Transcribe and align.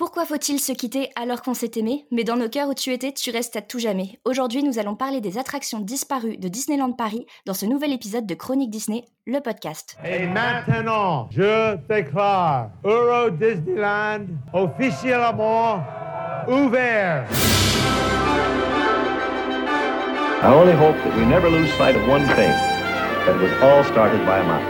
Pourquoi 0.00 0.24
faut-il 0.24 0.58
se 0.58 0.72
quitter 0.72 1.10
alors 1.14 1.42
qu'on 1.42 1.52
s'est 1.52 1.72
aimé? 1.76 2.06
Mais 2.10 2.24
dans 2.24 2.38
nos 2.38 2.48
cœurs 2.48 2.70
où 2.70 2.72
tu 2.72 2.90
étais, 2.90 3.12
tu 3.12 3.30
restes 3.30 3.56
à 3.56 3.60
tout 3.60 3.78
jamais. 3.78 4.18
Aujourd'hui, 4.24 4.62
nous 4.62 4.78
allons 4.78 4.94
parler 4.94 5.20
des 5.20 5.36
attractions 5.36 5.78
disparues 5.78 6.38
de 6.38 6.48
Disneyland 6.48 6.92
Paris 6.92 7.26
dans 7.44 7.52
ce 7.52 7.66
nouvel 7.66 7.92
épisode 7.92 8.24
de 8.24 8.34
Chronique 8.34 8.70
Disney, 8.70 9.04
le 9.26 9.40
podcast. 9.40 9.98
Et 10.02 10.26
maintenant, 10.26 11.28
je 11.30 11.76
déclare 11.86 12.70
Euro 12.82 13.28
Disneyland 13.28 14.24
officiellement 14.54 15.84
ouvert. 16.48 17.26
I 20.42 20.46
only 20.46 20.72
hope 20.72 20.96
that 21.04 21.14
we 21.14 21.26
never 21.26 21.50
lose 21.50 21.70
sight 21.76 21.94
of 21.94 22.08
one 22.08 22.26
thing 22.28 22.50
that 23.26 23.34
it 23.34 23.42
was 23.42 23.52
all 23.62 23.84
started 23.84 24.24
by 24.24 24.38
a 24.38 24.44
mouse. 24.44 24.64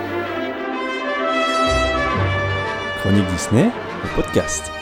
Chronique 3.00 3.28
Disney, 3.28 3.70
le 4.02 4.08
podcast. 4.16 4.72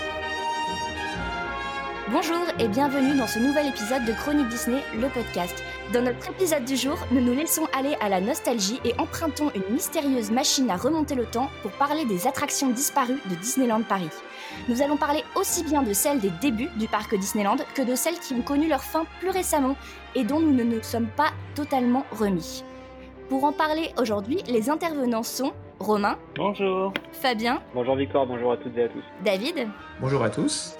Bonjour 2.21 2.49
et 2.59 2.67
bienvenue 2.67 3.17
dans 3.17 3.29
ce 3.29 3.39
nouvel 3.39 3.69
épisode 3.69 4.05
de 4.05 4.13
Chronique 4.13 4.49
Disney, 4.49 4.83
le 4.97 5.07
podcast. 5.07 5.63
Dans 5.93 6.03
notre 6.03 6.29
épisode 6.31 6.65
du 6.65 6.75
jour, 6.75 6.99
nous 7.13 7.21
nous 7.21 7.33
laissons 7.33 7.63
aller 7.73 7.95
à 8.01 8.09
la 8.09 8.21
nostalgie 8.21 8.81
et 8.85 8.93
empruntons 8.99 9.53
une 9.55 9.73
mystérieuse 9.73 10.33
machine 10.33 10.69
à 10.69 10.77
remonter 10.77 11.15
le 11.15 11.27
temps 11.27 11.49
pour 11.63 11.71
parler 11.71 12.05
des 12.07 12.27
attractions 12.27 12.71
disparues 12.71 13.21
de 13.31 13.37
Disneyland 13.37 13.83
Paris. 13.83 14.11
Nous 14.69 14.83
allons 14.83 14.97
parler 14.97 15.23
aussi 15.37 15.63
bien 15.63 15.85
de 15.85 15.93
celles 15.93 16.19
des 16.19 16.33
débuts 16.43 16.71
du 16.77 16.89
parc 16.89 17.15
Disneyland 17.15 17.59
que 17.77 17.83
de 17.83 17.95
celles 17.95 18.19
qui 18.19 18.35
ont 18.35 18.43
connu 18.43 18.69
leur 18.69 18.83
fin 18.83 19.05
plus 19.21 19.31
récemment 19.31 19.77
et 20.17 20.25
dont 20.25 20.41
nous 20.41 20.53
ne 20.53 20.65
nous 20.65 20.83
sommes 20.83 21.11
pas 21.17 21.31
totalement 21.55 22.05
remis. 22.11 22.65
Pour 23.29 23.45
en 23.45 23.53
parler 23.53 23.93
aujourd'hui, 23.97 24.43
les 24.49 24.71
intervenants 24.71 25.23
sont 25.23 25.53
Romain, 25.79 26.19
Bonjour. 26.35 26.93
Fabien, 27.13 27.63
Bonjour 27.75 27.95
Victor, 27.95 28.27
bonjour 28.27 28.51
à 28.51 28.57
toutes 28.57 28.77
et 28.77 28.83
à 28.83 28.89
tous. 28.89 29.05
David, 29.25 29.69
Bonjour 30.01 30.25
à 30.25 30.31
tous. 30.31 30.78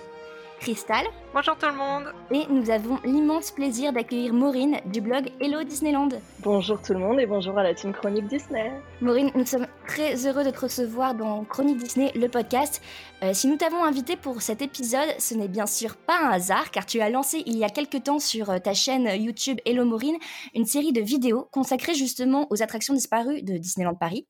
Cristal 0.61 1.07
Bonjour 1.35 1.57
tout 1.57 1.67
le 1.67 1.75
monde 1.75 2.13
et 2.33 2.47
nous 2.51 2.71
avons 2.71 2.99
l'immense 3.05 3.51
plaisir 3.51 3.93
d'accueillir 3.93 4.33
Maureen 4.33 4.81
du 4.87 5.01
blog 5.01 5.31
Hello 5.41 5.63
Disneyland. 5.63 6.09
Bonjour 6.41 6.81
tout 6.83 6.95
le 6.95 6.99
monde 6.99 7.21
et 7.21 7.27
bonjour 7.27 7.57
à 7.59 7.63
la 7.63 7.75
team 7.75 7.93
Chronique 7.93 8.27
Disney. 8.27 8.73
Maureen, 9.01 9.31
nous 9.35 9.47
sommes 9.47 9.67
très 9.87 10.27
heureux 10.27 10.45
de 10.45 10.51
te 10.51 10.61
recevoir 10.61 11.15
dans 11.15 11.45
Chronique 11.45 11.79
Disney, 11.79 12.11
le 12.15 12.29
podcast. 12.29 12.83
Euh, 13.23 13.33
si 13.35 13.47
nous 13.47 13.57
t'avons 13.57 13.85
invité 13.85 14.17
pour 14.17 14.43
cet 14.43 14.61
épisode, 14.61 15.09
ce 15.19 15.35
n'est 15.35 15.49
bien 15.49 15.67
sûr 15.67 15.97
pas 15.97 16.19
un 16.19 16.31
hasard, 16.31 16.71
car 16.71 16.87
tu 16.87 17.01
as 17.01 17.11
lancé 17.11 17.43
il 17.47 17.57
y 17.57 17.65
a 17.65 17.69
quelques 17.69 18.03
temps 18.03 18.19
sur 18.19 18.51
euh, 18.51 18.59
ta 18.59 18.75
chaîne 18.75 19.09
YouTube 19.23 19.59
Hello 19.65 19.85
Maureen 19.85 20.17
une 20.55 20.67
série 20.67 20.93
de 20.93 21.01
vidéos 21.01 21.49
consacrées 21.53 21.95
justement 21.95 22.47
aux 22.51 22.63
attractions 22.63 22.95
disparues 22.95 23.43
de 23.43 23.59
Disneyland 23.59 23.95
Paris. 23.95 24.27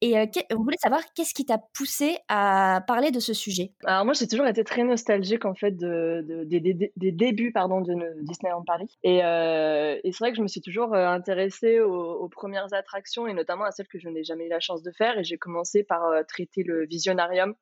Et 0.00 0.18
euh, 0.18 0.26
on 0.52 0.62
voulait 0.62 0.78
savoir 0.80 1.00
qu'est-ce 1.14 1.34
qui 1.34 1.44
t'a 1.44 1.58
poussé 1.74 2.16
à 2.28 2.82
parler 2.86 3.10
de 3.10 3.20
ce 3.20 3.34
sujet? 3.34 3.72
Alors 3.84 4.04
moi 4.04 4.14
j'ai 4.14 4.26
toujours 4.26 4.46
été 4.46 4.64
très 4.64 4.82
nostalgique 4.84 5.44
en 5.44 5.54
fait 5.54 5.72
de, 5.72 6.24
de- 6.26 6.44
des, 6.44 6.60
des- 6.60 7.12
débuts 7.12 7.52
pardon 7.52 7.80
de 7.80 7.94
Disneyland 8.22 8.62
Paris. 8.64 8.98
Et, 9.02 9.18
c'est 9.20 10.18
vrai 10.18 10.30
que 10.30 10.36
je 10.36 10.42
me 10.42 10.48
suis 10.48 10.60
toujours 10.60 10.94
intéressée 10.94 11.80
aux, 11.80 12.28
premières 12.28 12.72
attractions 12.72 13.26
et 13.26 13.34
notamment 13.34 13.64
à 13.64 13.70
celles 13.72 13.88
que 13.88 13.98
je 13.98 14.08
n'ai 14.08 14.24
jamais 14.24 14.46
eu 14.46 14.48
la 14.48 14.60
chance 14.60 14.82
de 14.82 14.90
faire. 14.92 15.18
Et 15.18 15.24
j'ai 15.24 15.36
commencé 15.36 15.82
par 15.82 16.02
traiter 16.26 16.62
le 16.62 16.86
Visionarium 16.86 17.54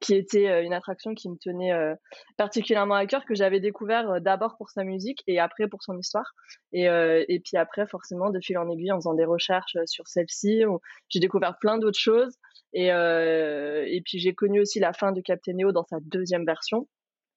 qui 0.00 0.14
était 0.14 0.48
euh, 0.48 0.62
une 0.62 0.72
attraction 0.72 1.14
qui 1.14 1.28
me 1.30 1.36
tenait 1.36 1.72
euh, 1.72 1.94
particulièrement 2.36 2.94
à 2.94 3.06
cœur 3.06 3.24
que 3.24 3.34
j'avais 3.34 3.60
découvert 3.60 4.10
euh, 4.10 4.20
d'abord 4.20 4.56
pour 4.56 4.70
sa 4.70 4.84
musique 4.84 5.22
et 5.26 5.38
après 5.38 5.68
pour 5.68 5.82
son 5.82 5.96
histoire 5.98 6.34
et, 6.72 6.84
et 6.84 7.40
puis 7.40 7.56
après 7.56 7.86
forcément 7.86 8.30
de 8.30 8.40
fil 8.40 8.58
en 8.58 8.68
aiguille 8.68 8.92
en 8.92 8.96
faisant 8.96 9.14
des 9.14 9.24
recherches 9.24 9.76
sur 9.86 10.06
celle-ci 10.08 10.62
j'ai 11.08 11.20
découvert 11.20 11.56
plein 11.58 11.78
d'autres 11.78 11.98
choses 11.98 12.34
et, 12.72 12.88
et 12.88 14.02
puis 14.04 14.18
j'ai 14.18 14.34
connu 14.34 14.60
aussi 14.60 14.80
la 14.80 14.92
fin 14.92 15.12
de 15.12 15.20
Captain 15.20 15.52
Neo 15.54 15.70
dans 15.72 15.84
sa 15.84 15.98
deuxième 16.00 16.44
version. 16.44 16.88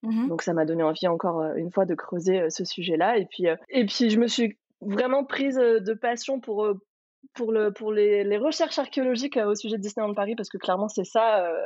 Mhm. 0.04 0.28
Donc 0.30 0.42
ça 0.42 0.54
m'a 0.54 0.66
donné 0.66 0.84
envie 0.84 1.08
encore 1.08 1.44
une 1.56 1.72
fois 1.72 1.86
de 1.86 1.94
creuser 1.94 2.50
ce 2.50 2.66
sujet-là. 2.66 3.18
Et 3.18 3.26
puis, 3.26 3.46
et 3.70 3.86
puis 3.86 4.10
je 4.10 4.20
me 4.20 4.28
suis 4.28 4.58
vraiment 4.82 5.24
prise 5.24 5.56
de 5.58 5.94
passion 5.94 6.40
pour, 6.40 6.68
pour, 7.36 7.52
le, 7.52 7.72
pour 7.72 7.92
les, 7.92 8.24
les 8.24 8.38
recherches 8.38 8.80
archéologiques 8.80 9.38
au 9.38 9.54
sujet 9.56 9.78
de 9.78 9.82
Disneyland 9.82 10.14
Paris 10.16 10.36
parce 10.36 10.50
que 10.50 10.58
clairement 10.58 10.88
c'est 10.90 11.06
ça. 11.06 11.46
euh, 11.46 11.66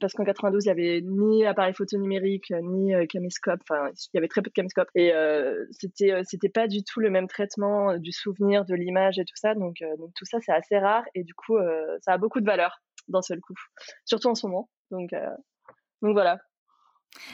parce 0.00 0.12
qu'en 0.14 0.24
92, 0.24 0.64
il 0.64 0.68
y 0.68 0.70
avait 0.70 1.00
ni 1.02 1.44
appareil 1.46 1.74
photo 1.74 1.96
numérique, 1.98 2.50
euh, 2.50 2.60
ni 2.62 2.94
euh, 2.94 3.06
caméscope. 3.06 3.60
Enfin, 3.68 3.90
il 3.94 4.16
y 4.16 4.18
avait 4.18 4.28
très 4.28 4.42
peu 4.42 4.50
de 4.50 4.54
caméscope. 4.54 4.88
Et 4.94 5.12
euh, 5.14 5.64
c'était, 5.70 6.12
euh, 6.12 6.22
c'était 6.24 6.48
pas 6.48 6.66
du 6.68 6.82
tout 6.84 7.00
le 7.00 7.10
même 7.10 7.28
traitement 7.28 7.96
du 7.98 8.12
souvenir, 8.12 8.64
de 8.64 8.74
l'image 8.74 9.18
et 9.18 9.24
tout 9.24 9.36
ça. 9.36 9.54
Donc, 9.54 9.76
donc 9.98 10.10
tout 10.14 10.24
ça, 10.24 10.38
c'est 10.40 10.52
assez 10.52 10.78
rare. 10.78 11.04
Et 11.14 11.24
du 11.24 11.34
coup, 11.34 11.56
ça 12.02 12.12
a 12.12 12.18
beaucoup 12.18 12.40
de 12.40 12.46
valeur 12.46 12.80
d'un 13.08 13.22
seul 13.22 13.40
coup. 13.40 13.54
Surtout 14.04 14.28
en 14.28 14.34
ce 14.34 14.46
moment. 14.46 14.68
Donc, 14.90 15.10
donc 16.02 16.12
voilà. 16.12 16.38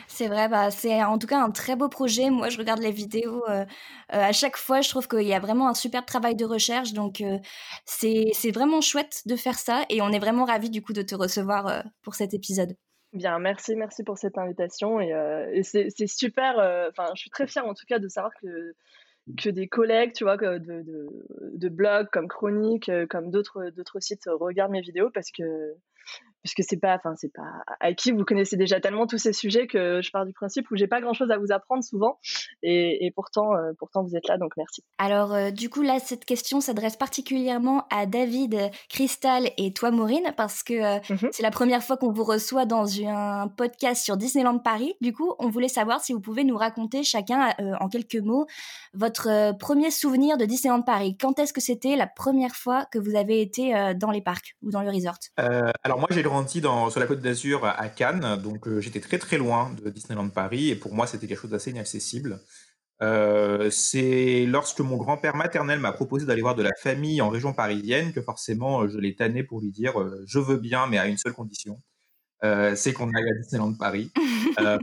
C'est 0.08 0.28
vrai, 0.28 0.48
bah, 0.48 0.70
c'est 0.70 1.02
en 1.02 1.18
tout 1.18 1.26
cas 1.26 1.40
un 1.40 1.50
très 1.50 1.76
beau 1.76 1.88
projet. 1.88 2.30
Moi, 2.30 2.48
je 2.48 2.58
regarde 2.58 2.80
les 2.80 2.90
vidéos 2.90 3.44
euh, 3.48 3.62
euh, 3.62 3.64
à 4.08 4.32
chaque 4.32 4.56
fois. 4.56 4.80
Je 4.80 4.88
trouve 4.88 5.08
qu'il 5.08 5.22
y 5.22 5.34
a 5.34 5.40
vraiment 5.40 5.68
un 5.68 5.74
super 5.74 6.04
travail 6.04 6.36
de 6.36 6.44
recherche. 6.44 6.92
Donc, 6.92 7.20
euh, 7.20 7.38
c'est 7.84 8.50
vraiment 8.52 8.80
chouette 8.80 9.22
de 9.26 9.36
faire 9.36 9.58
ça. 9.58 9.84
Et 9.90 10.02
on 10.02 10.10
est 10.10 10.18
vraiment 10.18 10.44
ravis 10.44 10.70
du 10.70 10.82
coup 10.82 10.92
de 10.92 11.02
te 11.02 11.14
recevoir 11.14 11.84
pour 12.02 12.14
cet 12.14 12.34
épisode. 12.34 12.74
Bien, 13.12 13.38
merci, 13.38 13.76
merci 13.76 14.02
pour 14.02 14.18
cette 14.18 14.38
invitation. 14.38 15.00
Et, 15.00 15.62
c'est 15.62 16.06
super. 16.06 16.54
Enfin, 16.91 17.10
je 17.14 17.20
suis 17.20 17.30
très 17.30 17.46
fière 17.46 17.66
en 17.66 17.74
tout 17.74 17.86
cas 17.88 17.98
de 17.98 18.08
savoir 18.08 18.32
que 18.41 18.74
que 19.38 19.48
des 19.48 19.68
collègues, 19.68 20.12
tu 20.12 20.24
vois, 20.24 20.36
de, 20.36 20.58
de, 20.58 21.08
de 21.54 21.68
blogs 21.70 22.08
comme 22.12 22.28
Chronique, 22.28 22.91
comme 23.08 23.30
d'autres 23.30 23.72
sites 23.98 24.24
regardent 24.26 24.72
mes 24.72 24.82
vidéos 24.82 25.08
parce 25.08 25.30
que 25.30 25.76
parce 26.42 26.54
que 26.54 26.62
c'est 26.62 26.76
pas, 26.76 26.94
enfin 26.97 27.15
c'est 27.16 27.32
pas 27.32 27.50
acquis. 27.81 28.12
Vous 28.12 28.25
connaissez 28.25 28.56
déjà 28.56 28.78
tellement 28.78 29.06
tous 29.06 29.16
ces 29.16 29.32
sujets 29.32 29.66
que 29.66 30.03
je 30.03 30.10
pars 30.10 30.26
du 30.26 30.34
principe 30.34 30.70
où 30.70 30.76
j'ai 30.76 30.87
pas 30.87 31.00
grand 31.00 31.15
chose 31.15 31.31
à 31.31 31.38
vous 31.38 31.53
apprendre 31.53 31.82
souvent. 31.82 32.19
Et, 32.62 33.06
et 33.06 33.10
pourtant, 33.12 33.54
euh, 33.54 33.72
pourtant 33.78 34.03
vous 34.03 34.15
êtes 34.15 34.28
là, 34.28 34.37
donc 34.37 34.53
merci. 34.59 34.84
Alors, 34.98 35.32
euh, 35.32 35.50
du 35.50 35.70
coup, 35.70 35.81
là, 35.81 35.98
cette 36.00 36.26
question 36.26 36.60
s'adresse 36.60 36.97
particulièrement 36.97 37.87
à 37.91 38.04
David, 38.04 38.70
Crystal 38.91 39.48
et 39.56 39.72
toi, 39.72 39.91
Maureen, 39.91 40.34
parce 40.37 40.62
que 40.62 40.75
euh, 40.75 41.00
Mhm. 41.09 41.31
c'est 41.32 41.42
la 41.42 41.50
première 41.50 41.82
fois 41.82 41.97
qu'on 41.97 42.12
vous 42.12 42.25
reçoit 42.25 42.66
dans 42.66 43.00
un 43.06 43.48
podcast 43.48 44.04
sur 44.04 44.19
Disneyland 44.19 44.59
Paris. 44.59 44.94
Du 45.00 45.15
coup, 45.15 45.32
on 45.38 45.48
voulait 45.48 45.69
savoir 45.69 46.00
si 46.03 46.12
vous 46.12 46.21
pouvez 46.21 46.44
nous 46.44 46.56
raconter 46.59 47.03
chacun, 47.04 47.54
euh, 47.60 47.72
en 47.81 47.88
quelques 47.88 48.16
mots, 48.16 48.47
votre 48.92 49.28
euh, 49.31 49.53
premier 49.54 49.91
souvenir 49.91 50.36
de 50.36 50.44
Disneyland 50.44 50.82
Paris. 50.82 51.16
Quand 51.19 51.38
est-ce 51.38 51.53
que 51.54 51.60
c'était 51.62 51.97
la 51.97 52.06
première 52.06 52.54
fois 52.54 52.84
que 52.92 52.98
vous 52.98 53.16
avez 53.16 53.41
été 53.41 53.75
euh, 53.75 53.94
dans 53.94 54.10
les 54.10 54.21
parcs 54.21 54.56
ou 54.62 54.71
dans 54.71 54.82
le 54.82 54.91
resort? 54.91 55.15
Euh, 55.41 55.71
alors 55.94 56.00
moi 56.00 56.09
j'ai 56.10 56.25
grandi 56.25 56.60
sur 56.60 56.99
la 56.99 57.06
côte 57.06 57.21
d'Azur 57.21 57.65
à 57.65 57.88
Cannes, 57.88 58.37
donc 58.43 58.66
euh, 58.66 58.81
j'étais 58.81 58.99
très 58.99 59.16
très 59.16 59.38
loin 59.38 59.72
de 59.81 59.91
Disneyland 59.91 60.28
Paris 60.28 60.71
et 60.71 60.75
pour 60.75 60.93
moi 60.93 61.06
c'était 61.06 61.28
quelque 61.28 61.38
chose 61.43 61.53
d'assez 61.53 61.71
inaccessible. 61.71 62.41
Euh, 63.00 63.71
c'est 63.71 64.44
lorsque 64.44 64.81
mon 64.81 64.97
grand-père 64.97 65.37
maternel 65.37 65.78
m'a 65.78 65.93
proposé 65.93 66.27
d'aller 66.27 66.43
voir 66.43 66.56
de 66.56 66.65
la 66.65 66.72
famille 66.81 67.22
en 67.22 67.28
région 67.28 67.53
parisienne 67.53 68.12
que 68.12 68.21
forcément 68.21 68.88
je 68.88 68.99
l'ai 68.99 69.15
tanné 69.15 69.44
pour 69.44 69.60
lui 69.60 69.71
dire 69.71 70.00
euh, 70.00 70.21
je 70.27 70.41
veux 70.41 70.56
bien 70.56 70.88
mais 70.88 70.99
à 70.99 71.06
une 71.06 71.16
seule 71.16 71.33
condition, 71.33 71.78
c'est 72.43 72.93
qu'on 72.93 73.15
aille 73.15 73.31
à 73.31 73.34
Disneyland 73.41 73.75
Paris. 73.75 74.10
À 74.56 74.78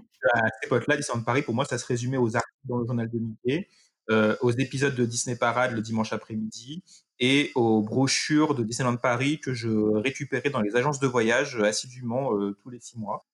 cette 0.62 0.68
époque-là, 0.68 0.96
Disneyland 0.96 1.24
Paris 1.24 1.42
pour 1.42 1.56
moi 1.56 1.66
ça 1.66 1.78
se 1.78 1.86
résumait 1.86 2.16
aux 2.16 2.38
articles 2.38 2.68
dans 2.70 2.78
le 2.78 2.86
journal 2.86 3.10
de 3.10 3.20
Mickey, 3.20 3.68
euh, 4.10 4.36
aux 4.42 4.52
épisodes 4.52 4.96
de 4.96 5.06
Disney 5.06 5.36
Parade 5.36 5.74
le 5.74 5.82
dimanche 5.82 6.14
après-midi 6.14 6.84
et 7.20 7.52
aux 7.56 7.82
brochures 7.84 8.56
de 8.56 8.64
Disneyland 8.64 8.98
Paris 8.98 9.40
que 9.40 9.54
je 9.54 9.70
récupérais 9.70 10.50
dans 10.50 10.62
les 10.62 10.76
agences 10.76 11.00
de 11.00 11.08
voyage 11.08 11.56
euh, 11.56 11.66
assidûment 11.66 12.36
euh, 12.36 12.58
tous 12.62 12.70
les 12.70 12.80
six 12.80 12.98
mois, 12.98 13.26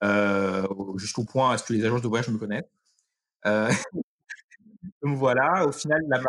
jusqu'au 0.98 1.24
point 1.24 1.52
à 1.52 1.58
ce 1.58 1.64
que 1.64 1.74
les 1.74 1.86
agences 1.86 2.02
de 2.02 2.08
voyage 2.08 2.28
me 2.30 2.38
connaissent. 2.38 2.70
Donc 5.04 5.18
voilà, 5.18 5.66
au 5.66 5.72
final, 5.72 6.02
la 6.10 6.20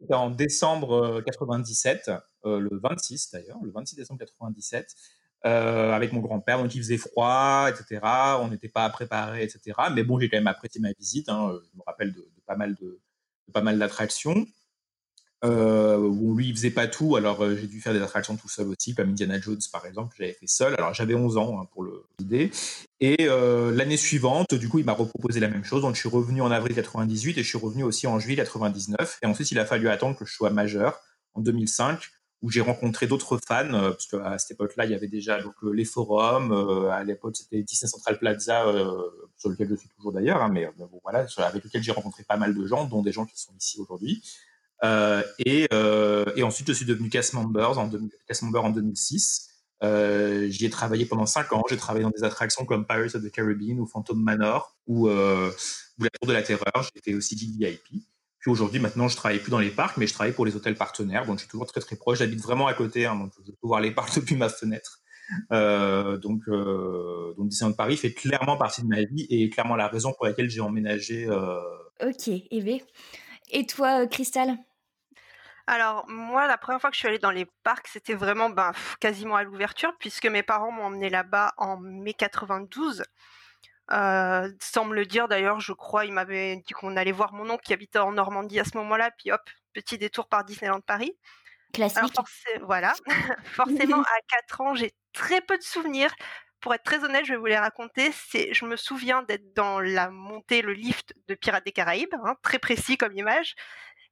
c'était 0.00 0.14
en 0.14 0.30
décembre 0.30 1.18
euh, 1.18 1.22
97, 1.22 2.10
euh, 2.44 2.60
le 2.60 2.70
26 2.78 3.30
d'ailleurs, 3.32 3.58
le 3.62 3.70
26 3.70 3.96
décembre 3.96 4.20
97, 4.20 4.94
euh, 5.44 5.92
avec 5.92 6.12
mon 6.12 6.20
grand-père, 6.20 6.58
donc 6.62 6.74
il 6.74 6.78
faisait 6.78 6.96
froid, 6.96 7.68
etc. 7.68 8.00
On 8.40 8.48
n'était 8.48 8.68
pas 8.68 8.88
préparé, 8.90 9.42
etc. 9.42 9.76
Mais 9.92 10.04
bon, 10.04 10.18
j'ai 10.18 10.28
quand 10.28 10.36
même 10.36 10.46
apprécié 10.46 10.80
ma 10.80 10.92
visite. 10.92 11.28
hein, 11.28 11.52
Je 11.72 11.78
me 11.78 11.82
rappelle 11.86 12.12
de, 12.12 12.28
pas 12.46 12.56
mal 12.56 12.74
de 12.76 13.00
pas 13.52 13.62
mal 13.62 13.78
d'attractions. 13.78 14.46
Euh, 15.44 15.98
bon, 15.98 16.34
lui, 16.34 16.48
il 16.48 16.56
faisait 16.56 16.70
pas 16.70 16.86
tout, 16.86 17.16
alors 17.16 17.42
euh, 17.44 17.56
j'ai 17.56 17.66
dû 17.66 17.80
faire 17.80 17.92
des 17.92 18.00
attractions 18.00 18.36
tout 18.36 18.48
seul 18.48 18.68
aussi, 18.68 18.94
comme 18.94 19.10
Indiana 19.10 19.38
Jones 19.38 19.60
par 19.70 19.84
exemple, 19.86 20.16
j'avais 20.18 20.32
fait 20.32 20.46
seul. 20.46 20.74
Alors 20.78 20.94
j'avais 20.94 21.14
11 21.14 21.36
ans 21.36 21.60
hein, 21.60 21.68
pour 21.72 21.86
l'idée. 22.18 22.50
Et 23.00 23.28
euh, 23.28 23.70
l'année 23.72 23.98
suivante, 23.98 24.54
du 24.54 24.68
coup, 24.68 24.78
il 24.78 24.84
m'a 24.84 24.92
reproposé 24.92 25.40
la 25.40 25.48
même 25.48 25.64
chose. 25.64 25.82
Donc 25.82 25.94
je 25.94 26.00
suis 26.00 26.08
revenu 26.08 26.40
en 26.40 26.50
avril 26.50 26.74
98 26.74 27.38
et 27.38 27.42
je 27.42 27.48
suis 27.48 27.58
revenu 27.58 27.84
aussi 27.84 28.06
en 28.06 28.18
juillet 28.18 28.36
99. 28.36 29.18
Et 29.22 29.26
ensuite, 29.26 29.50
il 29.50 29.58
a 29.58 29.66
fallu 29.66 29.88
attendre 29.88 30.16
que 30.16 30.24
je 30.24 30.32
sois 30.32 30.50
majeur 30.50 31.00
en 31.34 31.42
2005, 31.42 32.00
où 32.46 32.50
j'ai 32.50 32.60
rencontré 32.60 33.08
d'autres 33.08 33.40
fans, 33.44 33.74
euh, 33.74 33.90
parce 33.90 34.06
qu'à 34.06 34.38
cette 34.38 34.52
époque-là, 34.52 34.84
il 34.84 34.92
y 34.92 34.94
avait 34.94 35.08
déjà 35.08 35.42
donc, 35.42 35.54
euh, 35.64 35.72
les 35.72 35.84
forums. 35.84 36.52
euh, 36.52 36.90
à 36.90 37.02
l'époque, 37.02 37.36
c'était 37.36 37.60
Disney 37.64 37.90
Central 37.90 38.20
Plaza, 38.20 38.66
sur 39.36 39.50
lequel 39.50 39.68
je 39.68 39.74
suis 39.74 39.88
toujours 39.88 40.12
d'ailleurs, 40.12 40.40
hein, 40.40 40.48
mais 40.48 40.70
voilà, 41.02 41.26
avec 41.38 41.64
lequel 41.64 41.82
j'ai 41.82 41.90
rencontré 41.90 42.22
pas 42.22 42.36
mal 42.36 42.54
de 42.54 42.64
gens, 42.64 42.84
dont 42.84 43.02
des 43.02 43.10
gens 43.10 43.26
qui 43.26 43.36
sont 43.36 43.52
ici 43.58 43.80
aujourd'hui. 43.80 44.22
Et, 45.44 45.66
ensuite, 46.44 46.68
je 46.68 46.72
suis 46.72 46.86
devenu 46.86 47.08
cast, 47.08 47.34
member 47.34 47.76
en 47.76 47.88
2006. 48.70 49.48
Euh, 49.82 50.48
j'y 50.48 50.66
ai 50.66 50.70
travaillé 50.70 51.04
pendant 51.04 51.26
cinq 51.26 51.52
ans. 51.52 51.64
J'ai 51.68 51.76
travaillé 51.76 52.04
dans 52.04 52.10
des 52.10 52.22
attractions 52.22 52.64
comme 52.64 52.86
Pirates 52.86 53.16
of 53.16 53.24
the 53.24 53.30
Caribbean 53.32 53.80
ou 53.80 53.86
Phantom 53.86 54.22
Manor 54.22 54.76
ou, 54.86 55.08
ou 55.08 55.10
la 55.10 56.10
Tour 56.10 56.28
de 56.28 56.32
la 56.32 56.42
Terreur. 56.44 56.88
J'étais 56.94 57.14
aussi 57.14 57.34
VIP. 57.34 58.06
Puis 58.46 58.52
aujourd'hui, 58.52 58.78
maintenant, 58.78 59.08
je 59.08 59.16
travaille 59.16 59.40
plus 59.40 59.50
dans 59.50 59.58
les 59.58 59.70
parcs, 59.70 59.96
mais 59.96 60.06
je 60.06 60.14
travaille 60.14 60.32
pour 60.32 60.46
les 60.46 60.54
hôtels 60.54 60.76
partenaires. 60.76 61.26
Donc, 61.26 61.38
je 61.38 61.40
suis 61.40 61.48
toujours 61.48 61.66
très 61.66 61.80
très 61.80 61.96
proche. 61.96 62.18
J'habite 62.18 62.40
vraiment 62.40 62.68
à 62.68 62.74
côté, 62.74 63.04
hein, 63.04 63.16
donc 63.16 63.32
je 63.44 63.50
peux 63.50 63.66
voir 63.66 63.80
les 63.80 63.90
parcs 63.90 64.14
depuis 64.20 64.36
ma 64.36 64.48
fenêtre. 64.48 65.00
Euh, 65.50 66.16
donc, 66.16 66.42
euh, 66.46 67.34
donc 67.36 67.48
Disneyland 67.48 67.74
Paris 67.74 67.96
fait 67.96 68.12
clairement 68.12 68.56
partie 68.56 68.82
de 68.82 68.86
ma 68.86 69.02
vie 69.02 69.26
et 69.30 69.50
clairement 69.50 69.74
la 69.74 69.88
raison 69.88 70.12
pour 70.12 70.26
laquelle 70.26 70.48
j'ai 70.48 70.60
emménagé. 70.60 71.26
Euh... 71.28 71.58
Ok, 72.00 72.28
Eve. 72.52 72.82
Et 73.50 73.66
toi, 73.66 74.06
Cristal 74.06 74.56
alors 75.68 76.04
moi, 76.06 76.46
la 76.46 76.56
première 76.58 76.80
fois 76.80 76.90
que 76.90 76.94
je 76.94 77.00
suis 77.00 77.08
allée 77.08 77.18
dans 77.18 77.32
les 77.32 77.48
parcs, 77.64 77.88
c'était 77.88 78.14
vraiment 78.14 78.50
ben, 78.50 78.70
quasiment 79.00 79.34
à 79.34 79.42
l'ouverture, 79.42 79.92
puisque 79.98 80.26
mes 80.26 80.44
parents 80.44 80.70
m'ont 80.70 80.84
emmené 80.84 81.10
là-bas 81.10 81.54
en 81.56 81.76
mai 81.80 82.14
92. 82.14 83.02
Euh, 83.92 84.50
sans 84.60 84.84
me 84.84 84.94
le 84.94 85.06
dire 85.06 85.28
d'ailleurs, 85.28 85.60
je 85.60 85.72
crois, 85.72 86.04
ils 86.04 86.12
m'avaient 86.12 86.56
dit 86.56 86.72
qu'on 86.72 86.96
allait 86.96 87.12
voir 87.12 87.32
mon 87.32 87.48
oncle 87.50 87.62
qui 87.62 87.72
habitait 87.72 88.00
en 88.00 88.12
Normandie 88.12 88.58
à 88.58 88.64
ce 88.64 88.76
moment-là, 88.78 89.10
puis 89.16 89.30
hop, 89.30 89.42
petit 89.72 89.96
détour 89.98 90.28
par 90.28 90.44
Disneyland 90.44 90.80
Paris. 90.80 91.16
Classique. 91.72 92.02
voilà, 92.62 92.94
forcément 93.44 94.02
à 94.02 94.20
4 94.28 94.60
ans, 94.62 94.74
j'ai 94.74 94.94
très 95.12 95.40
peu 95.40 95.56
de 95.56 95.62
souvenirs. 95.62 96.14
Pour 96.60 96.74
être 96.74 96.84
très 96.84 97.04
honnête, 97.04 97.24
je 97.24 97.32
vais 97.32 97.38
vous 97.38 97.46
les 97.46 97.58
raconter. 97.58 98.10
C'est, 98.12 98.52
je 98.52 98.64
me 98.64 98.76
souviens 98.76 99.22
d'être 99.22 99.54
dans 99.54 99.78
la 99.78 100.10
montée, 100.10 100.62
le 100.62 100.72
lift 100.72 101.14
de 101.28 101.34
Pirates 101.34 101.64
des 101.64 101.72
Caraïbes, 101.72 102.14
hein, 102.24 102.34
très 102.42 102.58
précis 102.58 102.96
comme 102.96 103.16
image 103.16 103.54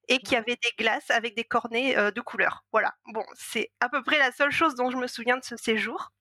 et 0.09 0.19
qu'il 0.19 0.33
y 0.33 0.37
avait 0.37 0.57
des 0.57 0.73
glaces 0.79 1.11
avec 1.11 1.37
des 1.37 1.45
cornets 1.45 1.95
de 2.13 2.21
couleur. 2.21 2.65
Voilà. 2.73 2.95
Bon, 3.13 3.25
c'est 3.35 3.71
à 3.81 3.89
peu 3.89 4.03
près 4.03 4.19
la 4.19 4.33
seule 4.33 4.51
chose 4.51 4.75
dont 4.75 4.91
je 4.91 4.97
me 4.97 5.07
souviens 5.07 5.37
de 5.37 5.45
ce 5.45 5.57
séjour. 5.57 6.13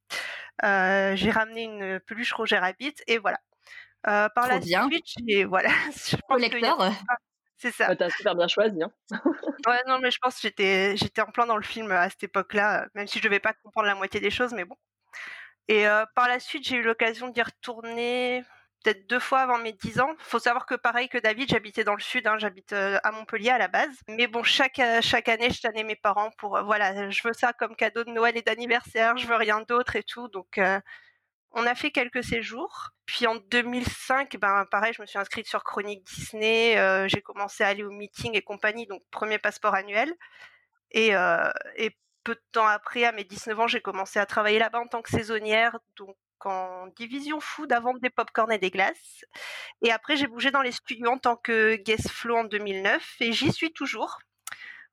Euh, 0.64 1.16
j'ai 1.16 1.32
ramené 1.32 1.64
une 1.64 2.00
peluche 2.02 2.34
Roger 2.34 2.58
Rabbit 2.58 2.96
et 3.08 3.18
voilà. 3.18 3.40
Euh, 4.08 4.28
par 4.36 4.48
la 4.48 4.60
bien. 4.60 4.88
suite, 4.88 5.06
j'ai 5.28 5.46
voilà. 5.46 5.70
je 6.08 6.18
Collecteur. 6.28 6.92
C'est 7.58 7.72
ça. 7.72 7.96
T'as 7.96 8.10
super 8.10 8.36
bien 8.36 8.48
choisi. 8.48 8.84
Hein. 8.84 8.92
ouais, 9.68 9.82
non, 9.88 10.00
mais 10.00 10.12
je 10.12 10.18
pense 10.22 10.36
que 10.36 10.42
j'étais, 10.42 10.98
j'étais 10.98 11.22
en 11.22 11.32
plein 11.32 11.46
dans 11.46 11.56
le 11.56 11.64
film 11.64 11.92
à 11.92 12.10
cette 12.10 12.24
époque-là, 12.24 12.88
même 12.94 13.08
si 13.08 13.20
je 13.20 13.24
devais 13.24 13.40
pas 13.40 13.54
comprendre 13.54 13.88
la 13.88 13.96
moitié 13.96 14.20
des 14.20 14.32
choses, 14.32 14.54
mais 14.54 14.66
bon. 14.66 14.76
Et 15.70 15.88
euh, 15.88 16.06
par 16.14 16.28
la 16.28 16.42
suite, 16.42 16.68
j'ai 16.68 16.76
eu 16.76 16.84
l'occasion 16.84 17.30
d'y 17.30 17.42
retourner 17.42 18.44
peut-être 18.84 19.08
deux 19.08 19.20
fois 19.20 19.40
avant 19.40 19.58
mes 19.58 19.74
10 19.74 20.00
ans. 20.02 20.14
Faut 20.20 20.40
savoir 20.40 20.66
que 20.66 20.76
pareil 20.76 21.10
que 21.10 21.18
David, 21.18 21.50
j'habitais 21.50 21.84
dans 21.84 21.96
le 21.96 22.02
sud, 22.02 22.28
hein, 22.28 22.38
j'habite 22.38 22.74
à 22.74 23.12
Montpellier 23.12 23.50
à 23.50 23.58
la 23.58 23.68
base. 23.68 23.96
Mais 24.08 24.28
bon, 24.28 24.44
chaque 24.44 24.82
chaque 25.02 25.30
année, 25.30 25.50
je 25.50 25.62
tenais 25.62 25.84
mes 25.84 25.96
parents 25.96 26.32
pour 26.38 26.62
voilà, 26.64 27.10
je 27.10 27.22
veux 27.28 27.34
ça 27.34 27.54
comme 27.54 27.76
cadeau 27.76 28.04
de 28.04 28.12
Noël 28.12 28.38
et 28.38 28.42
d'anniversaire, 28.42 29.18
je 29.18 29.28
veux 29.28 29.36
rien 29.36 29.62
d'autre 29.68 29.96
et 29.96 30.04
tout. 30.04 30.28
Donc 30.28 30.58
euh, 30.58 30.80
on 31.52 31.66
a 31.66 31.76
fait 31.76 31.92
quelques 31.92 32.24
séjours. 32.24 32.92
Puis 33.06 33.28
en 33.28 33.36
2005, 33.36 34.38
ben 34.38 34.66
pareil, 34.72 34.94
je 34.94 35.02
me 35.02 35.08
suis 35.08 35.20
inscrite 35.20 35.48
sur 35.48 35.64
Chronique 35.64 36.06
Disney. 36.06 36.78
Euh, 36.78 37.08
j'ai 37.08 37.22
commencé 37.22 37.64
à 37.64 37.68
aller 37.68 37.84
au 37.84 37.92
meeting 37.92 38.36
et 38.36 38.42
compagnie, 38.42 38.88
donc 38.88 39.04
premier 39.12 39.40
passeport 39.40 39.76
annuel. 39.76 40.14
Et, 40.92 41.16
euh, 41.16 41.50
et 41.78 41.92
peu 42.24 42.36
de 42.36 42.42
temps 42.52 42.68
après, 42.68 43.06
à 43.06 43.12
mes 43.12 43.24
19 43.24 43.60
ans, 43.60 43.68
j'ai 43.68 43.82
commencé 43.82 44.20
à 44.20 44.26
travailler 44.26 44.60
là-bas 44.60 44.80
en 44.80 44.88
tant 44.88 45.02
que 45.02 45.10
saisonnière, 45.10 45.78
donc 45.98 46.16
en 46.46 46.88
division 46.96 47.40
food 47.40 47.72
à 47.72 47.80
vendre 47.80 48.00
des 48.00 48.10
pop-corn 48.10 48.52
et 48.52 48.58
des 48.58 48.72
glaces. 48.72 49.26
Et 49.82 49.92
après, 49.92 50.16
j'ai 50.16 50.28
bougé 50.28 50.52
dans 50.52 50.62
les 50.62 50.72
studios 50.72 51.10
en 51.10 51.18
tant 51.18 51.36
que 51.36 51.76
guest 51.76 52.10
flow 52.10 52.38
en 52.38 52.44
2009 52.44 53.16
et 53.22 53.32
j'y 53.34 53.52
suis 53.52 53.72
toujours. 53.74 54.20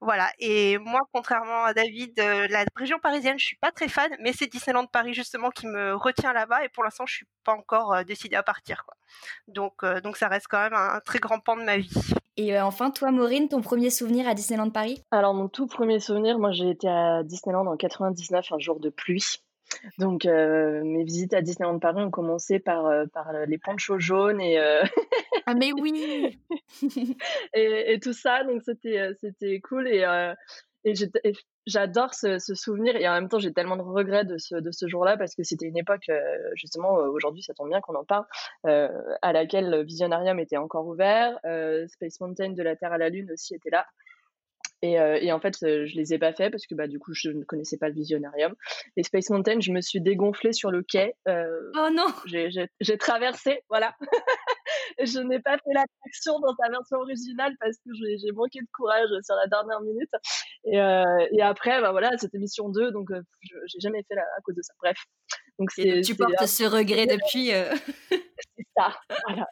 Voilà. 0.01 0.31
Et 0.39 0.79
moi, 0.79 1.01
contrairement 1.13 1.65
à 1.65 1.75
David, 1.75 2.19
euh, 2.21 2.49
la 2.49 2.65
région 2.75 2.99
parisienne, 2.99 3.39
je 3.39 3.45
suis 3.45 3.57
pas 3.57 3.71
très 3.71 3.89
fan, 3.89 4.11
mais 4.21 4.33
c'est 4.33 4.47
Disneyland 4.47 4.87
Paris 4.87 5.13
justement 5.13 5.51
qui 5.51 5.67
me 5.67 5.95
retient 5.95 6.33
là-bas. 6.33 6.65
Et 6.65 6.71
pour 6.71 6.85
l'instant, 6.85 7.05
je 7.07 7.17
suis 7.17 7.27
pas 7.45 7.53
encore 7.53 7.93
euh, 7.93 8.03
décidée 8.03 8.37
à 8.37 8.43
partir. 8.43 8.85
Quoi. 8.87 8.97
Donc, 9.47 9.75
euh, 9.83 10.01
donc 10.01 10.17
ça 10.17 10.29
reste 10.29 10.47
quand 10.49 10.63
même 10.63 10.73
un, 10.73 10.95
un, 10.95 11.01
très 11.01 11.19
grand 11.19 11.39
pan 11.39 11.57
de 11.57 11.65
ma 11.65 11.77
vie. 11.77 12.15
Et 12.39 12.59
enfin, 12.59 12.91
toi, 12.91 13.11
Maureen, 13.11 13.49
ton 13.49 13.61
premier 13.61 13.91
souvenir 13.91 14.27
à 14.27 14.33
Disneyland 14.33 14.71
Paris? 14.71 15.05
Alors, 15.11 15.35
mon 15.35 15.49
tout 15.49 15.67
premier 15.67 16.01
souvenir, 16.01 16.39
moi, 16.39 16.53
j'ai 16.53 16.71
été 16.71 16.89
à 16.89 17.23
Disneyland 17.23 17.67
en 17.67 17.77
99, 17.77 18.53
un 18.53 18.59
jour 18.59 18.81
de 18.81 18.89
pluie. 18.89 19.43
Donc, 19.99 20.27
euh, 20.27 20.83
mes 20.85 21.05
visites 21.05 21.35
à 21.35 21.43
Disneyland 21.43 21.79
Paris 21.79 22.03
ont 22.03 22.11
commencé 22.11 22.59
par, 22.59 22.87
euh, 22.87 23.07
par 23.07 23.33
les 23.47 23.59
ponchos 23.59 23.99
jaunes 23.99 24.41
et. 24.41 24.59
Euh... 24.59 24.83
ah, 25.47 25.55
mais 25.55 25.73
oui 25.73 26.39
et, 27.55 27.93
et, 27.93 28.01
tout 28.01 28.13
ça, 28.13 28.45
donc 28.45 28.63
c'était, 28.63 29.11
c'était 29.21 29.61
cool. 29.61 29.89
Et, 29.89 30.05
et 30.85 30.95
j'adore 31.67 32.15
ce, 32.15 32.39
ce, 32.39 32.55
souvenir. 32.55 32.97
Et 32.97 33.09
en 33.09 33.13
même 33.13 33.29
temps, 33.29 33.39
j'ai 33.39 33.53
tellement 33.53 33.77
de 33.77 33.83
regrets 33.83 34.25
de 34.25 34.39
ce, 34.39 34.57
de 34.57 34.71
ce 34.71 34.89
jour-là 34.89 35.17
parce 35.17 35.35
que 35.35 35.43
c'était 35.43 35.67
une 35.67 35.79
époque, 35.79 36.11
justement, 36.55 36.95
aujourd'hui, 36.95 37.43
ça 37.43 37.55
tombe 37.55 37.69
bien 37.69 37.81
qu'on 37.81 37.95
en 37.95 38.05
parle, 38.05 38.25
à 38.65 39.33
laquelle 39.33 39.85
Visionarium 39.85 40.39
était 40.39 40.57
encore 40.57 40.87
ouvert. 40.87 41.39
Space 41.89 42.21
Mountain 42.21 42.51
de 42.51 42.63
la 42.63 42.77
Terre 42.77 42.93
à 42.93 42.99
la 42.99 43.09
Lune 43.09 43.31
aussi 43.33 43.55
était 43.55 43.71
là. 43.71 43.87
Et, 44.83 44.99
euh, 44.99 45.19
et, 45.21 45.31
en 45.33 45.41
fait, 45.41 45.57
je 45.61 45.95
les 45.97 46.15
ai 46.15 46.19
pas 46.19 46.33
fait 46.33 46.51
parce 46.51 46.67
que 46.67 46.75
bah, 46.75 46.87
du 46.87 46.99
coup, 46.99 47.13
je 47.13 47.31
ne 47.31 47.45
connaissais 47.45 47.77
pas 47.77 47.89
le 47.89 47.95
Visionarium. 47.95 48.55
Et 48.97 49.03
Space 49.03 49.29
Mountain, 49.31 49.61
je 49.61 49.73
me 49.73 49.81
suis 49.81 50.01
dégonflée 50.01 50.53
sur 50.53 50.71
le 50.71 50.83
quai. 50.83 51.15
Euh, 51.29 51.71
oh 51.77 51.89
non 51.93 52.07
J'ai 52.27 52.99
traversé, 52.99 53.63
voilà. 53.69 53.95
je 55.03 55.21
n'ai 55.21 55.41
pas 55.41 55.57
fait 55.59 55.73
l'attraction 55.73 56.41
dans 56.41 56.55
sa 56.57 56.71
version 56.71 56.99
originale 56.99 57.55
parce 57.61 57.77
que 57.79 57.91
j'ai 57.95 58.33
manqué 58.33 58.61
de 58.61 58.69
courage 58.73 59.09
sur 59.23 59.35
la 59.35 59.47
dernière 59.47 59.81
minute. 59.81 60.11
Et, 60.65 60.81
euh, 60.81 61.27
et 61.33 61.43
après, 61.43 61.81
bah 61.81 61.91
voilà, 61.91 62.11
c'était 62.19 62.39
mission 62.39 62.69
2, 62.69 62.93
donc 62.93 63.11
euh, 63.11 63.21
j'ai 63.43 63.81
jamais 63.81 64.03
fait 64.09 64.15
la, 64.15 64.23
à 64.23 64.41
cause 64.43 64.55
de 64.55 64.63
ça. 64.63 64.73
Bref. 64.81 64.97
Donc, 65.59 65.71
et 65.79 66.01
tu 66.03 66.15
portes 66.15 66.47
ce 66.47 66.65
regret 66.65 67.07
depuis. 67.07 67.53
Euh. 67.53 67.73
c'est 68.11 68.67
ça, 68.77 68.97
voilà. 69.27 69.47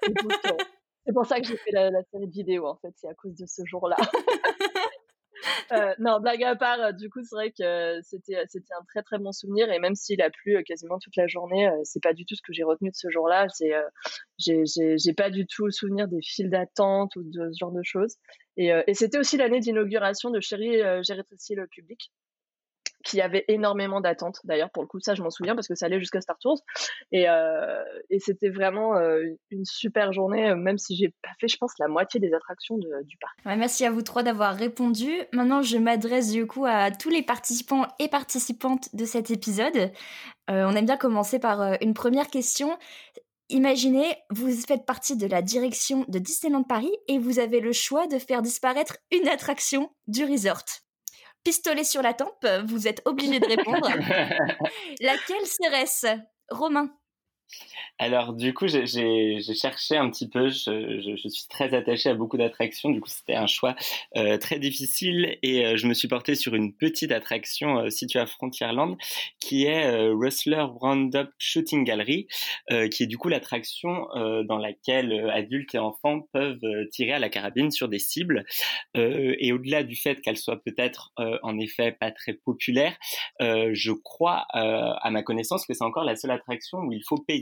C'est 1.06 1.12
pour 1.14 1.26
ça 1.26 1.40
que 1.40 1.46
j'ai 1.46 1.56
fait 1.56 1.70
la, 1.72 1.90
la 1.90 2.02
série 2.12 2.26
de 2.26 2.32
vidéos, 2.32 2.66
en 2.66 2.76
fait, 2.76 2.92
c'est 2.96 3.08
à 3.08 3.14
cause 3.14 3.34
de 3.34 3.46
ce 3.46 3.62
jour-là. 3.64 3.96
Euh, 5.72 5.94
non, 5.98 6.18
blague 6.20 6.42
à 6.44 6.56
part, 6.56 6.80
euh, 6.80 6.92
du 6.92 7.10
coup, 7.10 7.20
c'est 7.22 7.34
vrai 7.34 7.50
que 7.50 8.00
c'était 8.02 8.42
c'était 8.48 8.72
un 8.72 8.84
très 8.84 9.02
très 9.02 9.18
bon 9.18 9.32
souvenir 9.32 9.70
et 9.70 9.78
même 9.78 9.94
s'il 9.94 10.22
a 10.22 10.30
plu 10.30 10.56
euh, 10.56 10.62
quasiment 10.62 10.98
toute 10.98 11.14
la 11.16 11.26
journée, 11.26 11.68
c'est 11.84 12.02
pas 12.02 12.14
du 12.14 12.24
tout 12.24 12.34
ce 12.34 12.40
que 12.42 12.54
j'ai 12.54 12.62
retenu 12.62 12.90
de 12.90 12.96
ce 12.96 13.10
jour-là. 13.10 13.46
J'ai 14.38 14.64
j'ai 14.66 15.12
pas 15.12 15.28
du 15.30 15.46
tout 15.46 15.66
le 15.66 15.70
souvenir 15.70 16.08
des 16.08 16.22
files 16.22 16.48
d'attente 16.48 17.16
ou 17.16 17.22
de 17.22 17.50
ce 17.52 17.58
genre 17.58 17.72
de 17.72 17.82
choses. 17.82 18.16
Et, 18.56 18.70
et 18.86 18.94
c'était 18.94 19.18
aussi 19.18 19.36
l'année 19.36 19.60
d'inauguration 19.60 20.30
de 20.30 20.40
Chérie, 20.40 20.80
j'ai 21.02 21.12
rétréci 21.12 21.54
le 21.54 21.66
public 21.66 22.10
qui 23.04 23.20
avait 23.20 23.44
énormément 23.48 24.00
d'attentes. 24.00 24.40
D'ailleurs, 24.44 24.70
pour 24.70 24.82
le 24.82 24.88
coup, 24.88 25.00
ça, 25.00 25.14
je 25.14 25.22
m'en 25.22 25.30
souviens 25.30 25.54
parce 25.54 25.68
que 25.68 25.74
ça 25.74 25.86
allait 25.86 26.00
jusqu'à 26.00 26.20
Star 26.20 26.38
Tours. 26.38 26.60
Et, 27.12 27.28
euh, 27.28 27.82
c'était 28.18 28.50
vraiment 28.50 28.96
euh, 28.96 29.22
une 29.50 29.64
super 29.64 30.12
journée, 30.12 30.54
même 30.54 30.78
si 30.78 30.96
j'ai 30.96 31.14
pas 31.22 31.30
fait, 31.40 31.48
je 31.48 31.56
pense, 31.56 31.72
la 31.78 31.88
moitié 31.88 32.20
des 32.20 32.32
attractions 32.34 32.76
du 32.76 33.16
parc. 33.18 33.38
Merci 33.44 33.84
à 33.84 33.90
vous 33.90 34.02
trois 34.02 34.22
d'avoir 34.22 34.54
répondu. 34.54 35.10
Maintenant, 35.32 35.62
je 35.62 35.78
m'adresse 35.78 36.30
du 36.30 36.46
coup 36.46 36.64
à 36.66 36.90
tous 36.90 37.10
les 37.10 37.22
participants 37.22 37.86
et 37.98 38.08
participantes 38.08 38.94
de 38.94 39.04
cet 39.04 39.30
épisode. 39.30 39.92
Euh, 40.50 40.64
on 40.66 40.74
aime 40.74 40.86
bien 40.86 40.96
commencer 40.96 41.38
par 41.38 41.60
euh, 41.60 41.74
une 41.80 41.94
première 41.94 42.28
question. 42.28 42.76
Imaginez, 43.50 44.16
vous 44.30 44.50
faites 44.50 44.84
partie 44.84 45.16
de 45.16 45.26
la 45.26 45.42
direction 45.42 46.04
de 46.08 46.18
Disneyland 46.18 46.64
Paris 46.64 46.92
et 47.06 47.18
vous 47.18 47.38
avez 47.38 47.60
le 47.60 47.72
choix 47.72 48.06
de 48.06 48.18
faire 48.18 48.42
disparaître 48.42 48.98
une 49.10 49.28
attraction 49.28 49.90
du 50.06 50.24
resort 50.24 50.64
pistolet 51.44 51.84
sur 51.84 52.02
la 52.02 52.14
tempe, 52.14 52.46
vous 52.66 52.88
êtes 52.88 53.02
obligé 53.04 53.40
de 53.40 53.46
répondre. 53.46 53.88
Laquelle 55.00 55.46
serait-ce? 55.46 56.18
Romain 56.50 56.90
alors 57.98 58.32
du 58.32 58.54
coup, 58.54 58.68
j'ai 58.68 59.40
cherché 59.54 59.96
un 59.96 60.08
petit 60.10 60.28
peu. 60.28 60.48
Je, 60.48 61.16
suis 61.16 61.48
très 61.48 61.74
attaché 61.74 62.08
à 62.08 62.14
beaucoup 62.14 62.36
d'attractions. 62.36 62.90
Du 62.90 63.00
coup, 63.00 63.08
c'était 63.08 63.34
un 63.34 63.48
choix 63.48 63.74
euh, 64.16 64.38
très 64.38 64.58
difficile 64.58 65.36
et 65.42 65.66
euh, 65.66 65.76
je 65.76 65.86
me 65.86 65.94
suis 65.94 66.06
porté 66.06 66.36
sur 66.36 66.54
une 66.54 66.72
petite 66.72 67.10
attraction 67.10 67.80
euh, 67.80 67.90
située 67.90 68.20
à 68.20 68.26
Frontierland, 68.26 68.96
qui 69.40 69.64
est 69.64 69.88
Rustler 70.10 70.62
Roundup 70.62 71.30
Shooting 71.38 71.84
Gallery, 71.84 72.28
qui 72.90 73.02
est 73.02 73.06
du 73.06 73.18
coup 73.18 73.28
l'attraction 73.28 74.06
dans 74.44 74.58
laquelle 74.58 75.30
adultes 75.30 75.74
et 75.74 75.78
enfants 75.78 76.20
peuvent 76.32 76.60
tirer 76.90 77.12
à 77.12 77.18
la 77.18 77.28
carabine 77.28 77.70
sur 77.70 77.88
des 77.88 77.98
cibles. 77.98 78.44
et 78.94 79.52
au-delà 79.52 79.82
du 79.82 79.96
fait 79.96 80.20
qu'elle 80.20 80.36
soit 80.36 80.62
peut-être 80.62 81.12
en 81.42 81.58
effet 81.58 81.92
pas 81.92 82.10
très 82.10 82.34
populaire, 82.34 82.96
je 83.40 83.92
crois 83.92 84.46
à 84.52 85.10
ma 85.10 85.22
connaissance 85.22 85.66
que 85.66 85.74
c'est 85.74 85.84
encore 85.84 86.04
la 86.04 86.16
seule 86.16 86.30
attraction 86.30 86.78
où 86.80 86.92
il 86.92 87.02
faut 87.02 87.18
payer 87.18 87.37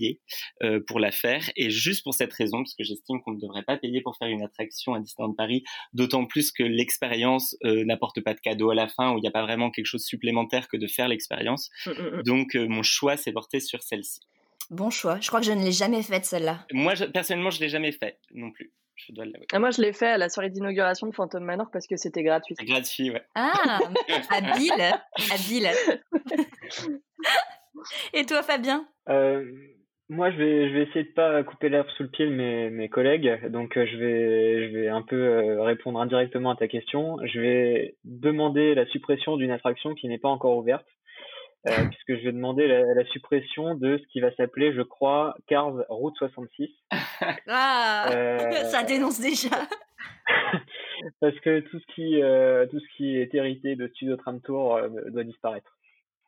euh, 0.63 0.81
pour 0.87 1.01
la 1.01 1.11
faire. 1.11 1.51
Et 1.57 1.71
juste 1.71 2.03
pour 2.03 2.15
cette 2.15 2.33
raison, 2.33 2.59
parce 2.59 2.75
que 2.75 2.85
j'estime 2.85 3.21
qu'on 3.23 3.33
ne 3.33 3.41
devrait 3.41 3.63
pas 3.63 3.77
payer 3.77 4.01
pour 4.01 4.17
faire 4.17 4.29
une 4.29 4.43
attraction 4.43 4.95
à 4.95 5.01
Disneyland 5.01 5.35
Paris, 5.35 5.65
d'autant 5.93 6.27
plus 6.27 6.53
que 6.53 6.63
l'expérience 6.63 7.57
euh, 7.65 7.85
n'apporte 7.85 8.21
pas 8.21 8.35
de 8.35 8.41
cadeau 8.41 8.71
à 8.71 8.75
la 8.75 8.89
fin, 8.89 9.13
où 9.13 9.19
il 9.19 9.21
n'y 9.21 9.29
a 9.29 9.33
pas 9.33 9.43
vraiment 9.43 9.71
quelque 9.71 9.87
chose 9.87 10.05
supplémentaire 10.05 10.69
que 10.69 10.77
de 10.77 10.87
faire 10.87 11.09
l'expérience. 11.09 11.71
Mm, 11.87 11.91
mm, 11.91 11.95
mm. 11.95 12.23
Donc 12.23 12.57
euh, 12.57 12.67
mon 12.69 12.83
choix 12.83 13.17
s'est 13.17 13.33
porté 13.33 13.61
sur 13.61 13.83
celle-ci. 13.83 14.21
Bon 14.71 14.91
choix. 14.91 15.19
Je 15.21 15.29
crois 15.29 15.41
que 15.41 15.47
je 15.47 15.53
ne 15.53 15.63
l'ai 15.63 15.73
jamais 15.73 16.03
faite 16.03 16.25
celle-là. 16.25 16.67
Moi, 16.73 16.95
je, 16.95 17.05
personnellement, 17.05 17.51
je 17.51 17.61
l'ai 17.61 17.69
jamais 17.69 17.93
fait 17.93 18.19
non 18.35 18.51
plus. 18.51 18.73
Je 18.97 19.13
dois 19.13 19.27
ah, 19.53 19.59
moi, 19.59 19.71
je 19.71 19.83
l'ai 19.83 19.93
fait 19.93 20.07
à 20.07 20.19
la 20.19 20.31
soirée 20.31 20.49
d'inauguration 20.49 21.07
de 21.07 21.15
Phantom 21.15 21.45
Manor 21.45 21.71
parce 21.71 21.87
que 21.87 21.97
c'était 21.97 22.23
gratuit. 22.23 22.55
Gratuit, 22.63 23.11
ouais. 23.11 23.23
Ah, 23.35 23.79
habile, 24.31 24.73
habile. 25.31 25.71
Et 28.15 28.25
toi, 28.25 28.43
Fabien? 28.43 28.89
Euh, 29.09 29.45
Moi, 30.09 30.31
je 30.31 30.37
vais, 30.37 30.69
je 30.69 30.75
vais 30.75 30.83
essayer 30.85 31.03
de 31.03 31.13
pas 31.13 31.43
couper 31.43 31.69
l'herbe 31.69 31.89
sous 31.97 32.05
le 32.05 32.09
pied 32.09 32.27
de 32.27 32.31
mes, 32.31 32.71
mes 32.71 32.89
collègues. 32.89 33.49
Donc, 33.51 33.77
euh, 33.77 33.87
je 33.87 33.97
vais, 33.97 34.69
je 34.69 34.77
vais 34.77 34.89
un 34.89 35.03
peu 35.03 35.17
euh, 35.17 35.63
répondre 35.63 36.01
indirectement 36.01 36.51
à 36.51 36.57
ta 36.57 36.69
question. 36.69 37.17
Je 37.25 37.41
vais 37.41 37.97
demander 38.05 38.77
la 38.77 38.87
suppression 38.87 39.37
d'une 39.37 39.51
attraction 39.51 39.95
qui 39.95 40.07
n'est 40.07 40.19
pas 40.19 40.29
encore 40.29 40.57
ouverte. 40.57 40.87
puisque 41.91 42.21
je 42.21 42.27
vais 42.27 42.33
demander 42.33 42.69
la, 42.69 42.95
la, 42.95 43.05
suppression 43.07 43.75
de 43.75 43.99
ce 43.99 44.07
qui 44.13 44.21
va 44.21 44.33
s'appeler, 44.37 44.73
je 44.73 44.83
crois, 44.83 45.35
Cars 45.49 45.73
Route 45.89 46.15
66. 46.17 46.71
ah, 47.49 48.07
ça 48.71 48.85
dénonce 48.85 49.21
déjà. 49.21 49.49
Parce 51.21 51.37
que 51.41 51.59
tout 51.59 51.81
ce 51.81 51.87
qui, 51.93 52.21
tout 52.71 52.79
ce 52.79 52.97
qui 52.97 53.17
est 53.17 53.35
hérité 53.35 53.75
de 53.75 53.89
Studio 53.89 54.15
Tram 54.15 54.41
Tour 54.41 54.79
doit 55.09 55.25
disparaître. 55.25 55.76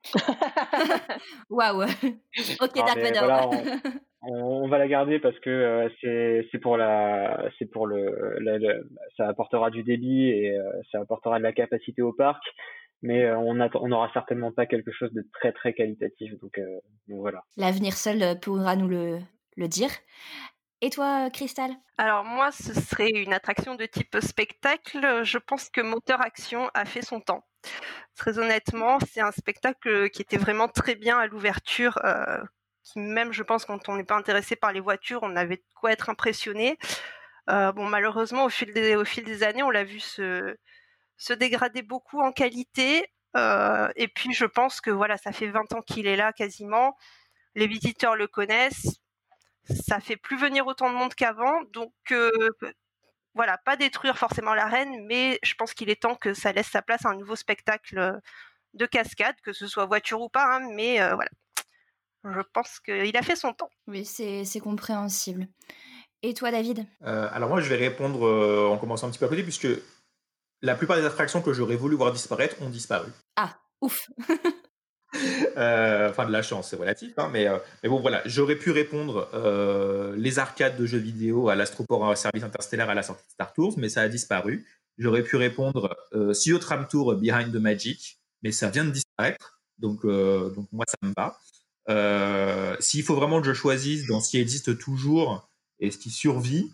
Waouh. 1.50 1.82
ok, 1.82 2.74
d'accord. 2.74 3.50
on, 4.22 4.68
va 4.68 4.78
la 4.78 4.88
garder 4.88 5.18
parce 5.18 5.38
que 5.40 5.50
euh, 5.50 6.42
c'est 6.52 6.58
pour 6.58 6.76
la 6.76 7.48
c'est 7.58 7.66
pour 7.66 7.86
le, 7.86 8.38
ça 9.16 9.28
apportera 9.28 9.70
du 9.70 9.82
débit 9.82 10.28
et 10.28 10.56
euh, 10.56 10.70
ça 10.90 11.00
apportera 11.00 11.38
de 11.38 11.44
la 11.44 11.52
capacité 11.52 12.02
au 12.02 12.12
parc 12.12 12.42
mais 13.02 13.24
euh, 13.24 13.38
on 13.38 13.60
on 13.60 13.88
n'aura 13.88 14.10
certainement 14.12 14.52
pas 14.52 14.66
quelque 14.66 14.90
chose 14.92 15.12
de 15.12 15.24
très 15.34 15.52
très 15.52 15.72
qualitatif 15.72 16.32
donc, 16.40 16.60
donc 17.08 17.20
voilà 17.20 17.42
l'avenir 17.56 17.92
seul 17.92 18.38
pourra 18.40 18.76
nous 18.76 18.88
le, 18.88 19.18
le 19.56 19.68
dire 19.68 19.90
et 20.80 20.90
toi, 20.90 21.28
Cristal 21.30 21.72
Alors 21.96 22.24
moi, 22.24 22.52
ce 22.52 22.72
serait 22.72 23.10
une 23.10 23.32
attraction 23.32 23.74
de 23.74 23.84
type 23.84 24.16
spectacle. 24.20 25.24
Je 25.24 25.38
pense 25.38 25.70
que 25.70 25.80
Moteur 25.80 26.20
Action 26.20 26.70
a 26.72 26.84
fait 26.84 27.02
son 27.02 27.20
temps. 27.20 27.44
Très 28.16 28.38
honnêtement, 28.38 28.98
c'est 29.00 29.20
un 29.20 29.32
spectacle 29.32 30.10
qui 30.10 30.22
était 30.22 30.36
vraiment 30.36 30.68
très 30.68 30.94
bien 30.94 31.18
à 31.18 31.26
l'ouverture. 31.26 31.98
Euh, 32.04 32.42
même, 32.96 33.32
je 33.32 33.42
pense, 33.42 33.64
quand 33.64 33.88
on 33.88 33.96
n'est 33.96 34.04
pas 34.04 34.16
intéressé 34.16 34.56
par 34.56 34.72
les 34.72 34.80
voitures, 34.80 35.20
on 35.22 35.36
avait 35.36 35.56
de 35.56 35.64
quoi 35.74 35.92
être 35.92 36.10
impressionné. 36.10 36.78
Euh, 37.50 37.72
malheureusement, 37.74 38.44
au 38.44 38.48
fil 38.48 38.72
des, 38.72 39.42
années, 39.42 39.62
on 39.62 39.70
l'a 39.70 39.84
vu 39.84 40.00
se, 40.00 40.56
dégrader 41.38 41.82
beaucoup 41.82 42.20
en 42.20 42.32
qualité. 42.32 43.06
Euh, 43.36 43.88
et 43.96 44.08
puis, 44.08 44.32
je 44.32 44.46
pense 44.46 44.80
que 44.80 44.90
voilà, 44.90 45.16
ça 45.16 45.32
fait 45.32 45.48
20 45.48 45.72
ans 45.74 45.82
qu'il 45.82 46.06
est 46.06 46.16
là 46.16 46.32
quasiment. 46.32 46.96
Les 47.54 47.66
visiteurs 47.66 48.16
le 48.16 48.26
connaissent 48.26 49.00
ça 49.70 50.00
fait 50.00 50.16
plus 50.16 50.38
venir 50.38 50.66
autant 50.66 50.90
de 50.90 50.96
monde 50.96 51.14
qu'avant. 51.14 51.62
Donc 51.72 51.92
voilà, 53.34 53.58
pas 53.58 53.76
détruire 53.76 54.18
forcément 54.18 54.54
l'arène, 54.54 55.04
mais 55.06 55.38
je 55.42 55.54
pense 55.54 55.74
qu'il 55.74 55.90
est 55.90 56.02
temps 56.02 56.16
que 56.16 56.34
ça 56.34 56.52
laisse 56.52 56.68
sa 56.68 56.82
place 56.82 57.04
à 57.06 57.10
un 57.10 57.16
nouveau 57.16 57.36
spectacle 57.36 58.20
de 58.74 58.86
cascade, 58.86 59.36
que 59.42 59.52
ce 59.52 59.66
soit 59.66 59.86
voiture 59.86 60.20
ou 60.20 60.28
pas. 60.28 60.56
Hein, 60.56 60.70
mais 60.74 61.00
euh, 61.00 61.14
voilà, 61.14 61.30
je 62.24 62.40
pense 62.52 62.80
qu'il 62.80 63.16
a 63.16 63.22
fait 63.22 63.36
son 63.36 63.52
temps. 63.52 63.70
Oui, 63.86 64.04
c'est 64.04 64.60
compréhensible. 64.60 65.46
Et 66.22 66.34
toi, 66.34 66.50
David? 66.50 66.86
Euh, 67.04 67.28
Alors 67.32 67.48
moi, 67.48 67.60
je 67.60 67.68
vais 67.68 67.76
répondre 67.76 68.22
en 68.70 68.76
commençant 68.78 69.06
un 69.06 69.10
petit 69.10 69.18
peu 69.18 69.26
à 69.26 69.28
côté, 69.28 69.42
puisque 69.42 69.68
la 70.62 70.74
plupart 70.74 70.96
des 70.96 71.04
attractions 71.04 71.42
que 71.42 71.52
j'aurais 71.52 71.76
voulu 71.76 71.96
voir 71.96 72.12
disparaître 72.12 72.60
ont 72.62 72.68
disparu. 72.68 73.10
Ah, 73.36 73.56
ouf 73.80 74.08
Euh, 75.56 76.10
enfin, 76.10 76.26
de 76.26 76.32
la 76.32 76.42
chance, 76.42 76.70
c'est 76.70 76.76
relatif, 76.76 77.12
hein, 77.16 77.30
mais, 77.32 77.48
euh, 77.48 77.58
mais 77.82 77.88
bon, 77.88 78.00
voilà. 78.00 78.22
J'aurais 78.26 78.56
pu 78.56 78.70
répondre 78.70 79.28
euh, 79.34 80.14
les 80.16 80.38
arcades 80.38 80.76
de 80.76 80.86
jeux 80.86 80.98
vidéo 80.98 81.48
à 81.48 81.56
l'Astroport 81.56 82.16
Service 82.16 82.42
Interstellaire 82.42 82.90
à 82.90 82.94
la 82.94 83.02
sortie 83.02 83.26
de 83.26 83.32
Star 83.32 83.52
Tours, 83.52 83.74
mais 83.78 83.88
ça 83.88 84.02
a 84.02 84.08
disparu. 84.08 84.66
J'aurais 84.98 85.22
pu 85.22 85.36
répondre 85.36 85.96
CEO 86.12 86.58
Tram 86.58 86.86
Tour 86.88 87.14
Behind 87.14 87.52
the 87.52 87.60
Magic, 87.60 88.20
mais 88.42 88.52
ça 88.52 88.68
vient 88.68 88.84
de 88.84 88.90
disparaître. 88.90 89.60
Donc, 89.78 90.04
donc 90.04 90.66
moi, 90.72 90.84
ça 90.88 90.96
me 91.02 91.12
va. 91.16 92.76
S'il 92.80 93.04
faut 93.04 93.14
vraiment 93.14 93.40
que 93.40 93.46
je 93.46 93.52
choisisse 93.52 94.06
dans 94.06 94.20
ce 94.20 94.30
qui 94.30 94.38
existe 94.38 94.76
toujours 94.78 95.48
et 95.78 95.92
ce 95.92 95.98
qui 95.98 96.10
survit, 96.10 96.70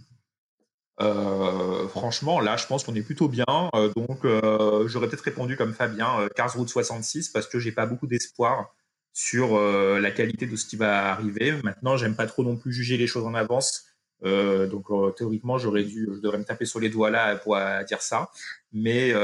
euh, 1.00 1.88
franchement, 1.88 2.40
là, 2.40 2.56
je 2.56 2.66
pense 2.66 2.84
qu'on 2.84 2.94
est 2.94 3.02
plutôt 3.02 3.28
bien. 3.28 3.44
Euh, 3.74 3.90
donc, 3.96 4.24
euh, 4.24 4.86
j'aurais 4.86 5.08
peut-être 5.08 5.22
répondu 5.22 5.56
comme 5.56 5.74
Fabien, 5.74 6.28
Cars 6.36 6.54
Route 6.54 6.68
66, 6.68 7.30
parce 7.30 7.46
que 7.46 7.58
j'ai 7.58 7.72
pas 7.72 7.86
beaucoup 7.86 8.06
d'espoir 8.06 8.74
sur 9.12 9.60
la 9.60 10.10
qualité 10.10 10.46
de 10.46 10.56
ce 10.56 10.66
qui 10.66 10.74
va 10.76 11.12
arriver. 11.12 11.52
Maintenant, 11.62 11.96
j'aime 11.96 12.16
pas 12.16 12.26
trop 12.26 12.42
non 12.42 12.56
plus 12.56 12.72
juger 12.72 12.96
les 12.96 13.06
choses 13.06 13.24
en 13.24 13.34
avance. 13.34 13.86
donc, 14.22 14.86
théoriquement, 15.16 15.56
j'aurais 15.56 15.84
dû, 15.84 16.08
je 16.16 16.20
devrais 16.20 16.38
me 16.38 16.44
taper 16.44 16.64
sur 16.64 16.80
les 16.80 16.88
doigts 16.88 17.10
là 17.10 17.36
pour 17.36 17.56
dire 17.86 18.02
ça. 18.02 18.30
Mais 18.72 19.14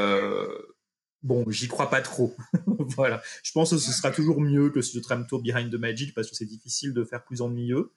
bon, 1.24 1.44
j'y 1.50 1.66
crois 1.66 1.90
pas 1.90 2.02
trop. 2.02 2.36
voilà. 2.96 3.20
Je 3.42 3.50
pense 3.50 3.70
que 3.70 3.78
ce 3.78 3.90
sera 3.90 4.12
toujours 4.12 4.40
mieux 4.40 4.70
que 4.70 4.80
ce 4.80 4.96
Tram 5.00 5.26
Tour 5.26 5.42
Behind 5.42 5.72
the 5.72 5.80
Magic 5.80 6.14
parce 6.14 6.30
que 6.30 6.36
c'est 6.36 6.46
difficile 6.46 6.94
de 6.94 7.02
faire 7.02 7.24
plus 7.24 7.40
ennuyeux. 7.40 7.90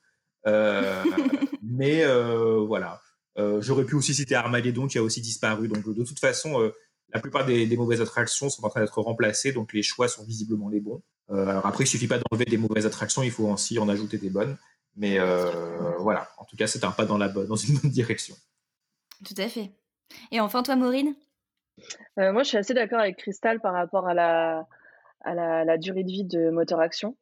mais 1.62 2.04
voilà. 2.66 3.03
Euh, 3.38 3.62
j'aurais 3.62 3.86
pu 3.86 3.96
aussi 3.96 4.14
citer 4.14 4.36
Armageddon 4.36 4.88
qui 4.88 4.98
a 4.98 5.04
aussi 5.04 5.22
disparu. 5.22 5.68
Donc 5.68 5.88
de 5.88 6.04
toute 6.04 6.20
façon, 6.20 6.62
euh, 6.62 6.72
la 7.14 7.20
plupart 7.20 7.46
des, 7.46 7.78
mauvaises 7.78 8.02
attractions 8.02 8.50
sont 8.50 8.66
en 8.66 8.70
train 8.70 8.82
d'être 8.82 9.02
remplacées, 9.02 9.52
donc 9.52 9.74
les 9.74 9.84
choix 9.84 10.08
sont 10.08 10.24
visiblement 10.24 10.70
les 10.70 10.80
bons. 10.80 11.02
Euh, 11.32 11.48
alors 11.48 11.66
après, 11.66 11.84
il 11.84 11.88
suffit 11.88 12.08
pas 12.08 12.20
d'enlever 12.20 12.46
des 12.46 12.58
mauvaises 12.58 12.86
attractions, 12.86 13.24
il 13.24 13.32
faut 13.32 13.48
aussi 13.48 13.80
en 13.80 13.90
ajouter 13.90 14.18
des 14.18 14.30
bonnes. 14.30 14.58
Mais 14.96 15.18
voilà, 16.00 16.30
en 16.38 16.46
tout 16.46 16.56
cas, 16.56 16.68
c'est 16.68 16.84
un 16.84 16.92
pas 16.92 17.06
dans, 17.06 17.18
la 17.18 17.28
bonne, 17.28 17.48
dans 17.48 17.56
une 17.56 17.80
bonne 17.80 17.90
direction. 17.90 18.36
Tout 19.26 19.34
à 19.38 19.48
fait. 19.48 19.72
Et 20.32 20.40
enfin, 20.40 20.62
toi, 20.62 20.76
Maureen? 20.76 21.16
Moi, 22.18 22.44
je 22.44 22.50
suis 22.50 22.58
assez 22.58 22.76
d'accord 22.76 23.00
avec 23.00 23.18
Crystal 23.18 23.60
par 23.60 23.74
rapport 23.74 24.08
à 24.08 24.14
la, 24.14 24.68
à 25.22 25.34
la, 25.34 25.66
la 25.66 25.78
durée 25.80 26.04
de 26.04 26.12
vie 26.12 26.26
de 26.26 26.52
Moteur 26.52 26.80
Action. 26.80 27.16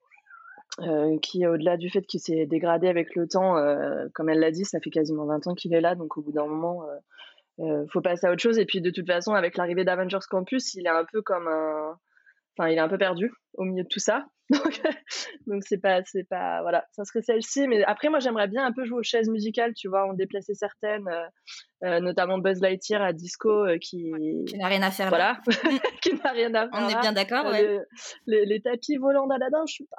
Euh, 0.80 1.20
qui, 1.20 1.46
au-delà 1.46 1.76
du 1.76 1.90
fait 1.90 2.02
qu'il 2.04 2.22
s'est 2.22 2.46
dégradé 2.46 2.88
avec 2.88 3.14
le 3.16 3.28
temps, 3.28 3.58
euh, 3.58 4.08
comme 4.14 4.30
elle 4.30 4.40
l'a 4.40 4.52
dit, 4.52 4.64
ça 4.64 4.80
fait 4.80 4.90
quasiment 4.90 5.26
20 5.26 5.48
ans 5.48 5.54
qu'il 5.54 5.74
est 5.74 5.82
là, 5.82 5.96
donc 5.96 6.18
au 6.18 6.22
bout 6.22 6.32
d'un 6.32 6.46
moment, 6.48 6.86
euh, 6.88 7.66
euh, 7.66 7.86
faut 7.92 8.02
passer 8.02 8.26
à 8.26 8.32
autre 8.32 8.42
chose. 8.42 8.58
Et 8.58 8.66
puis 8.66 8.80
de 8.80 8.90
toute 8.90 9.06
façon, 9.06 9.34
avec 9.34 9.58
l'arrivée 9.58 9.84
d'Avengers 9.84 10.26
Campus, 10.30 10.74
il 10.76 10.86
est 10.88 10.90
un 10.90 11.06
peu 11.12 11.22
comme 11.22 11.48
un, 11.48 11.98
enfin, 12.58 12.70
il 12.70 12.78
est 12.78 12.82
un 12.82 12.88
peu 12.88 12.98
perdu 12.98 13.32
au 13.56 13.66
milieu 13.66 13.84
de 13.84 13.90
tout 13.90 14.00
ça. 14.00 14.26
Donc, 15.48 15.64
c'est 15.64 15.78
pas, 15.78 16.02
c'est 16.06 16.28
pas, 16.28 16.62
voilà, 16.62 16.86
ça 16.92 17.04
serait 17.04 17.22
celle-ci. 17.22 17.68
Mais 17.68 17.84
après, 17.84 18.10
moi, 18.10 18.20
j'aimerais 18.20 18.48
bien 18.48 18.66
un 18.66 18.72
peu 18.72 18.86
jouer 18.86 19.00
aux 19.00 19.04
chaises 19.04 19.30
musicales, 19.30 19.74
tu 19.74 19.90
vois, 19.90 20.08
en 20.08 20.14
déplacer 20.14 20.54
certaines, 20.56 21.10
euh, 21.84 21.88
euh 21.88 22.00
notamment 22.00 22.38
Buzz 22.38 22.62
Lightyear 22.62 23.02
à 23.02 23.14
Disco, 23.14 23.50
euh, 23.50 23.78
qui, 23.78 24.12
qui 24.48 24.58
n'a 24.58 24.68
rien 24.68 24.82
à 24.82 24.92
faire 24.92 25.10
voilà, 25.10 25.42
qui 26.02 26.14
n'a 26.14 26.32
rien 26.32 26.54
à 26.54 26.70
faire. 26.70 26.70
On 26.74 26.90
est 26.90 27.02
bien 27.02 27.14
d'accord, 27.14 27.46
ouais. 27.46 27.80
Les, 28.28 28.40
les, 28.40 28.46
les, 28.46 28.62
tapis 28.62 28.98
volants 28.98 29.28
d'Aladin, 29.28 29.64
je 29.68 29.74
suis 29.74 29.86
pas, 29.86 29.98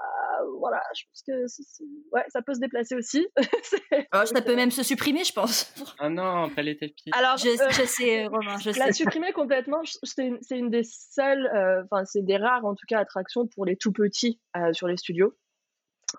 voilà, 0.59 0.81
je 0.97 1.05
pense 1.07 1.23
que, 1.27 2.15
ouais, 2.15 2.25
ça 2.29 2.43
peut 2.43 2.55
se 2.55 2.61
déplacer 2.61 2.95
aussi. 2.95 3.27
oh, 4.15 4.25
ça 4.25 4.43
peut 4.43 4.57
même 4.57 4.71
se 4.71 4.83
supprimer, 4.83 5.25
je 5.25 5.33
pense. 5.33 5.73
Ah 5.99 6.09
non, 6.09 6.49
pas 6.51 6.63
les 6.63 6.77
tapis. 6.77 7.11
Alors, 7.13 7.37
je, 7.37 7.49
euh, 7.49 7.71
je 7.71 7.85
sais, 7.85 8.27
Romain, 8.27 8.57
je 8.59 8.71
la 8.71 8.87
sais. 8.87 8.93
supprimer 8.93 9.33
complètement, 9.33 9.83
c'est 10.03 10.27
une, 10.27 10.39
une, 10.51 10.71
des 10.71 10.83
seules, 10.83 11.49
enfin, 11.85 12.05
c'est 12.05 12.25
des 12.25 12.39
rares, 12.39 12.65
en 12.65 12.75
tout 12.75 12.87
cas, 12.89 12.99
attractions 12.99 13.47
pour 13.47 13.65
les 13.67 13.77
tout 13.77 13.93
petits 13.93 14.41
euh, 14.57 14.73
sur 14.73 14.89
les 14.89 14.97
studios. 14.97 15.35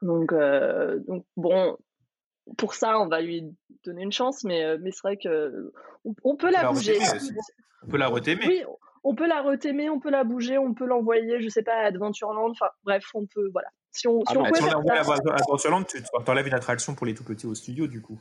Donc, 0.01 0.33
euh, 0.33 0.99
donc 1.07 1.25
bon, 1.37 1.77
pour 2.57 2.73
ça, 2.73 2.99
on 2.99 3.07
va 3.07 3.21
lui 3.21 3.55
donner 3.85 4.03
une 4.03 4.11
chance, 4.11 4.43
mais, 4.43 4.63
euh, 4.63 4.77
mais 4.81 4.91
c'est 4.91 5.01
vrai 5.03 5.17
que 5.17 5.71
on, 6.23 6.35
peut 6.35 6.51
la, 6.51 6.71
bouger. 6.71 6.97
On 7.83 7.87
peut 7.87 7.97
la 7.97 8.07
retémer. 8.07 8.45
Oui, 8.47 8.63
on 9.03 9.15
peut 9.15 9.27
la 9.27 9.41
retémer, 9.41 9.89
on 9.89 9.99
peut 9.99 10.09
la 10.09 10.23
bouger, 10.23 10.57
on 10.57 10.73
peut 10.73 10.85
l'envoyer, 10.85 11.41
je 11.41 11.49
sais 11.49 11.63
pas, 11.63 11.73
à 11.73 11.85
Adventureland. 11.87 12.49
Enfin, 12.49 12.69
bref, 12.83 13.05
on 13.13 13.25
peut, 13.25 13.49
voilà. 13.51 13.67
Si 13.91 14.07
on, 14.07 14.21
si 14.21 14.25
ah 14.29 14.39
on, 14.39 14.43
bah, 14.43 14.49
si 14.53 14.63
on 14.63 14.67
à 14.67 15.35
Adventureland, 15.35 15.83
tu 15.83 16.01
enlèves 16.27 16.47
une 16.47 16.53
attraction 16.53 16.95
pour 16.95 17.05
les 17.05 17.13
tout 17.13 17.23
petits 17.23 17.45
au 17.45 17.55
studio, 17.55 17.87
du 17.87 18.01
coup. 18.01 18.19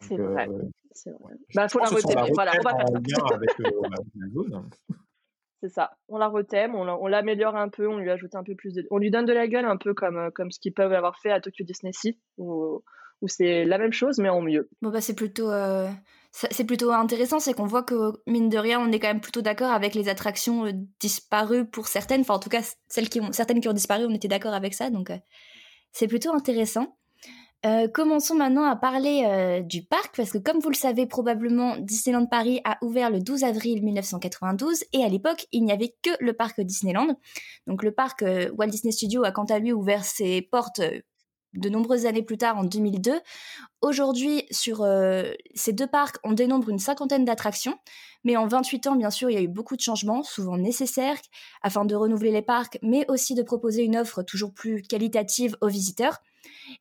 C'est 0.00 0.16
vrai. 0.16 0.48
Euh, 0.48 1.12
vrai. 1.20 1.34
Bah, 1.54 1.68
faut 1.68 1.78
la 1.78 1.88
retémer. 1.88 2.30
Voilà, 2.34 2.52
on 2.58 2.62
va 2.62 2.70
faire 2.70 3.28
ça. 3.28 3.34
Avec, 3.34 3.60
euh, 3.60 3.70
la 4.14 4.28
zone. 4.28 4.70
C'est 5.60 5.70
ça. 5.70 5.90
On 6.08 6.18
la 6.18 6.28
retème, 6.28 6.74
on 6.76 7.06
l'améliore 7.08 7.56
un 7.56 7.68
peu, 7.68 7.88
on 7.88 7.98
lui 7.98 8.10
ajoute 8.10 8.34
un 8.36 8.44
peu 8.44 8.54
plus 8.54 8.74
de, 8.74 8.86
on 8.90 8.98
lui 8.98 9.10
donne 9.10 9.24
de 9.24 9.32
la 9.32 9.48
gueule 9.48 9.64
un 9.64 9.76
peu 9.76 9.92
comme 9.92 10.16
euh, 10.16 10.30
comme 10.30 10.52
ce 10.52 10.60
qu'ils 10.60 10.72
peuvent 10.72 10.92
avoir 10.92 11.18
fait 11.18 11.32
à 11.32 11.40
Tokyo 11.40 11.64
Disney 11.64 11.92
Sea 11.92 12.16
où, 12.36 12.84
c'est 13.26 13.64
la 13.64 13.78
même 13.78 13.92
chose 13.92 14.18
mais 14.18 14.28
en 14.28 14.40
mieux. 14.40 14.68
Bon 14.82 14.90
bah 14.90 15.00
c'est 15.00 15.14
plutôt 15.14 15.50
euh, 15.50 15.88
c'est 16.32 16.64
plutôt 16.64 16.92
intéressant, 16.92 17.40
c'est 17.40 17.54
qu'on 17.54 17.66
voit 17.66 17.82
que 17.82 18.12
mine 18.26 18.48
de 18.48 18.58
rien, 18.58 18.80
on 18.80 18.92
est 18.92 19.00
quand 19.00 19.08
même 19.08 19.20
plutôt 19.20 19.42
d'accord 19.42 19.72
avec 19.72 19.94
les 19.94 20.08
attractions 20.08 20.66
euh, 20.66 20.72
disparues 21.00 21.66
pour 21.66 21.88
certaines, 21.88 22.20
enfin 22.20 22.34
en 22.34 22.38
tout 22.38 22.50
cas 22.50 22.62
celles 22.88 23.08
qui 23.08 23.20
ont 23.20 23.32
certaines 23.32 23.60
qui 23.60 23.68
ont 23.68 23.72
disparu, 23.72 24.04
on 24.06 24.14
était 24.14 24.28
d'accord 24.28 24.54
avec 24.54 24.74
ça 24.74 24.90
donc 24.90 25.10
c'est 25.92 26.06
plutôt 26.06 26.32
intéressant. 26.32 26.98
Euh, 27.66 27.88
commençons 27.88 28.36
maintenant 28.36 28.64
à 28.64 28.76
parler 28.76 29.24
euh, 29.26 29.62
du 29.62 29.82
parc, 29.82 30.16
parce 30.16 30.30
que 30.30 30.38
comme 30.38 30.60
vous 30.60 30.68
le 30.68 30.76
savez 30.76 31.06
probablement, 31.06 31.76
Disneyland 31.78 32.26
Paris 32.26 32.60
a 32.64 32.78
ouvert 32.82 33.10
le 33.10 33.18
12 33.20 33.42
avril 33.42 33.82
1992, 33.82 34.84
et 34.92 35.02
à 35.02 35.08
l'époque, 35.08 35.46
il 35.50 35.64
n'y 35.64 35.72
avait 35.72 35.94
que 36.02 36.10
le 36.20 36.34
parc 36.34 36.60
Disneyland. 36.60 37.18
Donc 37.66 37.82
le 37.82 37.90
parc 37.90 38.22
euh, 38.22 38.48
Walt 38.56 38.68
Disney 38.68 38.92
Studios 38.92 39.24
a 39.24 39.32
quant 39.32 39.46
à 39.46 39.58
lui 39.58 39.72
ouvert 39.72 40.04
ses 40.04 40.40
portes 40.40 40.80
de 41.54 41.68
nombreuses 41.68 42.06
années 42.06 42.22
plus 42.22 42.38
tard, 42.38 42.58
en 42.58 42.64
2002. 42.64 43.20
Aujourd'hui, 43.80 44.44
sur 44.50 44.86
ces 45.54 45.72
deux 45.72 45.86
parcs, 45.86 46.16
on 46.24 46.32
dénombre 46.32 46.68
une 46.68 46.78
cinquantaine 46.78 47.24
d'attractions, 47.24 47.78
mais 48.24 48.36
en 48.36 48.46
28 48.46 48.86
ans, 48.88 48.96
bien 48.96 49.10
sûr, 49.10 49.30
il 49.30 49.34
y 49.34 49.36
a 49.36 49.42
eu 49.42 49.48
beaucoup 49.48 49.76
de 49.76 49.80
changements, 49.80 50.22
souvent 50.22 50.58
nécessaires, 50.58 51.18
afin 51.62 51.84
de 51.84 51.94
renouveler 51.94 52.32
les 52.32 52.42
parcs, 52.42 52.78
mais 52.82 53.04
aussi 53.08 53.34
de 53.34 53.42
proposer 53.42 53.82
une 53.82 53.96
offre 53.96 54.22
toujours 54.22 54.52
plus 54.52 54.82
qualitative 54.82 55.56
aux 55.60 55.68
visiteurs. 55.68 56.18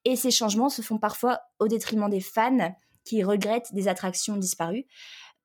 Et 0.05 0.15
ces 0.15 0.31
changements 0.31 0.69
se 0.69 0.81
font 0.81 0.97
parfois 0.97 1.39
au 1.59 1.67
détriment 1.67 2.09
des 2.09 2.21
fans 2.21 2.75
qui 3.05 3.23
regrettent 3.23 3.73
des 3.73 3.87
attractions 3.87 4.35
disparues. 4.35 4.85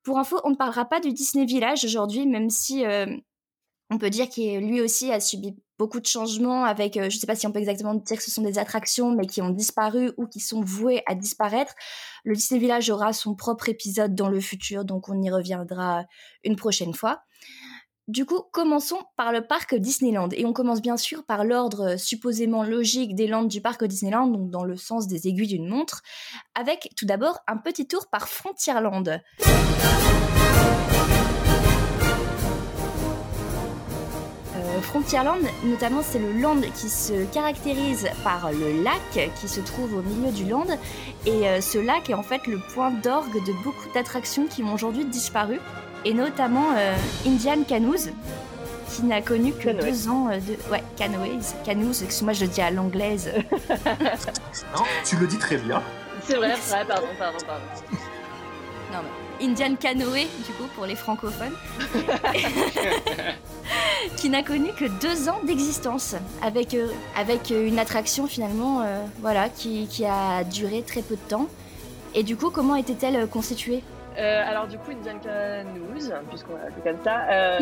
Pour 0.03 0.17
info, 0.19 0.39
on 0.43 0.49
ne 0.49 0.55
parlera 0.55 0.85
pas 0.85 0.99
du 0.99 1.13
Disney 1.13 1.45
Village 1.45 1.85
aujourd'hui, 1.85 2.27
même 2.27 2.49
si 2.49 2.83
on 3.89 3.97
peut 3.97 4.09
dire 4.09 4.29
qu'il 4.29 4.59
lui 4.59 4.81
aussi 4.81 5.11
a 5.11 5.19
subi 5.19 5.55
beaucoup 5.77 5.99
de 5.99 6.05
changements 6.05 6.63
avec, 6.65 6.95
je 6.95 7.05
ne 7.05 7.09
sais 7.09 7.27
pas 7.27 7.35
si 7.35 7.47
on 7.47 7.51
peut 7.51 7.59
exactement 7.59 7.93
dire 7.95 8.17
que 8.17 8.23
ce 8.23 8.31
sont 8.31 8.41
des 8.41 8.57
attractions, 8.57 9.13
mais 9.13 9.25
qui 9.25 9.41
ont 9.41 9.49
disparu 9.49 10.11
ou 10.17 10.27
qui 10.27 10.39
sont 10.39 10.61
vouées 10.61 11.03
à 11.07 11.15
disparaître. 11.15 11.73
Le 12.23 12.35
Disney 12.35 12.59
Village 12.59 12.89
aura 12.89 13.13
son 13.13 13.35
propre 13.35 13.69
épisode 13.69 14.15
dans 14.15 14.29
le 14.29 14.39
futur, 14.39 14.85
donc 14.85 15.09
on 15.09 15.21
y 15.21 15.29
reviendra 15.29 16.05
une 16.43 16.55
prochaine 16.55 16.93
fois. 16.93 17.23
Du 18.09 18.25
coup, 18.25 18.41
commençons 18.51 18.99
par 19.15 19.31
le 19.31 19.47
parc 19.47 19.75
Disneyland. 19.75 20.27
Et 20.33 20.45
on 20.45 20.51
commence 20.51 20.81
bien 20.81 20.97
sûr 20.97 21.25
par 21.25 21.45
l'ordre 21.45 21.97
supposément 21.97 22.63
logique 22.63 23.15
des 23.15 23.27
landes 23.27 23.47
du 23.47 23.61
parc 23.61 23.85
Disneyland, 23.85 24.27
donc 24.27 24.49
dans 24.49 24.65
le 24.65 24.75
sens 24.75 25.07
des 25.07 25.27
aiguilles 25.29 25.47
d'une 25.47 25.69
montre, 25.69 26.01
avec 26.53 26.89
tout 26.97 27.05
d'abord 27.05 27.39
un 27.47 27.55
petit 27.57 27.87
tour 27.87 28.07
par 28.07 28.27
Frontierland. 28.27 29.21
Frontierland, 34.83 35.41
notamment, 35.63 36.01
c'est 36.03 36.19
le 36.19 36.33
land 36.33 36.61
qui 36.75 36.89
se 36.89 37.25
caractérise 37.33 38.07
par 38.23 38.51
le 38.51 38.83
lac 38.83 39.31
qui 39.39 39.47
se 39.47 39.59
trouve 39.61 39.95
au 39.95 40.01
milieu 40.01 40.31
du 40.31 40.45
land. 40.45 40.67
Et 41.25 41.47
euh, 41.47 41.61
ce 41.61 41.77
lac 41.77 42.09
est 42.09 42.13
en 42.13 42.23
fait 42.23 42.45
le 42.47 42.59
point 42.73 42.91
d'orgue 42.91 43.43
de 43.45 43.53
beaucoup 43.63 43.87
d'attractions 43.93 44.45
qui 44.47 44.63
ont 44.63 44.73
aujourd'hui 44.73 45.05
disparu 45.05 45.59
et 46.05 46.13
notamment 46.13 46.75
euh, 46.77 46.95
Indian 47.25 47.63
Canoes, 47.67 48.11
qui 48.91 49.03
n'a 49.03 49.21
connu 49.21 49.53
que 49.53 49.69
deux 49.69 50.09
ans 50.09 50.29
euh, 50.29 50.37
de. 50.37 50.71
Ouais, 50.71 50.83
Canoes, 50.97 51.41
Canoes, 51.65 52.03
excuse-moi, 52.03 52.33
je 52.33 52.45
le 52.45 52.51
dis 52.51 52.61
à 52.61 52.71
l'anglaise. 52.71 53.31
non, 54.75 54.83
tu 55.05 55.15
le 55.15 55.27
dis 55.27 55.37
très 55.37 55.57
bien. 55.57 55.81
C'est 56.23 56.35
vrai, 56.35 56.53
vrai, 56.55 56.85
pardon, 56.85 57.07
pardon, 57.17 57.37
pardon. 57.45 57.65
Non, 58.91 58.99
mais 59.03 59.45
Indian 59.45 59.75
Canoe, 59.75 60.27
du 60.45 60.53
coup, 60.53 60.67
pour 60.75 60.85
les 60.85 60.95
francophones. 60.95 61.55
qui 64.17 64.29
n'a 64.29 64.43
connu 64.43 64.71
que 64.73 64.85
deux 65.01 65.29
ans 65.29 65.39
d'existence, 65.45 66.15
avec, 66.41 66.73
euh, 66.73 66.87
avec 67.15 67.49
une 67.49 67.79
attraction 67.79 68.27
finalement, 68.27 68.85
voilà, 69.21 69.49
qui, 69.49 69.87
qui 69.87 70.05
a 70.05 70.43
duré 70.43 70.83
très 70.83 71.01
peu 71.01 71.15
de 71.15 71.29
temps. 71.29 71.47
Et 72.15 72.23
du 72.23 72.37
coup, 72.37 72.49
comment 72.49 72.75
était-elle 72.75 73.27
constituée? 73.27 73.83
Euh, 74.17 74.43
alors 74.45 74.67
du 74.67 74.77
coup, 74.77 74.91
Indian 74.91 75.17
Canoes, 75.19 76.13
puisqu'on 76.29 76.55
a 76.55 76.69
fait 76.71 76.81
comme 76.83 77.03
ça, 77.03 77.21
euh, 77.31 77.59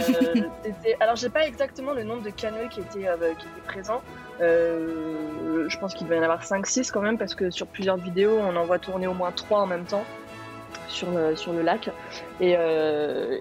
alors 1.00 1.16
j'ai 1.16 1.30
pas 1.30 1.48
exactement 1.48 1.94
le 1.94 2.04
nombre 2.04 2.24
de 2.24 2.30
canoës 2.30 2.68
qui 2.70 2.82
étaient, 2.82 3.08
euh, 3.08 3.34
qui 3.38 3.46
étaient 3.48 3.68
présents. 3.68 4.02
Euh, 4.42 5.70
je 5.70 5.78
pense 5.78 5.94
qu'il 5.94 6.08
devait 6.08 6.18
y 6.18 6.20
en 6.20 6.24
avoir 6.24 6.44
5-6 6.44 6.92
quand 6.92 7.02
même, 7.02 7.18
parce 7.18 7.36
que 7.36 7.50
sur 7.52 7.68
plusieurs 7.68 7.98
vidéos, 7.98 8.38
on 8.38 8.56
en 8.56 8.66
voit 8.66 8.80
tourner 8.80 9.08
au 9.08 9.14
moins 9.14 9.32
3 9.32 9.62
en 9.62 9.68
même 9.68 9.86
temps 9.86 10.04
sur 10.92 11.10
le, 11.10 11.62
lac. 11.62 11.90
Et, 12.40 12.56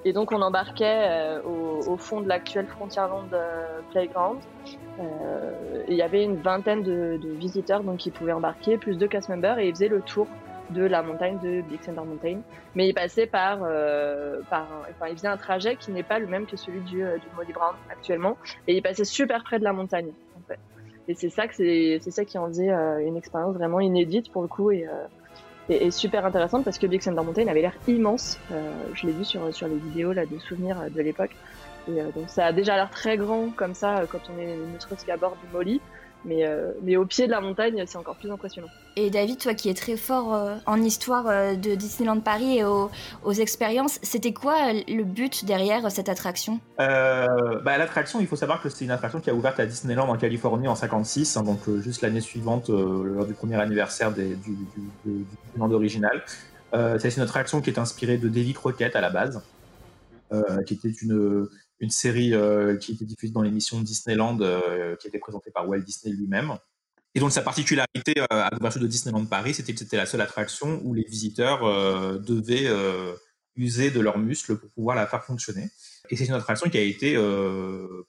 et 0.05 0.13
donc 0.13 0.33
on 0.33 0.41
embarquait 0.43 1.39
au, 1.45 1.91
au, 1.91 1.97
fond 1.97 2.21
de 2.21 2.29
l'actuel 2.29 2.67
Frontierland 2.67 3.29
Playground. 3.91 4.39
Il 5.89 5.95
y 5.95 6.03
avait 6.03 6.25
une 6.25 6.37
vingtaine 6.37 6.83
de, 6.83 7.19
visiteurs 7.25 7.83
donc, 7.83 7.99
qui 7.99 8.11
pouvaient 8.11 8.33
embarquer, 8.33 8.79
plus 8.79 8.97
de 8.97 9.07
cast 9.07 9.29
members, 9.29 9.59
et 9.59 9.69
ils 9.69 9.75
faisaient 9.75 9.89
le 9.89 10.01
tour 10.01 10.27
de 10.71 10.85
la 10.85 11.03
montagne 11.03 11.39
de 11.43 11.63
Big 11.63 11.81
Thunder 11.81 12.03
Mountain. 12.03 12.41
Mais 12.75 12.89
il 12.89 12.95
passait 12.95 13.27
par, 13.27 13.61
euh, 13.63 14.41
par 14.49 14.67
enfin, 14.89 15.29
un 15.31 15.37
trajet 15.37 15.77
qui 15.77 15.91
n'est 15.91 16.03
pas 16.03 16.19
le 16.19 16.27
même 16.27 16.47
que 16.47 16.57
celui 16.57 16.81
du, 16.83 17.03
euh, 17.03 17.19
du 17.19 17.27
Molly 17.37 17.53
Brown 17.53 17.75
actuellement. 17.91 18.37
Et 18.67 18.77
il 18.77 18.83
passait 18.83 19.05
super 19.05 19.43
près 19.43 19.59
de 19.59 19.65
la 19.65 19.73
montagne. 19.73 20.13
Et 21.09 21.15
c'est 21.15 21.31
ça 21.31 21.45
ça 21.49 22.25
qui 22.25 22.39
en 22.39 22.47
faisait 22.47 22.71
euh, 22.71 23.05
une 23.05 23.17
expérience 23.17 23.55
vraiment 23.57 23.81
inédite 23.81 24.31
pour 24.31 24.43
le 24.43 24.49
coup 24.49 24.71
et, 24.71 24.87
et, 25.71 25.91
super 25.91 26.27
intéressante 26.27 26.65
parce 26.65 26.79
que 26.79 26.87
Big 26.87 27.03
Thunder 27.03 27.23
Mountain 27.23 27.47
avait 27.49 27.63
l'air 27.63 27.75
immense. 27.89 28.39
je 28.95 29.07
l'ai 29.07 29.13
vu 29.13 29.25
sur, 29.25 29.53
sur 29.55 29.69
les 29.69 29.77
vidéos 29.77 30.13
là, 30.13 30.27
de 30.27 30.39
souvenirs 30.39 30.77
de 30.95 31.01
l'époque. 31.01 31.37
Et 31.89 32.01
donc 32.15 32.29
ça 32.29 32.47
a 32.47 32.53
déjà 32.53 32.77
l'air 32.77 32.91
très 32.91 33.17
grand 33.17 33.51
comme 33.51 33.75
ça 33.75 34.05
quand 34.11 34.21
on 34.35 34.39
est 34.39 34.57
ne 34.57 34.79
serait-ce 34.79 35.07
qu'à 35.07 35.17
bord 35.17 35.37
du 35.37 35.53
Molly. 35.53 35.81
Mais, 36.25 36.47
euh, 36.47 36.73
mais 36.83 36.97
au 36.97 37.07
pied 37.07 37.27
de 37.27 37.31
la 37.31 37.41
montagne, 37.41 37.83
c'est 37.87 37.97
encore 37.97 38.17
plus 38.17 38.31
impressionnant. 38.31 38.69
Et 38.97 39.09
David, 39.09 39.39
toi 39.39 39.55
qui 39.55 39.71
es 39.71 39.75
très 39.75 39.97
fort 39.97 40.35
euh, 40.35 40.57
en 40.67 40.83
histoire 40.83 41.27
euh, 41.29 41.55
de 41.55 41.75
Disneyland 41.75 42.21
Paris 42.21 42.59
et 42.59 42.65
aux, 42.65 42.91
aux 43.25 43.33
expériences, 43.33 43.99
c'était 44.03 44.33
quoi 44.33 44.73
le 44.73 45.05
but 45.05 45.45
derrière 45.45 45.91
cette 45.91 46.09
attraction? 46.09 46.61
Bah, 46.79 47.79
L'attraction, 47.79 48.21
il 48.21 48.27
faut 48.27 48.37
savoir 48.37 48.61
que 48.61 48.69
c'est 48.69 48.85
une 48.85 48.91
attraction 48.91 49.21
qui 49.21 49.31
a 49.31 49.35
ouvert 49.35 49.55
à 49.59 49.65
Disneyland 49.65 50.09
en 50.09 50.17
Californie 50.17 50.69
en 50.69 50.75
56, 50.75 51.37
hein, 51.37 51.43
donc 51.43 51.59
juste 51.81 52.03
l'année 52.03 52.21
suivante, 52.21 52.69
lors 52.69 53.27
du 53.27 53.33
premier 53.33 53.57
anniversaire 53.57 54.13
des, 54.13 54.35
du, 54.35 54.55
du, 54.55 54.91
du, 55.05 55.25
Disneyland 55.47 55.73
original. 55.73 56.23
c'est 56.73 57.17
une 57.17 57.23
attraction 57.23 57.61
qui 57.61 57.71
est 57.71 57.79
inspirée 57.79 58.19
de 58.19 58.29
Davy 58.29 58.53
Crockett 58.53 58.95
à 58.97 59.01
la 59.01 59.11
base, 59.11 59.43
qui 60.67 60.75
était 60.75 60.91
une 60.91 61.49
une 61.81 61.91
série 61.91 62.35
euh, 62.35 62.77
qui 62.77 62.93
était 62.93 63.07
diffusée 63.07 63.33
dans 63.33 63.43
l'émission 63.43 63.81
Disneyland, 63.81 64.39
euh, 64.41 64.97
qui 64.97 65.09
était 65.09 65.19
présentée 65.19 65.51
par 65.51 65.69
Walt 65.69 65.81
Disney 65.81 66.15
lui-même. 66.15 66.57
Et 67.15 67.21
donc 67.21 67.33
sa 67.33 67.43
particularité 67.43 68.15
euh, 68.19 68.27
à 68.31 68.51
l'ouverture 68.53 68.81
de 68.81 68.87
Disneyland 68.87 69.25
Paris, 69.25 69.55
c'était 69.55 69.73
que 69.73 69.79
c'était 69.79 69.97
la 69.97 70.07
seule 70.07 70.21
attraction 70.21 70.81
où 70.85 70.95
les 70.95 71.03
visiteurs 71.03 71.61
devaient 72.21 72.69
user 73.57 73.91
de 73.91 73.99
leurs 74.01 74.19
muscles 74.19 74.57
pour 74.57 74.71
pouvoir 74.71 74.95
la 74.95 75.07
faire 75.07 75.25
fonctionner. 75.25 75.71
Et 76.11 76.17
c'est 76.17 76.27
une 76.27 76.35
attraction 76.35 76.71
qui 76.71 76.79
a 76.79 76.83
été 76.83 77.17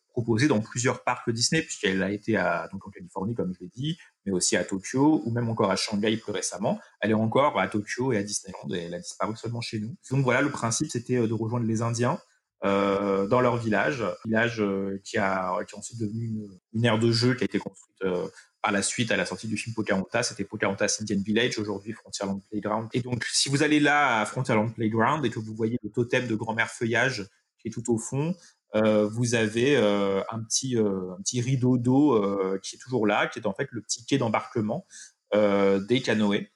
proposée 0.10 0.48
dans 0.48 0.60
plusieurs 0.60 1.04
parcs 1.04 1.30
Disney, 1.32 1.64
puisqu'elle 1.64 2.04
a 2.04 2.12
été 2.12 2.38
à, 2.38 2.70
en 2.72 2.90
Californie, 2.92 3.34
comme 3.34 3.54
je 3.56 3.62
l'ai 3.62 3.72
dit, 3.74 3.98
mais 4.26 4.32
aussi 4.32 4.56
à 4.56 4.64
Tokyo, 4.64 5.24
ou 5.26 5.32
même 5.32 5.50
encore 5.50 5.72
à 5.72 5.76
Shanghai 5.76 6.16
plus 6.18 6.32
récemment. 6.32 6.80
Elle 7.00 7.12
est 7.12 7.16
encore 7.16 7.60
à 7.60 7.68
Tokyo 7.68 8.12
et 8.12 8.18
à 8.18 8.24
Disneyland, 8.24 8.70
et 8.72 8.84
elle 8.84 8.94
a 8.94 9.00
disparu 9.00 9.36
seulement 9.36 9.62
chez 9.62 9.80
nous. 9.80 9.96
Donc 10.12 10.24
voilà, 10.24 10.42
le 10.42 10.52
principe, 10.52 10.92
c'était 10.92 11.16
de 11.28 11.34
rejoindre 11.34 11.66
les 11.66 11.82
Indiens 11.82 12.20
euh, 12.63 13.26
dans 13.28 13.41
leur 13.41 13.58
village, 13.58 14.04
village 14.24 14.62
euh, 14.62 15.02
qui 15.04 15.17
a 15.17 15.58
qui 15.65 15.74
est 15.74 15.78
ensuite 15.78 16.00
devenu 16.00 16.26
une, 16.26 16.60
une, 16.74 16.86
aire 16.86 17.00
de 17.00 17.12
jeu 17.12 17.34
qui 17.34 17.43
a 17.43 17.45
été 17.45 17.58
construite 17.58 17.97
euh, 18.04 18.28
par 18.62 18.71
la 18.71 18.84
suite 18.84 19.12
à 19.12 19.17
la 19.17 19.26
sortie 19.26 19.47
du 19.47 19.58
film 19.58 19.74
Pocahontas. 19.74 20.24
C'était 20.24 20.43
Pocahontas 20.43 20.97
Indian 21.02 21.21
Village, 21.26 21.58
aujourd'hui 21.58 21.93
Frontierland 21.93 22.39
Playground. 22.52 22.88
Et 22.93 23.02
donc, 23.02 23.26
si 23.26 23.50
vous 23.50 23.63
allez 23.63 23.80
là 23.80 24.21
à 24.21 24.26
Frontierland 24.28 24.71
Playground 24.76 25.26
et 25.26 25.32
que 25.32 25.39
vous 25.39 25.56
voyez 25.56 25.80
le 25.82 25.89
totem 25.89 26.28
de 26.28 26.36
grand-mère 26.36 26.69
feuillage 26.69 27.28
qui 27.58 27.69
est 27.69 27.71
tout 27.71 27.91
au 27.91 27.97
fond, 27.97 28.36
euh, 28.76 29.08
vous 29.08 29.34
avez 29.34 29.76
euh, 29.76 30.21
un 30.30 30.39
petit 30.43 30.78
un 30.78 31.21
petit 31.24 31.41
rideau 31.41 31.80
d'eau 31.80 32.60
qui 32.60 32.76
est 32.76 32.80
toujours 32.80 33.08
là, 33.08 33.26
qui 33.26 33.39
est 33.39 33.47
en 33.47 33.54
fait 33.54 33.69
le 33.71 33.82
petit 33.82 34.06
quai 34.06 34.19
d'embarquement 34.19 34.86
des 35.34 36.02
canoës, 36.04 36.47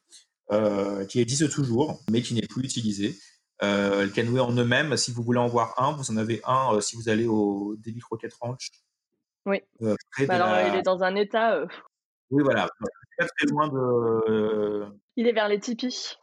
qui 1.10 1.20
existe 1.20 1.50
toujours, 1.50 2.00
mais 2.12 2.22
qui 2.22 2.36
n'est 2.36 2.46
plus 2.46 2.64
utilisé. 2.64 3.18
Euh, 3.64 4.04
le 4.04 4.10
canoë 4.10 4.42
en 4.42 4.52
eux-mêmes, 4.52 4.98
si 4.98 5.12
vous 5.12 5.24
voulez 5.24 5.40
en 5.40 5.48
voir 5.48 5.82
un, 5.82 5.94
vous 5.94 6.12
en 6.12 6.18
avez 6.18 6.42
un 6.46 6.74
euh, 6.74 6.82
si 6.82 6.98
vous 6.98 7.08
allez 7.08 7.26
au 7.26 7.76
David 7.78 8.04
Rocket 8.10 8.34
Ranch. 8.34 8.70
Oui. 9.46 9.62
Euh, 9.82 9.96
bah 10.28 10.36
alors, 10.36 10.74
il 10.74 10.78
est 10.78 10.82
dans 10.82 11.04
un 11.04 11.16
état. 11.16 11.64
Oui, 12.32 12.44
voilà. 12.44 12.68
Pas 13.18 13.28
très 13.28 13.48
loin 13.48 13.68
de. 13.70 14.86
Il 15.16 15.28
est 15.28 15.32
vers 15.32 15.48
les 15.48 15.60
tipis. 15.60 16.18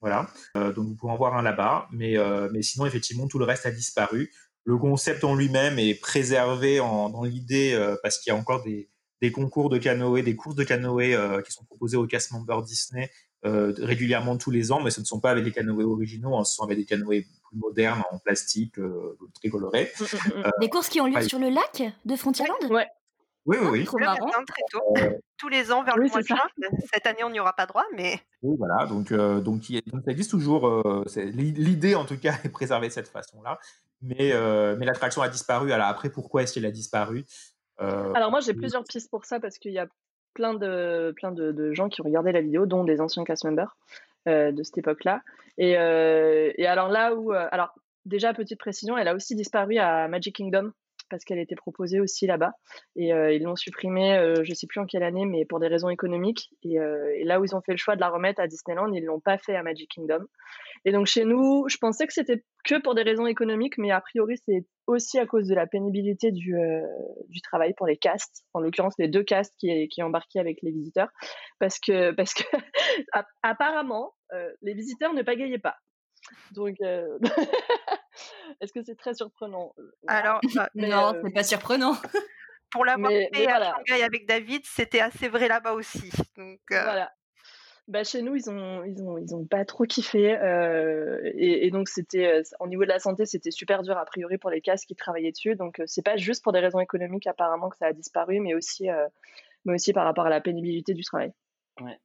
Voilà. 0.00 0.26
donc, 0.54 0.86
vous 0.86 0.94
pouvez 0.96 1.12
en 1.12 1.16
voir 1.16 1.36
un 1.36 1.42
là-bas. 1.42 1.88
Mais, 1.90 2.16
mais 2.52 2.62
sinon, 2.62 2.86
effectivement, 2.86 3.26
tout 3.26 3.38
le 3.38 3.44
reste 3.44 3.66
a 3.66 3.70
disparu. 3.70 4.32
Le 4.64 4.78
concept 4.78 5.24
en 5.24 5.34
lui-même 5.34 5.78
est 5.78 6.00
préservé 6.00 6.78
en, 6.78 7.10
dans 7.10 7.24
l'idée 7.24 7.76
parce 8.02 8.18
qu'il 8.18 8.32
y 8.32 8.36
a 8.36 8.38
encore 8.38 8.62
des, 8.62 8.88
des 9.20 9.32
concours 9.32 9.68
de 9.68 9.78
canoë, 9.78 10.22
des 10.22 10.36
courses 10.36 10.56
de 10.56 10.64
canoë 10.64 11.42
qui 11.44 11.52
sont 11.52 11.64
proposés 11.64 11.96
aux 11.96 12.06
cast 12.06 12.30
members 12.30 12.62
Disney 12.62 13.10
euh, 13.44 13.72
régulièrement 13.78 14.36
tous 14.36 14.50
les 14.50 14.72
ans, 14.72 14.80
mais 14.80 14.90
ce 14.90 15.00
ne 15.00 15.04
sont 15.04 15.20
pas 15.20 15.30
avec 15.30 15.44
des 15.44 15.52
canoës 15.52 15.84
originaux, 15.84 16.36
hein, 16.36 16.44
ce 16.44 16.54
sont 16.54 16.64
avec 16.64 16.78
des 16.78 16.84
canoës 16.84 17.22
plus 17.22 17.58
modernes 17.58 18.02
en 18.10 18.18
plastique, 18.18 18.78
euh, 18.78 19.16
très 19.34 19.48
colorés. 19.48 19.90
Mm, 19.98 20.04
mm, 20.04 20.38
mm, 20.40 20.50
des 20.60 20.68
courses 20.68 20.88
qui 20.88 21.00
ont 21.00 21.06
lieu 21.06 21.20
sur 21.22 21.38
le 21.38 21.48
lac 21.48 21.82
de 22.04 22.16
Frontierland 22.16 22.70
Ouais. 22.70 22.86
Oui, 23.44 23.56
oui, 23.60 23.68
oui. 23.70 23.84
Trop 23.84 23.98
marrant. 23.98 24.30
Très 24.46 24.62
tôt. 24.70 24.94
Tous 25.38 25.48
les 25.48 25.72
ans 25.72 25.82
vers 25.82 25.96
le 25.96 26.06
mois 26.08 26.20
de 26.20 26.26
juin. 26.26 26.36
Cette 26.92 27.06
année, 27.06 27.24
on 27.24 27.30
n'y 27.30 27.40
aura 27.40 27.52
pas 27.52 27.66
droit, 27.66 27.84
mais. 27.96 28.20
Oui, 28.42 28.56
voilà. 28.56 28.86
Donc, 28.86 29.10
euh, 29.10 29.40
donc, 29.40 29.62
donc, 29.86 30.02
ça 30.04 30.12
existe 30.12 30.30
toujours. 30.30 30.68
Euh, 30.68 31.04
L'idée, 31.16 31.94
en 31.94 32.04
tout 32.04 32.18
cas, 32.18 32.34
est 32.44 32.48
préservée 32.48 32.88
de 32.88 32.92
cette 32.92 33.08
façon-là. 33.08 33.58
Mais, 34.00 34.32
euh, 34.32 34.76
mais 34.78 34.86
l'attraction 34.86 35.22
a 35.22 35.28
disparu. 35.28 35.72
Alors, 35.72 35.88
après, 35.88 36.10
pourquoi 36.10 36.42
est-ce 36.42 36.54
qu'elle 36.54 36.66
a 36.66 36.70
disparu? 36.70 37.24
Alors, 37.78 38.30
moi, 38.30 38.38
j'ai 38.38 38.54
plusieurs 38.54 38.84
pistes 38.84 39.10
pour 39.10 39.24
ça 39.24 39.40
parce 39.40 39.58
qu'il 39.58 39.72
y 39.72 39.78
a 39.80 39.88
plein 40.34 40.54
de, 40.54 41.12
plein 41.16 41.32
de, 41.32 41.72
gens 41.72 41.88
qui 41.88 42.02
regardé 42.02 42.32
la 42.32 42.40
vidéo, 42.40 42.66
dont 42.66 42.84
des 42.84 43.00
anciens 43.00 43.24
cast 43.24 43.44
members 43.44 43.76
euh, 44.28 44.52
de 44.52 44.62
cette 44.62 44.78
époque-là. 44.78 45.22
Et, 45.58 45.76
euh, 45.76 46.52
alors 46.66 46.88
là 46.88 47.14
où, 47.14 47.32
euh, 47.32 47.48
alors 47.50 47.74
déjà 48.06 48.32
petite 48.34 48.58
précision, 48.58 48.96
elle 48.96 49.08
a 49.08 49.14
aussi 49.14 49.34
disparu 49.34 49.78
à 49.78 50.08
Magic 50.08 50.36
Kingdom 50.36 50.72
parce 51.12 51.24
qu'elle 51.24 51.38
était 51.38 51.54
proposée 51.54 52.00
aussi 52.00 52.26
là-bas. 52.26 52.52
Et 52.96 53.08
ils 53.08 53.42
l'ont 53.42 53.56
supprimée, 53.56 54.34
je 54.42 54.48
ne 54.48 54.54
sais 54.54 54.66
plus 54.66 54.80
en 54.80 54.86
quelle 54.86 55.02
année, 55.02 55.26
mais 55.26 55.44
pour 55.44 55.60
des 55.60 55.68
raisons 55.68 55.90
économiques. 55.90 56.50
Et, 56.62 56.76
et, 56.76 57.24
là 57.24 57.38
où 57.38 57.44
ils 57.44 57.54
ont 57.54 57.60
fait 57.60 57.72
le 57.72 57.78
choix 57.78 57.94
de 57.94 58.00
la 58.00 58.08
remettre 58.08 58.40
à 58.40 58.46
Disneyland, 58.46 58.90
ils 58.92 59.04
l'ont 59.04 59.20
pas 59.20 59.38
fait 59.38 59.54
à 59.54 59.62
Magic 59.62 59.90
Kingdom. 59.94 60.24
Et 60.84 60.92
donc 60.92 61.06
chez 61.06 61.24
nous, 61.24 61.68
je 61.68 61.76
pensais 61.76 62.06
que 62.06 62.12
c'était 62.12 62.42
que 62.64 62.80
pour 62.80 62.94
des 62.94 63.02
raisons 63.02 63.26
économiques, 63.26 63.78
mais 63.78 63.90
a 63.90 64.00
priori 64.00 64.36
c'est 64.44 64.66
aussi 64.86 65.18
à 65.18 65.26
cause 65.26 65.46
de 65.46 65.54
la 65.54 65.66
pénibilité 65.66 66.32
du, 66.32 66.56
euh, 66.56 66.82
travail 67.44 67.72
pour 67.74 67.86
les 67.86 67.96
castes, 67.96 68.44
en 68.52 68.60
l'occurrence 68.60 68.94
les 68.98 69.08
deux 69.08 69.22
castes 69.22 69.54
qui, 69.58 70.02
embarquaient 70.02 70.40
avec 70.40 70.58
les 70.62 70.72
visiteurs, 70.72 71.08
parce 71.58 71.78
que, 71.78 72.10
parce 72.12 72.34
que 72.34 72.42
apparemment 73.42 74.14
euh, 74.32 74.50
les 74.62 74.74
visiteurs 74.74 75.14
ne 75.14 75.22
pagayaient 75.22 75.58
pas. 75.58 75.76
Donc, 76.52 76.76
euh, 76.82 77.18
est-ce 78.60 78.72
que 78.72 78.82
c'est 78.82 78.96
très 78.96 79.14
surprenant? 79.14 79.74
Alors, 80.06 80.40
bah, 80.54 80.68
non, 80.74 81.14
c'est 81.22 81.32
pas 81.32 81.44
surprenant. 81.44 81.94
Pour 82.70 82.86
l'avoir 82.86 83.10
fait 83.10 83.46
à 83.46 83.74
Shanghai 83.86 84.02
avec 84.02 84.26
David, 84.26 84.62
c'était 84.64 85.00
assez 85.00 85.28
vrai 85.28 85.46
là-bas 85.46 85.72
aussi. 85.72 86.10
Donc, 86.36 86.60
voilà. 86.70 87.12
Bah, 87.88 88.04
chez 88.04 88.22
nous, 88.22 88.36
ils 88.36 88.48
ont, 88.48 88.84
ils 88.84 89.02
ont, 89.02 89.18
ils 89.18 89.34
ont 89.34 89.44
pas 89.44 89.64
trop 89.64 89.84
kiffé. 89.84 90.38
Euh, 90.40 91.20
et, 91.34 91.70
donc, 91.70 91.88
c'était, 91.88 92.26
euh, 92.26 92.42
au 92.60 92.68
niveau 92.68 92.84
de 92.84 92.88
la 92.88 93.00
santé, 93.00 93.26
c'était 93.26 93.50
super 93.50 93.82
dur, 93.82 93.98
a 93.98 94.04
priori, 94.04 94.38
pour 94.38 94.50
les 94.50 94.60
casques 94.60 94.86
qui 94.86 94.94
travaillaient 94.94 95.32
dessus. 95.32 95.56
Donc, 95.56 95.80
euh, 95.80 95.84
c'est 95.86 96.02
pas 96.02 96.16
juste 96.16 96.44
pour 96.44 96.52
des 96.52 96.60
raisons 96.60 96.78
économiques, 96.78 97.26
apparemment, 97.26 97.68
que 97.68 97.76
ça 97.76 97.86
a 97.86 97.92
disparu, 97.92 98.40
mais 98.40 98.54
aussi, 98.54 98.88
mais 99.64 99.74
aussi 99.74 99.92
par 99.92 100.04
rapport 100.04 100.26
à 100.26 100.30
la 100.30 100.40
pénibilité 100.40 100.94
du 100.94 101.02
travail. 101.02 101.32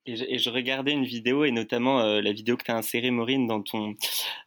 Et, 0.06 0.38
je, 0.38 0.50
regardais 0.50 0.94
une 0.94 1.04
vidéo, 1.04 1.44
et 1.44 1.52
notamment 1.52 2.00
euh, 2.00 2.22
la 2.22 2.32
vidéo 2.32 2.56
que 2.56 2.64
tu 2.64 2.72
as 2.72 2.78
insérée, 2.78 3.12
Maureen, 3.12 3.48
dans, 3.48 3.62
ton, 3.62 3.96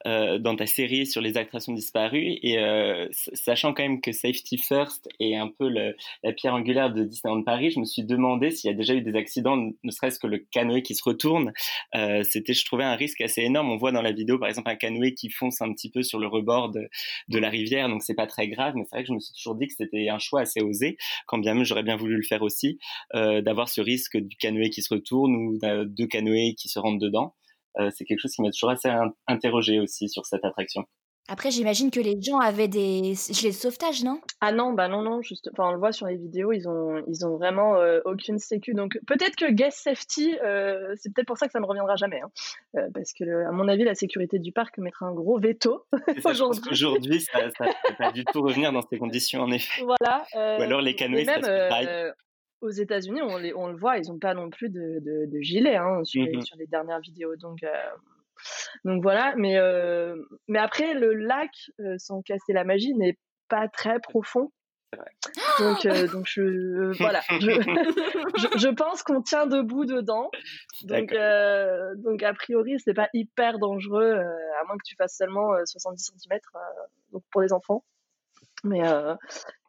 euh, 0.06 0.38
dans 0.38 0.56
ta 0.56 0.66
série 0.66 1.06
sur 1.06 1.20
les 1.20 1.36
attractions 1.36 1.74
disparues. 1.74 2.38
Et 2.42 2.58
euh, 2.58 3.06
sachant 3.12 3.74
quand 3.74 3.82
même 3.82 4.00
que 4.00 4.12
Safety 4.12 4.56
First 4.56 5.10
est 5.20 5.36
un 5.36 5.48
peu 5.48 5.68
la 5.68 6.32
pierre 6.32 6.54
angulaire 6.54 6.90
de 6.90 7.04
Disneyland 7.04 7.42
Paris, 7.42 7.70
je 7.70 7.80
me 7.80 7.84
suis 7.84 8.02
demandé 8.02 8.50
s'il 8.50 8.70
y 8.70 8.72
a 8.72 8.76
déjà 8.76 8.94
eu 8.94 9.02
des 9.02 9.14
accidents, 9.14 9.56
ne 9.56 9.90
serait-ce 9.90 10.18
que 10.18 10.26
le 10.26 10.38
canoë 10.38 10.82
qui 10.82 10.94
se 10.94 11.02
retourne. 11.04 11.52
C'était, 12.22 12.54
je 12.54 12.64
trouvais, 12.64 12.84
un 12.84 12.96
risque 12.96 13.20
assez 13.20 13.42
énorme. 13.42 13.70
On 13.70 13.76
voit 13.76 13.92
dans 13.92 14.02
la 14.02 14.12
vidéo, 14.12 14.38
par 14.38 14.48
exemple, 14.48 14.70
un 14.70 14.76
canoë 14.76 15.12
qui 15.14 15.28
fonce 15.28 15.60
un 15.60 15.72
petit 15.74 15.90
peu 15.90 16.02
sur 16.02 16.18
le 16.18 16.28
rebord 16.28 16.70
de, 16.70 17.38
la 17.38 17.50
rivière, 17.50 17.88
donc 17.88 18.02
c'est 18.02 18.14
pas 18.14 18.26
très 18.26 18.48
grave. 18.48 18.72
Mais 18.74 18.84
c'est 18.84 18.96
vrai 18.96 19.02
que 19.02 19.08
je 19.08 19.14
me 19.14 19.20
suis 19.20 19.34
toujours 19.34 19.54
dit 19.54 19.66
que 19.66 19.74
c'était 19.74 20.08
un 20.08 20.18
choix 20.18 20.40
assez 20.40 20.62
osé, 20.62 20.96
quand 21.26 21.38
bien 21.38 21.54
même 21.54 21.64
j'aurais 21.64 21.82
bien 21.82 21.96
voulu 21.96 22.16
le 22.16 22.22
faire 22.22 22.42
aussi, 22.42 22.78
d'avoir 23.14 23.68
ce 23.68 23.82
risque 23.82 24.16
du 24.16 24.36
canoë 24.36 24.70
qui 24.70 24.82
se 24.82 24.94
retourne 24.94 25.09
ou 25.18 25.58
deux 25.86 26.06
canoës 26.06 26.54
qui 26.56 26.68
se 26.68 26.78
rentrent 26.78 27.00
dedans. 27.00 27.34
Euh, 27.78 27.90
c'est 27.94 28.04
quelque 28.04 28.20
chose 28.20 28.32
qui 28.32 28.42
m'a 28.42 28.50
toujours 28.50 28.70
assez 28.70 28.90
interrogé 29.26 29.80
aussi 29.80 30.08
sur 30.08 30.26
cette 30.26 30.44
attraction. 30.44 30.84
Après, 31.28 31.52
j'imagine 31.52 31.92
que 31.92 32.00
les 32.00 32.20
gens 32.20 32.40
avaient 32.40 32.66
des 32.66 33.14
gilets 33.14 33.50
de 33.50 33.54
sauvetage, 33.54 34.02
non? 34.02 34.20
Ah 34.40 34.50
non, 34.50 34.72
bah 34.72 34.88
non, 34.88 35.02
non. 35.02 35.22
Juste, 35.22 35.48
enfin, 35.52 35.68
on 35.68 35.72
le 35.72 35.78
voit 35.78 35.92
sur 35.92 36.08
les 36.08 36.16
vidéos, 36.16 36.50
ils 36.50 36.66
ont, 36.66 37.04
ils 37.06 37.24
ont 37.24 37.36
vraiment 37.36 37.76
euh, 37.76 38.00
aucune 38.04 38.40
sécu. 38.40 38.74
Donc 38.74 38.98
peut-être 39.06 39.36
que 39.36 39.48
guest 39.48 39.78
safety, 39.78 40.36
euh, 40.42 40.92
c'est 40.96 41.14
peut-être 41.14 41.28
pour 41.28 41.38
ça 41.38 41.46
que 41.46 41.52
ça 41.52 41.60
ne 41.60 41.66
reviendra 41.66 41.94
jamais, 41.94 42.20
hein. 42.20 42.88
parce 42.92 43.12
que 43.12 43.46
à 43.46 43.52
mon 43.52 43.68
avis, 43.68 43.84
la 43.84 43.94
sécurité 43.94 44.40
du 44.40 44.50
parc 44.50 44.78
mettra 44.78 45.06
un 45.06 45.14
gros 45.14 45.38
veto 45.38 45.86
aujourd'hui. 46.24 46.72
Aujourd'hui, 46.72 47.20
ça, 47.20 47.46
ne 47.46 47.50
peut 47.50 47.96
pas 47.96 48.10
du 48.10 48.24
tout 48.24 48.42
revenir 48.42 48.72
dans 48.72 48.82
ces 48.82 48.98
conditions, 48.98 49.42
en 49.42 49.52
effet. 49.52 49.84
Voilà. 49.84 50.24
Ou 50.34 50.62
alors 50.62 50.80
les 50.80 50.96
canoës, 50.96 51.26
ça 51.26 51.40
se 51.40 52.12
aux 52.60 52.70
États-Unis, 52.70 53.22
on, 53.22 53.36
on, 53.56 53.68
le 53.68 53.76
voit, 53.76 53.98
ils 53.98 54.08
n'ont 54.08 54.18
pas 54.18 54.34
non 54.34 54.50
plus 54.50 54.68
de, 54.68 55.00
de, 55.00 55.40
gilet 55.40 55.76
hein, 55.76 56.04
sur, 56.04 56.24
les, 56.24 56.36
mmh 56.36 56.42
sur, 56.42 56.56
les, 56.56 56.66
dernières 56.66 57.00
vidéos. 57.00 57.36
Donc, 57.36 57.62
euh, 57.62 57.68
donc 58.84 59.02
voilà. 59.02 59.34
Mais, 59.36 59.56
euh, 59.56 60.16
mais 60.48 60.58
après, 60.58 60.94
le 60.94 61.14
lac, 61.14 61.50
euh, 61.80 61.96
sans 61.98 62.22
casser 62.22 62.52
la 62.52 62.64
magie, 62.64 62.94
n'est 62.94 63.18
pas 63.48 63.68
très 63.68 63.98
profond. 64.00 64.52
Donc, 65.60 65.86
donc 66.12 66.26
je, 66.26 66.98
voilà, 66.98 67.20
je, 67.30 68.58
je, 68.58 68.68
pense 68.74 69.04
qu'on 69.04 69.22
tient 69.22 69.46
debout 69.46 69.84
dedans. 69.84 70.30
Donc, 70.82 71.14
donc 72.02 72.22
a 72.24 72.34
priori, 72.34 72.74
c'est 72.80 72.94
pas 72.94 73.08
hyper 73.14 73.60
dangereux, 73.60 74.14
à 74.14 74.64
moins 74.66 74.76
que 74.76 74.84
tu 74.84 74.96
fasses 74.96 75.16
seulement 75.16 75.52
70 75.64 76.12
cm 76.18 76.40
donc 77.12 77.22
pour 77.30 77.40
les 77.40 77.52
enfants. 77.52 77.84
Mais, 78.64 78.82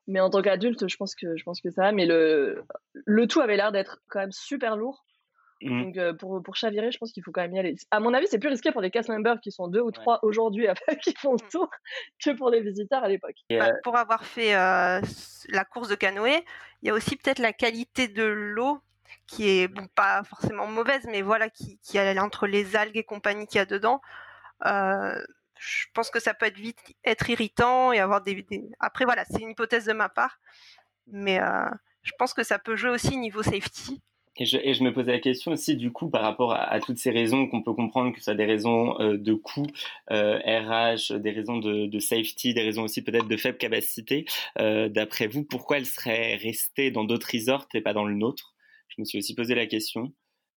mais 0.08 0.20
en 0.20 0.30
tant 0.30 0.42
qu'adulte, 0.42 0.88
je 0.88 0.98
pense 0.98 1.16
que 1.16 1.36
je 1.38 1.44
pense 1.44 1.62
que 1.62 1.70
ça 1.70 1.84
va. 1.84 1.92
Mais 1.92 2.06
le 2.06 2.64
le 2.94 3.28
tout 3.28 3.42
avait 3.42 3.56
l'air 3.56 3.72
d'être 3.72 4.02
quand 4.08 4.20
même 4.20 4.32
super 4.32 4.76
lourd. 4.76 5.06
Mmh. 5.62 5.84
Donc 5.84 5.98
euh, 5.98 6.14
pour 6.14 6.42
pour 6.42 6.56
chavirer, 6.56 6.92
je 6.92 6.98
pense 6.98 7.12
qu'il 7.12 7.24
faut 7.24 7.32
quand 7.32 7.42
même 7.42 7.54
y 7.54 7.60
aller. 7.60 7.76
À 7.92 8.00
mon 8.00 8.14
avis, 8.14 8.28
c'est 8.28 8.40
plus 8.40 8.50
risqué 8.50 8.72
pour 8.72 8.82
les 8.82 8.90
cast 8.90 9.10
members 9.10 9.40
qui 9.42 9.52
sont 9.52 9.68
deux 9.68 9.82
ou 9.82 9.92
trois 9.92 10.20
aujourd'hui 10.24 10.68
qui 11.04 11.14
font 11.16 11.34
le 11.34 11.50
tour 11.50 11.70
que 12.24 12.32
pour 12.32 12.50
les 12.50 12.62
visiteurs 12.62 13.04
à 13.04 13.08
l'époque. 13.08 13.36
Bah, 13.50 13.68
euh, 13.68 13.74
pour 13.84 13.96
avoir 13.96 14.26
fait 14.26 14.56
euh, 14.56 15.02
la 15.50 15.66
course 15.66 15.90
de 15.90 15.96
canoë, 15.96 16.44
il 16.82 16.88
y 16.88 16.90
a 16.90 16.94
aussi 16.94 17.16
peut-être 17.16 17.40
la 17.40 17.54
qualité 17.54 18.08
de 18.08 18.24
l'eau 18.24 18.80
qui 19.28 19.50
est 19.50 19.68
bon, 19.68 19.88
pas 19.94 20.24
forcément 20.24 20.68
mauvaise, 20.68 21.06
mais 21.06 21.22
voilà 21.22 21.50
qui 21.50 21.78
qui 21.84 21.98
est 21.98 22.20
entre 22.20 22.48
les 22.48 22.76
algues 22.76 22.98
et 22.98 23.04
compagnie 23.04 23.46
qu'il 23.46 23.58
y 23.58 23.62
a 23.62 23.66
dedans. 23.66 24.02
Euh, 25.62 25.66
je 25.66 25.86
pense 25.94 26.10
que 26.10 26.20
ça 26.20 26.34
peut 26.34 26.46
être 26.46 26.58
vite 26.58 26.80
être 27.04 27.30
irritant 27.30 27.92
et 27.92 28.00
avoir 28.00 28.22
des, 28.22 28.46
après 28.80 29.06
voilà 29.06 29.26
c'est 29.26 29.42
une 29.42 29.52
hypothèse 29.52 29.86
de 29.86 29.94
ma 29.94 30.10
part 30.10 30.40
mais 31.08 31.40
euh, 31.40 31.70
je 32.04 32.12
pense 32.18 32.34
que 32.34 32.44
ça 32.44 32.60
peut 32.60 32.76
jouer 32.76 32.92
aussi 32.92 33.18
niveau 33.18 33.44
safety 33.44 34.02
et 34.38 34.46
je, 34.46 34.84
me 34.84 34.94
posais 34.94 35.12
la 35.12 35.20
question 35.20 35.52
aussi 35.52 35.76
du 35.76 35.92
coup 35.92 36.10
par 36.10 36.22
rapport 36.22 36.54
à, 36.54 36.80
toutes 36.80 36.98
ces 36.98 37.12
raisons 37.12 37.48
qu'on 37.48 37.62
peut 37.62 37.74
comprendre 37.74 38.14
que 38.14 38.22
ça 38.22 38.32
a 38.32 38.34
des 38.34 38.46
raisons 38.46 39.00
euh, 39.00 39.18
de 39.18 39.34
coût 39.34 39.68
euh, 40.10 40.40
RH, 40.40 41.20
des 41.20 41.32
raisons 41.32 41.58
de, 41.58 42.00
safety, 42.00 42.54
des 42.54 42.62
raisons 42.62 42.84
aussi 42.84 43.04
peut-être 43.04 43.28
de 43.28 43.38
faible 43.38 43.58
capacité. 43.58 44.26
Euh, 44.58 44.88
D'après 44.88 45.28
vous, 45.28 45.44
pourquoi 45.44 45.78
elle 45.78 45.86
serait 45.86 46.38
restée 46.38 46.92
dans 46.92 47.04
d'autres 47.04 47.30
resorts 47.32 47.68
et 47.74 47.82
pas 47.82 47.94
dans 47.94 48.06
le 48.06 48.16
nôtre? 48.16 48.56
Je 48.88 48.96
me 49.02 49.06
suis 49.06 49.18
aussi 49.18 49.36
posé 49.36 49.54
la 49.54 49.68
question. 49.68 50.14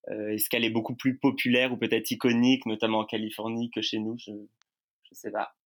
Euh, 0.09 0.29
Est-ce 0.29 0.49
qu'elle 0.49 0.65
est 0.65 0.69
beaucoup 0.69 0.95
plus 0.95 1.17
populaire 1.17 1.73
ou 1.73 1.77
peut-être 1.77 2.09
iconique, 2.11 2.65
notamment 2.65 2.99
en 2.99 3.05
Californie, 3.05 3.71
que 3.71 3.81
chez 3.81 3.99
nous? 3.99 4.15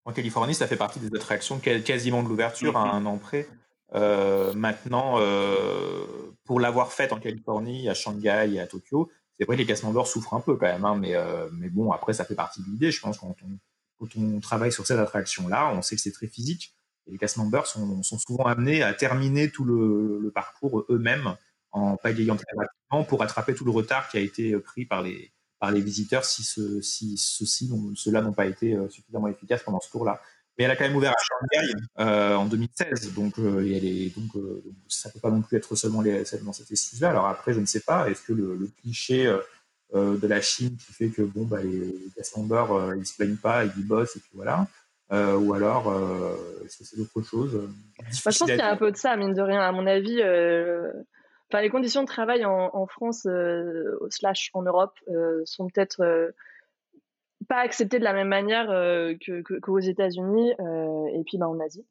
En 0.06 0.14
Californie, 0.14 0.54
ça 0.54 0.68
fait 0.68 0.76
partie 0.76 1.00
des 1.00 1.16
attractions 1.16 1.60
quasiment 1.60 2.24
de 2.24 2.30
l'ouverture 2.30 2.78
à 2.78 2.92
un 2.92 3.06
an 3.06 3.18
près. 3.18 3.48
Euh, 3.96 4.54
maintenant, 4.54 5.16
euh, 5.18 6.06
pour 6.46 6.60
l'avoir 6.60 6.94
faite 6.94 7.12
en 7.12 7.20
Californie, 7.20 7.90
à 7.90 7.94
Shanghai 7.94 8.50
et 8.54 8.60
à 8.60 8.68
Tokyo, 8.68 9.10
c'est 9.38 9.46
vrai 9.46 9.56
que 9.56 9.62
les 9.62 9.66
cast 9.66 9.84
members 9.84 10.08
souffrent 10.08 10.34
un 10.34 10.42
peu 10.42 10.56
quand 10.56 10.68
même, 10.68 10.86
hein, 10.86 10.96
mais, 10.96 11.16
euh, 11.16 11.48
mais 11.54 11.70
bon, 11.70 11.92
après, 11.92 12.14
ça 12.14 12.26
fait 12.26 12.36
partie 12.36 12.62
de 12.62 12.68
l'idée. 12.68 12.92
Je 12.92 13.00
pense 13.02 13.18
quand 13.18 13.36
on, 13.44 13.58
quand 14.00 14.16
on 14.18 14.40
travaille 14.40 14.72
sur 14.72 14.86
cette 14.86 15.00
attraction-là, 15.00 15.72
on 15.74 15.82
sait 15.82 15.96
que 15.96 16.02
c'est 16.02 16.12
très 16.12 16.28
physique. 16.28 16.76
Et 17.08 17.12
les 17.12 17.18
cast 17.18 17.38
members 17.38 17.66
sont, 17.66 18.04
sont, 18.04 18.20
souvent 18.20 18.44
amenés 18.44 18.84
à 18.84 18.94
terminer 18.94 19.50
tout 19.50 19.64
le, 19.64 20.20
le 20.22 20.32
parcours 20.32 20.86
eux-mêmes 20.90 21.36
en 21.72 21.98
pagayant 21.98 22.36
très 22.36 22.52
rapidement 22.56 23.06
pour 23.06 23.22
rattraper 23.22 23.56
tout 23.56 23.66
le 23.66 23.72
retard 23.72 24.10
qui 24.10 24.18
a 24.18 24.20
été 24.20 24.58
pris 24.60 24.86
par 24.86 25.02
les, 25.02 25.32
par 25.60 25.72
les 25.72 25.82
visiteurs 25.82 26.26
si, 26.26 26.44
ce, 26.44 26.82
si 26.82 27.18
ceux-ci, 27.18 27.70
ceux-là 27.96 28.22
n'ont 28.22 28.34
pas 28.34 28.46
été 28.46 28.76
euh, 28.76 28.90
suffisamment 28.90 29.28
efficaces 29.28 29.64
pendant 29.64 29.80
ce 29.80 29.90
tour-là. 29.92 30.22
Mais 30.60 30.66
elle 30.66 30.72
a 30.72 30.76
quand 30.76 30.84
même 30.84 30.96
ouvert 30.98 31.12
à 31.12 31.16
Shanghai 31.24 31.72
euh, 32.00 32.36
en 32.36 32.46
2016, 32.46 33.14
donc, 33.14 33.40
euh, 33.40 33.66
et 33.66 33.78
elle 33.78 33.86
est, 33.86 34.14
donc, 34.18 34.36
euh, 34.36 34.62
donc 34.66 34.74
ça 34.90 35.10
peut 35.10 35.22
pas 35.22 35.32
non 35.32 35.42
plus 35.42 35.56
être 35.56 35.74
seulement, 35.76 36.02
les, 36.02 36.26
seulement 36.26 36.52
cette 36.52 36.70
excuse-là. 36.70 37.12
Alors 37.12 37.28
après, 37.28 37.54
je 37.54 37.62
ne 37.62 37.66
sais 37.66 37.80
pas, 37.80 38.10
est-ce 38.10 38.24
que 38.24 38.34
le, 38.34 38.58
le 38.58 38.70
cliché 38.82 39.34
de 39.94 40.28
la 40.28 40.42
Chine 40.42 40.76
qui 40.76 40.92
fait 40.92 41.08
que 41.08 41.22
bon, 41.22 41.46
bah, 41.46 41.64
les, 41.64 41.96
members, 42.36 42.94
ils 42.98 43.06
se 43.06 43.16
plaignent 43.16 43.38
pas, 43.38 43.64
ils 43.64 43.88
bossent 43.88 44.18
et 44.18 44.20
puis 44.20 44.32
voilà. 44.34 44.68
ou 45.12 45.54
alors, 45.54 45.88
est-ce 46.66 46.78
que 46.78 46.84
c'est 46.84 47.00
autre 47.00 47.22
chose? 47.22 47.54
Bah, 47.98 48.06
Je 48.12 48.22
pense 48.22 48.38
qu'il 48.40 48.56
y 48.56 48.60
a 48.60 48.70
un 48.70 48.76
peu 48.76 48.92
de 48.92 48.98
ça, 48.98 49.16
mine 49.16 49.34
de 49.34 49.42
rien. 49.42 49.62
À 49.62 49.72
mon 49.72 49.88
avis, 49.88 50.22
Enfin, 51.52 51.64
les 51.64 51.70
conditions 51.70 52.02
de 52.02 52.08
travail 52.08 52.46
en, 52.46 52.86
France 52.86 53.26
euh, 53.26 53.98
slash 54.10 54.52
en 54.54 54.62
Europe 54.62 54.94
euh, 55.10 55.42
sont 55.46 55.68
peut-être 55.68 56.02
euh, 56.02 56.30
pas 57.48 57.58
acceptées 57.58 57.98
de 57.98 58.04
la 58.04 58.14
même 58.14 58.28
manière 58.28 58.68
qu'aux 59.64 59.80
États-Unis 59.80 60.52
et 60.52 61.24
puis 61.26 61.38
bah, 61.40 61.48
en 61.48 61.60
Asie. 61.60 61.86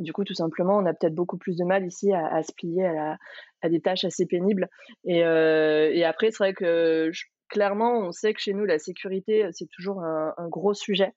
Du 0.00 0.12
coup, 0.12 0.24
tout 0.24 0.34
simplement, 0.34 0.78
on 0.78 0.86
a 0.86 0.94
peut-être 0.94 1.14
beaucoup 1.14 1.36
plus 1.36 1.56
de 1.56 1.64
mal 1.64 1.86
ici 1.86 2.12
à, 2.12 2.42
se 2.42 2.52
plier 2.52 2.86
à, 2.86 3.68
des 3.68 3.80
tâches 3.80 4.04
assez 4.04 4.26
pénibles. 4.26 4.68
Et, 5.04 5.22
après, 5.22 6.32
c'est 6.32 6.38
vrai 6.38 6.54
que 6.54 7.12
clairement, 7.48 7.98
on 7.98 8.10
sait 8.10 8.34
que 8.34 8.40
chez 8.40 8.54
nous, 8.54 8.64
la 8.64 8.78
sécurité, 8.78 9.46
c'est 9.52 9.68
toujours 9.68 10.02
un 10.02 10.48
gros 10.48 10.74
sujet, 10.74 11.12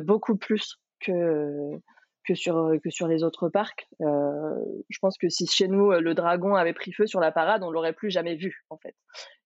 beaucoup 0.00 0.36
plus 0.36 0.78
que 1.00 1.78
que 2.26 2.34
sur 2.34 2.72
que 2.82 2.90
sur 2.90 3.08
les 3.08 3.22
autres 3.22 3.48
parcs. 3.48 3.88
Euh, 4.00 4.54
je 4.88 4.98
pense 5.00 5.18
que 5.18 5.28
si 5.28 5.46
chez 5.46 5.68
nous 5.68 5.90
le 5.90 6.14
dragon 6.14 6.54
avait 6.54 6.72
pris 6.72 6.92
feu 6.92 7.06
sur 7.06 7.20
la 7.20 7.32
parade, 7.32 7.62
on 7.62 7.70
l'aurait 7.70 7.92
plus 7.92 8.10
jamais 8.10 8.36
vu 8.36 8.64
en 8.70 8.76
fait. 8.78 8.94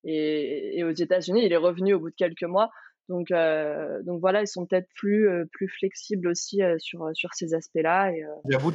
Et, 0.04 0.78
et 0.78 0.84
aux 0.84 0.92
États-Unis, 0.92 1.44
il 1.44 1.52
est 1.52 1.56
revenu 1.56 1.94
au 1.94 2.00
bout 2.00 2.10
de 2.10 2.16
quelques 2.16 2.44
mois. 2.44 2.70
Donc 3.08 3.30
euh, 3.30 4.02
donc 4.02 4.20
voilà, 4.20 4.42
ils 4.42 4.48
sont 4.48 4.66
peut-être 4.66 4.88
plus 4.94 5.28
euh, 5.28 5.44
plus 5.52 5.68
flexibles 5.68 6.26
aussi 6.28 6.62
euh, 6.62 6.76
sur 6.78 7.08
sur 7.14 7.32
ces 7.34 7.54
aspects-là. 7.54 8.10
Et, 8.10 8.24
J'avoue, 8.48 8.72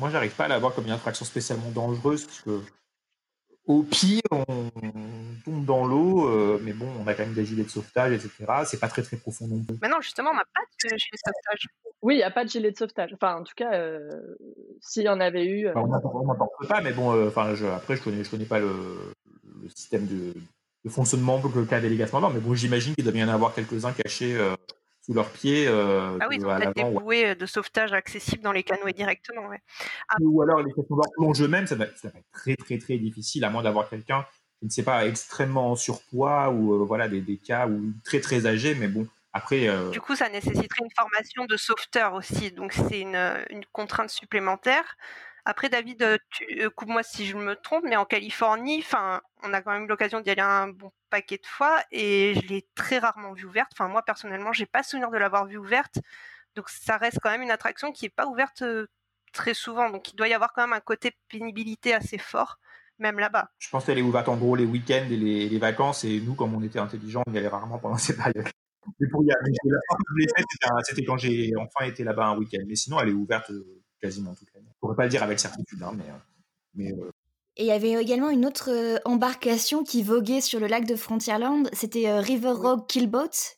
moi 0.00 0.08
j'arrive 0.10 0.34
pas 0.34 0.44
à 0.44 0.48
la 0.48 0.58
voir 0.58 0.74
comme 0.74 0.86
une 0.86 0.92
attraction 0.92 1.24
spécialement 1.24 1.70
dangereuse 1.70 2.24
parce 2.24 2.40
que 2.40 2.60
au 3.66 3.82
pire, 3.82 4.22
on 4.30 4.70
tombe 5.44 5.64
dans 5.64 5.86
l'eau, 5.86 6.28
euh, 6.28 6.60
mais 6.62 6.72
bon, 6.72 6.86
on 7.02 7.06
a 7.06 7.14
quand 7.14 7.24
même 7.24 7.34
des 7.34 7.44
gilets 7.44 7.64
de 7.64 7.68
sauvetage, 7.68 8.12
etc. 8.12 8.30
C'est 8.64 8.80
pas 8.80 8.88
très 8.88 9.02
très 9.02 9.16
profond 9.16 9.46
non 9.46 9.62
plus. 9.62 9.76
Mais 9.82 9.88
non, 9.88 10.00
justement, 10.00 10.30
on 10.30 10.34
n'a 10.34 10.44
pas 10.54 10.60
de 10.84 10.88
gilet 10.96 11.10
de 11.12 11.18
sauvetage. 11.18 11.68
Oui, 12.02 12.14
il 12.14 12.18
n'y 12.18 12.22
a 12.22 12.30
pas 12.30 12.44
de 12.44 12.50
gilet 12.50 12.70
de 12.70 12.76
sauvetage. 12.76 13.12
Enfin, 13.14 13.36
en 13.36 13.42
tout 13.42 13.54
cas, 13.56 13.72
euh, 13.74 14.36
s'il 14.80 15.02
y 15.02 15.08
en 15.08 15.20
avait 15.20 15.46
eu. 15.46 15.68
On 15.74 15.86
n'en 15.88 16.00
pas, 16.68 16.80
mais 16.80 16.92
bon, 16.92 17.26
enfin, 17.26 17.54
après, 17.74 17.96
je 17.96 18.02
connais, 18.02 18.22
je 18.22 18.30
connais 18.30 18.44
pas 18.44 18.60
le, 18.60 18.72
le 19.62 19.68
système 19.74 20.06
de, 20.06 20.32
de 20.84 20.90
fonctionnement 20.90 21.42
qu'a 21.68 21.80
les 21.80 21.96
Member, 21.96 22.30
mais 22.30 22.40
bon, 22.40 22.54
j'imagine 22.54 22.94
qu'il 22.94 23.04
doit 23.04 23.12
bien 23.12 23.26
y 23.26 23.30
en 23.30 23.34
avoir 23.34 23.54
quelques-uns 23.54 23.92
cachés 23.92 24.36
sous 25.06 25.14
leurs 25.14 25.30
pieds. 25.30 25.68
ah 25.68 26.26
oui, 26.28 26.36
ils 26.38 26.46
ont 26.46 26.58
des 26.58 26.84
bouées 26.84 27.34
de 27.34 27.46
sauvetage 27.46 27.92
accessibles 27.92 28.42
dans 28.42 28.52
les 28.52 28.64
canoës 28.64 28.92
directement. 28.92 29.46
Ouais. 29.46 29.60
Ah. 30.08 30.16
Ou 30.20 30.42
alors 30.42 30.62
les 30.62 30.72
castmembers 30.72 31.10
plongent 31.16 31.42
eux-mêmes, 31.42 31.66
ça, 31.66 31.76
va, 31.76 31.84
être 31.84 32.12
très 32.32 32.56
très 32.56 32.78
très 32.78 32.98
difficile, 32.98 33.44
à 33.44 33.50
moins 33.50 33.62
d'avoir 33.62 33.88
quelqu'un 33.88 34.26
je 34.62 34.68
ne 34.68 34.70
sais 34.70 34.82
pas, 34.82 35.06
extrêmement 35.06 35.72
en 35.72 35.76
surpoids 35.76 36.48
ou 36.48 36.86
voilà 36.86 37.08
des, 37.08 37.20
des, 37.20 37.36
cas 37.36 37.68
ou 37.68 37.92
très 38.04 38.20
très 38.20 38.46
âgés, 38.46 38.74
mais 38.74 38.88
bon, 38.88 39.06
après, 39.36 39.68
euh, 39.68 39.90
Du 39.90 40.00
coup, 40.00 40.16
ça 40.16 40.30
nécessiterait 40.30 40.82
une 40.82 40.90
formation 40.96 41.44
de 41.44 41.58
sauveteur 41.58 42.14
aussi, 42.14 42.52
donc 42.52 42.72
c'est 42.72 43.00
une, 43.00 43.44
une, 43.50 43.66
contrainte 43.66 44.08
supplémentaire. 44.08 44.96
Après, 45.44 45.68
David, 45.68 46.02
euh, 46.02 46.16
euh, 46.58 46.70
coupe-moi 46.70 47.02
si 47.02 47.26
je 47.26 47.36
me 47.36 47.54
trompe, 47.54 47.84
mais 47.84 47.96
en 47.96 48.06
Californie, 48.06 48.78
enfin, 48.78 49.20
on 49.42 49.52
a 49.52 49.60
quand 49.60 49.72
même 49.72 49.88
l'occasion 49.88 50.20
d'y 50.20 50.30
aller 50.30 50.40
un 50.40 50.68
bon 50.68 50.90
paquet 51.16 51.38
de 51.38 51.46
fois 51.46 51.82
et 51.90 52.34
je 52.34 52.46
l'ai 52.46 52.68
très 52.74 52.98
rarement 52.98 53.32
vue 53.32 53.46
ouverte. 53.46 53.70
Enfin, 53.72 53.88
moi 53.88 54.02
personnellement, 54.02 54.52
j'ai 54.52 54.66
pas 54.66 54.82
souvenir 54.82 55.10
de 55.10 55.16
l'avoir 55.16 55.46
vue 55.46 55.56
ouverte, 55.56 55.98
donc 56.54 56.68
ça 56.68 56.98
reste 56.98 57.20
quand 57.22 57.30
même 57.30 57.40
une 57.40 57.50
attraction 57.50 57.90
qui 57.90 58.04
est 58.04 58.14
pas 58.14 58.26
ouverte 58.26 58.62
très 59.32 59.54
souvent. 59.54 59.88
Donc, 59.88 60.12
il 60.12 60.16
doit 60.16 60.28
y 60.28 60.34
avoir 60.34 60.52
quand 60.52 60.62
même 60.62 60.74
un 60.74 60.80
côté 60.80 61.16
pénibilité 61.28 61.94
assez 61.94 62.18
fort 62.18 62.58
même 62.98 63.18
là-bas. 63.18 63.50
Je 63.58 63.68
pense 63.70 63.84
qu'elle 63.84 63.98
est 63.98 64.02
ouverte 64.02 64.28
en 64.28 64.36
gros 64.36 64.56
les 64.56 64.64
week-ends 64.64 65.06
et 65.10 65.16
les, 65.16 65.58
vacances, 65.58 66.04
et 66.04 66.20
nous, 66.20 66.34
comme 66.34 66.54
on 66.54 66.62
était 66.62 66.78
intelligents, 66.78 67.22
on 67.26 67.32
y 67.32 67.38
allait 67.38 67.48
rarement 67.48 67.78
pendant 67.78 67.96
ces 67.98 68.16
périodes. 68.16 68.48
Mais 69.00 69.08
pour 69.08 69.24
y 69.24 69.30
c'était 70.84 71.04
quand 71.04 71.16
j'ai 71.16 71.52
enfin 71.58 71.86
été 71.86 72.04
là-bas 72.04 72.26
un 72.26 72.38
week-end. 72.38 72.62
Mais 72.66 72.76
sinon, 72.76 73.00
elle 73.00 73.08
est 73.08 73.12
ouverte 73.12 73.50
euh, 73.50 73.82
quasiment 74.00 74.34
toute 74.34 74.48
l'année. 74.54 74.68
Je 74.70 74.78
pourrais 74.80 74.94
pas 74.94 75.04
le 75.04 75.08
dire 75.08 75.22
avec 75.22 75.40
certitude, 75.40 75.82
hein, 75.82 75.92
mais. 75.96 76.04
Euh, 76.04 76.18
mais 76.74 76.92
euh, 76.92 77.10
Et 77.56 77.64
il 77.64 77.66
y 77.66 77.72
avait 77.72 77.92
également 77.92 78.30
une 78.30 78.44
autre 78.44 78.70
embarcation 79.04 79.82
qui 79.82 80.02
voguait 80.02 80.40
sur 80.40 80.60
le 80.60 80.66
lac 80.66 80.84
de 80.84 80.94
Frontierland, 80.94 81.68
c'était 81.72 82.18
River 82.18 82.50
Rogue 82.50 82.86
Killboat. 82.86 83.56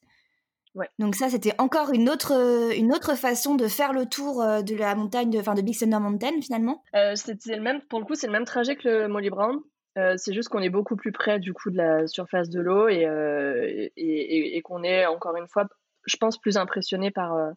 Ouais. 0.74 0.88
Donc 1.00 1.16
ça, 1.16 1.28
c'était 1.28 1.54
encore 1.58 1.90
une 1.92 2.08
autre, 2.08 2.32
une 2.76 2.92
autre 2.92 3.16
façon 3.16 3.56
de 3.56 3.66
faire 3.66 3.92
le 3.92 4.06
tour 4.06 4.44
de 4.44 4.76
la 4.76 4.94
montagne, 4.94 5.30
de, 5.30 5.38
enfin 5.40 5.54
de 5.54 5.62
Big 5.62 5.76
Thunder 5.76 5.98
Mountain 5.98 6.40
finalement. 6.40 6.84
c'était 7.16 7.56
le 7.56 7.62
même, 7.62 7.80
pour 7.88 7.98
le 7.98 8.04
coup, 8.04 8.14
c'est 8.14 8.28
le 8.28 8.32
même 8.32 8.44
trajet 8.44 8.76
que 8.76 8.88
le 8.88 9.08
Molly 9.08 9.30
Brown. 9.30 9.60
Euh, 9.98 10.14
c'est 10.16 10.32
juste 10.32 10.48
qu'on 10.48 10.62
est 10.62 10.70
beaucoup 10.70 10.96
plus 10.96 11.12
près 11.12 11.40
du 11.40 11.52
coup 11.52 11.70
de 11.70 11.76
la 11.76 12.06
surface 12.06 12.48
de 12.50 12.60
l'eau 12.60 12.88
et, 12.88 13.04
euh, 13.06 13.88
et, 13.96 14.60
qu'on 14.62 14.84
est 14.84 15.06
encore 15.06 15.36
une 15.36 15.48
fois, 15.48 15.66
je 16.06 16.16
pense, 16.16 16.38
plus 16.38 16.56
impressionné 16.56 17.10
par, 17.10 17.34
euh, 17.34 17.50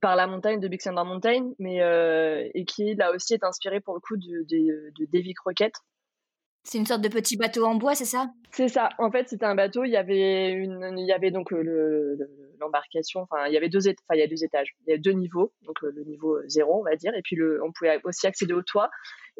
par 0.00 0.16
la 0.16 0.26
montagne 0.26 0.60
de 0.60 0.68
Big 0.68 0.80
Thunder 0.80 1.04
Mountain, 1.04 1.52
mais 1.58 1.78
et 2.54 2.64
qui 2.64 2.94
là 2.94 3.12
aussi 3.12 3.34
est 3.34 3.44
inspiré 3.44 3.80
pour 3.80 3.94
le 3.94 4.00
coup 4.00 4.16
de, 4.16 4.44
de, 4.48 4.90
de 4.98 5.06
Davy 5.12 5.34
Crockett. 5.34 5.74
C'est 6.62 6.78
une 6.78 6.86
sorte 6.86 7.00
de 7.00 7.08
petit 7.08 7.36
bateau 7.36 7.64
en 7.64 7.74
bois, 7.74 7.94
c'est 7.94 8.04
ça? 8.04 8.30
C'est 8.52 8.68
ça. 8.68 8.90
En 8.98 9.10
fait, 9.10 9.28
c'était 9.28 9.46
un 9.46 9.54
bateau. 9.54 9.84
Il 9.84 9.90
y 9.90 9.96
avait 9.96 10.50
une, 10.50 10.94
il 10.98 11.06
y 11.06 11.12
avait 11.12 11.30
donc 11.30 11.52
l'embarcation. 12.58 13.20
enfin, 13.22 13.46
il 13.46 13.54
y 13.54 13.56
avait 13.56 13.70
deux, 13.70 13.88
enfin, 13.88 14.14
il 14.14 14.18
y 14.18 14.22
a 14.22 14.26
deux 14.26 14.44
étages. 14.44 14.74
Il 14.86 14.90
y 14.90 14.94
a 14.94 14.98
deux 14.98 15.12
niveaux. 15.12 15.52
Donc 15.62 15.80
le 15.80 16.04
niveau 16.04 16.38
zéro, 16.48 16.80
on 16.80 16.84
va 16.84 16.96
dire, 16.96 17.14
et 17.14 17.22
puis 17.22 17.36
le, 17.36 17.62
on 17.64 17.72
pouvait 17.72 18.00
aussi 18.04 18.26
accéder 18.26 18.52
au 18.52 18.62
toit. 18.62 18.90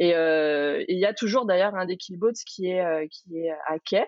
Euh, 0.01 0.79
et, 0.81 0.95
il 0.95 0.99
y 0.99 1.05
a 1.05 1.13
toujours 1.13 1.45
d'ailleurs 1.45 1.75
un 1.75 1.85
des 1.85 1.99
killboats 1.99 2.33
qui 2.47 2.71
est, 2.71 2.85
euh, 2.85 3.07
qui 3.11 3.39
est 3.39 3.51
à 3.51 3.79
quai. 3.79 4.07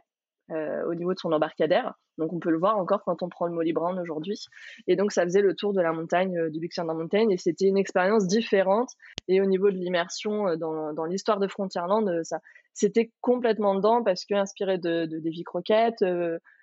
Euh, 0.53 0.85
au 0.87 0.95
niveau 0.95 1.15
de 1.15 1.19
son 1.19 1.33
embarcadère. 1.33 1.95
Donc 2.19 2.33
on 2.33 2.39
peut 2.39 2.51
le 2.51 2.59
voir 2.59 2.77
encore 2.77 3.03
quand 3.05 3.23
on 3.23 3.29
prend 3.29 3.47
le 3.47 3.55
Molly 3.55 3.73
Brown 3.73 3.99
aujourd'hui. 3.99 4.39
Et 4.87 4.97
donc 4.97 5.13
ça 5.13 5.23
faisait 5.25 5.41
le 5.41 5.55
tour 5.55 5.73
de 5.73 5.81
la 5.81 5.93
montagne 5.93 6.51
du 6.51 6.61
Big 6.61 6.71
Mountain 6.79 7.31
et 7.31 7.39
c'était 7.39 7.67
une 7.67 7.79
expérience 7.79 8.27
différente. 8.27 8.91
Et 9.29 9.41
au 9.41 9.47
niveau 9.47 9.71
de 9.71 9.77
l'immersion 9.77 10.57
dans, 10.57 10.93
dans 10.93 11.05
l'histoire 11.05 11.39
de 11.39 11.49
Frontierland, 11.49 12.23
ça 12.25 12.41
c'était 12.75 13.11
complètement 13.21 13.75
dedans 13.75 14.03
parce 14.03 14.27
que 14.27 14.35
inspiré 14.35 14.79
de, 14.79 15.07
de 15.07 15.21
Davy 15.21 15.43
Crockett, 15.43 16.03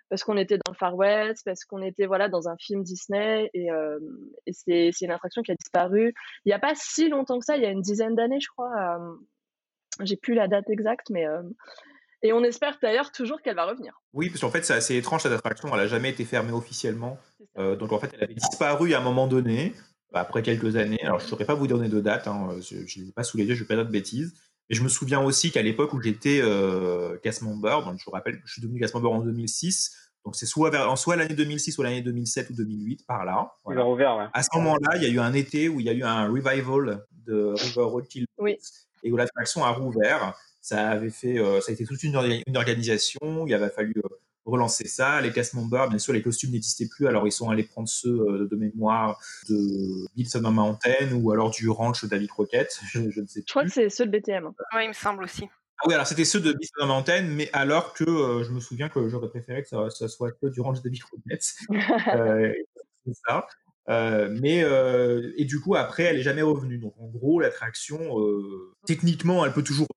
parce 0.09 0.23
qu'on 0.23 0.37
était 0.37 0.57
dans 0.57 0.71
le 0.71 0.77
Far 0.77 0.95
West, 0.95 1.43
parce 1.45 1.63
qu'on 1.65 1.81
était 1.81 2.07
voilà 2.07 2.29
dans 2.29 2.49
un 2.49 2.57
film 2.57 2.83
Disney 2.83 3.49
et, 3.53 3.71
euh, 3.71 3.99
c'est, 4.51 4.89
c'est 4.91 5.05
une 5.05 5.11
attraction 5.11 5.41
qui 5.43 5.51
a 5.51 5.55
disparu. 5.55 6.13
Il 6.45 6.49
n'y 6.49 6.53
a 6.53 6.59
pas 6.59 6.73
si 6.75 7.09
longtemps 7.09 7.39
que 7.39 7.45
ça, 7.45 7.57
il 7.57 7.63
y 7.63 7.65
a 7.65 7.69
une 7.69 7.81
dizaine 7.81 8.15
d'années, 8.15 8.39
je 8.39 8.49
crois. 8.49 8.71
Euh, 8.77 9.15
j'ai 10.01 10.17
plus 10.17 10.33
la 10.33 10.47
date 10.47 10.69
exacte, 10.69 11.09
mais 11.09 11.27
euh, 11.27 11.43
et 12.21 12.33
on 12.33 12.43
espère 12.43 12.77
d'ailleurs 12.81 13.11
toujours 13.11 13.41
qu'elle 13.41 13.55
va 13.55 13.65
revenir. 13.65 14.01
Oui, 14.13 14.29
parce 14.29 14.41
qu'en 14.41 14.51
fait 14.51 14.63
c'est 14.63 14.73
assez 14.73 14.95
étrange 14.95 15.21
cette 15.23 15.31
attraction, 15.31 15.69
elle 15.73 15.81
a 15.81 15.87
jamais 15.87 16.09
été 16.09 16.25
fermée 16.25 16.51
officiellement. 16.51 17.17
donc 17.55 17.91
en 17.91 17.99
fait 17.99 18.11
elle 18.13 18.23
avait 18.23 18.33
disparu 18.33 18.93
à 18.93 18.99
un 18.99 19.03
moment 19.03 19.27
donné, 19.27 19.73
après 20.13 20.41
quelques 20.41 20.75
années. 20.75 21.01
Alors 21.03 21.19
je 21.19 21.25
ne 21.25 21.29
saurais 21.29 21.45
pas 21.45 21.53
vous 21.53 21.67
donner 21.67 21.89
de 21.89 21.99
date, 21.99 22.27
hein, 22.27 22.49
je 22.61 22.75
ne 22.99 23.05
l'ai 23.05 23.11
pas 23.11 23.23
sous 23.23 23.37
les 23.37 23.45
yeux, 23.45 23.55
je 23.55 23.63
ne 23.63 23.65
vais 23.65 23.67
pas 23.67 23.75
dire 23.75 23.85
de 23.85 23.91
bêtises. 23.91 24.33
Et 24.69 24.75
je 24.75 24.83
me 24.83 24.89
souviens 24.89 25.21
aussi 25.21 25.51
qu'à 25.51 25.63
l'époque 25.63 25.93
où 25.93 26.01
j'étais 26.01 26.41
euh, 26.43 27.17
cast 27.23 27.41
member, 27.41 27.83
donc 27.85 27.97
je 27.99 28.05
vous 28.05 28.11
rappelle 28.11 28.39
que 28.39 28.47
je 28.47 28.53
suis 28.53 28.61
devenu 28.61 28.79
cast 28.79 28.93
member 28.93 29.11
en 29.11 29.19
2006, 29.19 30.11
donc 30.25 30.35
c'est 30.35 30.45
soit, 30.45 30.69
vers, 30.69 30.95
soit 30.97 31.15
l'année 31.15 31.33
2006, 31.33 31.71
soit 31.71 31.85
l'année 31.85 32.01
2007 32.01 32.51
ou 32.51 32.53
2008, 32.53 33.05
par 33.07 33.25
là. 33.25 33.51
Voilà. 33.65 33.85
Ouvert, 33.87 34.17
ouais. 34.17 34.25
À 34.33 34.43
ce 34.43 34.49
moment-là, 34.55 34.97
il 34.97 35.03
y 35.03 35.05
a 35.05 35.09
eu 35.09 35.19
un 35.19 35.33
été 35.33 35.69
où 35.69 35.79
il 35.79 35.87
y 35.87 35.89
a 35.89 35.93
eu 35.93 36.03
un 36.03 36.27
revival 36.27 37.03
de 37.25 37.53
River 37.57 37.83
Road 37.83 38.07
Kill 38.07 38.25
oui. 38.37 38.57
et 39.03 39.11
où 39.11 39.17
l'attraction 39.17 39.63
a 39.63 39.71
rouvert. 39.71 40.35
Ça 40.69 40.89
avait 40.89 41.09
fait, 41.09 41.39
euh, 41.39 41.61
ça 41.61 41.71
a 41.71 41.73
été 41.73 41.83
toute 41.83 42.03
une, 42.03 42.15
une, 42.45 42.55
organisation. 42.55 43.47
Il 43.47 43.53
avait 43.55 43.71
fallu 43.71 43.95
euh, 43.97 44.07
relancer 44.45 44.87
ça. 44.87 45.19
Les 45.19 45.31
cast 45.31 45.55
members, 45.55 45.89
bien 45.89 45.97
sûr, 45.97 46.13
les 46.13 46.21
costumes 46.21 46.51
n'existaient 46.51 46.87
plus, 46.87 47.07
alors 47.07 47.25
ils 47.25 47.31
sont 47.31 47.49
allés 47.49 47.63
prendre 47.63 47.89
ceux 47.89 48.19
euh, 48.19 48.47
de 48.47 48.55
mémoire 48.55 49.19
de 49.49 50.07
Bill 50.15 50.27
Mountain 50.43 51.13
ou 51.13 51.31
alors 51.31 51.49
du 51.49 51.67
ranch 51.69 52.05
David 52.05 52.29
Crockett. 52.29 52.79
Je, 52.91 52.99
ne 52.99 53.25
sais 53.25 53.41
Je 53.43 53.51
crois 53.51 53.63
que 53.63 53.71
c'est 53.71 53.89
ceux 53.89 54.05
de 54.05 54.11
BTM. 54.11 54.51
Oui, 54.75 54.83
il 54.83 54.89
me 54.89 54.93
semble 54.93 55.23
aussi. 55.23 55.45
Ah 55.79 55.85
oui, 55.87 55.95
alors 55.95 56.05
c'était 56.05 56.23
ceux 56.23 56.39
de 56.39 56.53
Bill 56.53 56.69
Mountain, 56.81 57.23
mais 57.23 57.49
alors 57.51 57.95
que 57.95 58.03
euh, 58.03 58.43
je 58.43 58.51
me 58.51 58.59
souviens 58.59 58.89
que 58.89 59.09
j'aurais 59.09 59.29
préféré 59.29 59.63
que 59.63 59.69
ça, 59.69 60.07
soit 60.07 60.33
que 60.33 60.45
du 60.45 60.61
ranch 60.61 60.83
David 60.83 61.01
Crockett. 61.01 61.43
euh, 62.15 62.53
c'est 63.07 63.13
ça. 63.27 63.47
Euh, 63.89 64.29
mais 64.39 64.63
et 65.35 65.45
du 65.45 65.59
coup 65.59 65.73
après 65.75 66.03
elle 66.03 66.17
est 66.17 66.21
jamais 66.21 66.43
revenue 66.43 66.77
donc 66.77 66.93
en 66.99 67.07
gros 67.07 67.39
l'attraction 67.39 68.17
techniquement 68.85 69.43
elle 69.43 69.51
peut 69.51 69.63
toujours 69.63 69.87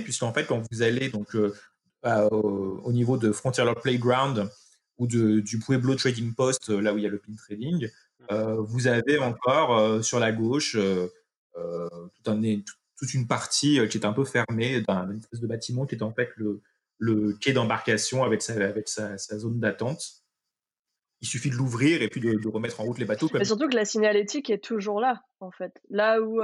puisqu'en 0.00 0.32
fait 0.32 0.46
quand 0.46 0.62
vous 0.70 0.82
allez 0.82 1.08
donc 1.08 1.36
au, 2.04 2.92
niveau 2.92 3.16
de 3.16 3.32
Frontier 3.32 3.64
Playground 3.82 4.48
ou 4.98 5.06
de, 5.06 5.40
du 5.40 5.58
Pueblo 5.58 5.94
Trading 5.94 6.34
Post, 6.34 6.70
euh, 6.70 6.80
là 6.80 6.94
où 6.94 6.98
il 6.98 7.04
y 7.04 7.06
a 7.06 7.10
le 7.10 7.18
pin 7.18 7.34
trading, 7.34 7.88
euh, 8.30 8.56
vous 8.60 8.86
avez 8.86 9.18
encore 9.18 9.78
euh, 9.78 10.02
sur 10.02 10.18
la 10.18 10.32
gauche 10.32 10.76
tout 11.54 12.30
un, 12.30 12.42
toute 12.98 13.14
une 13.14 13.26
partie 13.26 13.80
qui 13.88 13.98
est 13.98 14.06
un 14.06 14.12
peu 14.12 14.24
fermée 14.24 14.82
d'un 14.82 15.16
espèce 15.16 15.40
de 15.40 15.46
bâtiment 15.46 15.86
qui 15.86 15.94
est 15.94 16.02
en 16.02 16.12
fait 16.12 16.30
le, 16.36 16.60
le 16.98 17.32
quai 17.34 17.52
d'embarcation 17.52 18.24
avec, 18.24 18.42
sa, 18.42 18.54
avec 18.54 18.88
sa, 18.88 19.16
zone 19.16 19.60
d'attente. 19.60 20.22
Il 21.22 21.26
suffit 21.26 21.50
de 21.50 21.54
l'ouvrir 21.54 22.02
et 22.02 22.08
puis 22.08 22.20
de, 22.20 22.48
remettre 22.48 22.80
en 22.80 22.84
route 22.84 22.98
les 22.98 23.06
bateaux. 23.06 23.28
Mais 23.32 23.44
surtout 23.44 23.68
que 23.68 23.74
la 23.74 23.84
signalétique 23.84 24.50
est 24.50 24.62
toujours 24.62 25.00
là, 25.00 25.22
en 25.40 25.50
fait. 25.50 25.72
Là 25.88 26.20
où, 26.20 26.40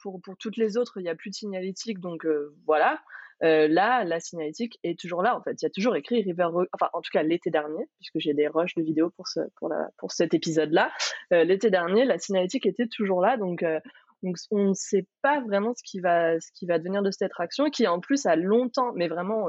pour, 0.00 0.20
pour 0.22 0.36
toutes 0.38 0.56
les 0.56 0.76
autres, 0.76 0.98
il 0.98 1.02
n'y 1.02 1.10
a 1.10 1.14
plus 1.14 1.30
de 1.30 1.34
signalétique, 1.34 2.00
donc 2.00 2.26
voilà. 2.66 2.98
Euh, 3.42 3.68
là, 3.68 4.04
la 4.04 4.20
signalétique 4.20 4.78
est 4.82 4.98
toujours 4.98 5.22
là. 5.22 5.36
En 5.36 5.42
fait, 5.42 5.60
il 5.60 5.64
y 5.64 5.66
a 5.66 5.70
toujours 5.70 5.96
écrit 5.96 6.22
River 6.22 6.48
Enfin, 6.72 6.88
en 6.92 7.00
tout 7.00 7.10
cas, 7.12 7.22
l'été 7.22 7.50
dernier, 7.50 7.84
puisque 7.98 8.18
j'ai 8.18 8.34
des 8.34 8.48
rushs 8.48 8.74
de 8.76 8.82
vidéos 8.82 9.10
pour 9.10 9.28
ce, 9.28 9.40
pour 9.56 9.68
la, 9.68 9.88
pour 9.98 10.12
cet 10.12 10.32
épisode-là. 10.34 10.90
Euh, 11.32 11.44
l'été 11.44 11.70
dernier, 11.70 12.04
la 12.04 12.18
signalétique 12.18 12.66
était 12.66 12.86
toujours 12.86 13.20
là. 13.20 13.36
Donc, 13.36 13.62
euh, 13.62 13.78
donc 14.22 14.36
on 14.50 14.68
ne 14.68 14.74
sait 14.74 15.06
pas 15.22 15.40
vraiment 15.40 15.74
ce 15.74 15.82
qui 15.84 16.00
va, 16.00 16.40
ce 16.40 16.50
qui 16.54 16.66
va 16.66 16.78
devenir 16.78 17.02
de 17.02 17.10
cette 17.10 17.22
attraction, 17.22 17.68
qui 17.68 17.86
en 17.86 18.00
plus 18.00 18.24
a 18.26 18.36
longtemps, 18.36 18.92
mais 18.94 19.08
vraiment, 19.08 19.48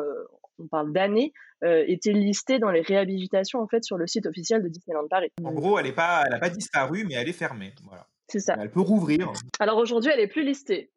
on 0.60 0.67
parle 0.67 0.93
d'années, 0.93 1.34
été 1.63 2.13
listée 2.13 2.60
dans 2.60 2.72
les 2.72 2.82
réhabilitations 2.82 3.60
en 3.60 3.67
fait 3.67 3.84
sur 3.84 3.98
le 3.98 4.08
site 4.08 4.26
officiel 4.26 4.62
de 4.62 4.67
Disneyland 4.67 5.08
Paris. 5.08 5.32
En 5.43 5.54
gros, 5.54 5.80
elle 5.80 5.88
n'a 5.88 5.93
pas, 5.93 6.24
elle 6.32 6.39
pas 6.39 6.50
disparu, 6.50 7.06
mais 7.08 7.15
elle 7.15 7.30
est 7.30 7.34
fermée. 7.34 7.74
Voilà. 7.84 8.08
C'est 8.28 8.39
ça. 8.39 8.56
Elle 8.60 8.72
peut 8.72 8.82
rouvrir. 8.82 9.32
Alors 9.60 9.78
aujourd'hui, 9.78 10.12
elle 10.13 10.20
est 10.20 10.28
plus 10.28 10.43
listée. 10.43 10.91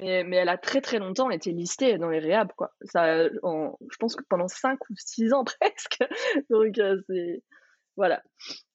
Mais, 0.00 0.24
mais, 0.24 0.36
elle 0.36 0.48
a 0.48 0.58
très 0.58 0.80
très 0.80 0.98
longtemps 0.98 1.30
été 1.30 1.52
listée 1.52 1.96
dans 1.96 2.10
les 2.10 2.18
réhab, 2.18 2.52
quoi. 2.54 2.74
Ça, 2.84 3.24
je 3.24 3.96
pense 3.98 4.14
que 4.14 4.24
pendant 4.28 4.48
5 4.48 4.78
ou 4.90 4.94
6 4.94 5.32
ans 5.32 5.44
presque. 5.60 6.04
Donc, 6.50 6.78
euh, 6.78 7.00
c'est. 7.08 7.42
Voilà. 7.96 8.22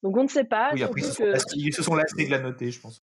Donc, 0.01 0.17
on 0.17 0.23
ne 0.23 0.27
sait 0.27 0.45
pas. 0.45 0.71
Oui, 0.73 0.81
après, 0.81 1.01
ils, 1.01 1.73
se 1.73 1.83
sont 1.83 1.93
lassés 1.93 2.25
de 2.25 2.31
la 2.31 2.39
noter, 2.39 2.71
je 2.71 2.81
pense. 2.81 3.03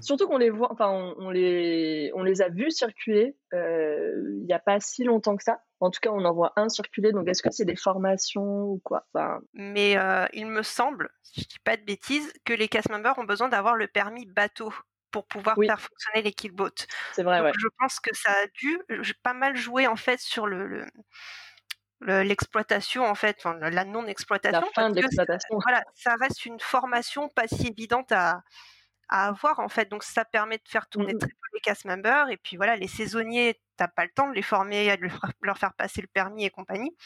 Surtout 0.00 0.28
qu'on 0.28 0.38
les 0.38 0.50
voit, 0.50 0.72
enfin, 0.72 0.90
on, 1.18 1.30
les, 1.30 2.12
on 2.14 2.22
les 2.22 2.40
a 2.40 2.48
vus 2.48 2.70
circuler 2.70 3.36
euh, 3.52 4.12
il 4.38 4.44
n'y 4.46 4.52
a 4.52 4.60
pas 4.60 4.78
si 4.78 5.02
longtemps 5.04 5.36
que 5.36 5.42
ça. 5.42 5.60
En 5.80 5.90
tout 5.90 5.98
cas, 6.00 6.10
on 6.10 6.24
en 6.24 6.32
voit 6.32 6.52
un 6.56 6.68
circuler. 6.68 7.12
Donc, 7.12 7.28
est-ce 7.28 7.42
que 7.42 7.50
c'est 7.50 7.64
des 7.64 7.76
formations 7.76 8.64
ou 8.64 8.80
quoi? 8.84 9.06
Enfin... 9.12 9.40
Mais 9.54 9.96
euh, 9.96 10.26
il 10.32 10.46
me 10.46 10.62
semble, 10.62 11.10
si 11.22 11.42
je 11.42 11.48
dis 11.48 11.58
pas 11.64 11.76
de 11.76 11.82
bêtises, 11.82 12.32
que 12.44 12.52
les 12.52 12.68
cast 12.68 12.90
members 12.90 13.18
ont 13.18 13.24
besoin 13.24 13.48
d'avoir 13.48 13.74
le 13.74 13.88
permis 13.88 14.26
bateau 14.26 14.72
pour 15.10 15.26
pouvoir 15.26 15.56
faire 15.56 15.80
fonctionner 15.80 16.22
les 16.22 16.32
killboats. 16.32 16.86
C'est 17.12 17.22
vrai, 17.22 17.40
ouais. 17.40 17.52
Je 17.58 17.68
pense 17.78 17.98
que 17.98 18.14
ça 18.14 18.30
a 18.30 18.46
dû 18.54 18.78
pas 19.22 19.34
mal 19.34 19.56
jouer 19.56 19.86
en 19.86 19.96
fait 19.96 20.20
sur 20.20 20.46
le, 20.46 20.84
l'exploitation 22.00 23.04
en 23.04 23.14
fait, 23.14 23.42
la 23.44 23.84
non 23.84 24.06
exploitation. 24.06 24.60
La 24.60 24.66
fin 24.82 24.90
de 24.90 24.96
l'exploitation. 24.96 25.58
Voilà, 25.64 25.82
ça 25.94 26.14
reste 26.16 26.44
une 26.44 26.60
formation 26.60 27.28
pas 27.30 27.48
si 27.48 27.68
évidente 27.68 28.12
à, 28.12 28.42
à 29.08 29.26
avoir 29.26 29.60
en 29.60 29.68
fait. 29.68 29.90
Donc 29.90 30.02
ça 30.02 30.24
permet 30.24 30.58
de 30.58 30.68
faire 30.68 30.88
tourner 30.88 31.16
très 31.16 31.28
peu 31.28 31.48
les 31.54 31.60
cast 31.60 31.84
members 31.84 32.28
et 32.30 32.36
puis 32.36 32.56
voilà, 32.56 32.76
les 32.76 32.88
saisonniers, 32.88 33.60
t'as 33.76 33.88
pas 33.88 34.04
le 34.04 34.10
temps 34.10 34.28
de 34.28 34.34
les 34.34 34.42
former, 34.42 34.96
de 34.96 35.08
leur 35.42 35.58
faire 35.58 35.74
passer 35.74 36.00
le 36.00 36.08
permis 36.08 36.44
et 36.44 36.50
compagnie. 36.50 36.96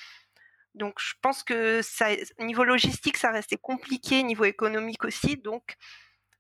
Donc 0.75 0.95
je 0.99 1.15
pense 1.21 1.43
que 1.43 1.83
ça, 1.83 2.07
niveau 2.39 2.65
logistique, 2.65 3.17
ça 3.17 3.31
restait 3.31 3.59
compliqué, 3.59 4.23
niveau 4.23 4.45
économique 4.45 5.05
aussi. 5.05 5.37
Donc 5.37 5.77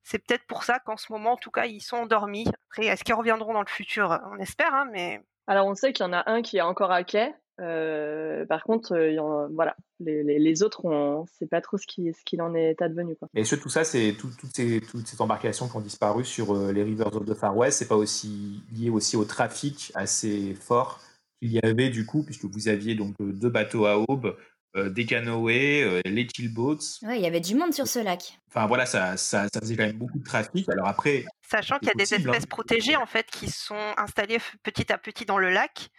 c'est 0.03 0.19
peut-être 0.19 0.47
pour 0.47 0.65
ça 0.65 0.79
qu'en 0.81 0.97
ce 0.97 1.13
moment, 1.13 1.33
en 1.33 1.37
tout 1.37 1.51
cas, 1.51 1.67
ils 1.67 1.81
sont 1.81 1.97
endormis. 1.97 2.47
Après, 2.71 2.87
est-ce 2.87 3.05
qu'ils 3.05 3.15
reviendront 3.15 3.53
dans 3.53 3.61
le 3.63 3.69
futur? 3.69 4.19
On 4.33 4.39
espère, 4.39 4.75
hein, 4.75 4.89
mais. 4.91 5.21
Alors 5.47 5.67
on 5.67 5.75
sait 5.75 5.93
qu'il 5.93 6.05
y 6.05 6.09
en 6.09 6.13
a 6.13 6.29
un 6.31 6.43
qui 6.43 6.59
est 6.59 6.63
encore 6.63 6.93
à 6.93 7.05
quai. 7.05 7.35
Euh, 7.61 8.47
par 8.47 8.65
contre, 8.65 8.95
euh, 8.95 9.49
voilà, 9.53 9.77
les, 10.01 10.23
les, 10.23 10.63
autres, 10.63 10.85
on 10.85 11.23
ne 11.23 11.27
sait 11.39 11.47
pas 11.47 11.61
trop 11.61 11.77
ce 11.77 11.87
qu'il 11.87 12.15
ce 12.15 12.25
qu'il 12.25 12.41
en 12.41 12.55
est 12.55 12.81
advenu. 12.81 13.15
Quoi. 13.17 13.29
Et 13.35 13.45
tout 13.45 13.69
ça, 13.69 13.85
c'est 13.85 14.15
toutes, 14.19 14.35
ces, 14.55 14.81
toutes 14.81 15.07
ces 15.07 15.21
embarcations 15.21 15.69
qui 15.69 15.77
ont 15.77 15.81
disparu 15.81 16.25
sur 16.25 16.55
euh, 16.55 16.73
les 16.73 16.83
rivers 16.83 17.15
of 17.15 17.27
the 17.27 17.35
Far 17.35 17.57
West. 17.57 17.79
C'est 17.79 17.89
pas 17.89 17.97
aussi 17.97 18.63
lié 18.73 18.91
aussi 18.91 19.17
au 19.17 19.25
trafic 19.25 19.93
assez 19.95 20.55
fort 20.55 21.01
qu'il 21.41 21.53
y 21.53 21.61
avait 21.61 21.91
du 21.91 22.07
coup, 22.07 22.23
puisque 22.23 22.45
vous 22.45 22.69
aviez 22.69 22.95
donc 22.95 23.15
deux 23.21 23.51
bateaux 23.51 23.87
à 23.87 23.99
aube, 23.99 24.37
des 24.75 25.05
canoës, 25.05 26.01
les 26.07 26.27
keelboats. 26.27 26.79
Ouais, 27.03 27.19
il 27.19 27.23
y 27.23 27.27
avait 27.27 27.41
du 27.41 27.55
monde 27.55 27.75
sur 27.75 27.87
ce 27.87 27.99
lac. 27.99 28.39
Enfin 28.49 28.67
voilà, 28.67 28.87
ça, 28.87 29.19
ça, 29.19 29.47
ça, 29.53 29.61
faisait 29.61 29.77
quand 29.77 29.85
même 29.85 29.99
beaucoup 29.99 30.19
de 30.19 30.25
trafic. 30.25 30.67
Alors 30.71 30.87
après, 30.87 31.27
sachant 31.43 31.79
qu'il 31.79 31.89
y 31.89 31.91
a 31.91 31.95
des 31.95 32.15
hein. 32.15 32.19
espèces 32.19 32.47
protégées 32.47 32.97
en 32.97 33.05
fait 33.05 33.27
qui 33.27 33.51
sont 33.51 33.93
installées 33.99 34.39
petit 34.63 34.91
à 34.91 34.97
petit 34.97 35.27
dans 35.27 35.37
le 35.37 35.51
lac. 35.51 35.91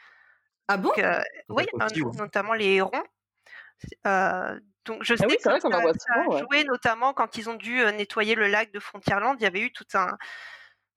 Ah 0.67 0.77
bon? 0.77 0.91
Oui, 1.49 1.65
notamment 2.17 2.53
les 2.53 2.75
hérons. 2.75 2.91
donc 4.85 5.03
je 5.03 5.13
ah 5.13 5.17
sais 5.17 5.25
oui, 5.27 5.35
que 5.37 5.41
ça, 5.41 5.59
ça 5.59 5.69
a 5.69 6.39
joué 6.39 6.63
notamment 6.65 7.13
quand 7.13 7.37
ils 7.37 7.49
ont 7.49 7.55
dû 7.55 7.83
nettoyer 7.93 8.35
le 8.35 8.47
lac 8.47 8.71
de 8.71 8.79
Frontierland. 8.79 9.35
Il 9.39 9.43
y 9.43 9.47
avait 9.47 9.61
eu 9.61 9.71
tout 9.71 9.85
un 9.93 10.17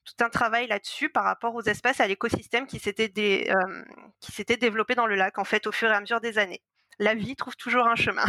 tout 0.04 0.24
un 0.24 0.28
travail 0.28 0.68
là-dessus 0.68 1.08
par 1.08 1.24
rapport 1.24 1.54
aux 1.54 1.62
espèces, 1.62 2.00
à 2.00 2.06
l'écosystème 2.06 2.66
qui 2.66 2.78
s'était 2.78 3.12
qui 4.20 4.32
s'était 4.32 4.56
développé 4.56 4.94
dans 4.94 5.06
le 5.06 5.16
lac 5.16 5.38
en 5.38 5.44
fait 5.44 5.66
au 5.66 5.72
fur 5.72 5.90
et 5.90 5.94
à 5.94 6.00
mesure 6.00 6.20
des 6.20 6.38
années. 6.38 6.62
La 6.98 7.14
vie 7.14 7.36
trouve 7.36 7.56
toujours 7.56 7.86
un 7.86 7.96
chemin. 7.96 8.24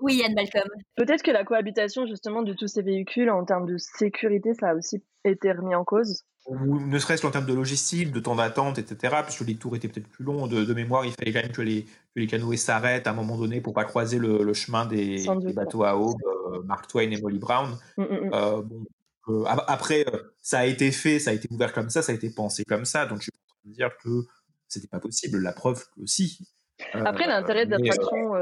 Oui, 0.00 0.16
Yann 0.16 0.34
Malcolm. 0.34 0.68
Peut-être 0.96 1.22
que 1.22 1.30
la 1.30 1.44
cohabitation 1.44 2.06
justement 2.06 2.42
de 2.42 2.52
tous 2.52 2.68
ces 2.68 2.82
véhicules 2.82 3.30
en 3.30 3.44
termes 3.44 3.66
de 3.66 3.76
sécurité, 3.78 4.54
ça 4.54 4.70
a 4.70 4.74
aussi 4.74 5.02
été 5.24 5.52
remis 5.52 5.74
en 5.74 5.84
cause? 5.84 6.24
Ou 6.46 6.80
ne 6.80 6.98
serait-ce 6.98 7.22
qu'en 7.22 7.30
termes 7.30 7.46
de 7.46 7.54
logistique, 7.54 8.12
de 8.12 8.20
temps 8.20 8.34
d'attente, 8.34 8.78
etc., 8.78 9.16
puisque 9.22 9.42
les 9.42 9.56
tours 9.56 9.76
étaient 9.76 9.88
peut-être 9.88 10.08
plus 10.08 10.24
longs. 10.24 10.46
De, 10.46 10.74
mémoire, 10.74 11.04
il 11.04 11.12
fallait 11.12 11.32
quand 11.32 11.42
même 11.42 11.52
que 11.52 11.62
les, 11.62 11.84
que 11.84 12.20
les 12.20 12.26
canoës 12.26 12.56
s'arrêtent 12.56 13.06
à 13.06 13.10
un 13.10 13.14
moment 13.14 13.36
donné 13.36 13.60
pour 13.60 13.74
pas 13.74 13.84
croiser 13.84 14.18
le, 14.18 14.52
chemin 14.54 14.86
des, 14.86 15.26
bateaux 15.54 15.84
à 15.84 15.96
aube, 15.96 16.16
euh, 16.24 16.62
Mark 16.64 16.88
Twain 16.88 17.10
et 17.10 17.20
Molly 17.20 17.38
Brown. 17.38 17.76
Mmh, 17.98 18.02
mmh, 18.02 18.06
mmh. 18.06 18.30
Euh, 18.34 18.62
bon, 18.62 18.84
euh, 19.28 19.44
après, 19.46 20.06
ça 20.40 20.60
a 20.60 20.64
été 20.64 20.90
fait, 20.90 21.18
ça 21.18 21.30
a 21.30 21.34
été 21.34 21.48
ouvert 21.50 21.72
comme 21.72 21.90
ça, 21.90 22.02
ça 22.02 22.12
a 22.12 22.14
été 22.14 22.30
pensé 22.30 22.64
comme 22.64 22.84
ça, 22.84 23.06
donc 23.06 23.18
je 23.18 23.24
suis 23.24 23.32
en 23.32 23.48
train 23.48 23.70
de 23.70 23.74
dire 23.74 23.90
que 24.02 24.26
c'était 24.66 24.88
pas 24.88 25.00
possible. 25.00 25.40
La 25.40 25.52
preuve 25.52 25.84
que 25.94 26.06
si. 26.06 26.48
Après, 26.94 27.26
l'intérêt 27.26 27.66
d'attractions 27.66 28.34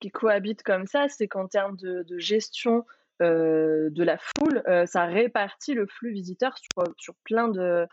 qui 0.00 0.10
cohabitent 0.10 0.62
comme 0.62 0.86
ça, 0.86 1.08
c'est 1.08 1.28
qu'en 1.28 1.46
termes 1.46 1.76
de, 1.76 2.04
gestion 2.18 2.84
euh, 3.22 3.90
de 3.90 4.04
la 4.04 4.18
foule, 4.18 4.62
euh, 4.68 4.86
ça 4.86 5.04
répartit 5.04 5.74
le 5.74 5.86
flux 5.86 6.12
visiteur 6.12 6.54
sur, 6.96 7.14
plein 7.24 7.48
de, 7.48 7.86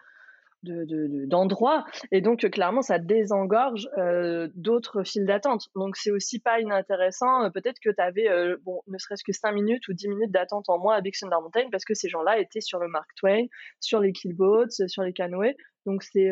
d'endroits. 0.63 1.85
Et 2.11 2.21
donc 2.21 2.39
clairement 2.49 2.81
ça 2.81 2.99
désengorge 2.99 3.87
euh, 3.97 4.49
d'autres 4.55 5.03
files 5.03 5.25
d'attente. 5.25 5.69
Donc 5.75 5.95
c'est 5.95 6.11
aussi 6.11 6.39
pas 6.39 6.59
inintéressant 6.59 7.49
peut-être 7.51 7.79
que 7.79 7.89
tu 7.89 8.01
avais 8.01 8.27
bon 8.63 8.81
ne 8.87 8.97
serait-ce 8.97 9.23
que 9.23 9.31
5 9.31 9.51
minutes 9.53 9.87
ou 9.87 9.93
10 9.93 10.09
minutes 10.09 10.31
d'attente 10.31 10.67
en 10.67 10.77
moins 10.79 10.95
à 10.95 11.01
Big 11.01 11.15
Thunder 11.17 11.37
Mountain 11.41 11.69
parce 11.71 11.85
que 11.85 11.93
ces 11.93 12.09
gens-là 12.09 12.39
étaient 12.39 12.59
sur 12.59 12.79
le 12.79 12.89
Mark 12.89 13.09
Twain 13.15 13.45
sur 13.79 14.01
les 14.01 14.11
killboats 14.11 14.87
sur 14.87 15.03
les 15.03 15.13
canoës. 15.13 15.55
Donc 15.85 16.03
c'est 16.03 16.31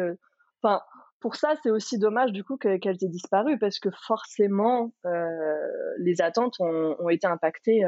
enfin 0.61 0.81
pour 1.25 1.35
ça 1.35 1.55
c'est 1.63 1.71
aussi 1.71 1.97
dommage 1.97 2.31
du 2.31 2.43
coup 2.43 2.55
qu'elles 2.55 2.77
aient 3.01 3.09
disparu 3.09 3.57
parce 3.57 3.79
que 3.79 3.89
forcément 4.05 4.93
les 5.97 6.21
attentes 6.21 6.55
ont, 6.59 6.95
ont 6.99 7.09
été 7.09 7.25
impactées 7.25 7.83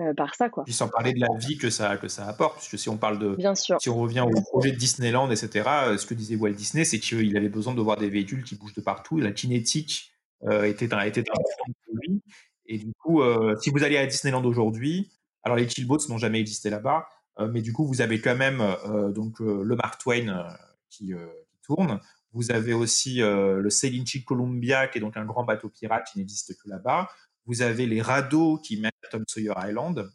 euh, 0.00 0.14
par 0.14 0.34
ça 0.34 0.48
quoi. 0.48 0.64
Sans 0.68 0.88
parler 0.88 1.12
de 1.12 1.20
la 1.20 1.28
vie 1.38 1.58
que 1.58 1.68
ça 1.68 1.98
que 1.98 2.08
ça 2.08 2.26
apporte, 2.26 2.56
puisque 2.56 2.78
si 2.78 2.88
on 2.88 2.96
parle 2.96 3.18
de, 3.18 3.36
Bien 3.36 3.54
sûr. 3.54 3.76
si 3.78 3.90
on 3.90 4.00
revient 4.00 4.22
au 4.22 4.40
projet 4.40 4.70
de 4.70 4.76
Disneyland, 4.76 5.30
etc. 5.30 5.68
Euh, 5.68 5.98
ce 5.98 6.06
que 6.06 6.14
disait 6.14 6.34
Walt 6.34 6.52
Disney, 6.52 6.86
c'est 6.86 6.98
qu'il 6.98 7.36
avait 7.36 7.50
besoin 7.50 7.74
de 7.74 7.80
voir 7.82 7.98
des 7.98 8.08
véhicules 8.08 8.42
qui 8.42 8.54
bougent 8.54 8.72
de 8.72 8.80
partout. 8.80 9.18
La 9.18 9.32
kinétique 9.32 10.14
euh, 10.44 10.64
était 10.64 10.94
un 10.94 11.00
était 11.02 11.20
un 11.20 11.34
pour 11.34 11.94
lui. 12.00 12.22
Et 12.64 12.78
du 12.78 12.94
coup, 12.94 13.20
si 13.60 13.68
vous 13.68 13.84
allez 13.84 13.98
à 13.98 14.06
Disneyland 14.06 14.42
aujourd'hui, 14.44 15.10
alors 15.42 15.58
les 15.58 15.66
killboats 15.66 16.08
n'ont 16.08 16.16
jamais 16.16 16.40
existé 16.40 16.70
là-bas, 16.70 17.06
mais 17.50 17.60
du 17.60 17.74
coup 17.74 17.84
vous 17.84 18.00
avez 18.00 18.20
quand 18.20 18.36
même 18.36 18.64
donc 19.12 19.40
le 19.40 19.74
Mark 19.76 20.00
Twain 20.00 20.46
qui, 20.88 21.08
qui, 21.08 21.58
tourne. 21.66 22.00
Vous 22.32 22.50
avez 22.50 22.72
aussi 22.72 23.18
le 23.18 23.68
Sailing 23.68 24.06
Chick 24.06 24.24
Columbia, 24.24 24.88
qui 24.88 24.98
est 24.98 25.00
donc 25.00 25.16
un 25.16 25.24
grand 25.24 25.44
bateau 25.44 25.68
pirate 25.68 26.08
qui 26.10 26.18
n'existe 26.18 26.56
que 26.56 26.68
là-bas. 26.68 27.10
Vous 27.46 27.62
avez 27.62 27.86
les 27.86 28.00
radeaux 28.00 28.58
qui 28.58 28.80
mènent 28.80 28.90
à 29.04 29.08
Tom 29.08 29.24
Sawyer 29.26 29.52
Island. 29.56 30.10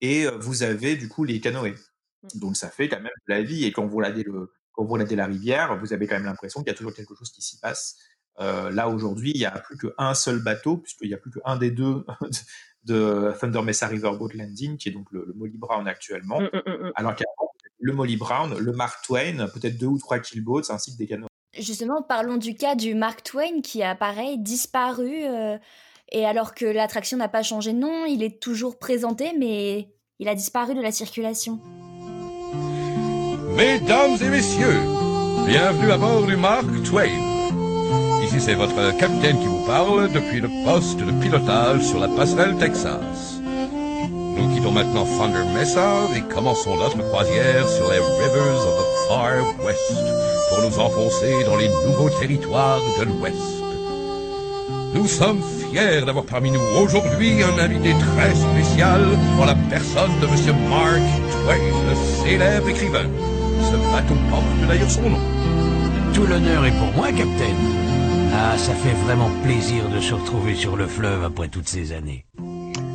Et 0.00 0.26
vous 0.40 0.62
avez 0.62 0.96
du 0.96 1.08
coup 1.08 1.24
les 1.24 1.40
canoës. 1.40 1.74
Mmh. 2.22 2.38
Donc 2.38 2.56
ça 2.56 2.70
fait 2.70 2.88
quand 2.88 3.00
même 3.00 3.12
de 3.28 3.34
la 3.34 3.42
vie. 3.42 3.64
Et 3.64 3.72
quand 3.72 3.86
vous 3.86 3.98
regardez, 3.98 4.22
le, 4.22 4.50
quand 4.72 4.84
vous 4.84 4.92
regardez 4.92 5.16
la 5.16 5.26
rivière, 5.26 5.78
vous 5.78 5.92
avez 5.92 6.06
quand 6.06 6.16
même 6.16 6.24
l'impression 6.24 6.60
qu'il 6.60 6.68
y 6.68 6.74
a 6.74 6.76
toujours 6.76 6.94
quelque 6.94 7.14
chose 7.14 7.30
qui 7.30 7.42
s'y 7.42 7.58
passe. 7.60 7.98
là 8.38 8.88
aujourd'hui, 8.88 9.32
il 9.34 9.38
n'y 9.38 9.44
a 9.44 9.52
plus 9.52 9.76
qu'un 9.76 10.14
seul 10.14 10.42
bateau, 10.42 10.78
puisqu'il 10.78 11.08
n'y 11.08 11.14
a 11.14 11.18
plus 11.18 11.30
qu'un 11.30 11.56
des 11.56 11.70
deux 11.70 12.04
de 12.84 13.32
Thunder 13.40 13.62
Mesa 13.62 13.86
River 13.86 14.12
Boat 14.18 14.30
Landing, 14.34 14.76
qui 14.76 14.88
est 14.88 14.92
donc 14.92 15.10
le, 15.12 15.32
Molly 15.36 15.58
Brown 15.58 15.86
actuellement. 15.86 16.40
Mmh, 16.40 16.50
mmh, 16.66 16.92
Alors 16.94 17.14
qu'avant, 17.14 17.41
le 17.82 17.92
Molly 17.92 18.16
Brown, 18.16 18.56
le 18.56 18.72
Mark 18.72 19.04
Twain, 19.04 19.48
peut-être 19.52 19.76
deux 19.76 19.88
ou 19.88 19.98
trois 19.98 20.18
killboats, 20.20 20.70
ainsi 20.70 20.92
que 20.92 20.98
des 20.98 21.06
canoës. 21.06 21.28
Justement, 21.58 22.00
parlons 22.00 22.38
du 22.38 22.54
cas 22.54 22.74
du 22.74 22.94
Mark 22.94 23.22
Twain 23.22 23.60
qui 23.62 23.82
a, 23.82 23.94
pareil, 23.94 24.38
disparu. 24.38 25.24
Et 26.10 26.24
alors 26.24 26.54
que 26.54 26.64
l'attraction 26.64 27.18
n'a 27.18 27.28
pas 27.28 27.42
changé 27.42 27.72
de 27.72 27.78
nom, 27.78 28.06
il 28.06 28.22
est 28.22 28.40
toujours 28.40 28.78
présenté, 28.78 29.32
mais 29.38 29.88
il 30.18 30.28
a 30.28 30.34
disparu 30.34 30.74
de 30.74 30.80
la 30.80 30.92
circulation. 30.92 31.58
Mesdames 33.56 34.16
et 34.22 34.28
messieurs, 34.28 34.80
bienvenue 35.46 35.90
à 35.90 35.98
bord 35.98 36.26
du 36.26 36.36
Mark 36.36 36.66
Twain. 36.84 37.10
Ici 38.24 38.40
c'est 38.40 38.54
votre 38.54 38.96
capitaine 38.96 39.38
qui 39.38 39.46
vous 39.46 39.66
parle 39.66 40.10
depuis 40.12 40.40
le 40.40 40.48
poste 40.64 41.00
de 41.00 41.12
pilotage 41.20 41.82
sur 41.82 41.98
la 41.98 42.08
passerelle 42.08 42.56
Texas. 42.58 43.31
Nous 44.36 44.54
quittons 44.54 44.72
maintenant 44.72 45.04
Thunder 45.04 45.44
Mesa 45.54 46.08
et 46.16 46.22
commençons 46.32 46.76
notre 46.76 46.98
croisière 47.08 47.68
sur 47.68 47.90
les 47.90 47.98
rivers 47.98 48.66
of 48.66 48.78
the 48.78 49.08
Far 49.08 49.64
West 49.64 49.92
pour 50.48 50.62
nous 50.62 50.78
enfoncer 50.78 51.44
dans 51.44 51.56
les 51.56 51.68
nouveaux 51.86 52.10
territoires 52.10 52.80
de 52.98 53.04
l'Ouest. 53.04 53.62
Nous 54.94 55.06
sommes 55.06 55.40
fiers 55.42 56.02
d'avoir 56.04 56.24
parmi 56.24 56.50
nous 56.50 56.60
aujourd'hui 56.78 57.42
un 57.42 57.58
invité 57.58 57.92
très 57.92 58.34
spécial 58.34 59.02
en 59.40 59.44
la 59.44 59.54
personne 59.70 60.18
de 60.20 60.26
Monsieur 60.26 60.52
Mark 60.68 61.00
Twain, 61.30 61.56
le 61.88 62.24
célèbre 62.24 62.68
écrivain. 62.68 63.08
Ce 63.70 63.76
bateau 63.92 64.14
porte 64.30 64.68
d'ailleurs 64.68 64.90
son 64.90 65.08
nom. 65.08 65.20
Tout 66.12 66.26
l'honneur 66.26 66.66
est 66.66 66.78
pour 66.78 66.92
moi, 66.94 67.08
Capitaine. 67.08 67.56
Ah, 68.34 68.56
ça 68.56 68.72
fait 68.74 68.94
vraiment 69.04 69.30
plaisir 69.44 69.88
de 69.88 70.00
se 70.00 70.14
retrouver 70.14 70.54
sur 70.54 70.76
le 70.76 70.86
fleuve 70.86 71.24
après 71.24 71.48
toutes 71.48 71.68
ces 71.68 71.92
années. 71.92 72.24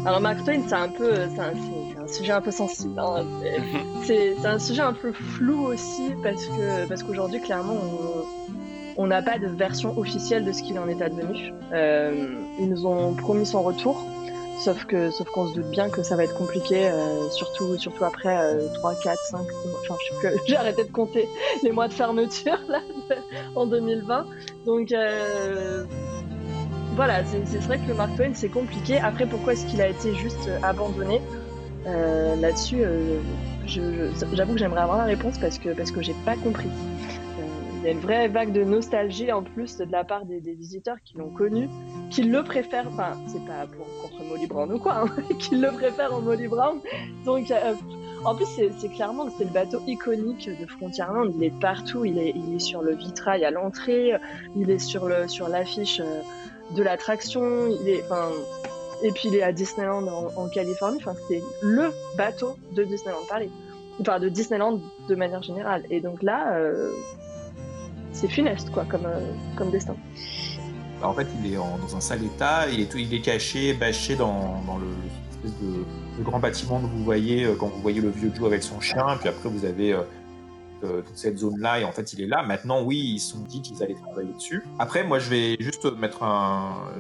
Alors 0.07 0.21
Mark 0.21 0.41
Twain, 0.45 0.61
c'est 0.65 0.73
un 0.73 0.87
peu, 0.87 1.15
c'est 1.35 1.41
un, 1.41 2.07
sujet 2.07 2.31
un 2.31 2.39
peu 2.39 2.51
sensible. 2.51 2.97
Hein. 2.97 3.25
C'est 4.05 4.37
un 4.45 4.57
sujet 4.57 4.81
un 4.81 4.93
peu 4.93 5.11
flou 5.11 5.65
aussi 5.65 6.13
parce 6.23 6.45
que 6.45 6.87
parce 6.87 7.03
qu'aujourd'hui, 7.03 7.41
clairement, 7.41 7.75
on, 8.95 9.05
n'a 9.07 9.21
pas 9.21 9.37
de 9.37 9.47
version 9.47 9.97
officielle 9.97 10.45
de 10.45 10.53
ce 10.53 10.63
qu'il 10.63 10.79
en 10.79 10.87
est 10.87 11.01
advenu. 11.01 11.51
Euh, 11.73 12.39
ils 12.57 12.69
nous 12.69 12.85
ont 12.85 13.15
promis 13.15 13.45
son 13.45 13.61
retour, 13.63 14.01
sauf 14.63 14.85
que 14.85 15.11
sauf 15.11 15.29
qu'on 15.31 15.49
se 15.49 15.55
doute 15.55 15.71
bien 15.71 15.89
que 15.89 16.01
ça 16.03 16.15
va 16.15 16.23
être 16.23 16.37
compliqué, 16.37 16.87
euh, 16.87 17.29
surtout 17.31 17.77
surtout 17.77 18.05
après 18.05 18.37
3, 18.75 18.95
4, 19.03 19.19
5, 19.21 19.39
6 19.39 19.67
mois. 19.67 19.79
Enfin, 19.81 19.95
je 19.99 20.29
sais 20.29 20.37
j'ai 20.47 20.55
arrêté 20.55 20.85
de 20.85 20.91
compter 20.91 21.27
les 21.63 21.73
mois 21.73 21.89
de 21.89 21.93
fermeture 21.93 22.59
là 22.69 22.79
en 23.55 23.65
2020. 23.65 24.25
Donc 24.65 24.93
euh, 24.93 25.83
voilà, 26.97 27.23
c'est 27.23 27.57
vrai 27.59 27.77
que 27.77 27.87
le 27.87 27.93
Mark 27.93 28.13
Twain 28.17 28.31
c'est 28.33 28.49
compliqué. 28.49 28.99
Après, 28.99 29.25
pourquoi 29.25 29.53
est-ce 29.53 29.65
qu'il 29.65 29.81
a 29.81 29.87
été 29.87 30.13
juste 30.15 30.49
abandonné? 30.63 31.21
Là-dessus, 31.85 32.81
j'avoue 33.65 34.53
que 34.53 34.59
j'aimerais 34.59 34.81
avoir 34.81 34.97
la 34.97 35.05
réponse 35.05 35.37
parce 35.37 35.57
que 35.57 35.69
parce 35.69 35.91
que 35.91 36.01
j'ai 36.01 36.15
pas 36.25 36.35
compris 36.35 36.69
y 37.87 37.89
a 37.89 37.93
une 37.93 37.99
vraie 37.99 38.27
vague 38.27 38.51
de 38.51 38.63
nostalgie 38.63 39.31
en 39.31 39.43
plus 39.43 39.77
de 39.77 39.85
la 39.89 40.03
part 40.03 40.25
des, 40.25 40.39
visiteurs 40.39 40.97
qui 41.05 41.17
l'ont 41.17 41.29
connu, 41.29 41.69
qui 42.09 42.23
le 42.23 42.43
préfèrent, 42.43 42.87
enfin, 42.87 43.13
c'est 43.27 43.45
pas 43.45 43.65
contre 44.01 44.23
Molly 44.23 44.47
Brown 44.47 44.71
ou 44.73 44.79
quoi, 44.79 45.03
hein, 45.03 45.07
qui 45.39 45.55
le 45.55 45.71
préfèrent 45.71 46.13
en 46.13 46.21
Molly 46.21 46.47
Brown. 46.47 46.79
Donc, 47.23 47.49
euh, 47.49 47.73
en 48.25 48.35
plus, 48.35 48.47
c'est 48.77 48.89
clairement, 48.89 49.27
c'est 49.37 49.45
le 49.45 49.51
bateau 49.51 49.79
iconique 49.87 50.49
de 50.49 50.65
Frontierland. 50.65 51.31
Il 51.37 51.43
est 51.43 51.59
partout. 51.61 52.03
Il 52.03 52.17
est, 52.17 52.33
il 52.35 52.55
est 52.55 52.59
sur 52.59 52.81
le 52.81 52.95
vitrail 52.95 53.45
à 53.45 53.51
l'entrée. 53.51 54.13
Il 54.55 54.69
est 54.69 54.79
sur 54.79 55.07
le, 55.07 55.27
sur 55.27 55.47
l'affiche 55.47 56.01
euh, 56.01 56.21
de 56.75 56.83
l'attraction. 56.83 57.67
Il 57.67 57.89
est, 57.89 58.03
et 59.03 59.11
puis 59.11 59.29
il 59.29 59.35
est 59.35 59.43
à 59.43 59.51
Disneyland 59.51 60.07
en, 60.35 60.49
Californie. 60.49 60.97
Enfin, 60.99 61.15
c'est 61.27 61.41
le 61.61 61.91
bateau 62.17 62.57
de 62.73 62.83
Disneyland 62.83 63.25
Paris. 63.29 63.49
enfin 64.01 64.19
de 64.19 64.29
Disneyland 64.29 64.79
de 65.07 65.15
manière 65.15 65.43
générale. 65.43 65.83
Et 65.89 66.01
donc 66.01 66.23
là, 66.23 66.55
euh, 66.55 66.91
c'est 68.11 68.27
funeste 68.27 68.71
quoi 68.71 68.85
comme, 68.85 69.05
euh, 69.05 69.31
comme 69.55 69.69
destin. 69.71 69.95
Bah, 70.99 71.09
en 71.09 71.13
fait, 71.13 71.27
il 71.43 71.53
est 71.53 71.55
dans 71.57 71.95
un 71.95 72.01
sale 72.01 72.23
état, 72.23 72.67
il 72.71 72.81
est, 72.81 72.85
tout- 72.91 72.97
il 72.97 73.13
est 73.13 73.21
caché, 73.21 73.73
bâché 73.73 74.15
dans, 74.15 74.63
le 74.79 75.49
de, 75.49 76.23
grand 76.23 76.39
bâtiment 76.39 76.79
que 76.79 76.87
vous 76.87 77.03
voyez 77.03 77.45
euh, 77.45 77.55
quand 77.55 77.67
vous 77.67 77.81
voyez 77.81 78.01
le 78.01 78.09
vieux 78.09 78.31
Joe 78.35 78.47
avec 78.47 78.63
son 78.63 78.81
chien, 78.81 79.05
puis 79.19 79.29
après 79.29 79.49
vous 79.49 79.65
avez 79.65 79.95
euh, 80.83 81.01
cette 81.15 81.37
zone-là, 81.37 81.79
et 81.79 81.83
en 81.83 81.91
fait 81.91 82.13
il 82.13 82.21
est 82.21 82.27
là. 82.27 82.43
Maintenant, 82.43 82.83
oui, 82.83 82.97
ils 83.15 83.19
se 83.19 83.31
sont 83.33 83.39
dit 83.39 83.61
qu'ils 83.61 83.81
allaient 83.83 83.95
travailler 83.95 84.33
dessus. 84.33 84.63
Après, 84.79 85.03
moi 85.03 85.19
je 85.19 85.29
vais 85.29 85.57
juste 85.59 85.85
mettre 85.97 86.23
un... 86.23 86.91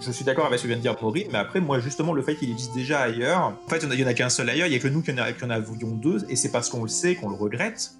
Je, 0.00 0.10
suis 0.10 0.24
d'accord 0.24 0.46
avec 0.46 0.58
ce 0.58 0.64
que 0.64 0.68
vient 0.68 0.76
de 0.76 0.82
dire 0.82 0.96
Maureen, 1.00 1.28
mais 1.32 1.38
après, 1.38 1.60
moi 1.60 1.80
justement, 1.80 2.12
le 2.12 2.22
fait 2.22 2.36
qu'il 2.36 2.50
existe 2.50 2.74
déjà 2.74 3.00
ailleurs, 3.00 3.54
en 3.66 3.68
fait, 3.68 3.82
il 3.82 3.88
n'y 3.88 4.04
en 4.04 4.06
a, 4.06 4.14
qu'un 4.14 4.28
seul 4.28 4.48
ailleurs, 4.48 4.66
il 4.66 4.70
n'y 4.70 4.76
a 4.76 4.78
que 4.78 4.88
nous 4.88 5.02
qui 5.02 5.12
en 5.12 5.50
avions 5.50 5.88
deux, 5.88 6.24
et 6.28 6.36
c'est 6.36 6.50
parce 6.50 6.68
qu'on 6.68 6.82
le 6.82 6.88
sait 6.88 7.14
qu'on 7.14 7.28
le 7.28 7.36
regrette. 7.36 7.92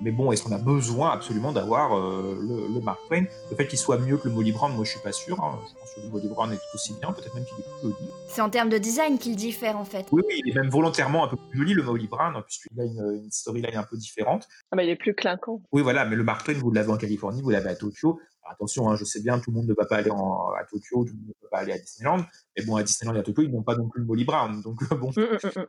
Mais 0.00 0.12
bon, 0.12 0.30
est-ce 0.30 0.44
qu'on 0.44 0.52
a 0.52 0.58
besoin 0.58 1.10
absolument 1.10 1.52
d'avoir 1.52 1.96
euh, 1.98 2.38
le, 2.40 2.72
le 2.74 2.80
Mark 2.80 3.00
Twain? 3.08 3.24
Le 3.50 3.56
fait 3.56 3.66
qu'il 3.66 3.78
soit 3.78 3.98
mieux 3.98 4.16
que 4.16 4.28
le 4.28 4.34
Molly 4.34 4.52
Brown, 4.52 4.72
moi 4.74 4.84
je 4.84 4.90
suis 4.92 5.00
pas 5.00 5.10
sûr. 5.12 5.42
hein. 5.42 5.58
Je 5.68 5.74
pense 5.78 5.94
que 5.94 6.00
le 6.02 6.08
Molly 6.08 6.28
Brown 6.28 6.52
est 6.52 6.56
tout 6.56 6.62
aussi 6.74 6.94
bien, 7.00 7.12
peut-être 7.12 7.34
même 7.34 7.44
qu'il 7.44 7.58
est 7.58 7.62
plus 7.80 7.90
joli. 7.90 8.10
C'est 8.28 8.40
en 8.40 8.50
termes 8.50 8.68
de 8.68 8.78
design 8.78 9.18
qu'il 9.18 9.34
diffère 9.34 9.76
en 9.76 9.84
fait. 9.84 10.06
Oui, 10.12 10.22
oui, 10.28 10.40
il 10.44 10.50
est 10.52 10.54
même 10.54 10.70
volontairement 10.70 11.24
un 11.24 11.28
peu 11.28 11.36
plus 11.36 11.58
joli 11.58 11.74
le 11.74 11.82
Molly 11.82 12.06
Brown, 12.06 12.34
hein, 12.36 12.42
puisqu'il 12.46 12.80
a 12.80 12.84
une, 12.84 13.22
une 13.24 13.30
storyline 13.32 13.76
un 13.76 13.82
peu 13.82 13.96
différente. 13.96 14.46
Ah 14.70 14.76
bah 14.76 14.84
il 14.84 14.90
est 14.90 14.96
plus 14.96 15.14
clinquant. 15.14 15.62
Oui, 15.72 15.82
voilà, 15.82 16.04
mais 16.04 16.14
le 16.14 16.22
Mark 16.22 16.44
Twain, 16.44 16.54
vous 16.54 16.70
l'avez 16.70 16.92
en 16.92 16.96
Californie, 16.96 17.42
vous 17.42 17.50
l'avez 17.50 17.70
à 17.70 17.74
Tokyo. 17.74 18.20
Alors, 18.44 18.52
attention, 18.54 18.88
hein, 18.88 18.96
je 18.96 19.04
sais 19.04 19.20
bien, 19.20 19.40
tout 19.40 19.50
le 19.50 19.56
monde 19.56 19.66
ne 19.66 19.74
va 19.74 19.84
pas 19.84 19.96
aller 19.96 20.10
en- 20.10 20.50
à 20.58 20.64
Tokyo, 20.64 21.04
tout 21.04 21.12
le 21.12 21.18
monde 21.18 21.28
ne 21.28 21.32
peut 21.40 21.48
pas 21.50 21.58
aller 21.58 21.72
à 21.72 21.78
Disneyland. 21.78 22.24
Mais 22.58 22.64
bon, 22.64 22.76
à 22.76 22.82
Disneyland 22.82 23.14
et 23.14 23.20
à 23.20 23.22
Tokyo, 23.22 23.42
ils 23.42 23.50
n'ont 23.50 23.62
pas 23.62 23.76
non 23.76 23.88
plus 23.88 24.00
le 24.00 24.06
Molly 24.06 24.24
Brown. 24.24 24.60
Donc 24.62 24.82
bon, 24.94 25.12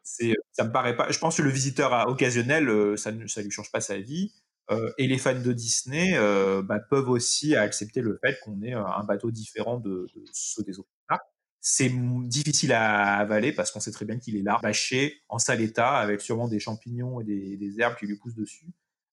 c'est, 0.03 0.33
ça 0.51 0.63
me 0.63 0.71
paraît 0.71 0.95
pas. 0.95 1.11
Je 1.11 1.19
pense 1.19 1.37
que 1.37 1.41
le 1.41 1.49
visiteur 1.51 1.93
à- 1.93 2.09
occasionnel, 2.09 2.69
euh, 2.69 2.97
ça 2.97 3.11
ne 3.11 3.27
ça 3.27 3.41
lui 3.41 3.51
change 3.51 3.71
pas 3.71 3.81
sa 3.81 3.97
vie. 3.97 4.33
Euh, 4.71 4.91
et 4.99 5.07
les 5.07 5.17
fans 5.17 5.39
de 5.39 5.51
Disney 5.51 6.11
euh, 6.15 6.61
bah, 6.61 6.79
peuvent 6.79 7.09
aussi 7.09 7.55
accepter 7.55 8.01
le 8.01 8.19
fait 8.23 8.39
qu'on 8.43 8.61
ait 8.61 8.75
euh, 8.75 8.85
un 8.85 9.03
bateau 9.03 9.31
différent 9.31 9.79
de, 9.79 10.07
de 10.15 10.23
ceux 10.31 10.63
des 10.63 10.77
autres. 10.79 10.89
C'est 11.61 11.91
difficile 12.29 12.71
à 12.71 13.17
avaler 13.17 13.51
parce 13.51 13.71
qu'on 13.71 13.81
sait 13.81 13.91
très 13.91 14.05
bien 14.05 14.17
qu'il 14.17 14.37
est 14.37 14.41
là, 14.41 14.59
bâché, 14.63 15.21
en 15.27 15.39
sale 15.39 15.59
état, 15.61 15.97
avec 15.97 16.21
sûrement 16.21 16.47
des 16.47 16.59
champignons 16.59 17.19
et 17.19 17.25
des, 17.25 17.57
des 17.57 17.81
herbes 17.81 17.97
qui 17.97 18.05
lui 18.07 18.15
poussent 18.15 18.35
dessus. 18.35 18.65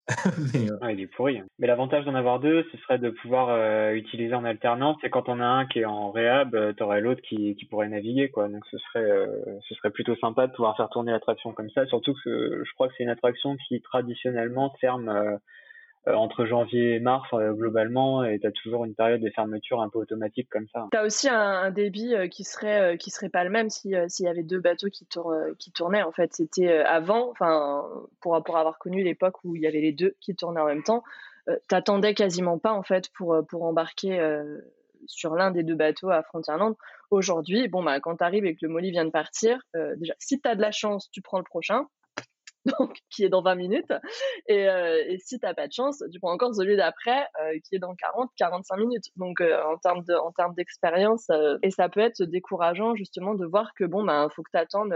Mais, 0.53 0.69
euh, 0.71 0.77
Ah, 0.81 0.91
il 0.91 0.99
est 0.99 1.07
pourri. 1.07 1.39
hein. 1.39 1.45
Mais 1.57 1.67
l'avantage 1.67 2.05
d'en 2.05 2.13
avoir 2.13 2.39
deux, 2.39 2.63
ce 2.71 2.77
serait 2.77 2.99
de 2.99 3.09
pouvoir 3.09 3.49
euh, 3.49 3.93
utiliser 3.93 4.35
en 4.35 4.45
alternance. 4.45 4.97
Et 5.03 5.09
quand 5.09 5.29
on 5.29 5.39
a 5.39 5.45
un 5.45 5.65
qui 5.65 5.79
est 5.79 5.85
en 5.85 6.11
réhab, 6.11 6.53
euh, 6.53 6.73
t'aurais 6.73 7.01
l'autre 7.01 7.21
qui, 7.21 7.55
qui 7.55 7.65
pourrait 7.65 7.87
naviguer, 7.87 8.29
quoi. 8.29 8.47
Donc 8.47 8.63
ce 8.69 8.77
serait, 8.77 8.99
euh, 9.03 9.27
ce 9.67 9.73
serait 9.75 9.89
plutôt 9.89 10.15
sympa 10.17 10.45
de 10.47 10.51
pouvoir 10.53 10.77
faire 10.77 10.89
tourner 10.89 11.11
l'attraction 11.11 11.53
comme 11.53 11.69
ça. 11.71 11.85
Surtout 11.87 12.13
que 12.23 12.63
je 12.63 12.73
crois 12.75 12.87
que 12.87 12.93
c'est 12.97 13.03
une 13.03 13.09
attraction 13.09 13.55
qui 13.67 13.81
traditionnellement 13.81 14.71
ferme 14.79 15.09
euh, 15.09 15.37
entre 16.07 16.45
janvier 16.45 16.95
et 16.95 16.99
mars 16.99 17.27
euh, 17.33 17.53
globalement, 17.53 18.23
et 18.23 18.39
t'as 18.39 18.51
toujours 18.51 18.85
une 18.85 18.95
période 18.95 19.21
de 19.21 19.29
fermeture 19.29 19.81
un 19.81 19.89
peu 19.89 19.99
automatique 19.99 20.49
comme 20.49 20.67
ça. 20.73 20.87
T'as 20.91 21.05
aussi 21.05 21.29
un, 21.29 21.71
débit 21.71 22.13
euh, 22.13 22.27
qui 22.27 22.43
serait 22.43 22.93
euh, 22.93 22.97
qui 22.97 23.09
serait 23.09 23.29
pas 23.29 23.43
le 23.43 23.49
même 23.49 23.69
si 23.69 23.95
euh, 23.95 24.05
s'il 24.07 24.25
y 24.25 24.29
avait 24.29 24.43
deux 24.43 24.59
bateaux 24.59 24.89
qui 24.89 25.05
tournent 25.05 25.35
euh, 25.35 25.53
qui 25.57 25.71
tournaient 25.71 26.03
en 26.03 26.11
fait. 26.11 26.33
C'était 26.33 26.69
euh, 26.69 26.85
avant 26.85 27.29
enfin 27.31 27.83
pour 28.21 28.41
pour 28.43 28.57
avoir 28.57 28.77
connu 28.77 29.03
l'époque 29.03 29.43
où 29.43 29.55
il 29.55 29.61
y 29.61 29.67
avait 29.67 29.81
les 29.81 29.93
deux 29.93 30.15
qui 30.21 30.35
tournaient 30.35 30.61
en 30.61 30.67
même 30.67 30.83
temps 30.83 31.03
euh, 31.47 31.57
t'attendais 31.67 32.13
quasiment 32.13 32.57
pas 32.57 32.73
en 32.73 32.81
fait 32.81 33.09
pour 33.09 33.33
euh, 33.33 33.41
pour 33.43 33.63
embarquer 33.63 34.19
euh, 34.19 34.61
sur 35.05 35.35
l'un 35.35 35.51
des 35.51 35.61
deux 35.61 35.75
bateaux 35.75 36.09
à 36.09 36.23
Frontierland 36.23 36.75
aujourd'hui 37.11 37.67
bon 37.67 37.83
bah 37.83 37.99
quand 37.99 38.15
t'arrives 38.15 38.45
et 38.45 38.55
que 38.55 38.65
le 38.65 38.69
Molly 38.69 38.89
vient 38.89 39.05
de 39.05 39.11
partir 39.11 39.59
euh, 39.75 39.95
déjà 39.97 40.13
si 40.17 40.41
t'as 40.41 40.55
de 40.55 40.61
la 40.61 40.71
chance 40.71 41.09
tu 41.11 41.21
prends 41.21 41.37
le 41.37 41.43
prochain 41.43 41.87
donc 42.79 42.97
qui 43.09 43.23
est 43.23 43.29
dans 43.29 43.41
20 43.41 43.55
minutes. 43.55 43.93
Et, 44.47 44.67
euh, 44.67 45.03
et 45.07 45.17
si 45.19 45.39
t'as 45.39 45.53
pas 45.53 45.67
de 45.67 45.73
chance, 45.73 46.03
tu 46.11 46.19
prends 46.19 46.33
encore 46.33 46.53
celui 46.53 46.75
d'après, 46.75 47.27
euh, 47.41 47.53
qui 47.67 47.75
est 47.75 47.79
dans 47.79 47.95
40, 47.95 48.29
45 48.37 48.77
minutes. 48.77 49.05
Donc 49.15 49.41
euh, 49.41 49.61
en 49.63 49.77
termes 49.77 50.03
de, 50.03 50.55
d'expérience, 50.55 51.29
euh, 51.29 51.57
et 51.63 51.71
ça 51.71 51.89
peut 51.89 52.01
être 52.01 52.23
décourageant 52.23 52.95
justement 52.95 53.35
de 53.35 53.45
voir 53.45 53.71
que 53.75 53.83
bon, 53.85 54.03
ben 54.03 54.29
faut 54.35 54.43
que 54.43 54.51
t'attendes 54.51 54.95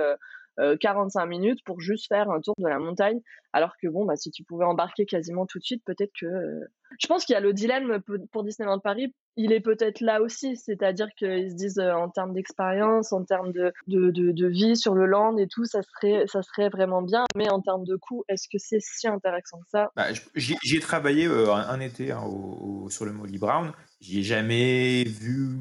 euh, 0.60 0.70
euh, 0.74 0.78
45 0.78 1.26
minutes 1.26 1.64
pour 1.66 1.80
juste 1.80 2.07
faire 2.07 2.30
un 2.30 2.41
tour 2.41 2.53
de 2.57 2.68
la 2.68 2.80
montagne, 2.80 3.20
alors 3.53 3.74
que 3.82 3.88
bon, 3.88 4.05
bah 4.05 4.16
si 4.16 4.32
tu 4.32 4.43
pouvais 4.43 4.66
embarquer 4.66 5.05
quasiment 5.05 5.45
tout 5.45 5.60
de 5.60 5.64
suite, 5.64 5.84
peut-être 5.86 6.12
que. 6.20 6.26
euh, 6.26 6.66
Je 6.99 7.07
pense 7.07 7.26
qu'il 7.26 7.34
y 7.34 7.38
a 7.38 7.39
le 7.39 7.53
dilemme 7.53 7.99
pour 8.32 8.43
Disneyland 8.43 8.80
Paris. 8.80 9.14
Il 9.36 9.53
est 9.53 9.62
peut-être 9.62 10.01
là 10.01 10.22
aussi, 10.22 10.57
c'est-à-dire 10.57 11.07
qu'ils 11.18 11.51
se 11.51 11.55
disent 11.55 11.80
euh, 11.80 11.93
en 11.93 12.10
termes 12.10 12.34
d'expérience, 12.34 13.14
en 13.14 13.24
termes 13.24 13.53
de, 13.53 13.72
de, 13.88 14.12
de, 14.12 14.47
vie 14.47 14.76
sur 14.76 14.93
le 14.95 15.05
land 15.05 15.38
et 15.38 15.47
tout, 15.47 15.66
ça 15.66 15.82
serait, 15.82 16.26
ça 16.28 16.41
serait 16.41 16.70
vraiment 16.70 17.01
bien. 17.01 17.24
Mais 17.36 17.49
en 17.49 17.62
termes 17.62 17.86
de 17.86 17.95
coût, 17.95 18.24
est-ce 18.28 18.49
que 18.49 18.57
c'est 18.57 18.82
si 18.82 19.07
intéressant 19.07 19.60
que 19.60 19.70
ça? 19.70 19.91
Bah, 19.95 20.07
J'y 20.36 20.76
ai 20.76 20.80
travaillé 20.80 21.26
un, 21.28 21.80
été 21.80 22.12
hein, 22.12 22.24
sur 22.89 23.05
le 23.05 23.14
Molly 23.14 23.38
Brown. 23.38 23.72
J'y 24.01 24.20
ai 24.20 24.24
jamais 24.24 25.03
vu 25.05 25.57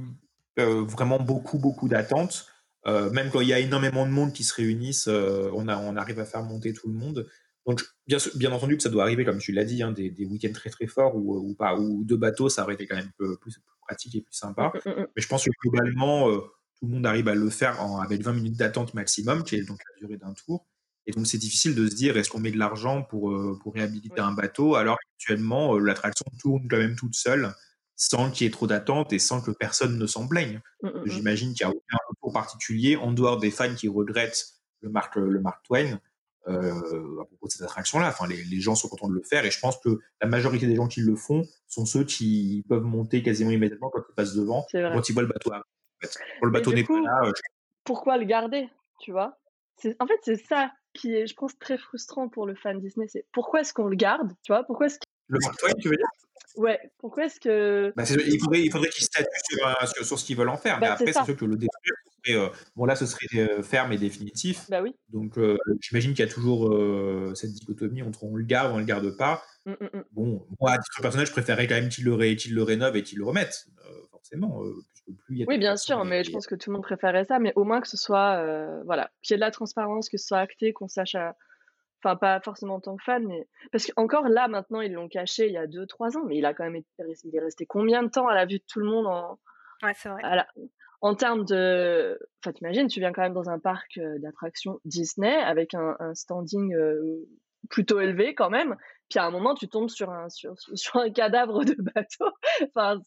vraiment 0.56 1.18
beaucoup, 1.18 1.58
beaucoup 1.58 1.88
d'attentes. 1.88 2.46
Euh, 2.86 3.10
même 3.10 3.30
quand 3.30 3.40
il 3.40 3.48
y 3.48 3.52
a 3.52 3.58
énormément 3.58 4.06
de 4.06 4.10
monde 4.10 4.32
qui 4.32 4.44
se 4.44 4.54
réunissent, 4.54 5.08
euh, 5.08 5.50
on, 5.54 5.68
a, 5.68 5.76
on 5.78 5.96
arrive 5.96 6.20
à 6.20 6.24
faire 6.24 6.42
monter 6.42 6.72
tout 6.72 6.88
le 6.88 6.94
monde. 6.94 7.26
Donc, 7.66 7.82
bien, 8.06 8.52
entendu 8.52 8.76
que 8.76 8.82
ça 8.82 8.88
doit 8.88 9.02
arriver, 9.02 9.24
comme 9.24 9.38
tu 9.38 9.52
l'as 9.52 9.64
dit, 9.64 9.82
hein, 9.82 9.92
des, 9.92 10.10
des 10.10 10.24
week-ends 10.24 10.52
très 10.54 10.70
très 10.70 10.86
forts 10.86 11.16
ou, 11.16 11.54
pas, 11.54 11.76
ou 11.76 12.02
deux 12.04 12.16
bateaux, 12.16 12.48
ça 12.48 12.62
aurait 12.62 12.74
été 12.74 12.86
quand 12.86 12.96
même 12.96 13.10
plus, 13.18 13.36
plus, 13.38 13.58
plus 13.58 13.76
pratique 13.86 14.14
et 14.14 14.22
plus 14.22 14.34
sympa. 14.34 14.72
Mais 14.86 15.22
je 15.22 15.28
pense 15.28 15.44
que 15.44 15.50
globalement, 15.62 16.30
euh, 16.30 16.38
tout 16.78 16.86
le 16.86 16.92
monde 16.92 17.04
arrive 17.04 17.28
à 17.28 17.34
le 17.34 17.50
faire 17.50 17.82
en, 17.82 18.00
avec 18.00 18.22
20 18.22 18.32
minutes 18.32 18.56
d'attente 18.56 18.94
maximum, 18.94 19.42
qui 19.44 19.56
est 19.56 19.64
donc 19.64 19.80
la 19.92 20.00
durée 20.00 20.16
d'un 20.16 20.32
tour. 20.32 20.66
Et 21.06 21.12
donc, 21.12 21.26
c'est 21.26 21.38
difficile 21.38 21.74
de 21.74 21.88
se 21.88 21.94
dire 21.94 22.16
est-ce 22.16 22.30
qu'on 22.30 22.40
met 22.40 22.52
de 22.52 22.58
l'argent 22.58 23.02
pour, 23.02 23.34
pour 23.62 23.74
réhabiliter 23.74 24.20
un 24.20 24.32
bateau 24.32 24.74
alors 24.74 24.96
qu'actuellement, 24.98 25.74
euh, 25.74 25.80
l'attraction 25.80 26.26
tourne 26.38 26.68
quand 26.68 26.78
même 26.78 26.96
toute 26.96 27.14
seule 27.14 27.52
sans 28.00 28.30
qu'il 28.30 28.46
y 28.46 28.48
ait 28.48 28.52
trop 28.52 28.66
d'attente 28.66 29.12
et 29.12 29.18
sans 29.18 29.42
que 29.42 29.50
personne 29.50 29.98
ne 29.98 30.06
s'en 30.06 30.26
plaigne. 30.26 30.62
J'imagine 31.04 31.52
qu'il 31.52 31.66
n'y 31.66 31.72
a 31.72 31.76
aucun 31.76 31.98
retour 32.08 32.32
particulier 32.32 32.96
en 32.96 33.12
dehors 33.12 33.36
des 33.38 33.50
fans 33.50 33.74
qui 33.74 33.88
regrettent 33.88 34.46
le 34.80 34.88
Mark, 34.88 35.16
le 35.16 35.40
Mark 35.40 35.62
Twain 35.66 35.98
euh, 36.46 37.20
à 37.20 37.24
propos 37.26 37.46
de 37.48 37.50
cette 37.50 37.62
attraction-là. 37.62 38.08
Enfin, 38.08 38.26
les, 38.28 38.42
les 38.44 38.60
gens 38.60 38.74
sont 38.76 38.88
contents 38.88 39.08
de 39.08 39.14
le 39.14 39.22
faire 39.22 39.44
et 39.44 39.50
je 39.50 39.58
pense 39.60 39.76
que 39.78 39.98
la 40.22 40.28
majorité 40.28 40.66
des 40.68 40.76
gens 40.76 40.86
qui 40.86 41.00
le 41.00 41.16
font 41.16 41.42
sont 41.66 41.84
ceux 41.84 42.04
qui 42.04 42.64
peuvent 42.68 42.84
monter 42.84 43.22
quasiment 43.22 43.50
immédiatement 43.50 43.90
quand 43.90 44.02
ils 44.08 44.14
passent 44.14 44.34
devant, 44.34 44.64
quand 44.94 45.08
ils 45.08 45.12
voient 45.12 45.22
le 45.22 45.28
bateau 45.28 45.50
arriver. 45.52 45.66
Quand 46.40 46.46
le 46.46 46.50
bateau 46.52 46.70
n'est 46.72 46.84
pas 46.84 47.00
là, 47.00 47.20
euh, 47.24 47.32
je- 47.34 47.42
pourquoi 47.84 48.16
le 48.16 48.24
garder, 48.24 48.68
tu 49.00 49.10
vois? 49.10 49.36
En 49.98 50.06
fait, 50.06 50.18
c'est 50.22 50.36
ça 50.46 50.72
qui 50.94 51.14
est, 51.14 51.26
je 51.26 51.34
pense, 51.34 51.58
très 51.58 51.76
frustrant 51.78 52.28
pour 52.28 52.46
le 52.46 52.54
fan 52.54 52.80
Disney. 52.80 53.06
C'est 53.08 53.26
pourquoi 53.32 53.60
est-ce 53.60 53.72
qu'on 53.74 53.88
le 53.88 53.96
garde, 53.96 54.32
tu 54.44 54.52
vois? 54.52 54.62
Pourquoi 54.64 54.86
est-ce. 54.86 54.98
Le 55.28 55.38
Mark 55.42 55.58
Twain, 55.58 55.72
tu 55.80 55.88
veux 55.88 55.96
dire? 55.96 56.06
Ouais, 56.56 56.80
pourquoi 56.98 57.26
est-ce 57.26 57.38
que... 57.38 57.92
Bah, 57.94 58.02
il 58.08 58.40
faudrait, 58.40 58.60
il 58.62 58.70
faudrait 58.72 58.88
qu'ils 58.88 59.04
statuent 59.04 59.28
sur, 59.94 60.04
sur 60.06 60.18
ce 60.18 60.24
qu'ils 60.24 60.36
veulent 60.36 60.48
en 60.48 60.56
faire. 60.56 60.80
Bah, 60.80 60.86
mais 60.86 60.92
après, 60.92 61.12
c'est 61.12 61.24
sûr 61.24 61.36
que 61.36 61.44
le 61.44 61.56
détruire, 61.56 61.94
ce 62.04 62.32
serait, 62.32 62.40
euh, 62.40 62.48
bon 62.74 62.84
là, 62.84 62.96
ce 62.96 63.06
serait 63.06 63.26
euh, 63.36 63.62
ferme 63.62 63.92
et 63.92 63.98
définitif. 63.98 64.68
Bah 64.68 64.82
oui. 64.82 64.94
Donc, 65.10 65.38
euh, 65.38 65.56
j'imagine 65.80 66.14
qu'il 66.14 66.24
y 66.24 66.28
a 66.28 66.32
toujours 66.32 66.68
euh, 66.74 67.32
cette 67.36 67.52
dichotomie 67.52 68.02
entre 68.02 68.24
on 68.24 68.34
le 68.34 68.42
garde 68.44 68.72
ou 68.72 68.76
on 68.76 68.78
le 68.78 68.84
garde 68.84 69.16
pas. 69.16 69.44
Mm, 69.66 69.72
mm, 69.72 69.88
mm. 69.98 70.04
Bon, 70.12 70.46
moi, 70.60 70.72
à 70.72 70.78
titre 70.78 71.00
personnel, 71.00 71.26
je 71.26 71.32
préférerais 71.32 71.68
quand 71.68 71.76
même 71.76 71.90
qu'ils 71.90 72.04
le, 72.04 72.16
le 72.16 72.62
rénovent 72.62 72.96
et 72.96 73.02
qu'ils 73.04 73.18
le 73.18 73.24
remettent, 73.24 73.66
euh, 73.86 73.92
forcément. 74.10 74.60
euh, 74.64 74.72
puisque 75.04 75.20
plus 75.20 75.36
il 75.36 75.38
y 75.40 75.42
a 75.44 75.46
Oui, 75.46 75.58
bien 75.58 75.76
sûr, 75.76 76.00
et- 76.00 76.08
mais 76.08 76.24
je 76.24 76.32
pense 76.32 76.48
que 76.48 76.56
tout 76.56 76.70
le 76.70 76.74
monde 76.74 76.82
préférait 76.82 77.24
ça, 77.26 77.38
mais 77.38 77.52
au 77.54 77.62
moins 77.62 77.80
que 77.80 77.88
ce 77.88 77.96
soit, 77.96 78.36
euh, 78.42 78.82
voilà, 78.84 79.10
qu'il 79.22 79.34
y 79.34 79.36
ait 79.36 79.38
de 79.38 79.42
la 79.42 79.52
transparence, 79.52 80.08
que 80.08 80.16
ce 80.18 80.26
soit 80.26 80.38
acté, 80.38 80.72
qu'on 80.72 80.88
sache, 80.88 81.14
à- 81.14 81.36
enfin 82.02 82.16
pas 82.16 82.40
forcément 82.40 82.74
en 82.76 82.80
tant 82.80 82.96
que 82.96 83.02
fan, 83.04 83.26
mais 83.26 83.48
parce 83.72 83.86
qu'encore 83.86 84.28
là, 84.28 84.48
maintenant, 84.48 84.80
ils 84.80 84.92
l'ont 84.92 85.08
caché 85.08 85.46
il 85.46 85.52
y 85.52 85.56
a 85.58 85.66
2-3 85.66 86.16
ans, 86.16 86.24
mais 86.26 86.36
il 86.36 86.44
a 86.46 86.54
quand 86.54 86.64
même 86.64 86.76
été, 86.76 86.88
il 87.24 87.34
est 87.36 87.40
resté 87.40 87.66
combien 87.66 88.02
de 88.02 88.08
temps 88.10 88.28
à 88.28 88.34
la 88.34 88.46
vue 88.46 88.58
de 88.58 88.64
tout 88.68 88.80
le 88.80 88.86
monde 88.86 89.06
en, 89.06 89.38
Ouais, 89.82 89.92
c'est 89.94 90.08
vrai. 90.08 90.22
la- 90.22 90.46
en 91.00 91.14
termes 91.14 91.44
de, 91.44 92.18
enfin 92.42 92.52
t'imagines, 92.52 92.88
tu 92.88 92.98
viens 93.00 93.12
quand 93.12 93.22
même 93.22 93.32
dans 93.34 93.48
un 93.50 93.58
parc 93.60 93.98
euh, 93.98 94.18
d'attractions 94.18 94.80
Disney 94.84 95.32
avec 95.36 95.74
un, 95.74 95.96
un 96.00 96.14
standing 96.14 96.74
euh, 96.74 97.24
plutôt 97.70 98.00
élevé 98.00 98.34
quand 98.34 98.50
même, 98.50 98.76
puis 99.08 99.18
à 99.20 99.24
un 99.24 99.30
moment 99.30 99.54
tu 99.54 99.68
tombes 99.68 99.88
sur 99.90 100.10
un 100.10 100.28
sur, 100.28 100.54
sur 100.74 100.96
un 100.96 101.10
cadavre 101.10 101.64
de 101.64 101.76
bateau, 101.94 102.26
enfin 102.74 103.00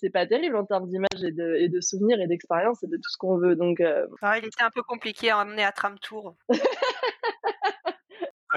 c'est 0.00 0.08
pas 0.10 0.26
terrible 0.26 0.56
en 0.56 0.64
termes 0.64 0.88
d'image 0.88 1.22
et 1.22 1.30
de, 1.32 1.56
et 1.56 1.68
de 1.68 1.80
souvenirs 1.82 2.18
et 2.20 2.26
d'expérience 2.26 2.82
et 2.82 2.86
de 2.86 2.96
tout 2.96 3.10
ce 3.10 3.18
qu'on 3.18 3.36
veut. 3.36 3.54
Donc, 3.54 3.80
euh, 3.80 4.06
il 4.38 4.44
était 4.46 4.62
un 4.62 4.70
peu 4.70 4.82
compliqué 4.82 5.28
à 5.30 5.38
emmener 5.38 5.62
à 5.62 5.72
Tram 5.72 5.98
Tour. 5.98 6.34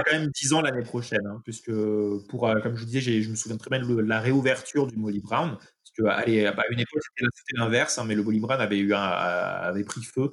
quand 0.07 0.17
même 0.17 0.29
10 0.29 0.53
ans 0.53 0.61
l'année 0.61 0.83
prochaine, 0.83 1.25
hein, 1.25 1.41
puisque 1.43 1.71
pour, 2.29 2.47
euh, 2.47 2.59
comme 2.61 2.75
je 2.75 2.81
vous 2.81 2.85
disais, 2.85 3.21
je 3.21 3.29
me 3.29 3.35
souviens 3.35 3.57
très 3.57 3.69
bien 3.69 3.85
de 3.85 3.99
la 3.99 4.19
réouverture 4.19 4.87
du 4.87 4.97
Molly 4.97 5.19
Brown, 5.19 5.57
parce 5.57 5.91
que 5.97 6.03
allez, 6.05 6.45
à 6.45 6.63
une 6.69 6.79
époque 6.79 7.01
c'était 7.15 7.59
l'inverse, 7.59 7.97
hein, 7.97 8.05
mais 8.07 8.15
le 8.15 8.23
Molly 8.23 8.39
Brown 8.39 8.59
avait 8.59 8.79
eu 8.79 8.93
un, 8.93 8.99
avait 8.99 9.83
pris 9.83 10.03
feu 10.03 10.31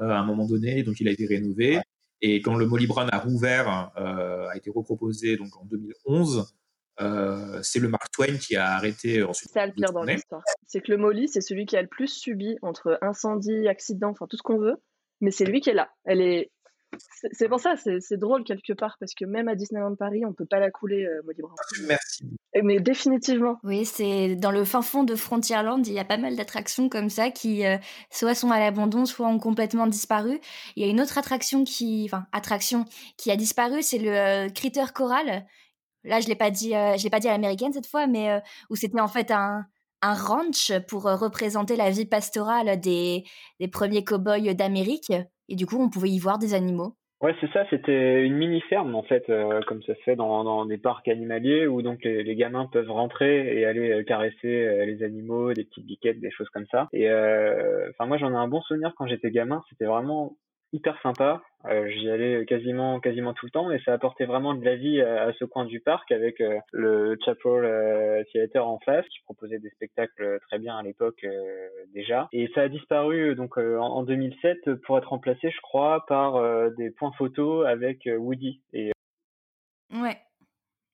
euh, 0.00 0.08
à 0.08 0.18
un 0.18 0.24
moment 0.24 0.46
donné, 0.46 0.82
donc 0.82 1.00
il 1.00 1.08
a 1.08 1.10
été 1.10 1.26
rénové. 1.26 1.80
Et 2.22 2.42
quand 2.42 2.54
le 2.54 2.66
Molly 2.66 2.86
Brown 2.86 3.08
a 3.12 3.18
rouvert, 3.18 3.92
euh, 3.96 4.48
a 4.48 4.56
été 4.56 4.70
reproposé 4.70 5.36
donc 5.36 5.56
en 5.56 5.64
2011, 5.64 6.52
euh, 7.00 7.60
c'est 7.62 7.78
le 7.78 7.88
Mark 7.88 8.10
Twain 8.12 8.36
qui 8.36 8.56
a 8.56 8.72
arrêté 8.72 9.22
ensuite. 9.22 9.50
c'est 9.52 9.66
le 9.66 9.72
pire 9.72 9.92
dans 9.92 10.02
l'histoire. 10.02 10.42
C'est 10.66 10.80
que 10.80 10.90
le 10.90 10.98
Molly, 10.98 11.28
c'est 11.28 11.40
celui 11.40 11.64
qui 11.64 11.76
a 11.76 11.82
le 11.82 11.88
plus 11.88 12.08
subi 12.08 12.56
entre 12.62 12.98
incendie, 13.00 13.68
accident, 13.68 14.10
enfin 14.10 14.26
tout 14.28 14.36
ce 14.36 14.42
qu'on 14.42 14.58
veut, 14.58 14.76
mais 15.20 15.30
c'est 15.30 15.44
lui 15.44 15.60
qui 15.60 15.70
est 15.70 15.74
là. 15.74 15.90
Elle 16.04 16.20
est, 16.20 16.50
C'est 17.32 17.48
pour 17.48 17.60
ça, 17.60 17.74
c'est 17.76 18.16
drôle 18.16 18.44
quelque 18.44 18.72
part, 18.72 18.96
parce 18.98 19.14
que 19.14 19.24
même 19.24 19.48
à 19.48 19.54
Disneyland 19.54 19.94
Paris, 19.94 20.24
on 20.26 20.32
peut 20.32 20.46
pas 20.46 20.58
la 20.58 20.70
couler, 20.70 21.04
euh, 21.04 21.20
Molly 21.24 21.40
Brown. 21.40 21.54
Merci. 21.86 22.24
Mais 22.62 22.80
définitivement. 22.80 23.58
Oui, 23.62 23.84
c'est 23.84 24.36
dans 24.36 24.50
le 24.50 24.64
fin 24.64 24.82
fond 24.82 25.04
de 25.04 25.14
Frontierland, 25.14 25.86
il 25.86 25.92
y 25.92 25.98
a 25.98 26.04
pas 26.04 26.16
mal 26.16 26.36
d'attractions 26.36 26.88
comme 26.88 27.10
ça 27.10 27.30
qui 27.30 27.64
euh, 27.64 27.76
soit 28.10 28.34
sont 28.34 28.50
à 28.50 28.58
l'abandon, 28.58 29.04
soit 29.04 29.28
ont 29.28 29.38
complètement 29.38 29.86
disparu. 29.86 30.40
Il 30.76 30.84
y 30.84 30.86
a 30.86 30.90
une 30.90 31.00
autre 31.00 31.18
attraction 31.18 31.64
qui, 31.64 32.04
enfin, 32.06 32.26
attraction 32.32 32.86
qui 33.16 33.30
a 33.30 33.36
disparu, 33.36 33.82
c'est 33.82 33.98
le 33.98 34.10
euh, 34.10 34.48
Critter 34.48 34.84
Coral. 34.94 35.46
Là, 36.04 36.20
je 36.20 36.28
l'ai 36.28 36.36
pas 36.36 36.50
dit, 36.50 36.70
je 36.70 37.02
l'ai 37.02 37.10
pas 37.10 37.20
dit 37.20 37.28
à 37.28 37.32
l'américaine 37.32 37.74
cette 37.74 37.86
fois, 37.86 38.06
mais 38.06 38.40
où 38.70 38.76
c'était 38.76 39.00
en 39.00 39.08
fait 39.08 39.30
un 39.30 39.66
un 40.02 40.14
ranch 40.14 40.72
pour 40.88 41.02
représenter 41.02 41.76
la 41.76 41.90
vie 41.90 42.06
pastorale 42.06 42.80
des, 42.80 43.24
des 43.58 43.68
premiers 43.68 44.04
cow-boys 44.04 44.54
d'Amérique. 44.54 45.12
Et 45.50 45.56
du 45.56 45.66
coup, 45.66 45.76
on 45.78 45.90
pouvait 45.90 46.08
y 46.08 46.18
voir 46.18 46.38
des 46.38 46.54
animaux. 46.54 46.94
Ouais, 47.20 47.34
c'est 47.38 47.52
ça, 47.52 47.66
c'était 47.68 48.24
une 48.24 48.36
mini-ferme 48.36 48.94
en 48.94 49.02
fait, 49.02 49.28
euh, 49.28 49.60
comme 49.66 49.82
ça 49.82 49.94
se 49.94 50.00
fait 50.00 50.16
dans, 50.16 50.42
dans 50.42 50.64
des 50.64 50.78
parcs 50.78 51.06
animaliers 51.06 51.66
où 51.66 51.82
donc 51.82 52.02
les, 52.02 52.22
les 52.22 52.34
gamins 52.34 52.66
peuvent 52.72 52.90
rentrer 52.90 53.58
et 53.58 53.66
aller 53.66 53.90
euh, 53.90 54.02
caresser 54.02 54.36
euh, 54.44 54.86
les 54.86 55.02
animaux, 55.02 55.52
des 55.52 55.64
petites 55.64 55.84
biquettes, 55.84 56.18
des 56.18 56.30
choses 56.30 56.48
comme 56.48 56.64
ça. 56.70 56.88
Et 56.94 57.10
enfin 57.90 58.06
moi 58.06 58.16
j'en 58.16 58.32
ai 58.32 58.36
un 58.36 58.48
bon 58.48 58.62
souvenir 58.62 58.94
quand 58.96 59.06
j'étais 59.06 59.30
gamin, 59.30 59.62
c'était 59.68 59.84
vraiment 59.84 60.38
hyper 60.72 61.00
sympa. 61.02 61.42
Euh, 61.66 61.88
J'y 61.88 62.08
allais 62.08 62.46
quasiment 62.46 63.00
quasiment 63.00 63.34
tout 63.34 63.44
le 63.46 63.50
temps 63.50 63.70
et 63.70 63.78
ça 63.84 63.92
apportait 63.92 64.24
vraiment 64.24 64.54
de 64.54 64.64
la 64.64 64.76
vie 64.76 65.00
à, 65.02 65.30
ce 65.38 65.44
coin 65.44 65.66
du 65.66 65.80
parc 65.80 66.10
avec 66.10 66.40
euh, 66.40 66.58
le 66.72 67.18
Chapel 67.22 67.64
euh, 67.64 68.24
Theater 68.32 68.66
en 68.66 68.78
face 68.78 69.06
qui 69.08 69.20
proposait 69.24 69.58
des 69.58 69.68
spectacles 69.70 70.38
très 70.48 70.58
bien 70.58 70.78
à 70.78 70.82
l'époque 70.82 71.22
euh, 71.24 71.68
déjà. 71.92 72.28
Et 72.32 72.48
ça 72.54 72.62
a 72.62 72.68
disparu 72.68 73.34
donc 73.34 73.58
en, 73.58 74.02
2007 74.04 74.74
pour 74.86 74.96
être 74.96 75.08
remplacé, 75.08 75.50
je 75.50 75.60
crois, 75.60 76.04
par 76.06 76.40
des 76.72 76.90
points 76.90 77.12
photos 77.18 77.66
avec 77.66 78.08
Woody. 78.18 78.60
Et 78.72 78.92
ouais. 79.92 80.16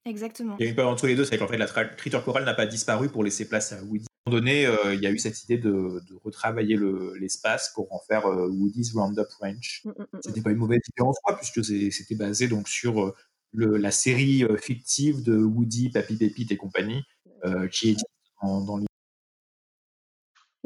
Exactement. 0.04 0.56
Il 0.58 0.64
y 0.64 0.66
a 0.68 0.70
une 0.70 0.76
peur 0.76 0.88
entre 0.88 1.06
les 1.06 1.16
deux, 1.16 1.24
c'est 1.24 1.36
qu'en 1.36 1.48
fait 1.48 1.58
la 1.58 1.66
Critter 1.66 2.18
Coral 2.24 2.44
n'a 2.44 2.54
pas 2.54 2.66
disparu 2.66 3.08
pour 3.08 3.24
laisser 3.24 3.48
place 3.48 3.72
à 3.72 3.82
Woody 3.84 4.06
donné, 4.30 4.66
euh, 4.66 4.94
il 4.94 5.00
y 5.00 5.06
a 5.06 5.10
eu 5.10 5.18
cette 5.18 5.42
idée 5.44 5.58
de, 5.58 6.02
retravailler 6.24 6.78
l'espace 7.18 7.70
pour 7.74 7.92
en 7.92 8.00
faire 8.00 8.26
euh, 8.26 8.48
Woody's 8.48 8.92
Roundup 8.92 9.28
Ranch. 9.40 9.82
Mmh, 9.84 9.90
mmh, 9.90 10.18
C'était 10.22 10.42
pas 10.42 10.50
une 10.50 10.58
mauvaise 10.58 10.80
idée 10.88 11.02
en 11.02 11.12
soi, 11.12 11.36
puisque 11.36 11.64
c'était 11.64 12.14
basé 12.14 12.48
donc 12.48 12.68
sur 12.68 13.02
euh, 13.02 13.14
le, 13.52 13.76
la 13.76 13.90
série 13.90 14.44
fictive 14.58 15.22
de 15.22 15.36
Woody, 15.36 15.90
Papy 15.90 16.16
Pépite 16.16 16.52
et 16.52 16.56
compagnie, 16.56 17.02
qui 17.70 17.90
est 17.90 17.96
dans, 18.42 18.60
dans 18.60 18.78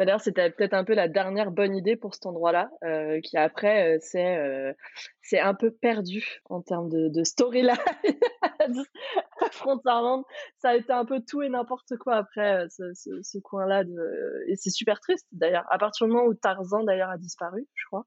bah, 0.01 0.07
d'ailleurs, 0.07 0.23
c'était 0.23 0.49
peut-être 0.49 0.73
un 0.73 0.83
peu 0.83 0.95
la 0.95 1.09
dernière 1.09 1.51
bonne 1.51 1.77
idée 1.77 1.95
pour 1.95 2.15
cet 2.15 2.25
endroit-là, 2.25 2.71
euh, 2.85 3.21
qui 3.21 3.37
après, 3.37 3.99
euh, 3.99 4.17
euh, 4.17 4.73
c'est 5.21 5.39
un 5.39 5.53
peu 5.53 5.71
perdu 5.71 6.41
en 6.47 6.63
termes 6.63 6.89
de, 6.89 7.11
de 7.11 7.23
storyline. 7.23 7.77
Frontierland, 9.53 10.25
ça 10.57 10.71
a 10.71 10.77
été 10.77 10.91
un 10.91 11.05
peu 11.05 11.21
tout 11.21 11.43
et 11.43 11.51
n'importe 11.51 11.99
quoi 11.99 12.15
après 12.17 12.67
ce, 12.71 13.39
coin-là. 13.41 13.85
Et 14.47 14.57
c'est 14.57 14.71
super 14.71 15.01
triste 15.01 15.27
d'ailleurs. 15.33 15.67
À 15.69 15.77
partir 15.77 16.07
du 16.07 16.15
moment 16.15 16.27
où 16.27 16.33
Tarzan 16.33 16.83
d'ailleurs 16.83 17.11
a 17.11 17.19
disparu, 17.19 17.69
je 17.75 17.85
crois. 17.85 18.07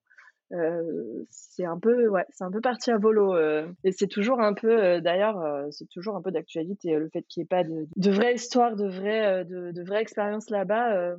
c'est 1.30 1.66
un 1.66 1.78
peu 1.78 2.08
ouais 2.08 2.26
c'est 2.32 2.44
un 2.44 2.52
peu 2.52 2.62
parti 2.62 2.90
à 2.90 2.98
volo 2.98 3.38
et 3.84 3.92
c'est 3.92 4.08
toujours 4.08 4.40
un 4.42 4.54
peu 4.54 5.00
d'ailleurs 5.02 5.68
c'est 5.72 5.90
toujours 5.90 6.16
un 6.16 6.22
peu 6.22 6.32
d'actualité 6.32 6.96
le 6.96 7.10
fait 7.10 7.24
qu'il 7.24 7.42
n'y 7.42 7.46
ait 7.46 7.48
pas 7.48 7.64
de, 7.64 7.88
de 7.96 8.12
vraie 8.12 8.36
histoire 8.36 8.76
de 8.76 8.88
vraie 8.88 9.46
de, 9.46 9.72
de 9.72 9.84
vraie 9.84 10.02
expérience 10.02 10.50
là-bas 10.50 11.16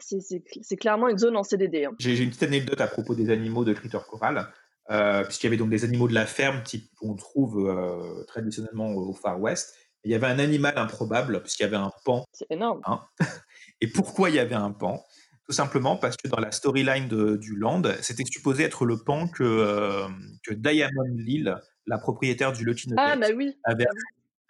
c'est 0.00 0.76
clairement 0.76 1.08
une 1.08 1.18
zone 1.18 1.36
en 1.36 1.42
CDD. 1.42 1.84
Hein. 1.84 1.92
J'ai 1.98 2.18
une 2.18 2.30
petite 2.30 2.44
anecdote 2.44 2.80
à 2.80 2.86
propos 2.86 3.14
des 3.14 3.30
animaux 3.30 3.64
de 3.64 3.72
Critter 3.72 3.98
Coral, 4.08 4.48
euh, 4.90 5.24
puisqu'il 5.24 5.46
y 5.46 5.48
avait 5.48 5.56
donc 5.56 5.70
des 5.70 5.84
animaux 5.84 6.08
de 6.08 6.14
la 6.14 6.26
ferme 6.26 6.62
type 6.62 6.88
qu'on 6.96 7.16
trouve 7.16 7.68
euh, 7.68 8.24
traditionnellement 8.24 8.90
au 8.94 9.12
Far 9.12 9.40
West. 9.40 9.74
il 10.04 10.12
y 10.12 10.14
avait 10.14 10.28
un 10.28 10.38
animal 10.38 10.74
improbable, 10.76 11.42
puisqu'il 11.42 11.64
y 11.64 11.66
avait 11.66 11.76
un 11.76 11.90
pan. 12.04 12.24
C'est 12.32 12.50
énorme. 12.50 12.80
Hein. 12.84 13.00
Et 13.80 13.88
pourquoi 13.88 14.30
il 14.30 14.36
y 14.36 14.38
avait 14.38 14.54
un 14.54 14.70
pan? 14.70 15.04
Tout 15.44 15.52
simplement 15.52 15.96
parce 15.96 16.16
que 16.16 16.28
dans 16.28 16.40
la 16.40 16.50
storyline 16.50 17.08
du 17.36 17.56
land, 17.56 17.82
c'était 18.00 18.24
supposé 18.24 18.64
être 18.64 18.84
le 18.84 18.98
pan 18.98 19.28
que, 19.28 19.44
euh, 19.44 20.08
que 20.44 20.54
Diamond 20.54 21.14
Lille, 21.16 21.56
la 21.86 21.98
propriétaire 21.98 22.52
du 22.52 22.64
Lucky 22.64 22.90
ah, 22.96 23.16
bah 23.16 23.28
oui. 23.34 23.56
avait, 23.62 23.86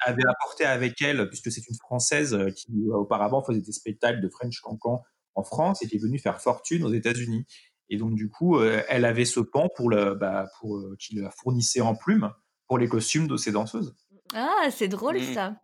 avait 0.01 0.23
apporté 0.27 0.65
avec 0.65 1.01
elle, 1.03 1.29
puisque 1.29 1.51
c'est 1.51 1.67
une 1.69 1.77
Française 1.77 2.39
qui 2.57 2.69
auparavant 2.91 3.43
faisait 3.43 3.61
des 3.61 3.73
spectacles 3.73 4.21
de 4.21 4.29
French 4.29 4.61
Cancan 4.61 5.03
en 5.37 5.45
France 5.45 5.83
et 5.83 5.87
qui 5.87 5.97
est 5.97 6.03
venue 6.03 6.19
faire 6.19 6.41
fortune 6.41 6.83
aux 6.83 6.93
États-Unis. 6.93 7.47
Et 7.89 7.99
donc, 7.99 8.15
du 8.15 8.29
coup, 8.29 8.59
euh, 8.59 8.83
elle 8.89 9.05
avait 9.05 9.25
ce 9.25 9.41
pan 9.41 9.69
pour, 9.77 9.91
le, 9.91 10.15
bah, 10.15 10.47
pour 10.59 10.77
euh, 10.77 10.97
qui 10.99 11.15
la 11.17 11.31
fournissait 11.31 11.81
en 11.81 11.95
plumes 11.95 12.33
pour 12.67 12.79
les 12.79 12.89
costumes 12.89 13.29
de 13.29 13.37
ses 13.37 13.53
danseuses. 13.53 13.95
Ah, 14.35 14.69
c'est 14.71 14.89
drôle 14.89 15.19
mmh. 15.19 15.35
ça. 15.35 15.57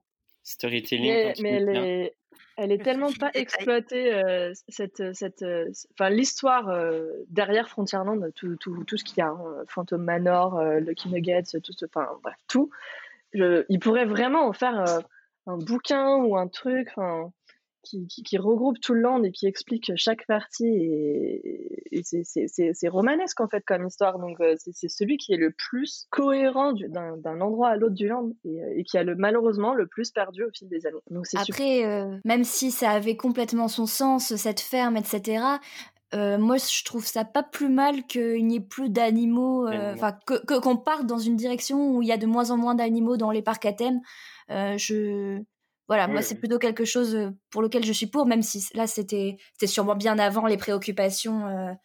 Storytelling. 0.45 1.33
Mais, 1.43 1.51
elle, 1.51 1.69
est, 1.77 2.17
elle 2.57 2.71
est 2.71 2.83
tellement 2.83 3.13
pas 3.13 3.31
exploitée, 3.35 4.15
euh, 4.15 4.53
cette, 4.69 5.15
cette, 5.15 5.45
enfin, 5.95 6.11
l'histoire 6.11 6.71
derrière 7.29 7.69
Frontierland, 7.69 8.33
tout, 8.37 8.57
tout, 8.57 8.85
tout 8.85 8.97
ce 8.97 9.05
qu'il 9.05 9.19
y 9.19 9.21
a, 9.23 9.29
hein, 9.29 9.65
Phantom 9.67 10.03
Manor, 10.03 10.63
Lucky 10.81 11.09
Nuggets, 11.09 11.61
tout, 11.63 11.73
enfin, 11.85 12.09
bref, 12.23 12.37
tout. 12.47 12.71
Je, 13.35 13.65
il 13.69 13.81
pourrait 13.81 14.05
vraiment 14.05 14.47
en 14.47 14.53
faire 14.53 15.03
un 15.47 15.59
bouquin 15.59 16.17
ou 16.17 16.37
un 16.37 16.47
truc. 16.47 16.89
Qui, 17.85 18.39
regroupe 18.39 18.81
tout 18.81 18.95
le 18.95 19.01
land 19.01 19.25
et 19.25 19.33
qui 19.33 19.47
explique 19.47 19.91
chaque 19.97 20.25
partie. 20.27 20.69
Et, 20.69 22.03
c'est 22.03 22.89
romanesque 22.89 23.41
en 23.41 23.49
fait 23.49 23.65
comme 23.65 23.87
histoire. 23.87 24.19
Donc 24.19 24.41
euh, 24.41 24.55
c'est 24.57 24.89
celui 24.89 25.17
qui 25.17 25.33
est 25.33 25.37
le 25.37 25.51
plus 25.51 26.07
cohérent 26.11 26.73
d'un 26.73 27.41
endroit 27.41 27.71
à 27.71 27.77
l'autre 27.77 27.95
du 27.95 28.07
land 28.07 28.31
euh, 28.47 28.75
et, 28.77 28.85
qui 28.85 28.99
a 28.99 29.03
le, 29.03 29.17
malheureusement 29.17 29.75
le 29.75 29.87
plus 29.87 30.13
perdu 30.13 30.45
au 30.45 30.51
fil 30.51 30.69
des 30.69 30.87
années. 30.87 30.99
Donc, 31.11 31.27
Après, 31.35 31.85
euh, 31.85 32.19
même 32.25 32.45
si 32.45 32.71
ça 32.71 32.91
avait 32.91 33.17
complètement 33.17 33.69
son 33.69 33.87
sens, 33.87 34.37
cette 34.37 34.61
ferme, 34.61 34.97
etc., 34.97 35.43
moi, 36.15 36.59
je 36.59 36.85
trouve 36.85 37.07
ça 37.07 37.25
pas 37.25 37.43
plus 37.43 37.71
mal 37.71 38.05
qu'il 38.07 38.47
n'y 38.47 38.57
ait 38.57 38.61
plus 38.61 38.91
d'animaux, 38.91 39.67
enfin 39.67 40.15
que 40.27 40.61
qu'on 40.61 40.77
parte 40.77 41.07
dans 41.07 41.17
une 41.17 41.37
direction 41.37 41.97
où 41.97 42.03
il 42.03 42.09
y 42.09 42.13
a 42.13 42.19
de 42.19 42.27
moins 42.27 42.51
en 42.51 42.59
moins 42.59 42.75
d'animaux 42.75 43.17
dans 43.17 43.31
les 43.31 43.41
parcs 43.41 43.65
à 43.65 43.73
thème. 43.73 44.03
je 44.51 45.43
voilà, 45.93 46.09
moi, 46.09 46.23
c'est 46.23 46.37
plutôt 46.37 46.59
quelque 46.59 46.87
chose 46.87 47.31
pour 47.51 47.61
lequel 47.61 47.85
je 47.85 47.93
suis 47.93 48.07
pour, 48.07 48.25
même 48.25 48.41
si 48.41 48.67
là, 48.73 48.87
c'était 48.87 49.37
sûrement 49.67 49.95
bien 49.95 50.19
avant 50.19 50.47
les 50.47 50.57
préoccupations 50.57 51.77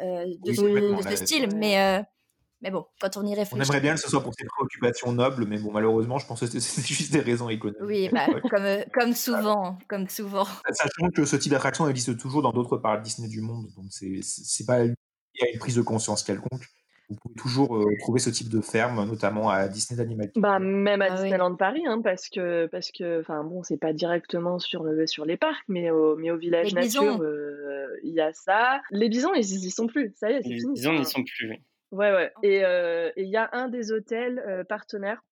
de, 0.00 0.52
ce 0.52 1.14
style. 1.14 1.48
Mais, 1.54 2.04
mais 2.60 2.72
bon, 2.72 2.84
quand 3.00 3.16
on 3.16 3.24
y 3.24 3.36
réfléchit. 3.36 3.54
On 3.54 3.64
aimerait 3.64 3.80
bien 3.80 3.94
que 3.94 4.00
ce 4.00 4.10
soit 4.10 4.20
pour 4.20 4.34
ses 4.36 4.44
préoccupations 4.46 5.12
nobles, 5.12 5.46
mais 5.46 5.58
bon, 5.58 5.70
malheureusement, 5.70 6.18
je 6.18 6.26
pense 6.26 6.40
que 6.40 6.46
c'est 6.58 6.84
juste 6.84 7.12
des 7.12 7.20
raisons 7.20 7.48
économiques. 7.50 7.82
Oui, 7.84 8.08
bah, 8.08 8.26
comme, 8.50 8.84
comme 8.92 9.14
souvent. 9.14 9.78
Comme 9.88 10.08
souvent. 10.08 10.48
Sachant 10.72 11.10
que 11.14 11.24
ce 11.24 11.36
type 11.36 11.52
d'attraction 11.52 11.88
existe 11.88 12.18
toujours 12.18 12.42
dans 12.42 12.52
d'autres 12.52 12.78
parcs 12.78 13.02
Disney 13.02 13.28
du 13.28 13.42
monde. 13.42 13.68
Donc, 13.76 13.86
c'est 13.92 14.66
pas. 14.66 14.82
Il 14.84 15.40
y 15.40 15.46
a 15.46 15.52
une 15.52 15.60
prise 15.60 15.76
de 15.76 15.82
conscience 15.82 16.24
quelconque 16.24 16.66
vous 17.08 17.16
pouvez 17.16 17.34
toujours 17.34 17.76
euh, 17.76 17.94
trouver 18.00 18.20
ce 18.20 18.30
type 18.30 18.48
de 18.48 18.60
ferme, 18.60 19.04
notamment 19.06 19.50
à 19.50 19.68
Disney 19.68 20.00
Animal 20.00 20.30
Bah, 20.36 20.58
même 20.58 21.02
à 21.02 21.08
ah 21.10 21.16
Disneyland 21.16 21.54
Paris, 21.56 21.82
hein, 21.86 22.00
parce 22.02 22.28
que, 22.28 22.66
parce 22.66 22.90
que, 22.90 23.20
enfin 23.20 23.44
bon, 23.44 23.62
c'est 23.62 23.76
pas 23.76 23.92
directement 23.92 24.58
sur, 24.58 24.84
le, 24.84 25.06
sur 25.06 25.24
les 25.24 25.36
parcs, 25.36 25.64
mais 25.68 25.90
au, 25.90 26.16
mais 26.16 26.30
au 26.30 26.36
village 26.36 26.74
nature, 26.74 27.20
euh, 27.22 27.86
il 28.02 28.14
y 28.14 28.20
a 28.20 28.32
ça. 28.32 28.80
Les 28.90 29.08
bisons, 29.08 29.34
ils 29.34 29.40
y 29.40 29.70
sont 29.70 29.86
plus, 29.86 30.12
ça 30.16 30.30
y 30.30 30.34
est, 30.34 30.42
c'est 30.42 30.48
fini. 30.48 30.60
Les 30.60 30.72
bisons 30.72 30.94
n'y 30.94 31.04
sont 31.04 31.24
plus, 31.24 31.50
oui. 31.50 31.56
Ouais, 31.90 32.10
ouais. 32.10 32.32
Euh, 32.44 33.10
et 33.16 33.22
il 33.22 33.28
y 33.28 33.36
a 33.36 33.50
un 33.52 33.68
des 33.68 33.92
hôtels 33.92 34.64
partenaires 34.68 35.22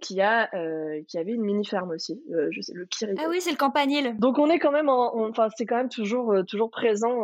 qui 0.00 0.20
a 0.20 0.50
qui 1.06 1.18
avait 1.18 1.32
une 1.32 1.42
mini 1.42 1.64
ferme 1.64 1.90
aussi 1.90 2.20
je 2.50 2.60
sais 2.60 2.72
le 2.72 2.84
Kiri 2.86 3.14
ah 3.18 3.26
oui 3.28 3.40
c'est 3.40 3.50
le 3.50 3.56
campanile 3.56 4.16
donc 4.18 4.38
on 4.38 4.48
est 4.48 4.60
quand 4.60 4.70
même 4.70 4.88
enfin 4.88 5.48
c'est 5.56 5.66
quand 5.66 5.76
même 5.76 5.88
toujours 5.88 6.34
toujours 6.46 6.70
présent 6.70 7.22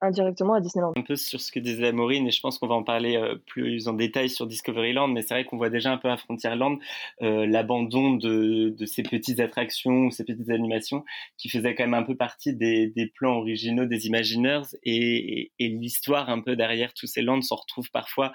indirectement 0.00 0.54
à 0.54 0.60
Disneyland. 0.60 0.92
Un 0.96 1.02
peu 1.02 1.16
sur 1.16 1.40
ce 1.40 1.50
que 1.50 1.58
disait 1.58 1.92
Maureen, 1.92 2.26
et 2.26 2.30
je 2.30 2.40
pense 2.40 2.58
qu'on 2.58 2.66
va 2.66 2.74
en 2.74 2.82
parler 2.82 3.16
euh, 3.16 3.36
plus 3.46 3.88
en 3.88 3.94
détail 3.94 4.28
sur 4.28 4.46
Discoveryland, 4.46 5.08
mais 5.08 5.22
c'est 5.22 5.34
vrai 5.34 5.44
qu'on 5.44 5.56
voit 5.56 5.70
déjà 5.70 5.92
un 5.92 5.96
peu 5.96 6.08
à 6.08 6.16
Frontierland 6.16 6.78
euh, 7.22 7.46
l'abandon 7.46 8.14
de, 8.14 8.74
de, 8.76 8.86
ces 8.86 9.02
petites 9.02 9.40
attractions, 9.40 10.10
ces 10.10 10.24
petites 10.24 10.50
animations 10.50 11.04
qui 11.38 11.48
faisaient 11.48 11.74
quand 11.74 11.84
même 11.84 11.94
un 11.94 12.02
peu 12.02 12.16
partie 12.16 12.54
des, 12.54 13.12
plans 13.14 13.36
originaux 13.36 13.86
des 13.86 14.06
Imagineers, 14.06 14.62
et, 14.82 15.52
et, 15.58 15.68
l'histoire 15.68 16.28
un 16.28 16.40
peu 16.40 16.56
derrière 16.56 16.92
tous 16.94 17.06
ces 17.06 17.22
lands 17.22 17.40
s'en 17.40 17.56
retrouve 17.56 17.90
parfois 17.90 18.32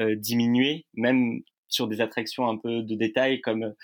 euh, 0.00 0.14
diminuée, 0.16 0.86
même 0.94 1.40
sur 1.74 1.88
des 1.88 2.00
attractions 2.00 2.48
un 2.48 2.56
peu 2.56 2.82
de 2.82 2.94
détail 2.94 3.40
comme 3.40 3.74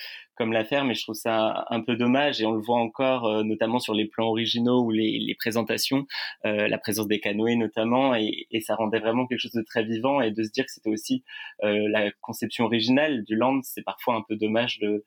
comme 0.41 0.53
la 0.53 0.64
ferme 0.64 0.91
et 0.91 0.95
je 0.95 1.03
trouve 1.03 1.16
ça 1.16 1.66
un 1.68 1.82
peu 1.82 1.97
dommage 1.97 2.41
et 2.41 2.47
on 2.47 2.53
le 2.53 2.62
voit 2.62 2.78
encore 2.78 3.26
euh, 3.26 3.43
notamment 3.43 3.78
sur 3.78 3.93
les 3.93 4.07
plans 4.07 4.28
originaux 4.28 4.82
ou 4.82 4.91
les, 4.91 5.18
les 5.18 5.34
présentations 5.34 6.07
euh, 6.47 6.66
la 6.68 6.78
présence 6.78 7.09
des 7.09 7.20
canoës 7.20 7.57
notamment 7.57 8.14
et, 8.14 8.47
ça 8.64 8.74
rendait 8.74 9.01
vraiment 9.01 9.26
quelque 9.26 9.41
chose 9.41 9.53
de 9.53 9.62
très 9.62 9.84
vivant 9.84 10.20
et 10.20 10.30
de 10.30 10.43
se 10.43 10.51
dire 10.51 10.64
que 10.64 10.72
c'était 10.72 10.91
aussi 10.91 11.24
euh, 11.64 11.88
la 11.91 12.11
conception 12.20 12.64
originale 12.64 13.24
du 13.24 13.36
land 13.36 13.61
c'est 13.62 13.82
parfois 13.82 14.14
un 14.14 14.24
peu 14.26 14.36
dommage 14.36 14.78
de 14.78 15.05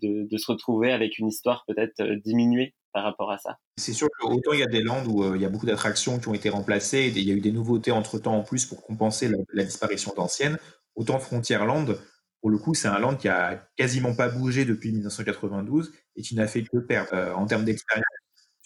de, 0.00 0.36
se 0.36 0.52
retrouver 0.52 0.92
avec 0.92 1.18
une 1.18 1.26
histoire 1.26 1.64
peut-être 1.66 2.00
diminuée 2.24 2.76
par 2.92 3.02
rapport 3.02 3.32
à 3.32 3.38
ça. 3.38 3.58
C'est 3.76 3.92
sûr 3.92 4.06
qu'autant 4.20 4.52
il 4.52 4.60
y 4.60 4.62
a 4.62 4.66
des 4.66 4.80
landes 4.80 5.08
où 5.08 5.34
il 5.34 5.42
y 5.42 5.44
a 5.44 5.48
beaucoup 5.48 5.66
d'attractions 5.66 6.20
qui 6.20 6.28
ont 6.28 6.34
été 6.34 6.50
remplacées, 6.50 6.98
et 6.98 7.08
il 7.08 7.28
y 7.28 7.32
a 7.32 7.34
eu 7.34 7.40
des 7.40 7.50
nouveautés 7.50 7.90
entre-temps 7.90 8.36
en 8.36 8.42
plus 8.42 8.64
pour 8.64 8.80
compenser 8.82 9.28
la, 9.52 9.64
disparition 9.64 10.12
d'anciennes, 10.16 10.56
autant 10.94 11.18
Frontierland, 11.18 11.98
pour 12.40 12.50
le 12.50 12.58
coup, 12.58 12.74
c'est 12.74 12.88
un 12.88 12.98
land 12.98 13.16
qui 13.16 13.28
a 13.28 13.68
quasiment 13.76 14.14
pas 14.14 14.28
bougé 14.28 14.64
depuis 14.64 14.92
1992 14.92 15.92
et 16.16 16.22
qui 16.22 16.34
n'a 16.34 16.46
fait 16.46 16.62
que 16.62 16.78
perdre 16.78 17.36
en 17.36 17.46
termes 17.46 17.64
d'expérience. 17.64 18.04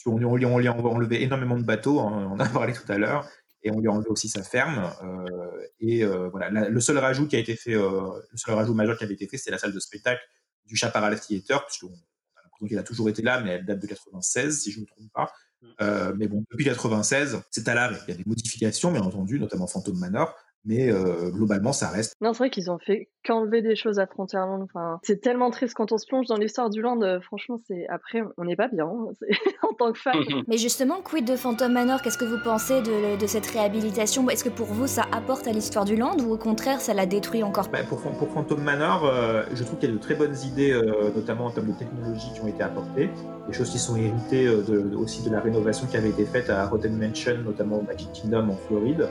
On, 0.04 0.22
on, 0.22 0.24
on, 0.24 0.58
lui 0.58 0.68
a 0.68 0.74
enlevé 0.74 1.22
énormément 1.22 1.56
de 1.56 1.62
bateaux, 1.62 2.00
hein, 2.00 2.28
on 2.30 2.32
en 2.32 2.40
a 2.40 2.48
parlé 2.48 2.72
tout 2.72 2.90
à 2.90 2.98
l'heure, 2.98 3.28
et 3.62 3.70
on 3.70 3.80
lui 3.80 3.88
a 3.88 3.92
enlevé 3.92 4.08
aussi 4.08 4.28
sa 4.28 4.42
ferme. 4.42 4.90
Euh, 5.02 5.66
et 5.80 6.04
euh, 6.04 6.28
voilà, 6.28 6.50
le 6.50 6.80
seul 6.80 6.98
rajout 6.98 7.26
qui 7.26 7.36
a 7.36 7.38
été 7.38 7.56
fait, 7.56 7.74
euh, 7.74 8.10
le 8.30 8.36
seul 8.36 8.54
rajout 8.54 8.74
majeur 8.74 8.96
qui 8.96 9.04
avait 9.04 9.14
été 9.14 9.28
fait, 9.28 9.36
c'était 9.36 9.52
la 9.52 9.58
salle 9.58 9.72
de 9.72 9.80
spectacle 9.80 10.20
du 10.66 10.76
Chaparral 10.76 11.18
Theater, 11.20 11.64
puisqu'on 11.66 11.88
a 11.88 12.42
l'impression 12.42 12.66
qu'il 12.66 12.78
a 12.78 12.82
toujours 12.82 13.08
été 13.08 13.22
là, 13.22 13.40
mais 13.40 13.50
elle 13.52 13.64
date 13.64 13.80
de 13.80 13.86
96, 13.86 14.62
si 14.62 14.72
je 14.72 14.78
ne 14.78 14.82
me 14.82 14.86
trompe 14.86 15.12
pas. 15.12 15.32
Mmh. 15.62 16.14
mais 16.18 16.26
bon, 16.26 16.44
depuis 16.50 16.64
96, 16.64 17.40
c'est 17.52 17.68
à 17.68 17.74
l'arrêt. 17.74 17.98
Il 18.08 18.10
y 18.10 18.14
a 18.14 18.16
des 18.16 18.24
modifications, 18.26 18.90
bien 18.90 19.02
entendu, 19.02 19.38
notamment 19.38 19.68
Phantom 19.68 19.96
Manor, 19.96 20.34
mais 20.64 20.90
globalement, 21.30 21.72
ça 21.72 21.88
reste. 21.88 22.14
Non, 22.20 22.32
c'est 22.32 22.38
vrai 22.38 22.50
qu'ils 22.50 22.70
ont 22.70 22.78
fait 22.78 23.08
qu'enlever 23.24 23.62
des 23.62 23.76
choses 23.76 23.98
à 23.98 24.06
Frontierland. 24.06 24.62
Enfin, 24.62 24.98
c'est 25.02 25.20
tellement 25.20 25.50
triste 25.50 25.74
quand 25.74 25.92
on 25.92 25.98
se 25.98 26.06
plonge 26.06 26.26
dans 26.26 26.36
l'histoire 26.36 26.70
du 26.70 26.82
land. 26.82 27.00
franchement, 27.22 27.58
c'est 27.66 27.86
après, 27.88 28.22
on 28.36 28.44
n'est 28.44 28.56
pas 28.56 28.68
bien 28.68 28.86
hein, 28.86 29.12
en 29.62 29.74
tant 29.74 29.92
que 29.92 29.98
fan. 29.98 30.14
mais 30.48 30.58
justement, 30.58 31.00
quid 31.02 31.24
de 31.24 31.36
Phantom 31.36 31.72
Manor? 31.72 32.02
Qu'est-ce 32.02 32.18
que 32.18 32.24
vous 32.24 32.42
pensez 32.42 32.80
de, 32.82 33.20
de 33.20 33.26
cette 33.26 33.46
réhabilitation? 33.46 34.28
Est-ce 34.30 34.44
que 34.44 34.50
pour 34.50 34.66
vous, 34.66 34.86
ça 34.86 35.06
apporte 35.12 35.46
à 35.46 35.52
l'histoire 35.52 35.84
du 35.84 35.96
land 35.96 36.16
ou 36.18 36.32
au 36.32 36.38
contraire, 36.38 36.80
ça 36.80 36.94
la 36.94 37.06
détruit 37.06 37.42
encore 37.42 37.68
bah, 37.68 37.78
pour, 37.88 38.00
pour, 38.00 38.28
Phantom 38.28 38.62
Manor, 38.62 39.10
je 39.52 39.62
trouve 39.64 39.78
qu'il 39.78 39.88
y 39.88 39.92
a 39.92 39.94
de 39.94 40.00
très 40.00 40.14
bonnes 40.14 40.36
idées, 40.44 40.78
notamment 41.14 41.46
en 41.46 41.50
termes 41.50 41.68
de 41.68 41.78
technologie, 41.78 42.32
qui 42.34 42.40
ont 42.40 42.48
été 42.48 42.62
apportées. 42.62 43.10
Des 43.48 43.52
choses 43.52 43.70
qui 43.70 43.78
sont 43.78 43.96
héritées 43.96 44.46
de, 44.46 44.94
aussi 44.96 45.22
de 45.24 45.30
la 45.30 45.40
rénovation 45.40 45.86
qui 45.86 45.96
avait 45.96 46.10
été 46.10 46.24
faite 46.24 46.50
à 46.50 46.66
Rotten 46.66 46.96
Mansion, 46.96 47.38
notamment 47.44 47.78
au 47.78 47.82
Magic 47.82 48.10
Kingdom 48.12 48.50
en 48.50 48.56
Floride. 48.56 49.08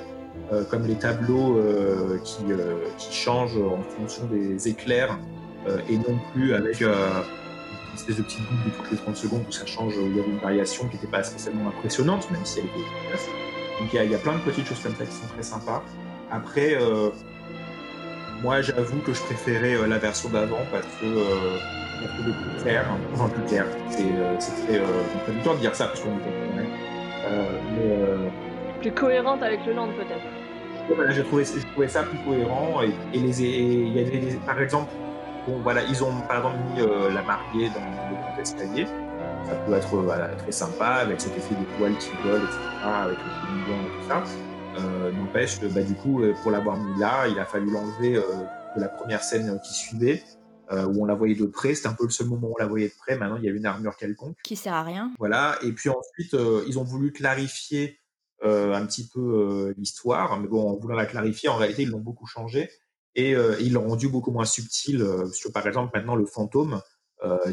Euh, 0.52 0.64
comme 0.66 0.86
les 0.86 0.95
tableaux 0.95 1.58
euh, 1.58 2.20
qui, 2.26 2.43
euh, 2.52 2.76
qui, 2.97 3.14
changent 3.14 3.58
en 3.58 3.82
fonction 3.84 4.26
des 4.26 4.68
éclairs 4.68 5.18
et 5.88 5.95
non 5.95 6.18
plus 6.34 6.56
avec 6.56 6.82
une 6.82 6.89
espèce 7.93 8.18
de 8.18 8.24
petite 8.24 8.41
boucle 8.41 8.66
de 8.66 8.76
toutes 8.76 8.91
les 8.91 8.97
30 8.97 9.16
secondes 9.16 9.43
où 9.47 9.52
ça 9.52 9.66
change, 9.68 9.93
il 9.95 10.18
y 10.18 10.20
avait 10.20 10.30
une 10.30 10.39
variation 10.39 10.88
qui 10.88 10.95
n'était 10.95 11.08
pas 11.08 11.22
spécialement 11.24 11.70
impressionnante, 11.70 12.30
même 12.32 12.43
si 12.43 12.60
elle 12.60 12.66
était 12.66 12.80
efficace. 12.80 13.28
Donc 13.80 13.93
il 13.93 14.12
y, 14.12 14.16
a, 14.16 14.18
plein 14.18 14.34
de 14.34 14.39
petites 14.39 14.66
choses 14.66 14.80
comme 14.82 14.95
ça 14.95 15.06
qui 15.06 15.12
sont 15.12 15.28
très 15.28 15.43
sympas. 15.43 15.84
Après, 16.32 16.80
moi 18.41 18.62
j'avoue 18.62 18.99
que 19.02 19.14
je 19.14 19.22
préférais 19.22 19.88
la 19.88 19.99
version 19.99 20.30
d'avant 20.30 20.66
parce 20.72 20.88
que 20.99 21.06
euh, 21.06 22.08
trouvé 22.16 22.32
plus 22.32 22.64
clair, 22.64 22.86
enfin 23.14 23.30
plus 23.30 23.43
clair. 23.43 23.66
C'est 23.89 24.04
très, 24.66 25.43
temps 25.43 25.54
de 25.54 25.60
dire 25.60 25.76
ça 25.76 25.86
parce 25.88 26.02
qu'on 26.02 26.10
est 26.10 26.66
euh, 27.28 27.43
mais 27.76 28.80
plus 28.82 28.91
cohérente 28.91 29.43
avec 29.43 29.64
le 29.66 29.74
land 29.74 29.89
peut-être. 29.89 30.41
Voilà, 30.96 31.12
j'ai 31.12 31.24
trouvé, 31.24 31.44
trouvé, 31.72 31.88
ça 31.88 32.04
plus 32.04 32.18
cohérent 32.26 32.82
et, 32.82 33.18
les, 33.18 33.42
il 33.42 33.96
y 33.96 34.00
avait 34.00 34.36
par 34.46 34.60
exemple, 34.62 34.92
bon 35.48 35.60
voilà, 35.62 35.84
ils 35.84 36.04
ont 36.04 36.12
par 36.28 36.38
exemple 36.38 36.58
mis 36.74 36.82
euh, 36.82 37.12
la 37.12 37.22
mariée 37.22 37.70
dans 37.70 37.82
le 38.10 38.16
grand 38.16 38.38
escalier. 38.40 38.86
Ça 39.46 39.56
peut 39.66 39.74
être 39.74 39.96
voilà, 39.96 40.30
très 40.30 40.52
sympa 40.52 40.86
avec 40.86 41.20
cet 41.20 41.36
effet 41.38 41.56
de 41.56 41.66
poils 41.78 41.98
qui 41.98 42.10
volent, 42.24 42.44
etc., 42.44 42.60
avec 42.84 43.18
le 43.18 43.48
film 43.48 43.86
et 43.86 44.02
tout 44.02 44.08
ça. 44.08 44.24
Euh, 44.80 45.12
N'empêche 45.12 45.60
que 45.60 45.66
bah, 45.66 45.82
du 45.82 45.94
coup, 45.96 46.22
euh, 46.22 46.34
pour 46.42 46.52
l'avoir 46.52 46.78
mis 46.78 47.00
là, 47.00 47.28
il 47.28 47.40
a 47.40 47.46
fallu 47.46 47.72
l'enlever 47.72 48.16
euh, 48.16 48.22
de 48.76 48.82
la 48.82 48.88
première 48.88 49.24
scène 49.24 49.60
qui 49.64 49.74
suivait. 49.74 50.24
Euh, 50.72 50.86
où 50.86 51.02
on 51.02 51.06
la 51.06 51.16
voyait 51.16 51.36
de 51.36 51.46
près, 51.46 51.76
c'était 51.76 51.90
un 51.90 51.94
peu 51.94 52.06
le 52.06 52.12
seul 52.12 52.28
moment 52.28 52.48
où 52.48 52.54
on 52.58 52.62
la 52.62 52.66
voyait 52.66 52.88
de 52.88 52.94
près. 52.98 53.18
Maintenant, 53.18 53.36
il 53.36 53.44
y 53.44 53.50
a 53.50 53.52
une 53.52 53.66
armure 53.66 53.98
quelconque. 53.98 54.38
Qui 54.42 54.56
sert 54.56 54.74
à 54.74 54.84
rien. 54.84 55.12
Voilà. 55.20 55.58
Et 55.64 55.74
puis 55.74 55.90
ensuite, 55.90 56.34
ils 56.66 56.80
ont 56.80 56.86
voulu 56.86 57.12
clarifier 57.12 57.90
euh, 57.90 58.01
un 58.44 58.86
petit 58.86 59.08
peu 59.08 59.20
euh, 59.20 59.74
l'histoire, 59.78 60.39
mais 60.39 60.48
bon, 60.48 60.70
en 60.70 60.76
voulant 60.76 60.96
la 60.96 61.06
clarifier, 61.06 61.50
en 61.50 61.58
réalité, 61.58 61.84
ils 61.84 61.89
l'ont 61.89 62.00
beaucoup 62.00 62.26
changé 62.26 62.70
et 63.14 63.36
euh, 63.36 63.56
ils 63.60 63.74
l'ont 63.74 63.88
rendu 63.88 64.08
beaucoup 64.08 64.32
moins 64.32 64.46
subtil. 64.46 65.06
sur, 65.34 65.52
par 65.52 65.68
exemple, 65.68 65.92
maintenant, 65.96 66.16
le 66.16 66.26
fantôme, 66.26 66.82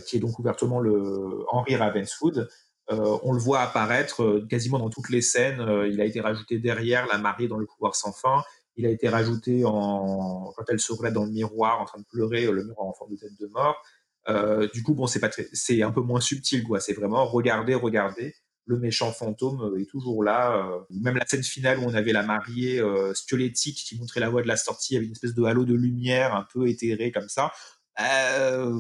qui 0.07 0.17
est 0.17 0.19
donc 0.19 0.39
ouvertement 0.39 0.81
le 0.81 1.45
Henry 1.51 1.77
Ravenswood, 1.77 2.49
on 2.89 3.33
le 3.35 3.39
voit 3.39 3.61
apparaître 3.61 4.47
quasiment 4.49 4.79
dans 4.79 4.89
toutes 4.89 5.11
les 5.11 5.21
scènes. 5.21 5.61
il 5.91 6.01
a 6.01 6.07
été 6.07 6.23
rajouté 6.23 6.59
derrière 6.59 7.07
la 7.07 7.19
mariée 7.19 7.49
dans 7.49 7.59
le 7.59 7.67
pouvoir 7.67 7.95
sans 7.95 8.13
fin. 8.13 8.43
Il 8.77 8.87
a 8.87 8.89
été 8.89 9.11
rajouté 9.11 9.67
en, 9.67 10.55
quand 10.57 10.65
elle 10.69 10.81
se 10.81 10.91
relève 10.95 11.13
dans 11.13 11.27
le 11.27 11.33
miroir 11.33 11.83
en 11.83 11.85
train 11.85 11.99
de 11.99 12.07
pleurer, 12.07 12.47
le 12.51 12.65
miroir 12.65 12.87
en 12.87 12.95
forme 12.95 13.11
de 13.11 13.17
tête 13.17 13.39
de 13.39 13.47
mort. 13.49 13.77
du 14.73 14.83
coup, 14.83 14.95
bon, 14.95 15.07
c'est 15.07 15.83
un 15.83 15.91
peu 15.91 16.01
moins 16.01 16.21
subtil. 16.21 16.65
C'est 16.81 16.95
vraiment 16.95 17.27
regarder, 17.27 17.75
regarder 17.75 18.35
le 18.69 18.79
méchant 18.79 19.11
fantôme 19.13 19.63
euh, 19.63 19.81
est 19.81 19.87
toujours 19.87 20.23
là. 20.23 20.57
Euh, 20.57 20.79
même 20.91 21.17
la 21.17 21.27
scène 21.27 21.43
finale 21.43 21.79
où 21.79 21.85
on 21.85 21.95
avait 21.95 22.13
la 22.13 22.23
mariée 22.23 22.79
euh, 22.79 23.15
squelettique 23.15 23.79
qui 23.79 23.99
montrait 23.99 24.21
la 24.21 24.29
voie 24.29 24.43
de 24.43 24.47
la 24.47 24.57
sortie, 24.57 24.97
avec 24.97 25.09
une 25.09 25.13
espèce 25.13 25.35
de 25.35 25.43
halo 25.43 25.65
de 25.65 25.75
lumière 25.75 26.35
un 26.35 26.47
peu 26.53 26.69
éthéré 26.69 27.11
comme 27.11 27.29
ça. 27.29 27.51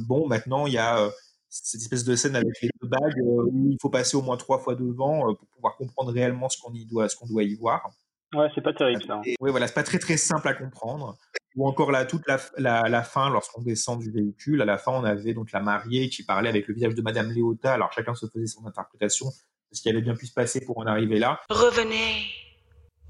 bon, 0.06 0.28
maintenant 0.28 0.66
il 0.66 0.74
y 0.74 0.78
a 0.78 1.10
cette 1.48 1.80
espèce 1.80 2.04
de 2.04 2.14
scène 2.14 2.36
avec 2.36 2.60
les 2.60 2.68
deux 2.80 2.88
bagues 2.88 3.18
où 3.22 3.70
il 3.70 3.78
faut 3.80 3.88
passer 3.88 4.16
au 4.16 4.22
moins 4.22 4.36
trois 4.36 4.58
fois 4.58 4.74
devant 4.74 5.34
pour 5.34 5.48
pouvoir 5.48 5.76
comprendre 5.76 6.12
réellement 6.12 6.50
ce 6.50 6.60
qu'on 6.60 6.74
y 6.74 6.84
doit, 6.84 7.08
ce 7.08 7.16
qu'on 7.16 7.26
doit 7.26 7.42
y 7.42 7.54
voir. 7.54 7.90
Ouais, 8.34 8.48
c'est 8.54 8.60
pas 8.60 8.74
terrible 8.74 9.02
ça. 9.06 9.22
Oui, 9.24 9.50
voilà, 9.50 9.66
c'est 9.66 9.74
pas 9.74 9.82
très 9.82 9.98
très 9.98 10.18
simple 10.18 10.46
à 10.48 10.54
comprendre. 10.54 11.16
Ou 11.56 11.66
encore 11.66 11.90
là, 11.90 12.04
toute 12.04 12.22
la, 12.28 12.38
la, 12.58 13.02
fin, 13.02 13.30
lorsqu'on 13.30 13.62
descend 13.62 13.98
du 13.98 14.10
véhicule, 14.10 14.60
à 14.60 14.66
la 14.66 14.76
fin, 14.76 14.92
on 14.92 15.02
avait 15.02 15.32
donc 15.32 15.50
la 15.50 15.60
mariée 15.60 16.10
qui 16.10 16.22
parlait 16.22 16.50
avec 16.50 16.68
le 16.68 16.74
visage 16.74 16.94
de 16.94 17.00
Madame 17.00 17.32
Léota. 17.32 17.72
Alors 17.72 17.90
chacun 17.90 18.14
se 18.14 18.26
faisait 18.26 18.46
son 18.46 18.66
interprétation 18.66 19.32
ce 19.72 19.82
qui 19.82 19.88
avait 19.90 20.00
bien 20.00 20.14
pu 20.14 20.26
se 20.26 20.32
passer 20.32 20.64
pour 20.64 20.78
en 20.78 20.86
arriver 20.86 21.18
là. 21.18 21.40
Revenez, 21.50 22.26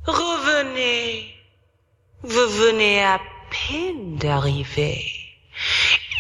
revenez, 0.05 1.35
vous 2.23 2.49
venez 2.49 3.03
à 3.03 3.21
peine 3.51 4.17
d'arriver, 4.17 5.05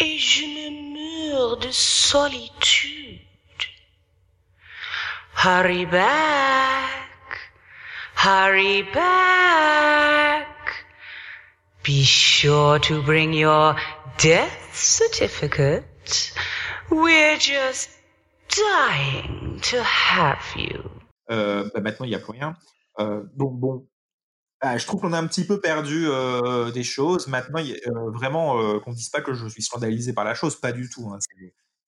et 0.00 0.18
je 0.18 0.44
me 0.44 1.30
meurs 1.32 1.56
de 1.58 1.70
solitude. 1.70 3.18
Hurry 5.34 5.86
back, 5.86 7.38
hurry 8.16 8.82
back. 8.82 10.48
Be 11.84 12.02
sure 12.04 12.78
to 12.80 13.02
bring 13.02 13.32
your 13.32 13.76
death 14.18 14.74
certificate. 14.74 16.32
We're 16.90 17.38
just 17.38 17.97
dying 18.48 19.60
to 19.60 19.76
have 19.78 20.44
you. 20.56 20.82
Euh, 21.30 21.68
bah 21.74 21.80
maintenant, 21.80 22.06
il 22.06 22.10
n'y 22.10 22.14
a 22.14 22.18
plus 22.18 22.32
rien. 22.32 22.56
Euh, 22.98 23.22
donc 23.34 23.58
bon, 23.58 23.86
ah, 24.60 24.76
je 24.76 24.86
trouve 24.86 25.00
qu'on 25.00 25.12
a 25.12 25.18
un 25.18 25.26
petit 25.28 25.44
peu 25.46 25.60
perdu 25.60 26.06
euh, 26.08 26.72
des 26.72 26.82
choses. 26.82 27.28
Maintenant, 27.28 27.60
euh, 27.62 28.10
vraiment, 28.10 28.60
euh, 28.60 28.80
qu'on 28.80 28.90
ne 28.90 28.96
dise 28.96 29.08
pas 29.08 29.20
que 29.20 29.32
je 29.32 29.46
suis 29.46 29.62
scandalisé 29.62 30.12
par 30.12 30.24
la 30.24 30.34
chose, 30.34 30.56
pas 30.56 30.72
du 30.72 30.88
tout. 30.90 31.08
Hein. 31.12 31.18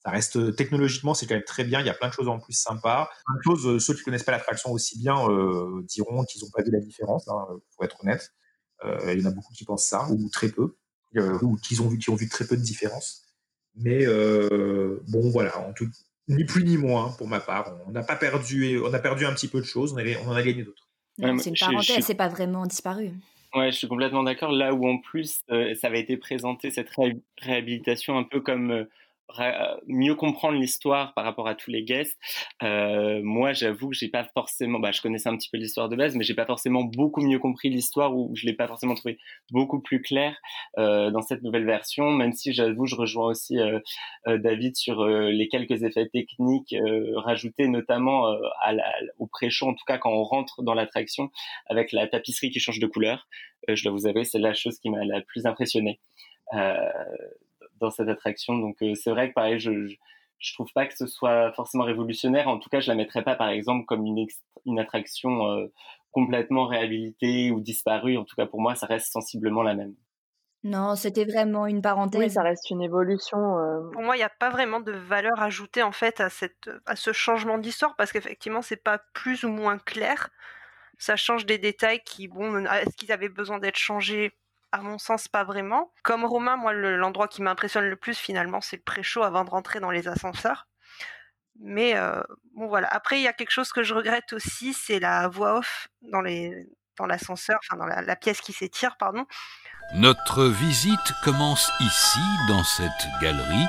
Ça 0.05 0.11
reste 0.11 0.55
technologiquement, 0.55 1.13
c'est 1.13 1.27
quand 1.27 1.35
même 1.35 1.45
très 1.45 1.65
bien. 1.65 1.81
Il 1.81 1.87
y 1.87 1.91
a 1.91 1.95
plein 1.95 2.09
de 2.09 2.13
choses 2.13 2.29
en 2.29 2.39
plus 2.39 2.53
sympas. 2.53 3.11
Choses, 3.45 3.85
ceux 3.85 3.95
qui 3.95 4.03
connaissent 4.03 4.23
pas 4.23 4.33
l'attraction 4.33 4.71
aussi 4.71 4.99
bien 4.99 5.17
diront 5.83 6.25
qu'ils 6.25 6.43
n'ont 6.43 6.51
pas 6.51 6.63
vu 6.63 6.71
la 6.71 6.81
différence, 6.81 7.29
hein, 7.29 7.47
pour 7.75 7.85
être 7.85 7.97
honnête. 8.03 8.33
il 8.85 9.21
y 9.21 9.27
en 9.27 9.31
a 9.31 9.35
beaucoup 9.35 9.53
qui 9.53 9.65
pensent 9.65 9.85
ça, 9.85 10.09
ou 10.09 10.31
très 10.31 10.49
peu, 10.49 10.77
ou 11.43 11.57
qui 11.57 11.79
ont 11.81 11.89
vu, 11.89 11.99
ont 12.09 12.15
vu 12.15 12.29
très 12.29 12.47
peu 12.47 12.57
de 12.57 12.63
différence. 12.63 13.27
Mais 13.75 14.07
bon, 14.07 15.29
voilà. 15.31 15.59
En 15.59 15.75
tout, 15.75 15.89
ni 16.29 16.45
plus 16.45 16.65
ni 16.65 16.77
moins 16.77 17.15
pour 17.19 17.29
ma 17.29 17.41
part. 17.41 17.77
On 17.87 17.91
n'a 17.91 18.03
pas 18.03 18.17
perdu, 18.17 18.81
on 18.85 18.93
a 18.93 18.99
perdu 18.99 19.27
un 19.27 19.35
petit 19.35 19.49
peu 19.49 19.61
de 19.61 19.67
choses, 19.67 19.93
on, 19.93 20.29
en 20.29 20.35
a 20.35 20.43
gagné 20.43 20.63
d'autres. 20.63 20.89
c'est 21.19 21.51
une 21.51 21.57
parenthèse, 21.57 22.05
c'est 22.05 22.15
pas 22.15 22.29
vraiment 22.29 22.67
disparu. 22.67 23.13
Ouais, 23.55 23.73
je 23.73 23.79
suis 23.79 23.89
complètement 23.89 24.23
d'accord. 24.23 24.53
Là 24.53 24.73
où 24.75 24.87
en 24.87 24.99
plus, 24.99 25.41
euh, 25.51 25.75
ça 25.75 25.89
avait 25.89 26.01
été 26.01 26.17
présenté 26.17 26.71
cette 26.71 26.91
réhabilitation 27.41 28.17
un 28.17 28.23
peu 28.23 28.41
comme 28.41 28.71
euh, 28.71 28.81
euh, 28.81 28.85
mieux 29.87 30.15
comprendre 30.15 30.59
l'histoire 30.59 31.15
par 31.15 31.25
rapport 31.25 31.49
à 31.49 31.55
tous 31.55 31.71
les 31.71 31.83
guests. 31.83 32.19
Euh, 32.63 33.21
moi, 33.23 33.53
j'avoue 33.53 33.91
que 33.91 33.97
j'ai 33.97 34.09
pas 34.09 34.25
forcément, 34.25 34.79
bah, 34.79 34.93
je 34.93 35.01
connaissais 35.01 35.29
un 35.29 35.37
petit 35.37 35.49
peu 35.51 35.59
l'histoire 35.59 35.89
de 35.89 35.97
base, 35.97 36.17
mais 36.17 36.25
j'ai 36.25 36.35
pas 36.35 36.47
forcément 36.47 36.85
beaucoup 36.85 37.21
mieux 37.21 37.39
compris 37.39 37.71
l'histoire 37.71 38.17
ou 38.17 38.35
je 38.35 38.47
l'ai 38.47 38.55
pas 38.55 38.67
forcément 38.67 38.95
trouvé 38.95 39.19
beaucoup 39.51 39.81
plus 39.81 40.03
clair 40.03 40.37
euh, 40.79 41.11
dans 41.11 41.23
cette 41.23 41.43
nouvelle 41.43 41.67
version. 41.67 42.11
Même 42.11 42.33
si 42.33 42.53
j'avoue, 42.53 42.87
je 42.87 42.97
rejoins 42.97 43.29
aussi 43.29 43.59
euh, 43.59 43.79
euh 44.27 44.39
David 44.39 44.77
sur 44.77 45.01
euh, 45.01 45.31
les 45.31 45.49
quelques 45.49 45.83
effets 45.83 46.09
techniques 46.09 46.75
rajoutés, 47.17 47.69
notamment 47.69 48.27
à 48.63 48.73
la, 48.73 48.85
au 49.19 49.27
pré-show, 49.27 49.69
en 49.69 49.75
tout 49.75 49.85
cas 49.87 49.99
quand 49.99 50.13
on 50.13 50.23
rentre 50.23 50.63
dans 50.63 50.75
l'attraction 50.75 51.31
avec 51.67 51.93
la 51.93 52.07
tapisserie 52.07 52.51
qui 52.51 52.61
change 52.61 52.79
de 52.79 52.87
couleur. 52.87 53.29
je 53.69 53.83
dois 53.83 53.93
vous 53.93 54.07
avouer, 54.07 54.25
c'est 54.25 54.39
la 54.39 54.55
chose 54.55 54.79
qui 54.79 54.91
m'a 54.91 55.05
la 55.05 55.21
plus 55.21 55.47
impressionnée. 55.47 56.01
Euh, 56.55 56.91
dans 57.81 57.91
cette 57.91 58.09
attraction. 58.09 58.59
Donc 58.59 58.77
euh, 58.83 58.95
c'est 58.95 59.11
vrai 59.11 59.29
que 59.31 59.35
pareil, 59.35 59.59
je, 59.59 59.89
je, 60.39 60.55
trouve 60.55 60.71
pas 60.75 60.87
que 60.87 60.97
ce 60.97 61.07
soit 61.07 61.53
forcément 61.53 61.85
révolutionnaire. 61.85 62.49
En 62.49 62.59
tout 62.59 62.69
cas, 62.71 62.81
je 62.81 62.89
la 62.89 62.95
mettrais 62.95 63.23
pas 63.23 63.37
par 63.37 63.49
exemple 63.49 63.85
comme 63.87 64.05
une, 64.07 64.27
une 64.67 64.79
attraction 64.79 65.47
euh, 65.51 65.67
complètement 66.13 66.67
réhabilitée 66.67 67.51
ou 67.51 67.61
disparue. 67.61 68.17
En 68.17 68.25
tout 68.25 68.37
cas, 68.37 68.47
pour 68.47 68.61
moi, 68.61 68.75
ça 68.75 68.87
reste 68.87 69.13
sensiblement 69.13 69.63
la 69.63 69.75
même. 69.75 69.95
Non, 70.63 70.95
c'était 70.95 71.25
vraiment 71.25 71.67
une 71.67 71.81
parenthèse. 71.81 72.21
Oui, 72.21 72.31
ça 72.31 72.43
reste 72.43 72.69
une 72.71 72.83
évolution. 72.83 73.59
euh, 73.59 73.91
Pour 73.93 74.03
moi, 74.03 74.17
il 74.17 74.19
n'y 74.19 74.25
a 74.25 74.29
pas 74.29 74.51
vraiment 74.51 74.81
de 74.81 74.93
valeur 74.93 75.41
ajoutée 75.41 75.83
en 75.83 75.93
fait 75.93 76.21
à, 76.21 76.29
cette, 76.29 76.69
à 76.85 76.97
ce 76.97 77.13
changement 77.15 77.57
d'histoire 77.57 77.97
parce 77.97 78.13
qu'effectivement, 78.13 78.61
c'est 78.61 78.77
pas 78.83 78.99
plus 79.15 79.45
ou 79.45 79.49
moins 79.49 79.79
clair. 79.79 80.29
Ça 80.99 81.17
change 81.17 81.47
des 81.47 81.57
détails 81.57 82.01
qui, 82.05 82.29
bon, 82.29 82.67
est-ce 82.67 82.95
qu'ils 82.97 83.11
avaient 83.11 83.31
besoin 83.31 83.59
d'être 83.59 83.79
changés 83.79 84.33
À 84.73 84.83
mon 84.83 84.99
sens, 84.99 85.27
pas 85.29 85.43
vraiment. 85.45 85.93
Comme 86.05 86.25
Romain, 86.25 86.57
moi, 86.57 86.73
le- 86.73 86.97
l'endroit 86.97 87.27
qui 87.29 87.43
m'impressionne 87.43 87.87
le 87.89 87.97
plus 87.97 88.17
finalement, 88.17 88.61
c'est 88.61 88.77
le 88.77 88.83
pré-show 88.83 89.23
avant 89.23 89.45
de 89.45 89.51
rentrer 89.51 89.81
dans 89.81 89.91
les 89.91 90.07
ascenseurs. 90.07 90.67
Mais 91.61 91.97
euh, 91.97 92.23
bon, 92.55 92.69
voilà. 92.69 92.89
Après, 92.89 93.19
il 93.19 93.23
y 93.23 93.29
a 93.29 93.33
quelque 93.33 93.51
chose 93.51 93.73
que 93.73 93.83
je 93.83 93.93
regrette 93.95 94.33
aussi, 94.33 94.73
c'est 94.73 95.01
la 95.01 95.29
voix 95.29 95.59
off 95.59 95.89
dans 96.03 96.23
dans 96.99 97.07
l'ascenseur, 97.07 97.59
enfin 97.65 97.79
dans 97.79 97.87
la 97.87 98.17
pièce 98.17 98.41
qui 98.43 98.53
s'étire, 98.53 98.97
pardon. 98.99 99.25
Notre 99.95 100.45
visite 100.45 101.13
commence 101.25 101.73
ici, 101.81 102.21
dans 102.49 102.63
cette 102.63 103.09
galerie, 103.21 103.67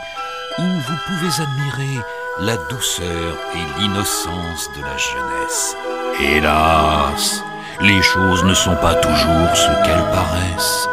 où 0.59 0.63
vous 0.63 0.97
pouvez 1.07 1.41
admirer 1.41 2.03
la 2.39 2.57
douceur 2.67 3.37
et 3.55 3.79
l'innocence 3.81 4.69
de 4.73 4.81
la 4.81 4.97
jeunesse. 4.97 5.75
Hélas, 6.19 7.43
les 7.83 8.01
choses 8.01 8.43
ne 8.43 8.53
sont 8.53 8.75
pas 8.75 8.95
toujours 8.95 9.55
ce 9.55 9.69
qu'elles 9.83 10.09
paraissent. 10.13 10.87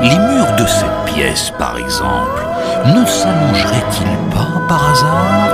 Les 0.00 0.18
murs 0.18 0.52
de 0.56 0.66
cette 0.66 1.14
pièce, 1.14 1.52
par 1.58 1.76
exemple, 1.76 2.42
ne 2.86 3.04
s'allongeraient-ils 3.04 4.16
pas 4.34 4.60
par 4.68 4.90
hasard? 4.90 5.48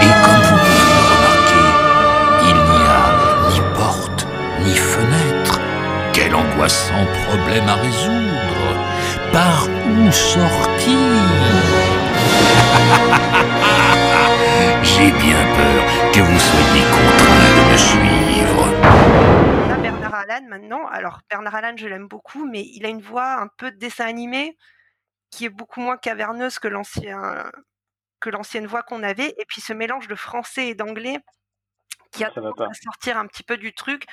Et 0.00 0.12
comme 0.24 0.42
vous 0.42 0.56
pouvez 0.66 0.94
le 0.98 1.04
remarquer, 1.14 1.68
il 2.48 2.56
n'y 2.56 2.82
a 2.88 3.04
ni 3.50 3.60
porte 3.76 4.26
ni 4.64 4.74
fenêtre. 4.74 5.60
Quel 6.12 6.34
angoissant 6.34 7.06
problème 7.28 7.68
à 7.68 7.76
résoudre 7.76 8.76
Par 9.32 9.66
où 9.86 10.10
sortir? 10.10 10.98
J'ai 14.82 15.10
bien 15.12 15.42
peur 15.56 15.82
que 16.12 16.20
vous 16.20 16.40
soyez 16.40 16.84
contraint 16.90 17.54
de 17.56 17.72
me 17.72 17.78
suivre. 17.78 18.71
Bernard 20.00 20.14
Allan, 20.14 20.46
maintenant, 20.48 20.86
alors 20.86 21.20
Bernard 21.28 21.54
Allan, 21.54 21.76
je 21.76 21.86
l'aime 21.86 22.08
beaucoup, 22.08 22.46
mais 22.46 22.62
il 22.62 22.86
a 22.86 22.88
une 22.88 23.02
voix 23.02 23.34
un 23.34 23.48
peu 23.48 23.70
de 23.70 23.76
dessin 23.76 24.06
animé 24.06 24.56
qui 25.30 25.44
est 25.46 25.50
beaucoup 25.50 25.80
moins 25.80 25.96
caverneuse 25.96 26.58
que 26.58 26.68
l'ancien 26.68 27.50
que 28.20 28.30
l'ancienne 28.30 28.66
voix 28.66 28.82
qu'on 28.82 29.02
avait, 29.02 29.34
et 29.38 29.44
puis 29.46 29.60
ce 29.60 29.72
mélange 29.72 30.08
de 30.08 30.14
français 30.14 30.68
et 30.68 30.74
d'anglais 30.74 31.18
qui 32.12 32.24
a 32.24 32.28
à 32.28 32.74
sortir 32.74 33.18
un 33.18 33.26
petit 33.26 33.42
peu 33.42 33.56
du 33.56 33.74
truc. 33.74 34.04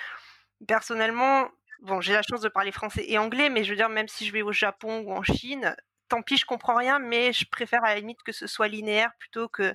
Personnellement, 0.68 1.50
bon, 1.82 2.02
j'ai 2.02 2.14
la 2.14 2.22
chance 2.24 2.42
de 2.42 2.50
parler 2.50 2.72
français 2.72 3.06
et 3.08 3.18
anglais, 3.18 3.50
mais 3.50 3.64
je 3.64 3.72
veux 3.72 3.76
dire, 3.78 3.90
même 3.90 4.08
si 4.08 4.26
je 4.26 4.34
vais 4.34 4.42
au 4.42 4.52
Japon 4.52 5.02
ou 5.02 5.14
en 5.14 5.24
Chine, 5.24 5.76
tant 6.10 6.22
pis, 6.24 6.38
je 6.38 6.46
comprends 6.46 6.76
rien, 6.76 7.00
mais 7.00 7.34
je 7.34 7.46
préfère 7.50 7.84
à 7.84 7.90
la 7.90 7.96
limite 7.96 8.24
que 8.24 8.32
ce 8.32 8.48
soit 8.48 8.68
linéaire 8.68 9.12
plutôt 9.20 9.50
que 9.50 9.74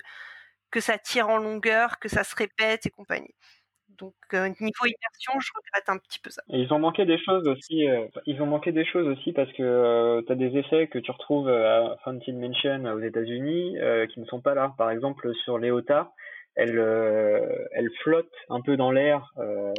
que 0.71 0.81
ça 0.81 0.97
tire 0.97 1.29
en 1.29 1.37
longueur, 1.37 1.99
que 1.99 2.09
ça 2.09 2.23
se 2.23 2.35
répète 2.35 2.85
et 2.85 2.89
compagnie. 2.91 3.35
Donc 3.97 4.13
euh, 4.33 4.47
niveau 4.47 4.85
immersion, 4.85 5.39
je 5.39 5.49
regrette 5.55 5.89
un 5.89 5.97
petit 5.97 6.19
peu 6.19 6.29
ça. 6.29 6.41
Et 6.49 6.59
ils 6.59 6.73
ont 6.73 6.79
manqué 6.79 7.05
des 7.05 7.17
choses 7.17 7.47
aussi. 7.47 7.87
euh, 7.87 8.07
ils 8.25 8.41
ont 8.41 8.45
manqué 8.45 8.71
des 8.71 8.85
choses 8.85 9.07
aussi 9.07 9.31
parce 9.33 9.51
que 9.53 10.21
tu 10.25 10.31
as 10.31 10.35
des 10.35 10.57
effets 10.57 10.87
que 10.87 10.99
tu 10.99 11.11
retrouves 11.11 11.47
euh, 11.47 11.93
à 11.93 11.97
Fountain 12.03 12.33
Mansion 12.33 12.83
aux 12.85 12.99
États-Unis 13.01 13.77
euh, 13.79 14.05
qui 14.07 14.19
ne 14.19 14.25
sont 14.25 14.41
pas 14.41 14.53
là. 14.53 14.73
Par 14.77 14.91
exemple, 14.91 15.33
sur 15.43 15.57
Léota, 15.57 16.11
elle, 16.55 16.79
euh, 16.79 17.41
elle 17.73 17.89
flotte 18.03 18.31
un 18.49 18.61
peu 18.61 18.77
dans 18.77 18.91
l'air 18.91 19.29
euh, 19.37 19.73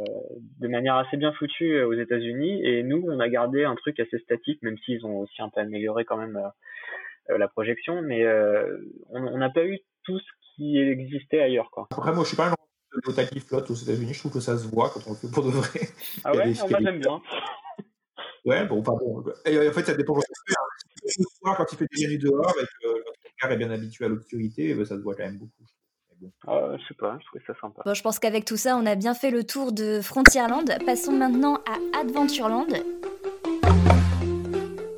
de 0.59 0.67
manière 0.67 0.95
assez 0.95 1.17
bien 1.17 1.33
foutue 1.33 1.73
euh, 1.75 1.87
aux 1.87 1.93
États-Unis. 1.93 2.63
Et 2.63 2.83
nous, 2.83 3.03
on 3.07 3.19
a 3.19 3.29
gardé 3.29 3.63
un 3.63 3.75
truc 3.75 3.99
assez 3.99 4.19
statique, 4.19 4.61
même 4.61 4.77
s'ils 4.85 5.05
ont 5.05 5.17
aussi 5.17 5.41
un 5.41 5.49
peu 5.49 5.59
amélioré 5.61 6.05
quand 6.05 6.17
même 6.17 6.37
euh, 6.37 7.33
euh, 7.33 7.37
la 7.37 7.47
projection. 7.47 8.01
Mais 8.01 8.23
euh, 8.23 8.77
on 9.09 9.21
on 9.25 9.37
n'a 9.37 9.49
pas 9.49 9.65
eu 9.65 9.79
tout 10.03 10.19
ce 10.19 10.25
qui 10.55 10.77
existait 10.79 11.41
ailleurs, 11.41 11.69
quoi. 11.71 11.87
Après, 11.91 12.11
moi, 12.13 12.23
je 12.23 12.29
suis 12.29 12.37
pas 12.37 12.47
un 12.49 12.55
de 12.93 13.01
Léota 13.05 13.25
qui 13.25 13.39
flotte 13.39 13.69
aux 13.69 13.75
États-Unis. 13.75 14.13
Je 14.13 14.19
trouve 14.19 14.33
que 14.33 14.39
ça 14.39 14.57
se 14.57 14.67
voit 14.67 14.89
quand 14.89 15.01
on 15.07 15.11
le 15.11 15.15
fait 15.17 15.31
pour 15.31 15.43
de 15.45 15.49
vrai. 15.51 15.79
Ah 16.23 16.33
ouais, 16.35 16.51
des- 16.53 16.59
Ah, 16.59 16.67
moi 16.69 16.79
j'aime 16.81 16.99
bien. 16.99 17.21
Ouais, 18.45 18.65
bon, 18.65 18.81
pas 18.81 18.93
bon. 18.93 19.23
Et 19.45 19.67
en 19.67 19.71
fait, 19.73 19.83
ça 19.85 19.93
dépend 19.93 20.17
hein. 20.17 20.21
Le 21.03 21.23
soir, 21.39 21.57
quand 21.57 21.65
il 21.71 21.77
fait 21.77 21.87
des 21.95 22.07
nuit 22.07 22.17
dehors 22.17 22.53
et 22.61 22.65
que 22.65 22.87
regard 23.43 23.51
est 23.51 23.57
bien 23.57 23.71
habitué 23.71 24.05
à 24.05 24.07
l'obscurité, 24.09 24.69
eh 24.69 24.73
ben, 24.73 24.85
ça 24.85 24.95
se 24.95 25.01
voit 25.01 25.15
quand 25.15 25.23
même 25.25 25.37
beaucoup. 25.37 25.51
Ah, 26.47 26.71
je 26.79 26.87
sais 26.87 26.93
pas, 26.95 27.17
je 27.21 27.25
trouvais 27.27 27.43
ça 27.45 27.53
sympa. 27.61 27.81
Bon, 27.85 27.93
je 27.93 28.01
pense 28.01 28.17
qu'avec 28.19 28.43
tout 28.45 28.57
ça, 28.57 28.75
on 28.75 28.85
a 28.87 28.95
bien 28.95 29.13
fait 29.13 29.29
le 29.29 29.43
tour 29.43 29.71
de 29.71 30.01
Frontierland. 30.01 30.65
Passons 30.85 31.11
maintenant 31.11 31.55
à 31.67 31.99
Adventureland. 31.99 32.65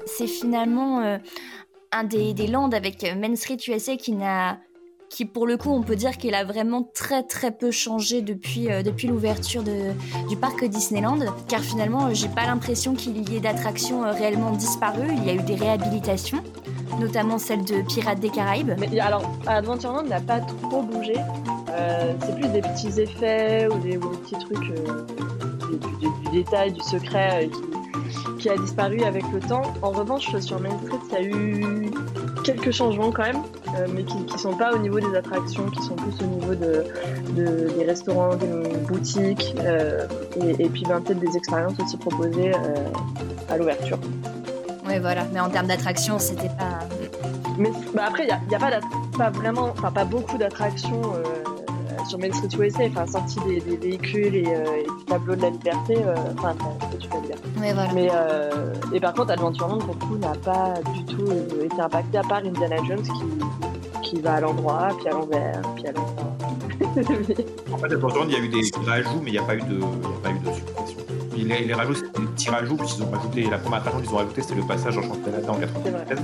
C'est 0.06 0.28
finalement 0.28 1.02
euh, 1.02 1.18
un 1.92 2.04
des, 2.04 2.34
des 2.34 2.48
lands 2.48 2.70
avec 2.72 3.04
euh, 3.04 3.16
Main 3.16 3.36
Street 3.36 3.58
USA 3.68 3.98
qui 3.98 4.14
n'a 4.14 4.60
qui 5.10 5.26
pour 5.26 5.47
le 5.47 5.57
coup 5.57 5.72
on 5.72 5.82
peut 5.82 5.95
dire 5.95 6.18
qu'il 6.18 6.36
a 6.36 6.43
vraiment 6.43 6.89
très 6.93 7.24
très 7.24 7.51
peu 7.51 7.72
changé 7.72 8.22
depuis, 8.22 8.72
euh, 8.72 8.84
depuis 8.84 9.07
l'ouverture 9.07 9.64
du 9.64 10.38
parc 10.38 10.64
Disneyland 10.66 11.20
car 11.47 11.62
finalement 11.62 12.07
euh, 12.07 12.14
j'ai 12.14 12.30
pas 12.30 12.45
l'impression 12.45 12.93
qu'il 12.93 13.30
y 13.30 13.36
ait 13.36 13.39
d'attractions 13.39 14.03
euh, 14.03 14.12
réellement 14.12 14.51
disparues, 14.51 15.12
il 15.18 15.26
y 15.26 15.30
a 15.30 15.34
eu 15.34 15.43
des 15.43 15.55
réhabilitations 15.55 16.43
notamment 16.99 17.38
celle 17.38 17.64
de 17.64 17.82
Pirates 17.88 18.20
des 18.20 18.30
Caraïbes. 18.30 18.74
Mais 18.78 18.99
alors, 18.99 19.22
Adventureland 19.47 20.03
n'a 20.03 20.20
pas 20.20 20.41
trop 20.41 20.82
bougé. 20.82 21.14
C'est 22.20 22.36
plus 22.36 22.49
des 22.49 22.62
petits 22.62 22.99
effets 22.99 23.68
ou 23.68 23.80
des, 23.80 23.97
petits 23.97 24.36
trucs, 24.38 24.74
du, 26.01 26.30
détail, 26.34 26.74
du 26.74 26.82
secret 26.82 27.49
qui, 27.53 27.68
qui 28.39 28.50
a 28.50 28.58
disparu 28.58 29.02
avec 29.04 29.24
le 29.34 29.39
temps. 29.39 29.62
En 29.82 29.91
revanche, 29.91 30.36
sur 30.39 30.60
Main 30.60 30.78
Street, 30.84 31.00
il 31.12 31.14
y 31.14 31.18
a 31.18 31.24
eu 31.24 31.91
quelques 32.43 32.72
changements 32.72 33.12
quand 33.12 33.24
même, 33.24 33.41
euh, 33.76 33.88
mais 33.93 34.04
qui, 34.04 34.26
qui 34.26 34.38
sont 34.39 34.56
pas 34.56 34.74
au 34.74 34.78
niveau 34.78 35.00
des 35.00 35.16
attractions, 35.16 35.66
qui 35.70 35.82
sont 35.82 35.95
plus 35.95 36.14
au 36.22 36.28
niveau 36.28 36.56
de, 36.56 36.84
de- 37.36 37.70
des 37.78 37.86
restaurants, 37.86 38.36
des 38.36 38.76
boutiques, 38.88 39.56
euh, 39.60 40.08
et, 40.41 40.66
et 40.66 40.70
puis 40.70 40.84
ben, 40.88 41.02
peut-être 41.02 41.20
des 41.20 41.36
expériences 41.36 41.80
aussi 41.80 41.97
proposées 41.97 42.52
euh, 42.54 42.89
à 43.50 43.58
l'ouverture. 43.58 44.00
Ouais 44.88 45.00
voilà, 45.00 45.26
mais 45.34 45.39
en 45.39 45.50
termes 45.50 45.68
d'attractions 45.68 46.18
c'était 46.20 46.50
pas... 46.50 46.80
Mais 47.58 47.72
bah 47.93 48.04
après, 48.08 48.24
il 48.24 48.28
n'y 48.28 48.32
a, 48.32 48.39
y 48.52 48.56
a 48.56 48.60
pas, 48.60 48.80
pas 49.18 49.30
vraiment, 49.30 49.70
enfin 49.78 49.91
pas 49.91 50.06
beaucoup 50.06 50.38
d'attractions 50.38 51.02
sur 52.10 52.20
Main 52.20 52.34
Street 52.34 52.49
USA, 52.60 52.84
enfin 52.88 53.05
sorti 53.05 53.39
des, 53.47 53.62
des 53.62 53.78
véhicules 53.78 54.36
et, 54.36 54.47
euh, 54.47 54.78
et 54.80 54.84
du 54.84 55.05
tableau 55.05 55.36
de 55.36 55.41
la 55.43 55.49
liberté, 55.51 55.97
euh, 55.97 56.16
enfin 56.38 56.55
de 56.55 57.14
la 57.14 57.20
liberté. 57.22 57.43
Ouais, 57.60 57.74
voilà. 57.74 57.93
Mais 57.93 58.10
euh, 58.12 58.74
et 58.91 58.99
par 58.99 59.14
contre, 59.14 59.32
Adventureland 59.32 59.78
pour 59.78 59.93
le 59.93 60.05
coup 60.05 60.18
n'a 60.18 60.34
pas 60.34 60.74
du 60.93 61.05
tout 61.05 61.30
euh, 61.30 61.66
été 61.66 61.80
impacté 61.80 62.18
à 62.18 62.24
part 62.24 62.39
Indiana 62.39 62.78
Jones 62.88 63.03
qui, 63.03 64.10
qui 64.10 64.22
va 64.22 64.34
à 64.36 64.41
l'endroit, 64.41 64.89
puis 64.97 65.07
à 65.07 65.12
l'envers, 65.12 65.62
puis 65.76 65.88
à 65.88 65.91
l'endroit. 65.91 66.36
En 67.72 67.78
fait, 67.78 67.93
Adventureland, 67.93 68.28
il 68.28 68.34
y 68.34 68.36
a 68.36 68.39
eu 68.39 68.49
des 68.49 68.62
rajouts, 68.86 69.22
mais 69.24 69.30
il 69.30 69.34
n'y 69.34 69.38
a 69.39 69.43
pas 69.43 69.55
eu 69.55 69.62
de, 69.62 69.76
il 69.76 69.80
y 69.80 69.84
a 69.84 70.24
pas 70.24 70.32
eu 70.32 70.39
de 70.39 70.51
suppression. 70.51 70.97
Puis 71.32 71.43
les, 71.43 71.66
les 71.66 71.74
rajouts, 71.74 71.93
c'était 71.93 72.20
des 72.20 72.28
petits 72.28 72.49
rajouts, 72.49 72.76
puisqu'ils 72.76 73.03
ont 73.03 73.12
rajouté, 73.12 73.43
la 73.43 73.60
première 73.60 73.80
attraction 73.80 74.01
qu'ils 74.01 74.14
ont 74.14 74.18
rajouté, 74.18 74.41
c'était 74.41 74.55
le 74.55 74.64
passage 74.64 74.97
en 74.97 75.01
Canada 75.01 75.51
en 75.51 75.60
93. 75.60 76.20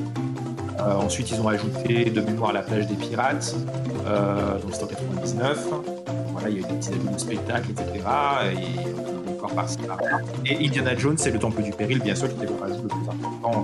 Euh, 0.80 0.96
ensuite, 0.96 1.32
ils 1.32 1.40
ont 1.40 1.46
rajouté 1.46 2.06
de 2.10 2.22
mémoire 2.22 2.54
la 2.54 2.62
plage 2.62 2.88
des 2.88 2.96
pirates, 2.96 3.56
euh, 4.08 4.60
donc 4.60 4.72
c'était 4.74 4.84
en 4.84 4.88
99. 4.88 5.68
Voilà, 6.34 6.50
il 6.50 6.56
y 6.56 6.58
a 6.58 6.60
eu 6.60 6.64
des 6.70 6.74
petits 6.76 6.90
ajouts 6.90 7.14
de 7.14 7.20
spectacle, 7.20 7.72
etc. 7.72 7.86
Et. 8.54 8.80
Et 10.46 10.66
Indiana 10.68 10.96
Jones, 10.98 11.18
c'est 11.18 11.32
le 11.32 11.40
temple 11.40 11.62
du 11.62 11.72
péril, 11.72 12.00
bien 12.02 12.16
sûr, 12.16 12.28
qui 12.28 12.36
était 12.36 12.52
le 12.52 12.60
rajout 12.60 12.82
le 12.82 12.88
plus 12.88 12.98
important 13.08 13.52
en 13.60 13.64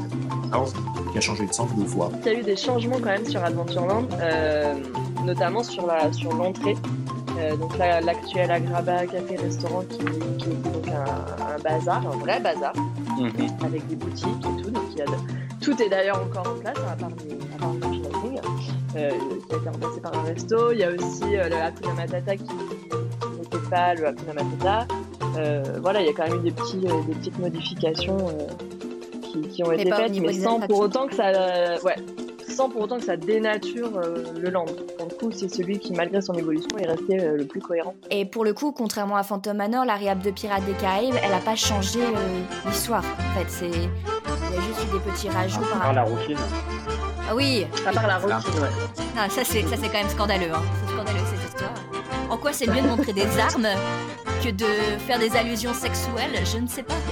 94, 0.51 0.74
qui 1.12 1.18
a 1.18 1.22
changé 1.22 1.45
de 1.47 1.53
sens 1.53 1.70
deux 1.76 1.86
fois. 1.86 2.12
Il 2.26 2.32
y 2.32 2.36
a 2.36 2.39
eu 2.39 2.43
des 2.43 2.55
changements 2.55 2.97
quand 2.99 3.09
même 3.09 3.26
sur 3.26 3.43
Adventureland, 3.43 4.05
euh, 4.22 4.76
notamment 5.26 5.64
sur 5.64 5.88
la 5.88 6.14
sur 6.14 6.34
l'entrée. 6.34 6.76
Euh, 7.39 7.55
donc 7.57 7.78
là, 7.78 7.99
l'actuel 8.01 8.51
Agraba 8.51 9.05
Café 9.07 9.36
Restaurant 9.38 9.82
qui, 9.89 9.97
qui 10.38 10.49
est 10.49 10.64
donc 10.64 10.88
un, 10.88 11.55
un 11.55 11.59
bazar, 11.64 12.05
un 12.07 12.18
vrai 12.18 12.39
bazar, 12.39 12.74
avec 13.66 13.88
des 13.88 13.95
boutiques 13.95 14.28
et 14.28 14.62
tout. 14.64 14.70
Donc 14.70 14.84
il 14.91 14.97
y 14.97 15.01
a 15.01 15.05
de- 15.05 15.12
tout 15.62 15.82
est 15.82 15.89
d'ailleurs 15.89 16.22
encore 16.22 16.47
en 16.47 16.59
place, 16.59 16.78
à 16.91 16.95
part 16.95 17.09
les, 17.09 17.36
à 17.55 17.59
part 17.59 17.74
le 17.74 17.80
merchandising, 17.80 18.39
euh, 18.95 19.09
qui 19.47 19.53
a 19.53 19.57
été 19.57 19.70
remplacé 19.70 20.01
par 20.01 20.18
un 20.18 20.24
resto. 20.24 20.72
Il 20.72 20.80
y 20.80 20.84
a 20.84 20.89
aussi 20.89 21.36
euh, 21.38 21.49
le 21.49 21.55
Hakuna 21.55 21.93
Matata 21.93 22.36
qui, 22.36 22.43
qui 22.43 23.39
n'était 23.39 23.70
pas 23.70 23.93
le 23.93 24.07
Hakuna 24.07 24.34
Matata. 24.34 24.88
Euh, 25.38 25.64
voilà, 25.82 26.01
il 26.01 26.07
y 26.07 26.09
a 26.09 26.14
quand 26.14 26.28
même 26.28 26.39
eu 26.39 26.43
des, 26.43 26.51
petits, 26.51 26.82
euh, 26.86 27.03
des 27.07 27.14
petites 27.14 27.39
modifications 27.39 28.18
euh, 28.18 28.47
qui, 29.22 29.41
qui 29.47 29.64
ont 29.64 29.72
été 29.72 29.89
faites, 29.91 30.20
mais 30.20 30.34
sans 30.34 30.59
pour 30.59 30.80
autant 30.80 31.07
que 31.07 31.16
ça, 31.16 31.28
euh, 31.28 31.78
ouais, 31.84 31.95
sans 32.62 32.70
pour 32.70 32.82
autant 32.82 32.97
que 32.99 33.05
ça 33.05 33.18
dénature 33.18 33.97
euh, 33.97 34.24
le 34.39 34.51
land. 34.51 34.66
Pour 34.97 35.07
le 35.09 35.16
coup, 35.16 35.32
c'est 35.32 35.49
celui 35.49 35.80
qui, 35.80 35.93
malgré 35.93 36.22
son 36.22 36.34
évolution, 36.34 36.70
est 36.78 36.86
resté 36.86 37.20
euh, 37.20 37.36
le 37.36 37.45
plus 37.45 37.59
cohérent. 37.59 37.95
Et 38.12 38.26
pour 38.26 38.43
le 38.45 38.53
coup, 38.53 38.72
contrairement 38.72 39.16
à 39.16 39.24
Phantom 39.24 39.57
Manor, 39.57 39.84
la 39.84 39.95
réhab 39.95 40.22
de 40.22 40.30
Pirates 40.30 40.64
des 40.66 40.74
Caraïbes, 40.74 41.16
elle 41.24 41.34
a 41.34 41.39
pas 41.39 41.55
changé 41.55 41.99
euh, 42.01 42.70
l'histoire. 42.70 43.03
En 43.03 43.39
fait, 43.39 43.49
c'est 43.49 43.68
il 43.68 44.55
y 44.55 44.57
a 44.57 44.62
juste 44.62 44.80
eu 44.84 44.93
des 44.93 45.12
petits 45.12 45.30
rajouts 45.30 45.62
par 45.62 45.82
Ah, 45.86 45.93
la 45.93 46.03
routine. 46.03 46.38
Ah 47.28 47.36
oui. 47.36 47.66
À 47.88 47.91
part 47.91 48.05
la 48.05 48.20
routine, 48.20 48.62
ouais. 48.62 48.70
Non, 49.16 49.28
ça 49.30 49.43
c'est 49.43 49.62
ça 49.64 49.76
c'est 49.82 49.88
quand 49.88 49.99
même 49.99 50.09
scandaleux. 50.09 50.51
Hein. 50.53 50.62
C'est 50.86 50.93
scandaleux 50.93 51.26
cette 51.32 51.49
histoire. 51.49 51.74
En 52.30 52.38
quoi 52.38 52.53
c'est 52.53 52.68
mieux 52.68 52.82
de 52.82 52.88
montrer 52.88 53.14
des 53.14 53.39
armes 53.39 53.70
que 54.43 54.49
de 54.51 54.66
faire 55.07 55.18
des 55.18 55.36
allusions 55.36 55.74
sexuelles, 55.74 56.45
je 56.45 56.57
ne 56.59 56.68
sais 56.68 56.84
pas. 56.84 56.93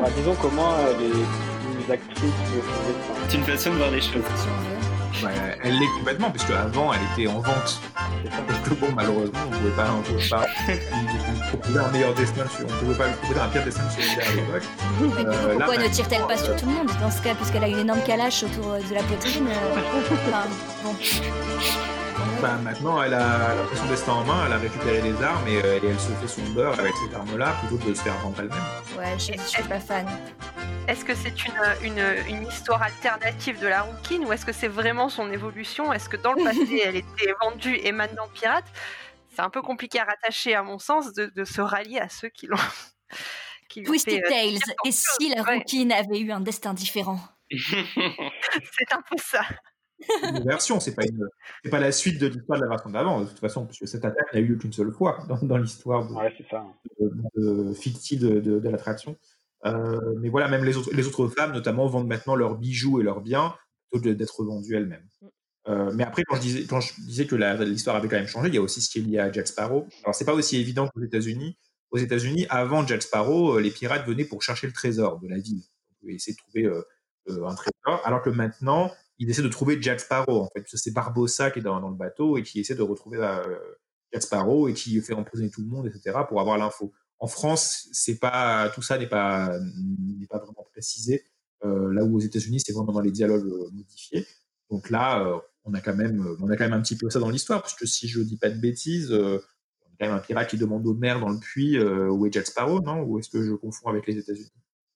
Bah, 0.00 0.06
disons 0.16 0.30
euh, 0.32 0.94
les, 1.00 1.10
les 1.88 1.94
actrices 1.94 2.30
C'est 3.28 3.36
une 3.36 3.44
façon 3.44 3.70
de 3.70 3.76
voir 3.76 3.90
les 3.90 4.00
choses. 4.00 4.22
Ouais, 5.24 5.32
elle 5.64 5.78
l'est 5.78 5.88
complètement, 5.98 6.30
puisque 6.30 6.50
avant 6.50 6.92
elle 6.92 7.00
était 7.12 7.28
en 7.28 7.40
vente. 7.40 7.80
Donc 8.22 8.62
que 8.62 8.74
bon, 8.74 8.88
malheureusement, 8.94 9.38
on 9.46 9.50
pouvait 9.50 9.70
pas, 9.70 9.86
on 9.98 10.02
pouvait 10.02 10.28
pas 10.28 10.46
proposer 11.48 11.78
un 11.78 11.88
meilleur 11.88 12.14
destin 12.14 12.44
sur, 12.56 12.66
on 12.66 12.84
pouvait 12.84 12.94
pas 12.94 13.08
proposer 13.08 13.40
un 13.40 13.48
pire 13.48 13.64
destin 13.64 13.82
sur 13.90 14.02
à 14.22 14.34
l'époque. 14.34 14.62
Mais 15.00 15.08
du 15.08 15.14
coup, 15.24 15.32
Euh, 15.32 15.58
là, 15.58 15.64
pourquoi 15.66 15.82
ne 15.82 15.88
tire-t-elle 15.88 16.26
pas 16.26 16.36
sur 16.36 16.54
tout 16.54 16.66
le 16.66 16.72
monde 16.72 16.90
dans 17.00 17.10
ce 17.10 17.20
cas, 17.22 17.34
puisqu'elle 17.34 17.64
a 17.64 17.68
une 17.68 17.78
énorme 17.78 18.02
calache 18.06 18.44
autour 18.44 18.72
euh, 18.72 18.80
de 18.80 18.94
la 18.94 19.02
poitrine 19.02 19.48
euh, 19.48 19.80
enfin, 20.28 20.44
bon. 20.84 20.94
Bah, 22.40 22.56
maintenant, 22.62 23.02
elle 23.02 23.14
a, 23.14 23.56
son 23.74 23.86
destin 23.86 24.12
en 24.12 24.24
main, 24.24 24.46
elle 24.46 24.52
a 24.52 24.58
récupéré 24.58 25.00
les 25.00 25.22
armes 25.22 25.48
et, 25.48 25.60
euh, 25.64 25.80
et 25.82 25.86
elle 25.88 25.98
se 25.98 26.12
fait 26.12 26.28
son 26.28 26.42
beurre 26.52 26.78
avec 26.78 26.92
ces 26.94 27.12
armes-là 27.12 27.52
plutôt 27.60 27.82
que 27.82 27.88
de 27.90 27.94
se 27.94 28.02
faire 28.02 28.16
vendre 28.18 28.38
elle-même. 28.38 28.58
Ouais, 28.96 29.18
je, 29.18 29.32
je 29.32 29.48
suis 29.48 29.62
pas 29.64 29.80
fan. 29.80 30.06
Est-ce 30.86 31.04
que 31.04 31.14
c'est 31.16 31.34
une, 31.44 31.58
une, 31.82 32.14
une 32.28 32.46
histoire 32.46 32.80
alternative 32.80 33.60
de 33.60 33.66
la 33.66 33.82
rouquine 33.82 34.24
ou 34.24 34.32
est-ce 34.32 34.46
que 34.46 34.52
c'est 34.52 34.68
vraiment 34.68 35.08
son 35.08 35.32
évolution? 35.32 35.92
Est-ce 35.92 36.08
que 36.08 36.16
dans 36.16 36.32
le 36.32 36.44
passé 36.44 36.80
elle 36.84 36.96
était 36.96 37.34
vendue 37.42 37.76
et 37.76 37.90
maintenant 37.90 38.28
pirate? 38.32 38.66
C'est 39.34 39.42
un 39.42 39.50
peu 39.50 39.60
compliqué 39.60 39.98
à 39.98 40.04
rattacher 40.04 40.54
à 40.54 40.62
mon 40.62 40.78
sens 40.78 41.12
de, 41.14 41.26
de 41.26 41.44
se 41.44 41.60
rallier 41.60 41.98
à 41.98 42.08
ceux 42.08 42.28
qui 42.28 42.46
l'ont. 42.46 42.56
Twisted 43.84 44.24
fait, 44.26 44.26
euh, 44.26 44.28
Tales, 44.28 44.74
et 44.86 44.92
si 44.92 45.28
la. 45.34 45.42
Ouais, 45.42 45.58
rouquine 45.58 45.92
avait 45.92 46.20
eu 46.20 46.32
un 46.32 46.40
destin 46.40 46.72
différent? 46.72 47.20
C'est 47.50 48.92
un 48.92 49.02
peu 49.02 49.16
ça. 49.18 49.42
Une 50.22 50.44
version, 50.46 50.80
c'est 50.80 50.94
pas, 50.94 51.04
une, 51.04 51.28
c'est 51.64 51.70
pas 51.70 51.80
la 51.80 51.92
suite 51.92 52.20
de 52.20 52.26
l'histoire 52.26 52.58
de 52.58 52.64
la 52.64 52.70
version 52.70 52.90
d'avant, 52.90 53.20
de 53.22 53.26
toute 53.26 53.38
façon, 53.38 53.66
puisque 53.66 53.88
cette 53.88 54.04
attaque 54.04 54.32
n'a 54.32 54.40
eu 54.40 54.56
qu'une 54.58 54.72
seule 54.72 54.92
fois 54.92 55.18
dans, 55.28 55.38
dans 55.42 55.56
l'histoire 55.56 56.06
de, 56.06 56.14
Ouais, 56.14 56.34
de, 57.00 57.10
de 57.36 57.74
fictive 57.74 58.20
de, 58.20 58.68
l'attraction. 58.68 59.16
Euh, 59.66 59.98
mais 60.20 60.28
voilà, 60.28 60.48
même 60.48 60.64
les 60.64 60.76
autres, 60.76 60.90
les 60.92 61.06
autres 61.06 61.28
femmes, 61.28 61.52
notamment, 61.52 61.86
vendent 61.86 62.06
maintenant 62.06 62.36
leurs 62.36 62.56
bijoux 62.56 63.00
et 63.00 63.02
leurs 63.02 63.20
biens 63.20 63.54
plutôt 63.90 64.04
que 64.04 64.10
d'être 64.10 64.44
vendues 64.44 64.76
elles-mêmes. 64.76 65.08
Euh, 65.68 65.90
mais 65.94 66.04
après, 66.04 66.22
quand 66.24 66.36
je 66.36 66.40
disais, 66.40 66.64
quand 66.66 66.80
je 66.80 66.94
disais 67.00 67.26
que 67.26 67.36
l'histoire 67.64 67.96
avait 67.96 68.08
quand 68.08 68.16
même 68.16 68.26
changé, 68.26 68.48
il 68.48 68.54
y 68.54 68.58
a 68.58 68.62
aussi 68.62 68.80
ce 68.80 68.88
qui 68.88 69.00
est 69.00 69.02
lié 69.02 69.18
à 69.18 69.30
Jack 69.30 69.48
Sparrow. 69.48 69.86
Alors, 70.04 70.14
c'est 70.14 70.24
pas 70.24 70.34
aussi 70.34 70.56
évident 70.56 70.88
qu'aux 70.88 71.02
États-Unis. 71.02 71.58
Aux 71.90 71.98
États-Unis, 71.98 72.46
avant 72.50 72.86
Jack 72.86 73.02
Sparrow, 73.02 73.56
euh, 73.56 73.60
les 73.60 73.70
pirates 73.70 74.06
venaient 74.06 74.24
pour 74.24 74.42
chercher 74.42 74.66
le 74.66 74.72
trésor 74.72 75.18
de 75.20 75.28
la 75.28 75.38
ville. 75.38 75.62
Ils 76.02 76.14
essayer 76.14 76.34
de 76.34 76.38
trouver 76.38 76.64
euh, 76.64 77.46
un 77.46 77.54
trésor, 77.54 78.00
alors 78.04 78.22
que 78.22 78.30
maintenant, 78.30 78.90
ils 79.18 79.28
essaient 79.30 79.42
de 79.42 79.48
trouver 79.48 79.80
Jack 79.80 80.00
Sparrow. 80.00 80.42
En 80.42 80.48
fait, 80.54 80.64
c'est 80.66 80.92
Barbossa 80.92 81.50
qui 81.50 81.58
est 81.58 81.62
dans, 81.62 81.88
le 81.88 81.96
bateau 81.96 82.36
et 82.36 82.42
qui 82.42 82.60
essaie 82.60 82.74
de 82.74 82.82
retrouver 82.82 83.18
euh, 83.18 83.58
Jack 84.12 84.22
Sparrow 84.22 84.68
et 84.68 84.74
qui 84.74 85.00
fait 85.00 85.14
emprisonner 85.14 85.50
tout 85.50 85.60
le 85.60 85.66
monde, 85.66 85.86
etc., 85.86 86.18
pour 86.28 86.40
avoir 86.40 86.58
l'info. 86.58 86.92
En 87.18 87.26
France, 87.26 87.88
c'est 87.92 88.18
pas 88.18 88.70
tout 88.74 88.82
ça 88.82 88.96
n'est 88.96 89.08
pas 89.08 89.58
n'est 89.58 90.26
pas 90.26 90.38
vraiment 90.38 90.64
précisé. 90.72 91.24
Euh, 91.64 91.92
là 91.92 92.04
où 92.04 92.16
aux 92.16 92.20
États-Unis, 92.20 92.60
c'est 92.64 92.72
vraiment 92.72 92.92
dans 92.92 93.00
les 93.00 93.10
dialogues 93.10 93.46
euh, 93.46 93.70
modifiés. 93.72 94.24
Donc 94.70 94.90
là, 94.90 95.26
on 95.64 95.74
a 95.74 95.80
quand 95.80 95.96
même 95.96 96.36
on 96.40 96.48
a 96.50 96.56
quand 96.56 96.64
même 96.64 96.74
un 96.74 96.82
petit 96.82 96.96
peu 96.96 97.10
ça 97.10 97.18
dans 97.18 97.30
l'histoire, 97.30 97.62
parce 97.62 97.74
que 97.74 97.86
si 97.86 98.06
je 98.06 98.20
dis 98.20 98.36
pas 98.36 98.50
de 98.50 98.60
bêtises, 98.60 99.12
on 99.12 99.36
a 99.36 99.96
quand 99.98 100.06
même 100.06 100.12
un 100.12 100.20
pirate 100.20 100.48
qui 100.48 100.58
demande 100.58 100.86
au 100.86 100.94
maire 100.94 101.20
dans 101.20 101.30
le 101.30 101.38
puits 101.38 101.80
où 101.82 102.26
est 102.26 102.32
Jack 102.32 102.46
Sparrow, 102.46 102.80
non? 102.80 103.02
Ou 103.02 103.18
est-ce 103.18 103.30
que 103.30 103.42
je 103.42 103.54
confonds 103.54 103.88
avec 103.88 104.06
les 104.06 104.18
États-Unis? 104.18 104.52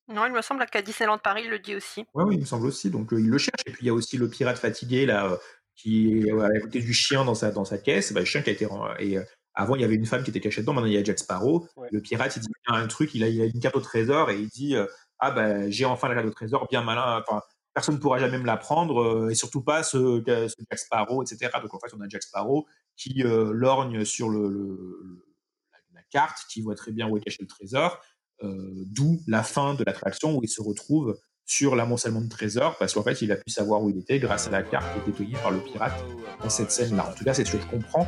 Non, 0.09 0.27
il 0.27 0.33
me 0.33 0.43
semble 0.43 0.65
qu'à 0.67 0.83
Disneyland 0.83 1.19
Paris, 1.19 1.43
il 1.45 1.51
le 1.51 1.59
dit 1.59 1.75
aussi. 1.75 2.05
Ouais, 2.15 2.25
oui, 2.25 2.35
il 2.35 2.41
me 2.41 2.45
semble 2.45 2.67
aussi. 2.67 2.91
Donc 2.91 3.13
euh, 3.13 3.21
il 3.21 3.29
le 3.29 3.39
cherche. 3.39 3.61
Et 3.67 3.71
puis 3.71 3.85
il 3.85 3.87
y 3.87 3.91
a 3.91 3.95
aussi 3.95 4.17
le 4.19 4.29
pirate 4.29 4.59
fatigué 4.59 5.07
là 5.07 5.27
euh, 5.33 5.37
qui 5.77 6.19
est 6.27 6.31
à 6.33 6.61
côté 6.61 6.81
du 6.81 6.93
chien 6.93 7.25
dans 7.25 7.35
sa 7.35 7.51
dans 7.51 7.65
sa 7.65 7.79
caisse. 7.79 8.13
Bah, 8.13 8.21
le 8.21 8.27
chien 8.27 8.43
qui 8.43 8.51
a 8.51 8.53
été 8.53 8.67
et 8.99 9.19
euh, 9.19 9.23
avant 9.55 9.75
il 9.77 9.83
y 9.83 9.85
avait 9.85 9.95
une 9.95 10.07
femme 10.07 10.23
qui 10.25 10.31
était 10.31 10.41
cachée 10.41 10.61
dedans. 10.63 10.73
Maintenant 10.75 10.89
il 10.89 10.95
y 10.95 10.99
a 10.99 11.05
Jack 11.05 11.19
Sparrow. 11.19 11.67
Le 11.91 12.01
pirate 12.01 12.37
il 12.37 12.41
dit 12.41 12.49
il 12.69 12.73
y 12.73 12.77
a 12.77 12.79
un 12.81 12.87
truc. 12.89 13.15
Il 13.15 13.23
a, 13.25 13.29
il 13.29 13.41
a 13.41 13.45
une 13.47 13.61
carte 13.61 13.77
au 13.77 13.81
trésor 13.81 14.31
et 14.31 14.39
il 14.39 14.49
dit 14.49 14.75
euh, 14.77 14.87
ah 15.19 15.31
ben 15.31 15.71
j'ai 15.71 15.85
enfin 15.85 16.09
la 16.09 16.15
carte 16.15 16.27
au 16.27 16.31
trésor. 16.33 16.67
Bien 16.71 16.83
malin. 16.83 17.23
Enfin 17.27 17.41
personne 17.75 17.95
ne 17.95 18.01
pourra 18.01 18.19
jamais 18.19 18.37
me 18.39 18.45
la 18.45 18.57
prendre 18.59 19.01
euh, 19.03 19.29
et 19.31 19.35
surtout 19.35 19.63
pas 19.63 19.83
ce, 19.83 20.23
ce 20.27 20.55
Jack 20.71 20.79
Sparrow, 20.79 21.23
etc. 21.23 21.51
Donc 21.63 21.73
en 21.73 21.79
fait 21.79 21.95
on 21.97 22.01
a 22.03 22.09
Jack 22.09 22.23
Sparrow 22.23 22.67
qui 22.97 23.23
euh, 23.25 23.51
lorgne 23.55 24.05
sur 24.05 24.29
le, 24.29 24.41
le- 24.49 24.99
le- 25.03 25.27
la, 25.73 25.79
la 25.95 26.03
carte, 26.11 26.45
qui 26.51 26.61
voit 26.61 26.75
très 26.75 26.93
bien 26.93 27.09
où 27.09 27.17
est 27.17 27.21
caché 27.21 27.39
le 27.41 27.47
trésor. 27.47 27.99
Euh, 28.43 28.84
D'où 28.86 29.20
la 29.26 29.43
fin 29.43 29.74
de 29.74 29.84
l'attraction 29.84 30.36
où 30.36 30.40
il 30.43 30.49
se 30.49 30.61
retrouve 30.61 31.16
sur 31.45 31.76
l'amoncellement 31.76 32.20
de 32.20 32.28
trésors 32.28 32.76
parce 32.78 32.95
qu'en 32.95 33.03
fait 33.03 33.20
il 33.22 33.30
a 33.32 33.36
pu 33.36 33.51
savoir 33.51 33.82
où 33.82 33.90
il 33.90 33.99
était 33.99 34.18
grâce 34.18 34.49
à 34.49 34.51
la 34.51 34.62
carte 34.62 34.86
qui 34.93 35.11
était 35.11 35.16
cueillie 35.16 35.36
par 35.43 35.51
le 35.51 35.59
pirate 35.59 36.05
dans 36.43 36.51
cette 36.51 36.70
scène-là. 36.70 37.09
En 37.11 37.14
tout 37.14 37.24
cas, 37.24 37.34
c'est 37.34 37.45
ce 37.45 37.53
que 37.53 37.59
je 37.61 37.66
comprends. 37.66 38.07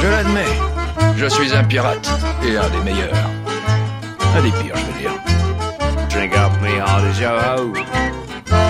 Je 0.00 0.06
l'admets, 0.06 0.44
je 1.16 1.26
suis 1.26 1.52
un 1.54 1.64
pirate 1.64 2.08
et 2.44 2.56
un 2.56 2.68
des 2.70 2.84
meilleurs. 2.84 3.30
Un 4.34 4.42
des 4.42 4.50
pires, 4.50 4.76
je 4.76 4.86
veux 4.86 4.98
dire. 4.98 5.12
Drink 6.10 6.36
up 6.36 6.52
me 6.62 6.78
heart 6.78 7.04
is 7.14 7.20
your 7.20 7.38
hope. 7.40 7.78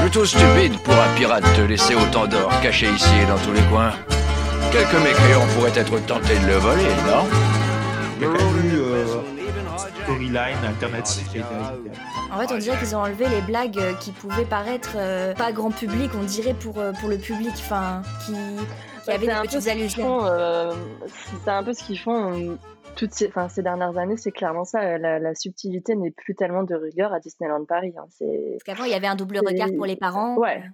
Plutôt 0.03 0.25
stupide 0.25 0.79
pour 0.85 0.95
un 0.95 1.15
pirate 1.17 1.45
de 1.59 1.65
laisser 1.65 1.95
autant 1.95 2.27
d'or 2.27 2.51
caché 2.63 2.87
ici 2.91 3.11
et 3.23 3.27
dans 3.27 3.39
tous 3.39 3.53
les 3.53 3.63
coins. 3.69 3.93
Quelques 4.73 5.03
mécréants 5.03 5.47
pourraient 5.55 5.79
être 5.79 5.99
tentés 6.07 6.39
de 6.39 6.47
le 6.47 6.57
voler, 6.57 6.95
non? 7.07 7.27
Storyline 10.11 10.57
alternative 10.67 11.29
qui 11.31 11.39
a 11.39 11.41
été 11.41 11.55
ajoutée. 11.55 11.91
En 12.33 12.39
fait, 12.39 12.55
on 12.55 12.59
dirait 12.59 12.79
qu'ils 12.79 12.97
ont 12.97 13.01
enlevé 13.01 13.29
les 13.29 13.43
blagues 13.43 13.79
euh, 13.79 13.93
qui 13.95 14.13
pouvaient 14.13 14.45
paraître 14.45 14.95
euh, 14.97 15.35
pas 15.35 15.53
grand 15.53 15.71
public, 15.71 16.11
on 16.19 16.25
dirait 16.25 16.55
pour, 16.55 16.79
euh, 16.79 16.93
pour 17.01 17.09
le 17.09 17.19
public, 17.19 17.53
enfin, 17.55 18.03
qui, 18.25 18.33
qui 19.05 19.11
avait 19.11 19.27
des 19.27 19.33
un 19.33 19.43
peu 19.43 19.49
petites 19.49 19.69
allusions. 19.69 20.21
font, 20.21 20.27
euh, 20.27 20.73
c'est 21.45 21.51
un 21.51 21.63
peu 21.63 21.73
ce 21.73 21.85
qu'ils 21.85 21.99
font 21.99 22.57
toutes 22.97 23.13
ces, 23.13 23.29
enfin, 23.29 23.49
ces 23.49 23.63
dernières 23.63 23.97
années, 23.99 24.17
c'est 24.17 24.33
clairement 24.33 24.65
ça. 24.65 24.99
La, 24.99 25.19
la 25.19 25.35
subtilité 25.35 25.95
n'est 25.95 26.11
plus 26.11 26.35
tellement 26.35 26.65
de 26.65 26.75
rigueur 26.75 27.13
à 27.13 27.21
Disneyland 27.21 27.65
Paris. 27.65 27.95
hein. 27.97 28.07
Parce 28.09 28.63
qu'avant, 28.65 28.85
il 28.85 28.91
y 28.91 28.95
avait 28.95 29.07
un 29.07 29.15
double 29.17 29.39
regard 29.39 29.69
pour 29.77 29.87
les 29.87 29.97
parents. 29.97 30.37
Ouais. 30.37 30.65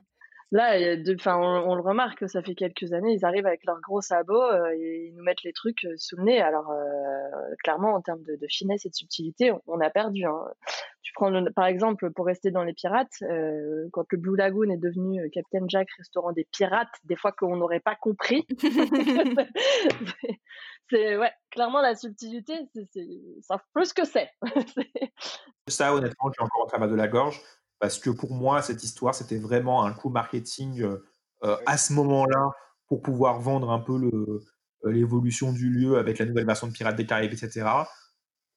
Là, 0.53 0.77
enfin, 1.17 1.37
on, 1.37 1.71
on 1.71 1.75
le 1.75 1.83
remarque, 1.83 2.29
ça 2.29 2.41
fait 2.41 2.55
quelques 2.55 2.93
années, 2.93 3.13
ils 3.15 3.25
arrivent 3.25 3.47
avec 3.47 3.65
leurs 3.65 3.81
gros 3.81 4.01
sabots 4.01 4.41
euh, 4.41 4.71
et 4.79 5.07
ils 5.09 5.15
nous 5.17 5.25
mettent 5.25 5.43
les 5.43 5.53
trucs 5.53 5.85
euh, 5.85 5.95
sous 5.97 6.17
le 6.17 6.23
nez. 6.23 6.41
Alors, 6.41 6.71
euh, 6.71 7.55
clairement, 7.65 7.95
en 7.95 8.01
termes 8.01 8.23
de, 8.23 8.37
de 8.37 8.47
finesse 8.49 8.87
et 8.87 8.91
de 8.91 8.95
subtilité, 8.95 9.51
on, 9.51 9.61
on 9.67 9.81
a 9.81 9.91
perdu. 9.91 10.25
hein. 10.25 10.39
Tu 11.03 11.13
prends 11.15 11.31
le- 11.31 11.51
par 11.53 11.67
exemple, 11.67 12.11
pour 12.13 12.27
rester 12.27 12.53
dans 12.53 12.63
les 12.63 12.75
pirates, 12.75 13.11
euh, 13.23 13.89
quand 13.93 14.05
le 14.11 14.19
Blue 14.19 14.37
Lagoon 14.37 14.71
est 14.71 14.77
devenu 14.77 15.21
euh, 15.21 15.29
Captain 15.33 15.65
Jack, 15.69 15.89
restaurant 15.99 16.31
des 16.33 16.47
pirates, 16.53 16.95
des 17.05 17.17
fois 17.17 17.33
qu'on 17.33 17.57
n'aurait 17.57 17.81
pas 17.81 17.97
compris. 17.97 18.47
C'est- 20.91 21.17
ouais, 21.17 21.33
clairement 21.51 21.81
la 21.81 21.95
subtilité, 21.97 22.55
c'est, 22.73 22.87
c'est, 22.93 23.09
ça 23.43 23.61
plus 23.73 23.93
que 23.93 24.05
c'est. 24.05 24.31
C'est- 24.75 25.13
Ça, 25.69 25.93
honnêtement, 25.95 26.31
j'ai 26.33 26.43
encore 26.45 26.63
en 26.63 26.67
travers 26.67 26.89
de 26.89 26.95
la 26.95 27.09
gorge 27.09 27.41
parce 27.79 27.99
que 27.99 28.11
pour 28.11 28.33
moi, 28.33 28.62
cette 28.62 28.83
histoire, 28.83 29.14
c'était 29.14 29.39
vraiment 29.39 29.85
un 29.85 29.93
coup 29.93 30.09
marketing 30.09 30.83
euh, 30.83 31.05
euh, 31.45 31.57
à 31.66 31.77
ce 31.77 31.93
moment-là 31.93 32.51
pour 32.89 33.03
pouvoir 33.03 33.41
vendre 33.41 33.70
un 33.70 33.81
peu 33.81 33.95
euh, 33.95 34.45
l'évolution 34.85 35.53
du 35.53 35.68
lieu 35.68 35.99
avec 35.99 36.18
la 36.18 36.27
nouvelle 36.27 36.47
version 36.47 36.66
de 36.66 36.72
Pirates 36.72 36.97
des 36.97 37.07
Caraïbes, 37.07 37.33
etc. 37.33 37.66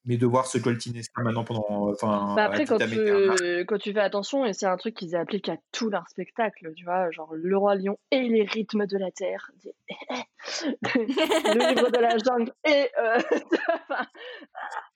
Mais 0.06 0.16
de 0.16 0.24
voir 0.26 0.46
se 0.46 0.56
coltiner 0.58 1.02
ça 1.02 1.10
maintenant 1.22 1.44
pendant. 1.44 1.90
Enfin, 1.90 2.34
Bah 2.34 2.44
après, 2.44 2.64
quand 2.64 2.78
tu, 2.78 3.64
quand 3.66 3.78
tu 3.78 3.92
fais 3.92 4.00
attention, 4.00 4.46
et 4.46 4.54
c'est 4.54 4.64
un 4.66 4.76
truc 4.78 4.94
qu'ils 4.94 5.14
appliquent 5.14 5.50
à 5.50 5.56
tout 5.72 5.90
leur 5.90 6.08
spectacle, 6.08 6.72
tu 6.74 6.84
vois, 6.84 7.10
genre 7.10 7.30
Le 7.34 7.56
Roi 7.58 7.74
Lion 7.74 7.98
et 8.10 8.22
les 8.22 8.44
rythmes 8.44 8.86
de 8.86 8.96
la 8.96 9.10
Terre, 9.10 9.50
le 10.64 11.74
livre 11.74 11.90
de 11.90 11.98
la 12.00 12.16
jungle 12.18 12.52
et. 12.66 12.88
euh, 12.98 13.18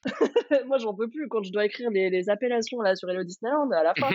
Moi, 0.66 0.78
j'en 0.78 0.94
peux 0.94 1.08
plus 1.08 1.28
quand 1.28 1.42
je 1.42 1.50
dois 1.52 1.64
écrire 1.64 1.90
les, 1.90 2.10
les 2.10 2.28
appellations 2.28 2.80
là 2.82 2.94
sur 2.94 3.08
Hello 3.10 3.24
Disneyland 3.24 3.70
à 3.70 3.82
la 3.82 3.94
fin, 3.94 4.10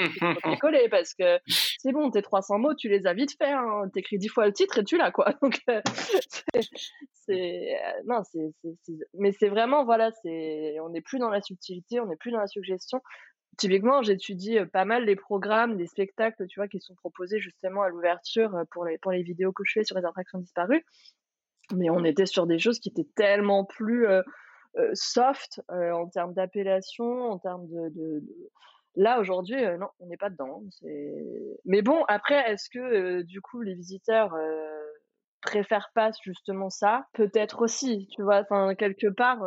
coller 0.60 0.88
parce 0.90 1.14
que 1.16 1.40
c'est 1.80 1.92
bon, 1.92 2.12
tes 2.12 2.22
300 2.22 2.60
mots, 2.60 2.76
tu 2.76 2.90
les 2.90 3.08
as 3.08 3.14
vite 3.14 3.36
fait, 3.38 3.52
hein. 3.52 3.90
t'écris 3.94 4.18
10 4.20 4.28
fois 4.28 4.46
le 4.46 4.54
titre 4.54 4.78
et 4.80 4.84
tu 4.84 4.98
l'as 4.98 5.12
quoi. 5.12 5.34
Donc, 5.42 5.60
euh, 5.70 5.82
c'est- 7.14 7.74
euh, 7.76 8.02
Non, 8.06 8.22
c'est- 8.24 8.54
Mais 9.18 9.32
c'est 9.32 9.50
vraiment, 9.50 9.84
voilà, 9.86 10.12
c'est. 10.24 10.79
On 10.80 10.90
n'est 10.90 11.02
plus 11.02 11.20
dans 11.20 11.30
la 11.30 11.42
subtilité, 11.42 12.00
on 12.00 12.08
n'est 12.08 12.16
plus 12.16 12.32
dans 12.32 12.40
la 12.40 12.48
suggestion. 12.48 13.02
Typiquement, 13.58 14.02
j'étudie 14.02 14.58
euh, 14.58 14.66
pas 14.66 14.86
mal 14.86 15.04
les 15.06 15.18
programmes, 15.18 15.78
les 15.78 15.88
spectacles, 15.88 16.48
tu 16.48 16.60
vois, 16.60 16.68
qui 16.68 16.80
sont 16.80 16.96
proposés 16.96 17.40
justement 17.40 17.82
à 17.82 17.90
l'ouverture 17.90 18.56
euh, 18.56 18.64
pour 18.72 18.86
les, 18.86 18.98
pour 18.98 19.12
les 19.12 19.22
vidéos 19.22 19.52
que 19.52 19.64
je 19.66 19.74
fais 19.74 19.84
sur 19.84 19.98
les 19.98 20.06
attractions 20.06 20.40
disparues. 20.40 20.86
Mais 21.76 21.90
on 21.90 22.04
était 22.06 22.26
sur 22.26 22.48
des 22.48 22.58
choses 22.58 22.80
qui 22.80 22.90
étaient 22.90 23.10
tellement 23.16 23.66
plus 23.66 24.08
euh, 24.08 24.24
soft 24.94 25.62
en 25.70 26.08
termes 26.08 26.34
d'appellation, 26.34 27.32
en 27.32 27.38
termes 27.38 27.68
de, 27.68 28.24
Là, 28.96 29.20
aujourd'hui, 29.20 29.62
non, 29.78 29.88
on 30.00 30.08
n'est 30.08 30.18
pas 30.18 30.32
dedans. 30.32 30.64
Mais 31.66 31.82
bon, 31.84 32.04
après, 32.08 32.52
est-ce 32.52 32.70
que, 32.72 33.22
du 33.22 33.40
coup, 33.40 33.62
les 33.62 33.76
visiteurs 33.76 34.36
préfèrent 35.42 35.92
pas 35.94 36.10
justement 36.24 36.72
ça? 36.72 37.06
Peut-être 37.14 37.62
aussi, 37.62 38.08
tu 38.16 38.24
vois, 38.24 38.42
enfin, 38.42 38.74
quelque 38.74 39.08
part... 39.08 39.44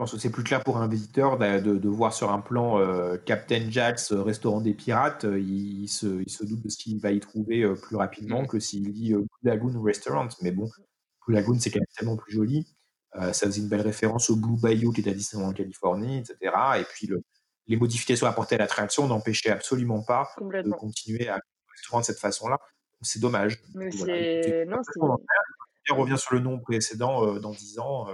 Je 0.00 0.04
pense 0.04 0.12
que 0.12 0.18
c'est 0.18 0.30
plus 0.30 0.44
clair 0.44 0.64
pour 0.64 0.78
un 0.78 0.88
visiteur 0.88 1.36
de, 1.36 1.60
de- 1.60 1.76
de 1.76 1.88
voir 1.90 2.14
sur 2.14 2.32
un 2.32 2.40
plan 2.40 2.78
euh, 2.80 3.18
Captain 3.18 3.70
Jack's 3.70 4.12
euh, 4.12 4.22
restaurant 4.22 4.62
des 4.62 4.72
pirates. 4.72 5.26
euh, 5.26 5.38
il, 5.38 5.82
il 5.82 5.88
se, 5.88 6.22
il 6.22 6.30
se 6.30 6.42
doute 6.42 6.62
de 6.62 6.70
ce 6.70 6.78
qu'il 6.78 6.98
va 6.98 7.10
y 7.12 7.20
trouver 7.20 7.64
euh, 7.64 7.74
plus 7.74 7.96
rapidement 7.96 8.46
que 8.46 8.58
s'il 8.58 8.94
dit 8.94 9.12
euh, 9.12 9.18
Blue 9.18 9.28
Lagoon 9.50 9.82
Restaurant. 9.82 10.26
Mais 10.40 10.52
bon, 10.52 10.70
Blue 11.26 11.34
Lagoon, 11.34 11.58
c'est 11.60 11.70
quand 11.70 11.80
même 11.80 11.86
tellement 11.98 12.16
plus 12.16 12.32
joli. 12.32 12.66
ça 13.14 13.32
faisait 13.46 13.60
une 13.60 13.68
belle 13.68 13.82
référence 13.82 14.30
au 14.30 14.36
Blue 14.36 14.58
Bayou 14.58 14.90
qui 14.90 15.02
était 15.02 15.10
à 15.10 15.12
Disneyland 15.12 15.50
en 15.50 15.52
Californie, 15.52 16.16
etc. 16.20 16.38
Et 16.78 16.84
puis 16.84 17.06
le, 17.06 17.20
les 17.66 17.76
modifications 17.76 18.26
apportées 18.26 18.54
à 18.54 18.58
l'attraction 18.58 19.06
n'empêchaient 19.06 19.50
absolument 19.50 20.02
pas 20.02 20.30
de 20.62 20.70
continuer 20.78 21.28
à 21.28 21.38
restaurant 21.76 22.00
de 22.00 22.06
cette 22.06 22.20
façon-là. 22.20 22.56
C'est 23.02 23.20
dommage. 23.20 23.62
Mais 23.74 23.90
c'est... 23.90 24.64
Non, 24.64 25.16
on 25.90 25.96
revient 26.00 26.16
sur 26.18 26.32
le 26.36 26.40
nom 26.40 26.58
précédent 26.58 27.34
dans 27.38 27.50
10 27.50 27.78
ans, 27.80 28.06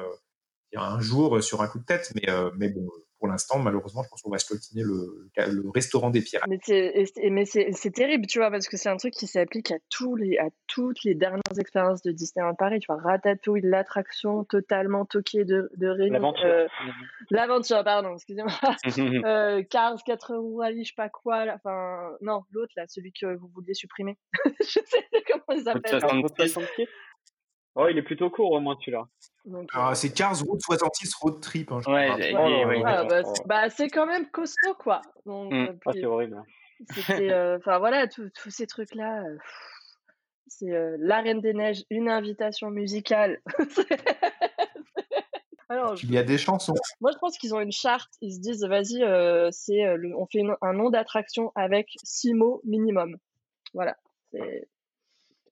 un 0.74 1.00
jour 1.00 1.42
sur 1.42 1.62
un 1.62 1.68
coup 1.68 1.78
de 1.78 1.84
tête, 1.84 2.12
mais, 2.14 2.26
mais 2.56 2.68
bon, 2.68 2.88
pour 3.18 3.28
l'instant, 3.28 3.58
malheureusement, 3.58 4.02
je 4.02 4.08
pense 4.08 4.22
qu'on 4.22 4.30
va 4.30 4.38
scoltiner 4.38 4.82
le, 4.82 5.30
le 5.36 5.70
restaurant 5.70 6.10
des 6.10 6.20
pirates. 6.20 6.48
Mais 6.48 7.44
c'est 7.44 7.90
terrible, 7.90 8.26
tu 8.26 8.38
vois, 8.38 8.50
parce 8.50 8.68
que 8.68 8.76
c'est 8.76 8.88
un 8.88 8.96
truc 8.96 9.14
qui 9.14 9.26
s'applique 9.26 9.70
à, 9.70 9.76
tous 9.90 10.16
les, 10.16 10.38
à 10.38 10.48
toutes 10.66 11.02
les 11.04 11.14
dernières 11.14 11.58
expériences 11.58 12.02
de 12.02 12.12
Disneyland 12.12 12.54
Paris. 12.54 12.80
Tu 12.80 12.86
vois, 12.86 13.00
Ratatouille, 13.00 13.62
l'attraction 13.62 14.44
totalement 14.44 15.06
toquée 15.06 15.44
de, 15.44 15.70
de 15.76 15.86
L'aventure. 15.86 16.44
Euh, 16.44 16.66
L'aventure, 17.30 17.82
pardon, 17.84 18.14
excusez-moi. 18.14 18.52
euh, 19.26 19.62
Cars, 19.62 20.02
4 20.04 20.36
roues, 20.36 20.62
je 20.76 20.84
sais 20.84 20.92
pas 20.96 21.08
quoi. 21.08 21.46
enfin, 21.54 22.10
non, 22.20 22.42
l'autre, 22.52 22.72
là, 22.76 22.84
celui 22.88 23.12
que 23.12 23.34
vous 23.36 23.48
vouliez 23.54 23.74
supprimer. 23.74 24.18
je 24.60 24.66
sais 24.66 25.06
pas 25.10 25.18
comment 25.26 25.58
il 25.58 25.64
s'appelle. 25.64 26.00
Oh, 27.78 27.88
il 27.90 27.98
est 27.98 28.02
plutôt 28.02 28.30
court 28.30 28.52
au 28.52 28.60
moins 28.60 28.76
celui-là. 28.80 29.06
Ah, 29.72 29.94
c'est 29.94 30.12
15 30.12 30.42
route 30.42 30.61
66 30.61 31.14
road 31.14 31.40
trip. 31.40 31.72
Hein, 31.72 31.80
ouais, 31.86 32.34
ah, 32.84 33.05
bah, 33.05 33.22
bah, 33.47 33.70
c'est 33.70 33.88
quand 33.88 34.07
même 34.07 34.28
costaud 34.30 34.74
quoi. 34.78 35.01
Donc, 35.24 35.53
mmh. 35.53 35.78
ah, 35.86 35.90
c'est 35.92 36.07
horrible. 36.07 36.42
Euh, 37.11 37.57
enfin 37.57 37.78
voilà, 37.78 38.07
tous 38.07 38.51
ces 38.51 38.66
trucs-là. 38.66 39.22
Euh, 39.22 39.38
c'est 40.47 40.70
euh, 40.70 40.97
La 41.01 41.22
Reine 41.22 41.40
des 41.40 41.55
Neiges, 41.55 41.84
une 41.88 42.11
invitation 42.11 42.70
musicale. 42.70 43.40
Alors, 45.70 45.97
il 46.03 46.12
y 46.12 46.18
a 46.18 46.22
des 46.22 46.38
chansons. 46.38 46.74
Moi, 47.01 47.12
je 47.12 47.18
pense 47.18 47.38
qu'ils 47.38 47.55
ont 47.55 47.61
une 47.61 47.72
charte. 47.72 48.12
Ils 48.20 48.34
se 48.34 48.40
disent, 48.40 48.62
vas-y, 48.62 49.03
c'est 49.53 49.88
on 50.14 50.26
fait 50.26 50.42
un 50.61 50.72
nom 50.74 50.90
d'attraction 50.90 51.51
avec 51.55 51.88
six 52.05 52.34
mots 52.34 52.61
minimum. 52.64 53.16
Voilà. 53.72 53.97
C'est 54.30 54.68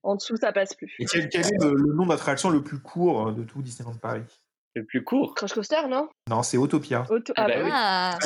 en 0.05 0.16
dessous, 0.16 0.36
ça 0.36 0.52
passe 0.52 0.74
plus. 0.74 0.94
Et 0.98 1.07
quel, 1.07 1.24
est 1.24 1.62
le, 1.62 1.94
nom 1.94 2.07
d'attraction 2.07 2.50
le 2.50 2.62
plus 2.62 2.78
court 2.78 3.28
euh, 3.28 3.32
de 3.32 3.42
tout 3.42 3.62
Disneyland 3.62 3.96
Paris? 3.96 4.22
Le 4.74 4.84
plus 4.84 5.02
court? 5.02 5.34
Crush 5.34 5.55
Coaster, 5.55 5.88
non? 5.88 6.09
Non, 6.28 6.42
c'est 6.42 6.57
Autopia. 6.57 7.07
Auto... 7.09 7.32
Ah, 7.36 7.46
ah, 7.46 7.48
bah 7.48 7.55
oui. 7.62 7.70
Ah. 7.72 8.18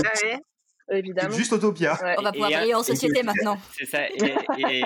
Évidemment. 0.91 1.35
Juste 1.35 1.53
Autopia. 1.53 1.99
On 2.19 2.23
va 2.23 2.33
pouvoir 2.33 2.51
briller 2.51 2.75
en 2.75 2.83
société 2.83 3.23
maintenant. 3.23 3.59
C'est 3.73 3.85
ça. 3.85 4.09
Et, 4.09 4.15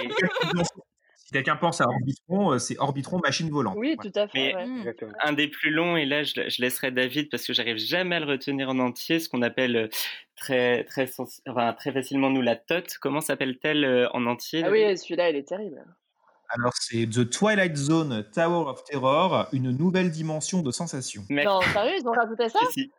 si 1.16 1.30
quelqu'un 1.32 1.54
pense 1.54 1.80
à 1.80 1.84
Orbitron, 1.86 2.52
euh, 2.52 2.58
c'est 2.58 2.76
Orbitron 2.80 3.20
machine 3.24 3.48
volante. 3.48 3.76
Oui, 3.78 3.96
tout 4.02 4.10
à 4.16 4.26
fait. 4.26 4.52
Mais 4.54 4.94
un 5.22 5.32
des 5.32 5.46
plus 5.46 5.70
longs, 5.70 5.96
et 5.96 6.04
là 6.04 6.24
je, 6.24 6.60
laisserai 6.60 6.90
David 6.90 7.30
parce 7.30 7.46
que 7.46 7.52
j'arrive 7.52 7.76
jamais 7.76 8.16
à 8.16 8.20
le 8.20 8.26
retenir 8.26 8.68
en 8.68 8.80
entier, 8.80 9.20
ce 9.20 9.28
qu'on 9.28 9.42
appelle 9.42 9.76
euh, 9.76 9.88
très, 10.34 10.82
très, 10.84 11.08
enfin, 11.46 11.72
très 11.74 11.92
facilement 11.92 12.30
nous 12.30 12.42
la 12.42 12.56
TOT. 12.56 12.82
Comment 13.00 13.20
s'appelle-t-elle 13.20 14.08
en 14.12 14.26
entier 14.26 14.64
Ah 14.64 14.70
oui, 14.70 14.98
celui-là, 14.98 15.30
il 15.30 15.36
est 15.36 15.46
terrible. 15.46 15.84
Alors, 16.54 16.72
c'est 16.78 17.06
The 17.06 17.30
Twilight 17.30 17.76
Zone 17.76 18.26
Tower 18.34 18.68
of 18.68 18.84
Terror, 18.84 19.48
une 19.52 19.70
nouvelle 19.70 20.10
dimension 20.10 20.60
de 20.60 20.70
sensation. 20.70 21.24
Non, 21.30 21.62
sérieux, 21.62 21.94
ils 21.98 22.06
ont 22.06 22.12
rajouté 22.12 22.48
ça 22.50 22.58
si, 22.72 22.92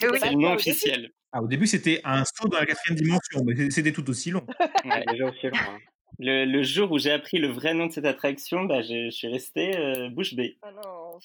C'est 0.00 0.30
le 0.30 0.36
nom 0.36 0.54
officiel. 0.54 1.10
Ah, 1.30 1.42
au 1.42 1.46
début, 1.46 1.66
c'était 1.66 2.00
un 2.04 2.24
saut 2.24 2.48
dans 2.48 2.58
la 2.58 2.64
quatrième 2.64 2.98
dimension, 2.98 3.42
mais 3.44 3.70
c'était 3.70 3.92
tout 3.92 4.08
aussi 4.08 4.30
long. 4.30 4.46
Ouais, 4.86 5.04
déjà 5.10 5.26
aussi 5.26 5.46
long. 5.46 5.52
Hein. 5.54 5.78
Le, 6.18 6.62
jour 6.62 6.92
où 6.92 6.98
j'ai 6.98 7.10
appris 7.10 7.38
le 7.38 7.48
vrai 7.48 7.74
nom 7.74 7.86
de 7.86 7.92
cette 7.92 8.06
attraction, 8.06 8.64
bah, 8.64 8.80
je, 8.82 9.10
suis 9.10 9.28
resté 9.28 9.76
euh, 9.76 10.08
bouche 10.10 10.34
bée. 10.34 10.56
Ah 10.62 10.70
non, 10.72 11.18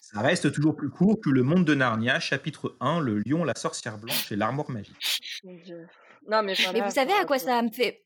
ça 0.00 0.20
reste 0.22 0.50
toujours 0.52 0.74
plus 0.74 0.88
court 0.88 1.20
que 1.22 1.30
Le 1.30 1.42
Monde 1.42 1.64
de 1.64 1.74
Narnia, 1.74 2.18
chapitre 2.18 2.76
1, 2.80 3.00
Le 3.00 3.22
lion, 3.26 3.44
la 3.44 3.54
sorcière 3.54 3.98
blanche 3.98 4.32
et 4.32 4.36
l'armoire 4.36 4.70
magique. 4.70 5.42
Non, 6.28 6.42
mais, 6.42 6.54
mais 6.72 6.80
vous 6.80 6.90
savez 6.90 7.12
à 7.12 7.24
quoi 7.24 7.38
ça 7.38 7.62
me 7.62 7.70
fait 7.70 8.05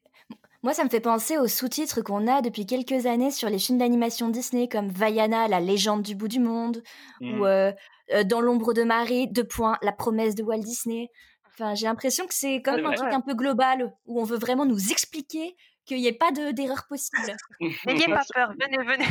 moi, 0.63 0.75
ça 0.75 0.85
me 0.85 0.91
fait 0.91 1.01
penser 1.01 1.39
aux 1.39 1.47
sous-titres 1.47 2.03
qu'on 2.03 2.27
a 2.27 2.43
depuis 2.43 2.67
quelques 2.67 3.07
années 3.07 3.31
sur 3.31 3.49
les 3.49 3.59
films 3.59 3.79
d'animation 3.79 4.29
Disney 4.29 4.69
comme 4.69 4.89
Vaiana, 4.89 5.49
la 5.49 5.61
légende 5.61 6.03
du 6.03 6.15
bout 6.15 6.29
du 6.29 6.41
monde, 6.41 6.83
ou 7.21 7.25
mmh. 7.25 7.45
euh, 7.45 7.73
euh, 8.13 8.25
Dans 8.25 8.41
l'ombre 8.41 8.75
de 8.75 8.83
Marie, 8.83 9.29
deux 9.29 9.47
points, 9.47 9.79
la 9.83 9.93
promesse 9.93 10.35
de 10.35 10.43
Walt 10.43 10.59
Disney. 10.59 11.09
Enfin, 11.53 11.75
j'ai 11.75 11.87
l'impression 11.87 12.27
que 12.27 12.35
c'est 12.35 12.61
comme 12.63 12.85
un 12.85 12.93
truc 12.93 13.13
un 13.13 13.21
peu 13.21 13.35
global 13.35 13.93
où 14.07 14.21
on 14.21 14.25
veut 14.25 14.39
vraiment 14.39 14.67
nous 14.67 14.91
expliquer 14.91 15.57
qu'il 15.87 15.99
n'y 15.99 16.07
ait 16.07 16.13
pas 16.13 16.31
d'erreur 16.31 16.87
possible. 16.89 17.37
N'ayez 17.87 18.07
pas 18.07 18.23
peur, 18.35 18.53
venez, 18.61 18.85
venez. 18.85 19.07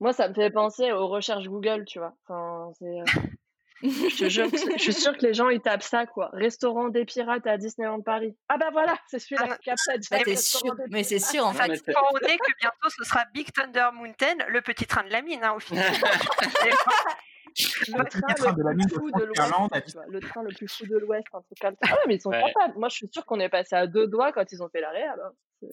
Moi, 0.00 0.12
ça 0.12 0.28
me 0.28 0.34
fait 0.34 0.50
penser 0.50 0.92
aux 0.92 1.08
recherches 1.08 1.46
Google, 1.46 1.84
tu 1.86 1.98
vois. 1.98 2.14
Enfin, 2.26 2.70
c'est. 2.78 3.04
Je, 3.82 4.28
je 4.28 4.78
suis 4.78 4.92
sûre 4.92 5.16
que 5.16 5.26
les 5.26 5.34
gens 5.34 5.48
ils 5.48 5.60
tapent 5.60 5.82
ça 5.82 6.06
quoi. 6.06 6.30
Restaurant 6.32 6.88
des 6.88 7.04
pirates 7.04 7.46
à 7.46 7.58
Disneyland 7.58 8.00
Paris. 8.00 8.36
Ah 8.48 8.56
bah 8.56 8.70
voilà, 8.72 8.96
c'est 9.08 9.18
celui-là 9.18 9.58
qui 9.62 9.70
a 9.70 9.74
ah, 9.74 10.36
sûr, 10.36 10.74
mais 10.90 11.02
c'est 11.02 11.18
sûr 11.18 11.46
en 11.46 11.52
fait. 11.52 11.70
on 11.70 12.18
est 12.18 12.38
que 12.38 12.58
bientôt 12.60 12.88
ce 12.88 13.04
sera 13.04 13.24
Big 13.34 13.50
Thunder 13.52 13.88
Mountain, 13.92 14.36
le 14.48 14.60
petit 14.60 14.86
train 14.86 15.04
de 15.04 15.10
la 15.10 15.22
mine 15.22 15.40
hein, 15.42 15.54
au 15.56 15.60
final. 15.60 15.92
le, 17.56 18.04
train, 18.04 18.20
le, 18.56 18.74
plus 18.74 18.88
fou 18.88 19.10
de 19.10 19.24
l'Ouest, 19.24 19.86
le 20.08 20.20
train 20.20 20.42
le 20.42 20.54
plus 20.54 20.68
fou 20.68 20.86
de 20.86 20.96
l'Ouest, 20.98 21.26
un 21.32 21.40
truc 21.42 21.58
comme 21.60 21.74
ça. 21.82 21.90
Ah 21.90 21.94
ouais, 21.94 22.00
mais 22.08 22.16
ils 22.16 22.20
sont 22.20 22.30
capables. 22.30 22.76
Moi, 22.76 22.88
je 22.88 22.96
suis 22.96 23.08
sûre 23.12 23.24
qu'on 23.26 23.38
est 23.38 23.48
passé 23.48 23.76
à 23.76 23.86
deux 23.86 24.06
doigts 24.06 24.32
quand 24.32 24.50
ils 24.50 24.62
ont 24.62 24.68
fait 24.68 24.80
l'arrêt. 24.80 25.06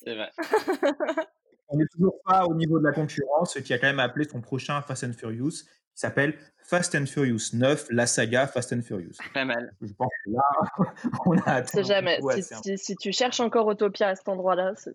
C'est 0.04 0.16
vrai. 0.16 0.30
on 1.70 1.78
n'est 1.78 1.88
toujours 1.88 2.22
pas 2.24 2.46
au 2.46 2.54
niveau 2.54 2.80
de 2.80 2.84
la 2.84 2.92
concurrence, 2.92 3.60
qui 3.62 3.74
a 3.74 3.80
quand 3.80 3.88
même 3.88 4.00
appelé 4.00 4.26
son 4.26 4.42
prochain 4.42 4.82
Fast 4.82 5.06
and 5.06 5.14
Furious, 5.14 5.64
qui 5.94 6.00
s'appelle 6.00 6.38
Fast 6.64 6.96
and 6.96 7.06
Furious 7.06 7.54
9, 7.54 7.88
la 7.90 8.08
saga 8.08 8.48
Fast 8.48 8.72
and 8.74 8.82
Furious. 8.82 9.18
Pas 9.34 9.46
mal. 9.46 9.74
Je 9.82 9.92
pense 9.94 10.12
que 10.26 10.32
là, 10.32 10.42
on 11.26 11.38
a 11.40 11.52
atteint. 11.56 11.84
jamais. 11.84 12.20
Si, 12.64 12.78
si, 12.78 12.96
tu 12.96 13.12
cherches 13.12 13.42
encore 13.42 13.68
Autopia 13.68 14.10
à 14.10 14.16
cet 14.16 14.30
endroit-là, 14.30 14.74
c'est 14.78 14.94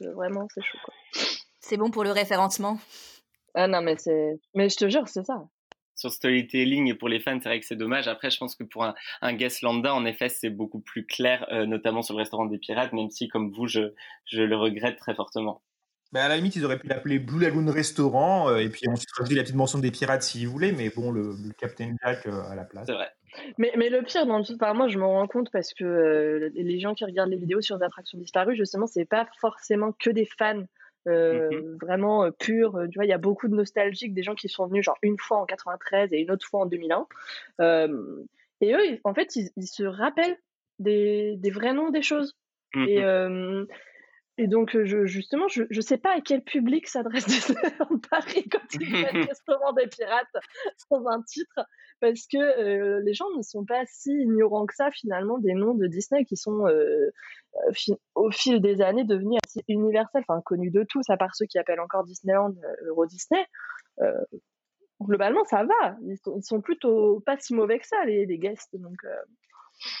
que 0.00 0.08
vraiment 0.14 0.46
c'est 0.54 0.62
chaud. 0.62 0.78
C'est 1.60 1.76
bon 1.76 1.90
pour 1.90 2.04
le 2.04 2.10
référencement. 2.10 2.78
Ah 3.54 3.68
non, 3.68 3.82
mais 3.82 3.96
c'est. 3.98 4.40
Mais 4.54 4.68
je 4.68 4.76
te 4.76 4.88
jure, 4.88 5.08
c'est 5.08 5.24
ça. 5.24 5.44
Sur 5.94 6.10
storytelling 6.10 6.88
et 6.88 6.94
pour 6.94 7.08
les 7.08 7.20
fans, 7.20 7.38
c'est 7.40 7.48
vrai 7.48 7.60
que 7.60 7.66
c'est 7.66 7.76
dommage. 7.76 8.08
Après, 8.08 8.30
je 8.30 8.38
pense 8.38 8.56
que 8.56 8.64
pour 8.64 8.84
un, 8.84 8.94
un 9.22 9.32
guest 9.32 9.62
lambda, 9.62 9.94
en 9.94 10.04
effet, 10.04 10.28
c'est 10.28 10.50
beaucoup 10.50 10.80
plus 10.80 11.06
clair, 11.06 11.46
euh, 11.52 11.66
notamment 11.66 12.02
sur 12.02 12.14
le 12.14 12.18
restaurant 12.18 12.46
des 12.46 12.58
pirates, 12.58 12.92
même 12.92 13.10
si, 13.10 13.28
comme 13.28 13.52
vous, 13.52 13.68
je, 13.68 13.92
je 14.24 14.42
le 14.42 14.56
regrette 14.56 14.98
très 14.98 15.14
fortement. 15.14 15.62
Bah, 16.14 16.22
à 16.22 16.28
la 16.28 16.36
limite, 16.36 16.54
ils 16.54 16.64
auraient 16.64 16.78
pu 16.78 16.86
l'appeler 16.86 17.18
Blue 17.18 17.40
Lagoon 17.40 17.68
Restaurant, 17.68 18.48
euh, 18.48 18.58
et 18.58 18.68
puis 18.68 18.88
ensuite 18.88 19.10
rajouter 19.18 19.34
la 19.34 19.42
petite 19.42 19.56
mention 19.56 19.80
des 19.80 19.90
pirates 19.90 20.22
s'ils 20.22 20.46
voulaient, 20.46 20.70
mais 20.70 20.88
bon, 20.88 21.10
le, 21.10 21.22
le 21.22 21.52
Captain 21.58 21.96
Jack 22.04 22.26
euh, 22.26 22.40
à 22.48 22.54
la 22.54 22.62
place. 22.62 22.86
C'est 22.86 22.92
vrai. 22.92 23.08
Mais, 23.58 23.72
mais 23.76 23.90
le 23.90 24.00
pire, 24.02 24.24
dans 24.24 24.38
le, 24.38 24.74
moi, 24.74 24.86
je 24.86 24.96
me 24.96 25.04
rends 25.04 25.26
compte 25.26 25.50
parce 25.50 25.74
que 25.74 25.82
euh, 25.84 26.50
les 26.54 26.78
gens 26.78 26.94
qui 26.94 27.04
regardent 27.04 27.30
les 27.30 27.36
vidéos 27.36 27.60
sur 27.60 27.78
les 27.78 27.82
attractions 27.82 28.16
disparues, 28.16 28.54
justement, 28.54 28.86
c'est 28.86 29.06
pas 29.06 29.26
forcément 29.40 29.90
que 29.90 30.10
des 30.10 30.28
fans. 30.38 30.62
Mm-hmm. 31.06 31.76
vraiment 31.82 32.30
purs. 32.32 32.80
tu 32.90 32.96
vois, 32.96 33.04
il 33.04 33.10
y 33.10 33.12
a 33.12 33.18
beaucoup 33.18 33.46
de 33.46 33.54
nostalgiques, 33.54 34.14
des 34.14 34.22
gens 34.22 34.34
qui 34.34 34.48
sont 34.48 34.66
venus 34.68 34.86
genre 34.86 34.96
une 35.02 35.18
fois 35.18 35.36
en 35.36 35.44
93 35.44 36.14
et 36.14 36.20
une 36.20 36.30
autre 36.30 36.46
fois 36.46 36.60
en 36.60 36.64
2001. 36.66 37.06
et 38.62 38.72
eux, 38.72 39.00
en 39.04 39.12
fait, 39.12 39.36
ils, 39.36 39.50
ils 39.58 39.66
se 39.66 39.82
rappellent 39.84 40.38
des, 40.78 41.36
des, 41.36 41.50
vrais 41.50 41.74
noms 41.74 41.90
des 41.90 42.00
choses. 42.00 42.34
Mm-hmm. 42.72 42.88
Et 42.88 43.66
donc, 44.38 44.74
euh, 44.74 44.84
je, 44.84 45.06
justement, 45.06 45.46
je 45.48 45.62
ne 45.62 45.80
sais 45.80 45.98
pas 45.98 46.16
à 46.16 46.20
quel 46.20 46.42
public 46.42 46.88
s'adresse 46.88 47.26
Disneyland 47.26 47.98
Paris 48.10 48.48
quand 48.50 48.74
il 48.74 48.86
fait 48.86 49.12
le 49.12 49.22
restaurant 49.28 49.72
des 49.72 49.86
pirates 49.86 50.36
sans 50.88 51.06
un 51.06 51.22
titre, 51.22 51.60
parce 52.00 52.26
que 52.26 52.38
euh, 52.38 53.00
les 53.04 53.14
gens 53.14 53.30
ne 53.36 53.42
sont 53.42 53.64
pas 53.64 53.84
si 53.86 54.10
ignorants 54.10 54.66
que 54.66 54.74
ça, 54.74 54.90
finalement, 54.90 55.38
des 55.38 55.54
noms 55.54 55.74
de 55.74 55.86
Disney 55.86 56.24
qui 56.24 56.36
sont, 56.36 56.66
euh, 56.66 57.10
au 58.16 58.30
fil 58.32 58.60
des 58.60 58.80
années, 58.80 59.04
devenus 59.04 59.38
assez 59.46 59.64
universels, 59.68 60.24
enfin, 60.26 60.40
connus 60.44 60.72
de 60.72 60.84
tous, 60.88 61.08
à 61.08 61.16
part 61.16 61.34
ceux 61.36 61.46
qui 61.46 61.58
appellent 61.58 61.80
encore 61.80 62.04
Disneyland 62.04 62.54
Euro 62.88 63.06
Disney. 63.06 63.44
globalement, 65.00 65.44
ça 65.44 65.64
va. 65.64 65.96
Ils 66.02 66.18
sont, 66.18 66.36
ils 66.36 66.44
sont, 66.44 66.60
plutôt 66.60 67.20
pas 67.20 67.36
si 67.38 67.54
mauvais 67.54 67.78
que 67.78 67.86
ça, 67.86 68.04
les, 68.04 68.26
les 68.26 68.38
guests. 68.38 68.74
Donc, 68.74 68.96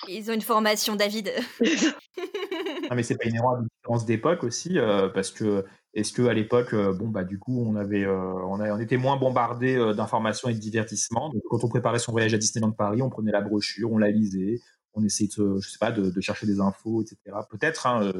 ils 0.08 0.30
ont 0.30 0.34
une 0.34 0.40
formation, 0.40 0.96
David. 0.96 1.32
non, 1.60 2.94
mais 2.94 3.02
c'est 3.02 3.16
pas 3.16 3.28
une 3.28 3.36
erreur 3.36 3.58
de 3.58 3.68
différence 3.68 4.06
d'époque 4.06 4.44
aussi, 4.44 4.78
euh, 4.78 5.08
parce 5.08 5.30
que 5.30 5.64
est-ce 5.94 6.12
que 6.12 6.22
à 6.22 6.34
l'époque, 6.34 6.74
euh, 6.74 6.92
bon 6.92 7.08
bah 7.08 7.24
du 7.24 7.38
coup, 7.38 7.64
on 7.64 7.76
avait, 7.76 8.04
euh, 8.04 8.32
on, 8.46 8.60
a, 8.60 8.72
on, 8.72 8.78
était 8.78 8.96
moins 8.96 9.16
bombardé 9.16 9.76
d'informations 9.94 10.48
et 10.48 10.54
de 10.54 10.58
divertissements. 10.58 11.32
Quand 11.48 11.62
on 11.62 11.68
préparait 11.68 11.98
son 11.98 12.12
voyage 12.12 12.34
à 12.34 12.38
Disneyland 12.38 12.72
Paris, 12.72 13.02
on 13.02 13.10
prenait 13.10 13.32
la 13.32 13.40
brochure, 13.40 13.92
on 13.92 13.98
la 13.98 14.10
lisait, 14.10 14.60
on 14.94 15.04
essayait, 15.04 15.30
de, 15.38 15.58
je 15.60 15.68
sais 15.68 15.78
pas, 15.78 15.92
de 15.92 16.20
chercher 16.20 16.46
des 16.46 16.60
infos, 16.60 17.02
etc. 17.02 17.18
Peut-être. 17.50 17.86
Hein, 17.86 18.12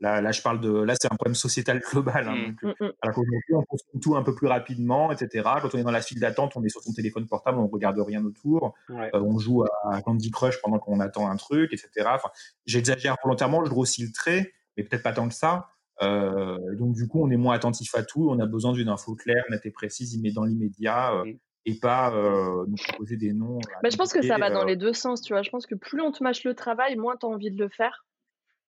Là, 0.00 0.20
là, 0.20 0.30
je 0.30 0.42
parle 0.42 0.60
de, 0.60 0.70
là, 0.70 0.94
c'est 1.00 1.10
un 1.10 1.16
problème 1.16 1.34
sociétal 1.34 1.80
global. 1.90 2.28
Hein, 2.28 2.34
mmh. 2.34 2.46
donc, 2.46 2.62
mmh, 2.62 2.84
mmh. 2.84 2.92
Alors 3.02 3.14
qu'aujourd'hui, 3.14 3.54
on 3.54 3.62
consomme 3.64 4.00
tout 4.00 4.16
un 4.16 4.22
peu 4.22 4.34
plus 4.34 4.46
rapidement, 4.46 5.10
etc. 5.10 5.48
Quand 5.62 5.74
on 5.74 5.78
est 5.78 5.82
dans 5.82 5.90
la 5.90 6.02
file 6.02 6.20
d'attente, 6.20 6.52
on 6.56 6.64
est 6.64 6.68
sur 6.68 6.82
son 6.82 6.92
téléphone 6.92 7.26
portable, 7.26 7.58
on 7.58 7.66
regarde 7.66 7.98
rien 7.98 8.24
autour, 8.24 8.74
euh, 8.90 9.08
on 9.14 9.38
joue 9.38 9.64
à 9.64 10.02
Candy 10.02 10.30
Crush 10.30 10.60
pendant 10.60 10.78
qu'on 10.78 11.00
attend 11.00 11.28
un 11.30 11.36
truc, 11.36 11.72
etc. 11.72 11.88
Enfin, 12.14 12.30
j'exagère 12.66 13.16
volontairement, 13.22 13.64
je 13.64 13.70
grossis 13.70 14.04
le 14.04 14.12
trait, 14.12 14.52
mais 14.76 14.84
peut-être 14.84 15.02
pas 15.02 15.12
tant 15.12 15.28
que 15.28 15.34
ça. 15.34 15.68
Euh, 16.02 16.58
donc, 16.76 16.94
du 16.94 17.08
coup, 17.08 17.22
on 17.22 17.30
est 17.30 17.36
moins 17.36 17.54
attentif 17.54 17.94
à 17.94 18.02
tout. 18.02 18.28
On 18.28 18.38
a 18.38 18.46
besoin 18.46 18.72
d'une 18.72 18.90
info 18.90 19.14
claire, 19.14 19.44
nette 19.50 19.64
et 19.64 19.70
précise, 19.70 20.20
mais 20.20 20.30
dans 20.30 20.44
l'immédiat. 20.44 21.14
Euh, 21.14 21.32
et 21.66 21.74
pas 21.74 22.14
euh, 22.14 22.64
nous 22.68 22.76
proposer 22.76 23.16
des 23.16 23.32
noms. 23.32 23.58
Bah, 23.82 23.88
je 23.90 23.96
pense 23.96 24.12
que 24.12 24.22
ça 24.22 24.38
va 24.38 24.50
dans 24.50 24.62
euh, 24.62 24.66
les 24.66 24.76
deux 24.76 24.92
sens, 24.92 25.20
tu 25.20 25.32
vois. 25.32 25.42
Je 25.42 25.50
pense 25.50 25.66
que 25.66 25.74
plus 25.74 26.00
on 26.00 26.12
te 26.12 26.22
mâche 26.22 26.44
le 26.44 26.54
travail, 26.54 26.96
moins 26.96 27.16
tu 27.16 27.26
as 27.26 27.28
envie 27.28 27.50
de 27.50 27.58
le 27.58 27.68
faire. 27.68 28.05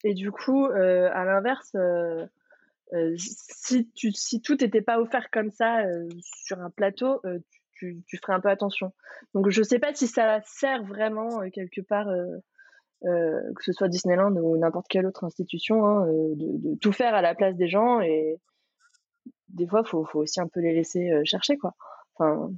Et 0.05 0.15
du 0.15 0.31
coup, 0.31 0.67
euh, 0.67 1.11
à 1.13 1.25
l'inverse, 1.25 1.73
euh, 1.75 2.27
euh, 2.95 3.15
si, 3.17 3.91
tout 4.43 4.57
n'était 4.61 4.83
pas 4.83 5.01
offert 5.01 5.31
comme 5.31 5.51
ça 5.51 5.83
sur 6.23 6.61
un 6.61 6.71
plateau, 6.71 7.21
tu, 7.73 8.03
tu 8.07 8.17
ferais 8.19 8.35
un 8.35 8.41
peu 8.41 8.49
attention. 8.49 8.93
Donc, 9.35 9.51
je 9.51 9.63
sais 9.63 9.79
pas 9.79 9.95
si 9.95 10.07
ça 10.07 10.41
sert 10.45 10.85
vraiment 10.85 11.41
quelque 11.51 11.81
part, 11.81 12.07
que 13.03 13.63
ce 13.63 13.73
soit 13.73 13.89
Disneyland 13.89 14.35
ou 14.37 14.57
n'importe 14.57 14.89
quelle 14.89 15.07
autre 15.07 15.25
institution, 15.25 15.85
hein, 15.85 16.07
de, 16.07 16.77
tout 16.81 16.93
faire 16.93 17.15
à 17.15 17.23
la 17.23 17.35
place 17.35 17.57
des 17.57 17.69
gens. 17.69 18.01
Et 18.01 18.41
des 19.49 19.67
fois, 19.67 19.85
faut, 19.85 20.05
faut 20.05 20.21
aussi 20.21 20.41
un 20.41 20.49
peu 20.49 20.61
les 20.61 20.73
laisser 20.73 21.11
chercher, 21.25 21.59
quoi. 21.59 21.75
Enfin, 22.15 22.51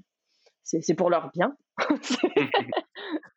c'est 0.62 0.94
pour 0.94 1.10
leur 1.10 1.30
bien. 1.32 1.56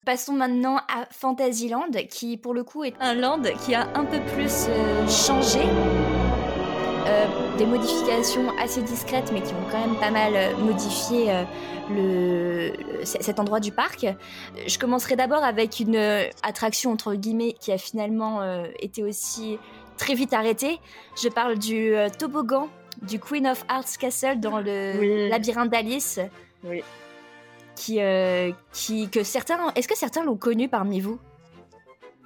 Passons 0.06 0.34
maintenant 0.34 0.78
à 0.78 1.06
Fantasyland, 1.12 1.92
qui 2.10 2.36
pour 2.38 2.54
le 2.54 2.64
coup 2.64 2.84
est 2.84 2.94
un 3.00 3.14
land 3.14 3.42
qui 3.66 3.74
a 3.74 3.88
un 3.96 4.04
peu 4.04 4.20
plus 4.36 4.66
euh, 4.68 5.08
changé. 5.08 5.62
Euh, 7.06 7.58
des 7.58 7.66
modifications 7.66 8.50
assez 8.60 8.82
discrètes, 8.82 9.32
mais 9.34 9.42
qui 9.42 9.54
ont 9.54 9.66
quand 9.72 9.80
même 9.80 9.98
pas 10.00 10.10
mal 10.12 10.34
euh, 10.36 10.56
modifié 10.58 11.32
euh, 11.32 11.44
le, 11.90 13.04
cet 13.04 13.40
endroit 13.40 13.60
du 13.60 13.72
parc. 13.72 14.06
Je 14.68 14.78
commencerai 14.78 15.16
d'abord 15.16 15.44
avec 15.44 15.80
une 15.80 15.98
attraction 16.44 16.92
entre 16.92 17.14
guillemets 17.16 17.56
qui 17.60 17.72
a 17.72 17.78
finalement 17.78 18.42
été 18.80 19.04
aussi 19.04 19.58
très 19.98 20.14
vite 20.16 20.34
arrêtée. 20.34 20.80
Je 21.22 21.28
parle 21.28 21.58
du 21.60 21.94
toboggan 22.18 22.70
du 23.02 23.20
Queen 23.20 23.48
of 23.48 23.66
Hearts 23.70 23.98
Castle 24.00 24.40
dans 24.40 24.60
le 24.60 24.94
Oui. 24.98 25.30
labyrinthe 25.30 25.70
d'Alice. 25.70 26.22
Oui. 26.64 26.84
Qui, 27.76 28.02
euh, 28.02 28.52
qui, 28.72 29.10
que 29.10 29.24
certains, 29.24 29.72
est-ce 29.76 29.88
que 29.88 29.96
certains 29.98 30.24
l'ont 30.24 30.38
connu 30.38 30.70
parmi 30.70 31.00
vous? 31.02 31.20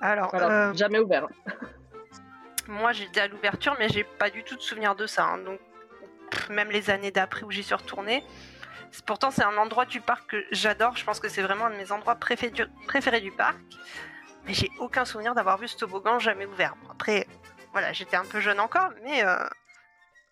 Alors, 0.02 0.34
euh, 0.36 0.74
jamais 0.74 1.00
ouvert. 1.00 1.28
moi 2.68 2.92
j'étais 2.92 3.22
à 3.22 3.28
l'ouverture, 3.28 3.76
mais 3.80 3.88
j'ai 3.90 4.04
pas 4.04 4.30
du 4.30 4.44
tout 4.44 4.56
de 4.56 4.62
souvenir 4.62 4.96
de 4.96 5.08
ça. 5.08 5.26
hein. 5.26 5.38
Donc, 5.40 5.60
même 6.50 6.70
les 6.70 6.90
années 6.90 7.12
d'après 7.12 7.44
où 7.44 7.52
j'y 7.52 7.64
suis 7.64 7.76
retournée. 7.76 8.24
c'est- 8.92 9.06
Pourtant, 9.06 9.32
c'est 9.32 9.44
un 9.44 9.58
endroit 9.58 9.86
du 9.86 10.02
parc 10.02 10.30
que 10.32 10.44
j'adore. 10.52 10.96
Je 10.98 11.04
pense 11.06 11.20
que 11.20 11.30
c'est 11.30 11.42
vraiment 11.42 11.66
un 11.66 11.72
de 11.72 11.76
mes 11.78 11.92
endroits 11.92 12.16
préfé- 12.16 12.52
du- 12.52 12.68
préférés 12.88 13.22
du 13.22 13.32
parc. 13.32 13.58
Mais 14.46 14.54
j'ai 14.54 14.70
aucun 14.80 15.04
souvenir 15.06 15.34
d'avoir 15.36 15.58
vu 15.58 15.68
ce 15.68 15.78
toboggan 15.78 16.20
jamais 16.20 16.46
ouvert. 16.46 16.76
Bon, 16.84 16.90
après, 16.92 17.28
voilà, 17.72 17.92
j'étais 17.94 18.16
un 18.18 18.24
peu 18.26 18.40
jeune 18.40 18.60
encore, 18.60 18.90
mais 19.04 19.24
euh, 19.26 19.38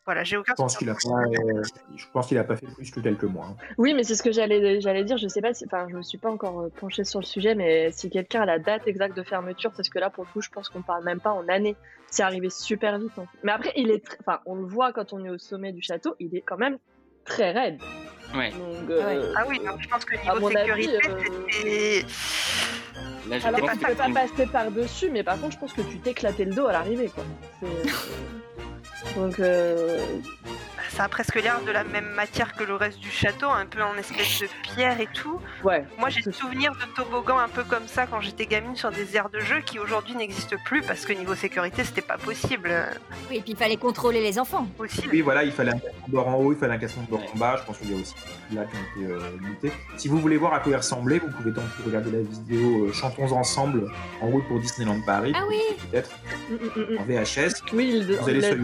voilà, 0.06 0.24
j'ai 0.24 0.38
aucun 0.38 0.54
Je 0.54 0.62
pense 0.62 0.78
qu'il 0.78 0.90
a 0.90 0.94
pas, 0.94 1.10
euh, 1.10 1.62
je 1.96 2.06
pense 2.14 2.28
qu'il 2.28 2.38
a 2.38 2.44
pas 2.44 2.56
fait 2.56 2.68
plus 2.68 2.92
que 2.92 3.00
quelques 3.00 3.24
mois. 3.24 3.48
hein. 3.52 3.56
Oui, 3.78 3.94
mais 3.94 4.04
c'est 4.04 4.16
ce 4.16 4.22
que 4.24 4.32
j'allais 4.32 4.80
j'allais 4.82 5.04
dire. 5.04 5.18
Je 5.18 5.28
sais 5.28 5.42
pas 5.42 5.54
si, 5.54 5.66
enfin, 5.66 5.88
je 5.90 5.96
me 5.98 6.02
suis 6.04 6.18
pas 6.18 6.30
encore 6.30 6.62
euh, 6.62 6.70
penchée 6.80 7.04
sur 7.04 7.20
le 7.20 7.26
sujet, 7.26 7.56
mais 7.56 7.92
si 7.92 8.10
quelqu'un 8.10 8.42
a 8.42 8.46
la 8.46 8.60
date 8.60 8.88
exacte 8.88 9.18
de 9.18 9.24
fermeture, 9.24 9.72
parce 9.76 9.90
que 9.90 9.98
là, 10.00 10.10
pour 10.10 10.26
le 10.26 10.30
coup, 10.32 10.42
je 10.42 10.50
pense 10.50 10.70
qu'on 10.70 10.82
parle 10.82 11.04
même 11.04 11.20
pas 11.20 11.32
en 11.32 11.48
année. 11.48 11.76
C'est 12.12 12.24
arrivé 12.24 12.50
super 12.50 12.98
vite. 13.00 13.12
Mais 13.44 13.52
après, 13.52 13.74
il 13.76 13.90
est, 13.92 14.06
tr- 14.06 14.16
enfin, 14.22 14.40
on 14.46 14.56
le 14.56 14.66
voit 14.66 14.94
quand 14.94 15.12
on 15.12 15.26
est 15.26 15.30
au 15.30 15.38
sommet 15.38 15.72
du 15.74 15.82
château, 15.82 16.16
il 16.20 16.36
est 16.36 16.42
quand 16.42 16.58
même 16.58 16.78
très 17.26 17.52
raide. 17.52 17.82
Ouais. 18.36 18.52
Donc, 18.52 18.90
euh, 18.90 19.34
Ah 19.36 19.44
oui, 19.50 19.58
donc 19.66 19.82
je 19.82 19.88
pense 19.90 20.06
que 20.06 20.16
niveau 20.16 20.50
sécurité, 20.50 20.96
euh, 20.98 21.24
c'était. 21.50 22.06
Là, 23.28 23.40
je 23.40 23.48
alors 23.48 23.72
tu 23.72 23.80
peux 23.80 23.96
pas 23.96 24.10
passer 24.14 24.46
par 24.46 24.70
dessus, 24.72 25.10
mais 25.10 25.24
par 25.24 25.40
contre, 25.42 25.54
je 25.54 25.60
pense 25.60 25.74
que 25.74 25.82
tu 25.82 25.98
t'éclatais 26.00 26.46
le 26.46 26.54
dos 26.54 26.68
à 26.68 26.72
l'arrivée, 26.74 27.10
quoi. 27.10 27.24
C'est- 27.60 27.92
Donc, 29.16 29.40
euh, 29.40 30.20
Ça 30.96 31.04
a 31.04 31.10
presque 31.10 31.36
l'air 31.36 31.60
de 31.66 31.72
la 31.72 31.84
même 31.84 32.08
matière 32.16 32.54
que 32.54 32.64
le 32.64 32.76
reste 32.76 33.00
du 33.00 33.10
château, 33.12 33.50
un 33.50 33.66
peu 33.66 33.82
en 33.84 33.96
espèce 33.98 34.40
de 34.42 34.48
pierre 34.64 35.00
et 35.02 35.08
tout. 35.14 35.42
ouais. 35.64 35.84
Moi, 36.00 36.08
j'ai 36.10 36.22
souvenir 36.32 36.72
de 36.72 36.86
toboggan 36.96 37.38
un 37.38 37.50
peu 37.50 37.64
comme 37.66 37.86
ça 37.88 38.06
quand 38.08 38.22
j'étais 38.22 38.46
gamine 38.46 38.78
sur 38.78 38.92
des 38.92 39.16
aires 39.18 39.30
de 39.30 39.40
jeu 39.42 39.60
qui 39.60 39.78
aujourd'hui 39.78 40.16
n'existent 40.16 40.56
plus 40.64 40.82
parce 40.82 41.06
que 41.06 41.12
niveau 41.12 41.36
sécurité, 41.36 41.84
c'était 41.84 42.02
pas 42.02 42.18
possible 42.18 42.72
Oui, 43.30 43.38
et 43.38 43.42
puis 43.42 43.52
il 43.52 43.58
fallait 43.58 43.76
contrôler 43.76 44.22
les 44.22 44.40
enfants. 44.40 44.68
aussi. 44.80 45.04
Oui, 45.12 45.20
voilà, 45.20 45.44
il 45.44 45.52
fallait 45.52 45.72
un 45.74 45.80
casson 45.80 45.96
d'or 46.08 46.28
en 46.30 46.36
haut, 46.36 46.54
il 46.54 46.58
fallait 46.58 46.76
un 46.76 46.78
casson 46.78 47.02
d'or 47.10 47.22
en 47.34 47.38
bas. 47.38 47.58
Je 47.60 47.64
pense 47.66 47.78
qu'il 47.78 47.92
y 47.92 47.98
a 47.98 48.02
aussi 48.02 48.16
là 48.54 48.64
qui 48.64 48.78
ont 48.78 49.04
été 49.04 49.14
euh, 49.14 49.20
limités. 49.42 49.72
Si 49.98 50.08
vous 50.08 50.20
voulez 50.20 50.38
voir 50.38 50.54
à 50.54 50.60
quoi 50.60 50.72
il 50.72 50.76
ressemblait, 50.78 51.20
vous 51.20 51.30
pouvez 51.30 51.52
de 51.52 51.60
regarder 51.86 52.12
la 52.12 52.22
vidéo 52.22 52.86
euh, 52.86 52.94
Chantons 52.94 53.34
ensemble 53.34 53.92
en 54.22 54.28
route 54.28 54.48
pour 54.48 54.60
Disneyland 54.62 55.02
Paris. 55.06 55.34
Ah 55.36 55.44
oui 55.48 55.60
Peut-être 55.92 56.12
Mm, 56.50 56.54
mm, 56.54 56.94
mm. 56.94 56.98
en 57.00 57.04
VHS. 57.04 57.54
Oui, 57.74 57.92
il 57.96 58.16
Vous 58.18 58.30
allez 58.30 58.42
sur 58.42 58.56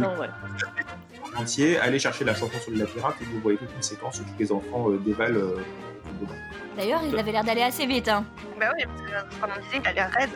dedans, 1.32 1.42
entier, 1.42 1.78
allez 1.80 2.00
chercher 2.00 2.26
la 2.26 2.36
chanson 2.36 2.60
sur 2.60 2.72
le 2.72 2.78
labyrinthe 2.78 3.16
et 3.22 3.26
vous 3.26 3.40
voyez 3.40 3.58
toute 3.58 3.74
une 3.76 3.82
séquence 3.82 4.20
où 4.20 4.24
tous 4.24 4.40
les 4.40 4.52
enfants 4.52 4.90
euh, 4.90 4.98
dévalent 4.98 5.38
euh, 5.38 5.56
toboggan. 6.20 6.36
D'ailleurs, 6.78 7.02
il 7.08 7.18
avait 7.18 7.32
l'air 7.32 7.44
d'aller 7.44 7.64
assez 7.64 7.86
vite. 7.86 8.08
Hein. 8.08 8.26
Bah 8.60 8.68
oui, 8.76 8.84
parce 8.86 9.02
que 9.02 9.40
comme 9.42 9.50
on 9.58 9.62
disait, 9.62 9.82
il 9.84 9.88
a 9.88 9.94
l'air 9.94 10.12
raide. 10.12 10.30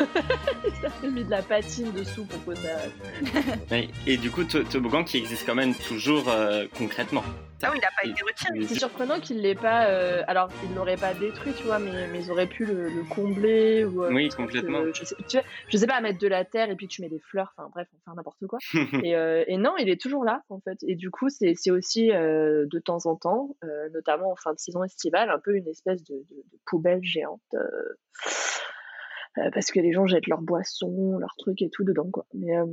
Il 1.02 1.08
a 1.08 1.10
mis 1.10 1.24
de 1.24 1.30
la 1.30 1.42
patine 1.42 1.90
dessous 1.92 2.24
pour 2.24 2.44
que 2.54 2.54
ça. 2.60 3.76
Et 4.06 4.16
du 4.16 4.30
coup, 4.30 4.44
to- 4.44 4.64
toboggan 4.64 5.04
qui 5.04 5.18
existe 5.18 5.44
quand 5.46 5.54
même 5.54 5.74
toujours 5.74 6.28
euh, 6.28 6.66
concrètement. 6.76 7.22
Ah 7.64 7.68
oui, 7.70 7.78
il 7.80 7.84
a 7.84 7.90
pas 7.96 8.08
été 8.08 8.20
retiré. 8.24 8.66
C'est 8.66 8.74
surprenant 8.80 9.20
qu'il 9.20 9.40
l'ait 9.40 9.54
pas. 9.54 9.86
euh, 9.86 10.24
Alors, 10.26 10.48
il 10.68 10.74
l'auraient 10.74 10.96
pas 10.96 11.14
détruit, 11.14 11.52
tu 11.56 11.62
vois, 11.62 11.78
mais, 11.78 12.08
mais 12.08 12.18
ils 12.24 12.30
auraient 12.32 12.48
pu 12.48 12.64
le, 12.66 12.88
le 12.88 13.04
combler 13.14 13.84
ou. 13.84 14.02
euh, 14.02 14.10
Oui, 14.12 14.28
complètement. 14.30 14.82
que, 14.82 14.92
je, 14.92 15.04
sais, 15.04 15.14
tu 15.28 15.36
vois, 15.36 15.46
je 15.68 15.76
sais 15.76 15.86
pas, 15.86 16.00
mettre 16.00 16.18
de 16.18 16.26
la 16.26 16.44
terre 16.44 16.70
et 16.70 16.74
puis 16.74 16.88
tu 16.88 17.02
mets 17.02 17.08
des 17.08 17.20
fleurs, 17.20 17.54
enfin 17.56 17.68
bref, 17.72 17.86
on 17.94 18.10
fait 18.10 18.16
n'importe 18.16 18.44
quoi. 18.48 18.58
et, 19.04 19.14
euh, 19.14 19.44
et 19.46 19.58
non, 19.58 19.74
il 19.78 19.88
est 19.88 20.00
toujours 20.00 20.24
là, 20.24 20.42
en 20.48 20.58
fait. 20.60 20.76
Et 20.88 20.96
du 20.96 21.10
coup, 21.10 21.28
c'est 21.28 21.54
aussi 21.70 22.10
euh, 22.10 22.66
de 22.68 22.78
temps 22.80 23.06
en 23.06 23.14
temps, 23.14 23.54
euh, 23.62 23.88
notamment 23.94 24.32
en 24.32 24.36
fin 24.36 24.52
de 24.54 24.58
saison 24.58 24.82
estivale, 24.82 25.30
un 25.30 25.38
peu 25.38 25.54
une 25.54 25.68
espèce 25.68 26.02
de, 26.02 26.14
de- 26.16 26.42
de 26.52 26.58
poubelle 26.66 27.04
géante. 27.04 27.40
Euh, 29.38 29.50
parce 29.52 29.70
que 29.70 29.80
les 29.80 29.92
gens 29.92 30.06
jettent 30.06 30.26
leurs 30.26 30.42
boissons, 30.42 31.18
leurs 31.18 31.34
trucs 31.38 31.62
et 31.62 31.70
tout 31.70 31.84
dedans, 31.84 32.10
quoi. 32.10 32.26
Mais, 32.34 32.56
euh, 32.56 32.66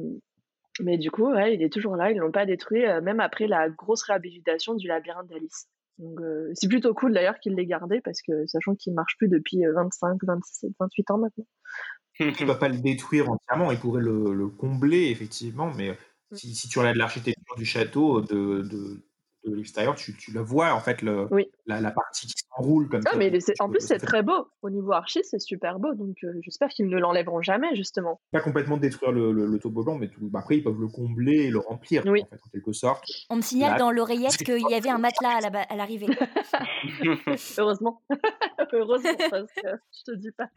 mais 0.81 0.97
du 0.97 1.11
coup, 1.11 1.31
ouais, 1.31 1.55
il 1.55 1.63
est 1.63 1.71
toujours 1.71 1.95
là, 1.95 2.11
ils 2.11 2.17
l'ont 2.17 2.31
pas 2.31 2.45
détruit, 2.45 2.85
euh, 2.85 3.01
même 3.01 3.19
après 3.19 3.47
la 3.47 3.69
grosse 3.69 4.03
réhabilitation 4.03 4.75
du 4.75 4.87
labyrinthe 4.87 5.27
d'Alice. 5.27 5.67
Donc, 5.97 6.19
euh, 6.21 6.49
c'est 6.53 6.69
plutôt 6.69 6.93
cool 6.93 7.13
d'ailleurs 7.13 7.39
qu'il 7.39 7.55
l'ait 7.55 7.65
gardé, 7.65 7.99
parce 8.01 8.21
que 8.21 8.45
sachant 8.47 8.75
qu'il 8.75 8.93
marche 8.93 9.17
plus 9.17 9.27
depuis 9.27 9.65
euh, 9.65 9.73
25, 9.73 10.17
27, 10.23 10.71
28 10.79 11.11
ans 11.11 11.17
maintenant. 11.17 11.45
Il 12.19 12.27
ne 12.27 12.45
va 12.45 12.55
pas 12.55 12.67
le 12.67 12.77
détruire 12.77 13.29
entièrement, 13.31 13.71
il 13.71 13.79
pourrait 13.79 14.01
le, 14.01 14.33
le 14.33 14.47
combler 14.49 15.05
effectivement, 15.05 15.71
mais 15.77 15.97
si, 16.33 16.53
si 16.53 16.67
tu 16.67 16.77
regardes 16.77 16.97
l'architecture 16.97 17.55
du 17.55 17.63
château 17.63 18.19
de, 18.19 18.63
de, 18.63 19.01
de 19.45 19.55
l'extérieur, 19.55 19.95
tu, 19.95 20.15
tu 20.15 20.31
le 20.31 20.41
vois 20.41 20.73
en 20.73 20.79
fait, 20.79 21.01
le, 21.01 21.27
Oui. 21.31 21.49
la, 21.65 21.79
la 21.81 21.91
partie 21.91 22.27
qui 22.27 22.33
s'enroule 22.49 22.89
comme 22.89 23.01
Ah, 23.05 23.11
ça. 23.11 23.17
mais 23.17 23.31
en 23.59 23.67
peux- 23.67 23.71
plus, 23.77 23.85
c'est 23.87 23.97
très 23.97 24.21
beau. 24.21 24.47
Au 24.61 24.69
niveau 24.69 24.91
archi, 24.91 25.21
c'est 25.23 25.39
super 25.39 25.79
beau, 25.79 25.93
donc 25.93 26.17
euh, 26.23 26.33
j'espère 26.41 26.67
qu'ils 26.69 26.87
ne 26.87 26.97
l'enlèveront 26.99 27.41
jamais, 27.41 27.73
justement. 27.75 28.19
Pas 28.31 28.41
complètement 28.41 28.77
détruire 28.77 29.11
le, 29.13 29.31
le, 29.31 29.45
le 29.45 29.59
toboggan, 29.59 29.95
mais 29.97 30.09
tout- 30.09 30.29
bah, 30.29 30.39
après 30.39 30.57
ils 30.57 30.63
peuvent 30.63 30.79
le 30.79 30.87
combler 30.89 31.45
et 31.45 31.49
le 31.51 31.59
remplir 31.59 32.03
Oui. 32.05 32.21
en, 32.23 32.25
fait, 32.25 32.35
en 32.45 32.49
quelque 32.49 32.73
sorte. 32.73 33.03
On 33.29 33.37
me 33.37 33.41
signale 33.41 33.71
Là, 33.73 33.77
dans 33.77 33.91
l'oreillette 33.91 34.37
qu'il 34.37 34.59
y 34.69 34.73
avait 34.75 34.89
un 34.89 34.97
matelas 34.97 35.37
à 35.37 35.41
la 35.41 35.49
ba- 35.49 35.65
à 35.69 35.75
l'arrivée. 35.75 36.07
Heureusement. 37.57 38.01
Heureusement, 38.73 39.09
parce 39.29 39.51
que 39.53 39.69
je 39.93 40.11
te 40.11 40.15
dis 40.17 40.31
pas. 40.31 40.49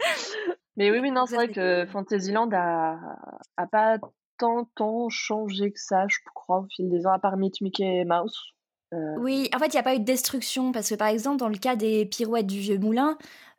Mais 0.77 0.91
oui, 0.91 0.99
oui, 1.01 1.11
non, 1.11 1.27
c'est 1.27 1.37
vrai 1.37 1.49
que 1.49 1.87
Fantasyland 1.87 2.49
a, 2.53 2.99
a 3.57 3.67
pas 3.67 3.99
tant, 4.39 4.69
tant 4.75 5.09
changé 5.09 5.71
que 5.73 5.79
ça, 5.79 6.07
je 6.09 6.17
crois, 6.35 6.61
au 6.61 6.67
fil 6.75 6.91
des 6.91 7.07
ans, 7.07 7.13
à 7.13 7.19
part 7.19 7.37
Meet 7.37 7.61
Mickey 7.61 7.85
et 7.85 8.05
Mouse. 8.05 8.39
Euh, 8.93 9.15
Oui, 9.19 9.49
en 9.55 9.59
fait, 9.59 9.67
il 9.67 9.73
n'y 9.77 9.79
a 9.79 9.83
pas 9.83 9.95
eu 9.95 10.01
de 10.01 10.05
destruction 10.05 10.73
parce 10.73 10.91
que, 10.91 10.95
par 10.95 11.09
exemple, 11.09 11.39
dans 11.39 11.49
le 11.49 11.59
cas 11.59 11.77
des 11.77 12.07
pirouettes 12.07 12.47
du 12.47 12.59
vieux 12.61 12.79
moulin, 12.79 13.17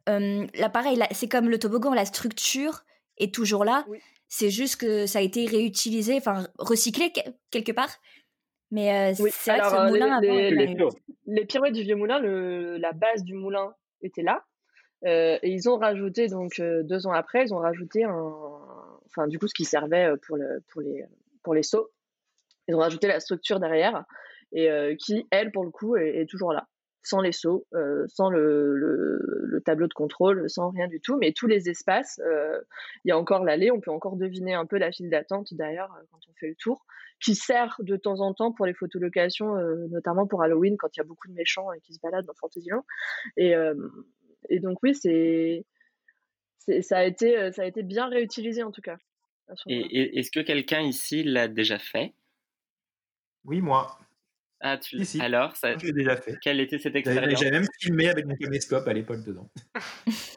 euh, 0.10 0.46
là, 0.56 0.70
pareil, 0.70 0.96
là, 0.96 1.08
c'est 1.12 1.28
comme 1.30 1.50
le 1.50 1.58
toboggan, 1.60 1.94
la 1.94 2.06
structure 2.06 2.84
est 3.18 3.34
toujours 3.34 3.64
là. 3.66 3.86
C'est 4.28 4.50
juste 4.50 4.78
que 4.82 5.06
ça 5.06 5.20
a 5.20 5.22
été 5.22 5.46
réutilisé, 5.46 6.16
enfin, 6.18 6.48
recyclé 6.58 7.12
que- 7.12 7.30
quelque 7.52 7.72
part. 7.72 7.90
Mais 8.72 9.12
euh, 9.12 9.16
Oui, 9.20 9.30
c'est 9.32 9.52
vrai 9.52 9.62
que 9.62 9.68
ce 9.70 9.90
moulin, 9.90 10.20
les, 10.22 10.28
avant, 10.28 10.38
les- 10.38 10.78
les- 11.28 11.46
pirouettes 11.46 11.74
du 11.74 11.84
vieux 11.84 11.96
moulin, 11.96 12.20
le, 12.20 12.78
la 12.78 12.92
base 12.92 13.24
du 13.24 13.36
moulin 13.36 13.76
était 14.02 14.24
là. 14.24 14.44
Et 15.06 15.40
ils 15.44 15.70
ont 15.70 15.78
rajouté, 15.78 16.28
donc 16.28 16.60
deux 16.60 17.06
ans 17.08 17.12
après, 17.12 17.44
ils 17.46 17.54
ont 17.54 17.60
rajouté 17.60 18.06
un. 18.06 18.34
Enfin, 19.06 19.28
du 19.28 19.38
coup, 19.38 19.48
ce 19.48 19.54
qui 19.54 19.66
servait 19.66 20.12
pour, 20.26 20.38
le, 20.38 20.64
pour, 20.72 20.82
les, 20.82 21.06
pour 21.44 21.54
les 21.54 21.62
sauts. 21.62 21.90
Ils 22.68 22.74
ont 22.76 22.80
rajouté 22.80 23.08
la 23.08 23.20
structure 23.20 23.60
derrière, 23.60 24.06
et 24.54 24.70
euh, 24.70 24.96
qui, 24.96 25.26
elle, 25.32 25.52
pour 25.52 25.64
le 25.66 25.72
coup, 25.72 25.96
est, 25.96 26.22
est 26.22 26.26
toujours 26.30 26.54
là. 26.54 26.68
Sans 27.06 27.20
les 27.20 27.34
sauts, 27.34 27.68
euh, 27.74 28.06
sans 28.08 28.30
le, 28.30 28.76
le, 28.78 29.20
le 29.44 29.62
tableau 29.62 29.88
de 29.88 29.94
contrôle, 29.94 30.50
sans 30.50 30.70
rien 30.70 30.88
du 30.88 31.02
tout. 31.02 31.18
Mais 31.18 31.34
tous 31.34 31.48
les 31.48 31.70
espaces, 31.70 32.22
euh, 32.26 32.62
il 33.04 33.10
y 33.10 33.12
a 33.12 33.18
encore 33.18 33.44
l'allée, 33.44 33.72
on 33.72 33.82
peut 33.82 33.92
encore 33.92 34.16
deviner 34.16 34.54
un 34.54 34.66
peu 34.66 34.78
la 34.78 34.90
file 34.90 35.10
d'attente 35.10 35.54
d'ailleurs 35.54 35.90
quand 36.12 36.20
on 36.30 36.34
fait 36.40 36.48
le 36.48 36.56
tour, 36.56 36.86
qui 37.22 37.36
sert 37.36 37.76
de 37.80 37.98
temps 37.98 38.22
en 38.22 38.34
temps 38.34 38.54
pour 38.54 38.66
les 38.66 38.74
photolocations, 38.74 39.58
euh, 39.58 39.88
notamment 39.90 40.28
pour 40.28 40.44
Halloween 40.44 40.78
quand 40.78 40.96
il 40.96 41.00
y 41.00 41.02
a 41.02 41.04
beaucoup 41.06 41.28
de 41.28 41.34
méchants 41.34 41.74
et 41.74 41.82
qui 41.82 41.94
se 41.94 42.00
baladent 42.02 42.26
dans 42.26 42.34
Fantasyland. 42.40 42.86
Et, 43.36 43.54
euh, 43.54 43.76
et 44.48 44.62
donc 44.62 44.78
oui, 44.82 44.96
c'est, 44.96 45.66
ça 46.82 47.00
a 47.00 47.04
été 47.04 47.52
ça 47.52 47.64
a 47.64 47.66
été 47.66 47.84
bien 47.84 48.08
réutilisé 48.08 48.64
en 48.64 48.72
tout 48.72 48.82
cas. 48.82 48.96
et- 49.68 50.20
est-ce 50.20 50.32
que 50.32 50.40
quelqu'un 50.40 50.80
ici 50.82 51.24
l'a 51.24 51.50
déjà 51.50 51.80
fait? 51.80 52.14
Oui, 53.44 53.60
moi. 53.62 53.98
Ah, 54.66 54.78
tu 54.78 54.98
Si, 55.00 55.06
si. 55.06 55.22
Alors, 55.22 55.58
ça... 55.58 55.78
Je 55.78 55.86
l'ai 55.86 55.92
déjà 55.92 56.16
fait. 56.16 56.38
quelle 56.42 56.62
était 56.62 56.80
cette 56.80 56.96
expérience 56.96 57.38
j'avais 57.38 57.52
même 57.52 57.68
filmé 57.80 58.08
avec 58.08 58.26
mon 58.26 58.36
caméscope 58.36 58.88
à 58.88 58.94
l'époque 58.94 59.24
dedans. 59.24 59.50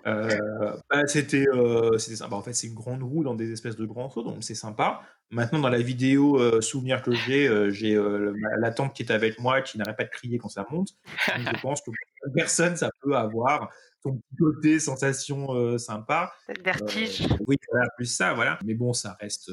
Euh, 0.07 0.77
bah, 0.89 1.05
c'était 1.09 1.48
euh, 1.48 1.98
c'était 1.98 2.15
sympa. 2.15 2.36
En 2.36 2.43
fait, 2.43 2.53
c'est 2.53 2.69
une 2.69 2.74
grande 2.74 3.03
roue 3.03 3.24
dans 3.24 3.35
des 3.35 3.51
espèces 3.51 3.74
de 3.74 3.85
grands 3.85 4.09
sauts, 4.09 4.23
donc 4.23 4.36
c'est 4.44 4.55
sympa. 4.55 5.03
Maintenant, 5.32 5.59
dans 5.59 5.69
la 5.69 5.81
vidéo 5.81 6.40
euh, 6.40 6.61
souvenir 6.61 7.03
que 7.03 7.11
j'ai, 7.11 7.48
euh, 7.48 7.70
j'ai 7.70 7.97
euh, 7.97 8.32
la 8.61 8.70
tante 8.70 8.94
qui 8.94 9.03
est 9.03 9.11
avec 9.11 9.40
moi 9.40 9.62
qui 9.62 9.78
n'arrête 9.78 9.97
pas 9.97 10.05
de 10.05 10.11
crier 10.11 10.39
quand 10.39 10.48
ça 10.48 10.65
monte. 10.70 10.90
Donc, 11.36 11.57
je 11.57 11.61
pense 11.61 11.82
que 11.82 11.90
personne, 12.36 12.77
ça 12.77 12.90
peut 13.03 13.16
avoir 13.16 13.73
son 14.05 14.20
côté 14.39 14.78
sensation 14.78 15.53
euh, 15.57 15.78
sympa. 15.78 16.32
Cette 16.47 16.65
vertige. 16.65 17.23
Euh, 17.23 17.36
oui, 17.48 17.57
voilà, 17.73 17.89
plus 17.97 18.07
ça, 18.07 18.32
voilà. 18.35 18.61
Mais 18.65 18.74
bon, 18.74 18.93
ça 18.93 19.16
reste. 19.20 19.51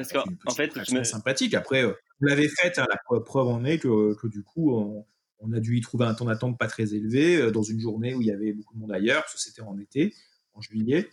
Euh, 0.00 0.04
Parce 0.04 0.12
qu'en 0.12 0.24
en 0.46 0.54
fait, 0.54 0.92
me... 0.92 1.04
sympathique. 1.04 1.54
Après, 1.54 1.84
euh, 1.84 1.92
vous 2.20 2.26
l'avez 2.28 2.48
faite, 2.48 2.78
hein, 2.78 2.86
la 2.90 3.20
preuve, 3.20 3.48
en 3.48 3.64
est 3.64 3.78
que, 3.78 4.14
que 4.14 4.26
du 4.26 4.42
coup, 4.42 4.74
on, 4.74 5.06
on 5.38 5.52
a 5.52 5.60
dû 5.60 5.76
y 5.76 5.80
trouver 5.80 6.06
un 6.06 6.14
temps 6.14 6.24
d'attente 6.26 6.58
pas 6.58 6.66
très 6.66 6.94
élevé 6.94 7.36
euh, 7.36 7.50
dans 7.50 7.62
une 7.62 7.80
journée 7.80 8.14
où 8.14 8.20
il 8.22 8.28
y 8.28 8.32
avait 8.32 8.52
beaucoup 8.52 8.74
de 8.74 8.80
monde 8.80 8.92
ailleurs, 8.92 9.22
parce 9.22 9.34
que 9.34 9.40
c'était 9.40 9.62
en 9.62 9.78
été, 9.78 10.14
en 10.54 10.60
juillet. 10.60 11.08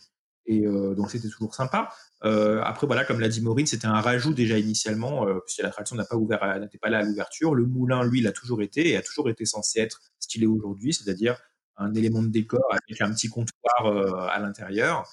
Et 0.45 0.65
euh, 0.65 0.93
donc, 0.93 1.09
c'était 1.09 1.29
toujours 1.29 1.55
sympa. 1.55 1.89
Euh, 2.25 2.61
après, 2.63 2.85
voilà, 2.85 3.05
comme 3.05 3.19
l'a 3.21 3.29
dit 3.29 3.41
Maureen, 3.41 3.65
c'était 3.65 3.87
un 3.87 4.01
rajout 4.01 4.33
déjà 4.33 4.57
initialement, 4.59 5.25
euh, 5.27 5.39
puisque 5.45 5.61
l'attraction 5.61 5.95
n'a 5.95 6.05
pas 6.05 6.17
ouvert, 6.17 6.43
à- 6.43 6.59
n'était 6.59 6.77
pas 6.77 6.89
là 6.89 6.99
à 6.99 7.03
l'ouverture. 7.03 7.55
Le 7.55 7.65
moulin, 7.65 8.03
lui, 8.03 8.19
il 8.19 8.27
a 8.27 8.33
toujours 8.33 8.61
été 8.61 8.89
et 8.89 8.97
a 8.97 9.01
toujours 9.01 9.29
été 9.29 9.45
censé 9.45 9.79
être 9.79 10.01
ce 10.19 10.27
qu'il 10.27 10.43
est 10.43 10.47
aujourd'hui, 10.47 10.93
c'est-à-dire 10.93 11.39
un 11.77 11.93
élément 11.95 12.21
de 12.21 12.27
décor 12.27 12.61
avec 12.69 13.01
un 13.01 13.11
petit 13.13 13.29
comptoir 13.29 13.85
euh, 13.85 14.27
à 14.29 14.39
l'intérieur. 14.39 15.09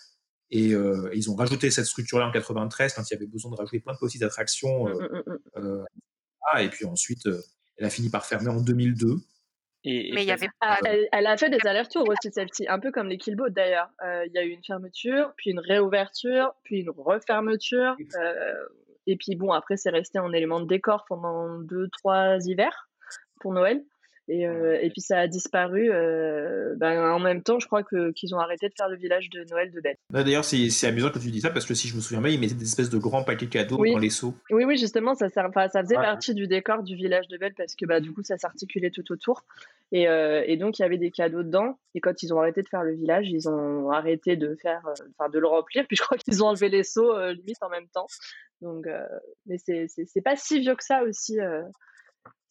Et 0.51 0.73
euh, 0.73 1.11
ils 1.15 1.31
ont 1.31 1.37
rajouté 1.37 1.71
cette 1.71 1.87
structure-là 1.87 2.27
en 2.27 2.33
93 2.33 2.95
quand 2.95 3.03
il 3.09 3.15
y 3.15 3.17
avait 3.17 3.27
besoin 3.27 3.51
de 3.53 3.57
rajouter 3.57 3.81
plein 3.81 3.95
de 3.95 3.99
petites 3.99 4.23
attractions. 4.23 4.87
Mm, 4.87 4.93
euh, 4.93 5.39
euh, 5.57 5.85
ah, 6.53 6.63
et 6.63 6.69
puis 6.69 6.85
ensuite, 6.85 7.27
euh, 7.27 7.41
elle 7.77 7.87
a 7.87 7.91
fini 7.91 8.11
par 8.11 8.27
fermer 8.27 8.49
en 8.49 8.61
2002. 8.61 9.17
Et, 9.85 10.11
Mais 10.13 10.23
il 10.23 10.29
y 10.29 10.33
avait 10.33 10.49
Ah, 10.61 10.79
elle, 10.85 11.09
elle 11.13 11.27
a 11.27 11.37
fait 11.37 11.49
des 11.49 11.67
allers-retours 11.67 12.07
aussi, 12.09 12.31
celle-ci, 12.33 12.67
un 12.69 12.79
peu 12.79 12.91
comme 12.93 13.09
les 13.09 13.17
Killboat 13.17 13.51
d'ailleurs. 13.51 13.89
Euh, 14.05 14.27
Il 14.27 14.33
y 14.33 14.39
a 14.39 14.45
eu 14.45 14.51
une 14.51 14.65
fermeture, 14.65 15.33
puis 15.37 15.51
une 15.51 15.61
réouverture, 15.61 16.53
puis 16.65 16.81
une 16.81 16.91
refermeture. 16.91 17.97
euh, 18.17 18.55
et 19.07 19.17
puis 19.17 19.37
bon, 19.37 19.53
après, 19.53 19.77
c'est 19.77 19.91
resté 19.91 20.19
en 20.19 20.33
élément 20.33 20.61
de 20.61 20.67
décor 20.67 21.05
pendant 21.09 21.59
deux, 21.61 21.89
trois 21.89 22.37
hivers 22.47 22.91
pour 23.41 23.53
Noël. 23.53 23.83
Et, 24.33 24.47
euh, 24.47 24.79
et 24.81 24.91
puis 24.91 25.01
ça 25.01 25.19
a 25.19 25.27
disparu. 25.27 25.91
euh, 25.93 26.75
ben, 26.77 27.13
en 27.13 27.19
même 27.19 27.43
temps, 27.43 27.59
je 27.59 27.67
crois 27.67 27.83
que 27.83 28.13
qu'ils 28.13 28.33
ont 28.33 28.39
arrêté 28.39 28.69
de 28.69 28.75
faire 28.77 28.89
le 28.89 28.95
village 28.97 29.29
de 29.29 29.43
Noël 29.51 29.73
de 29.73 29.81
Belle. 29.81 29.97
Là, 30.13 30.23
D'ailleurs, 30.23 30.45
c'est 30.45 30.71
c'est 30.71 30.87
amusant 30.87 31.11
que 31.11 31.19
tu 31.19 31.31
dis 31.33 31.41
ça 31.41 31.51
parce 31.51 31.67
que 31.67 31.75
si 31.75 31.89
je 31.89 31.97
me 31.97 32.01
souviens 32.01 32.21
bien, 32.23 32.31
ils 32.31 32.39
mettaient 32.39 32.55
des 32.55 32.65
espèces 32.65 32.91
de 32.91 32.99
grands 32.99 33.25
paquets 33.25 33.49
cadeaux 33.49 33.79
Oui. 33.81 33.93
dans 33.93 33.99
les 33.99 34.09
seaux. 34.11 34.33
Oui, 34.51 34.63
oui, 34.65 34.77
justement, 34.79 35.15
ça, 35.17 35.27
enfin, 35.49 35.67
ça 35.69 35.83
faisait 35.83 35.97
Ouais. 35.97 36.03
partie 36.05 36.35
du 36.35 36.47
décor 36.47 36.85
du 36.85 36.95
village 36.95 37.27
de 37.27 37.39
Belle 37.39 37.55
parce 37.57 37.75
que 37.75 37.85
bah, 37.87 37.99
du 37.99 38.13
coup, 38.13 38.23
ça 38.23 38.39
s'articulait 38.39 38.91
tout 38.91 39.11
autour. 39.11 39.45
Et, 39.91 40.09
euh, 40.09 40.45
et 40.47 40.57
donc, 40.57 40.79
il 40.79 40.83
y 40.83 40.85
avait 40.85 40.99
des 40.99 41.11
cadeaux 41.11 41.43
dedans. 41.43 41.77
Et 41.97 42.01
quand 42.01 42.23
ils 42.23 42.33
ont 42.33 42.39
arrêté 42.39 42.63
de 42.63 42.69
faire 42.69 42.85
le 42.85 42.93
village, 42.95 43.27
ils 43.29 43.49
ont 43.49 43.91
arrêté 43.91 44.37
de 44.37 44.55
faire, 44.55 44.83
enfin, 45.19 45.29
de 45.29 45.39
le 45.41 45.49
remplir. 45.49 45.85
Puis 45.89 45.97
je 45.97 46.03
crois 46.03 46.17
qu'ils 46.19 46.45
ont 46.45 46.47
enlevé 46.47 46.69
les 46.69 46.85
seaux 46.85 47.13
limite 47.33 47.61
en 47.63 47.69
même 47.69 47.89
temps. 47.93 48.07
Donc, 48.63 48.87
mais 49.47 49.59
c'est 49.59 49.87
c'est- 49.89 50.05
c'est 50.07 50.21
pas 50.21 50.37
si 50.37 50.61
vieux 50.61 50.77
que 50.77 50.85
ça 50.85 51.03
aussi. 51.03 51.39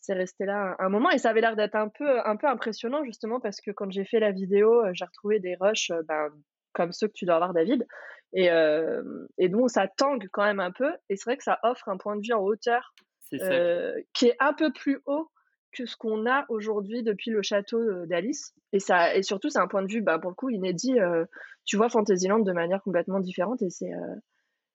C'est 0.10 0.16
resté 0.16 0.46
là 0.46 0.76
un, 0.80 0.86
un 0.86 0.90
moment 0.90 1.12
et 1.12 1.20
ça 1.20 1.30
avait 1.30 1.42
l'air 1.42 1.56
d'être 1.56 1.76
un 1.76 1.88
peu, 1.88 2.20
un 2.26 2.36
peu 2.36 2.48
impressionnant 2.48 3.04
justement 3.04 3.40
parce 3.40 3.62
que 3.62 3.70
quand 3.70 3.92
j'ai 3.92 4.06
fait 4.06 4.20
la 4.20 4.32
vidéo, 4.32 4.84
euh, 4.84 4.90
j'ai 4.94 5.06
retrouvé 5.06 5.40
des 5.40 5.56
rushs 5.60 5.92
euh, 5.92 6.02
ben, 6.08 6.30
comme 6.74 6.92
ceux 6.92 7.08
que 7.08 7.14
tu 7.14 7.26
dois 7.26 7.36
avoir 7.36 7.54
David. 7.54 7.86
Et, 8.34 8.50
euh, 8.50 9.04
et 9.38 9.50
donc 9.50 9.70
ça 9.70 9.88
tangue 9.88 10.28
quand 10.32 10.44
même 10.44 10.60
un 10.60 10.72
peu 10.72 10.92
et 11.10 11.16
c'est 11.16 11.26
vrai 11.26 11.38
que 11.38 11.44
ça 11.44 11.60
offre 11.62 11.90
un 11.90 11.98
point 11.98 12.16
de 12.16 12.22
vue 12.22 12.34
en 12.34 12.42
hauteur 12.42 12.94
euh, 13.34 13.94
qui 14.14 14.28
est 14.28 14.36
un 14.40 14.54
peu 14.54 14.72
plus 14.74 15.00
haut 15.06 15.30
que 15.72 15.86
ce 15.86 15.96
qu'on 15.96 16.26
a 16.26 16.46
aujourd'hui 16.50 17.04
depuis 17.04 17.30
le 17.30 17.44
château 17.44 17.80
d'Alice. 18.08 18.56
Et 18.74 18.80
ça 18.80 19.16
et 19.16 19.22
surtout 19.22 19.50
c'est 19.50 19.60
un 19.60 19.68
point 19.68 19.84
de 19.84 19.92
vue 19.92 20.02
ben, 20.02 20.18
pour 20.18 20.32
le 20.32 20.36
coup 20.36 20.50
inédit 20.50 21.00
euh, 21.00 21.26
tu 21.66 21.78
vois 21.78 21.90
Fantasyland 21.90 22.40
de 22.40 22.52
manière 22.52 22.82
complètement 22.82 23.20
différente 23.20 23.62
et 23.62 23.70
c'est 23.70 23.94
euh, 23.94 24.16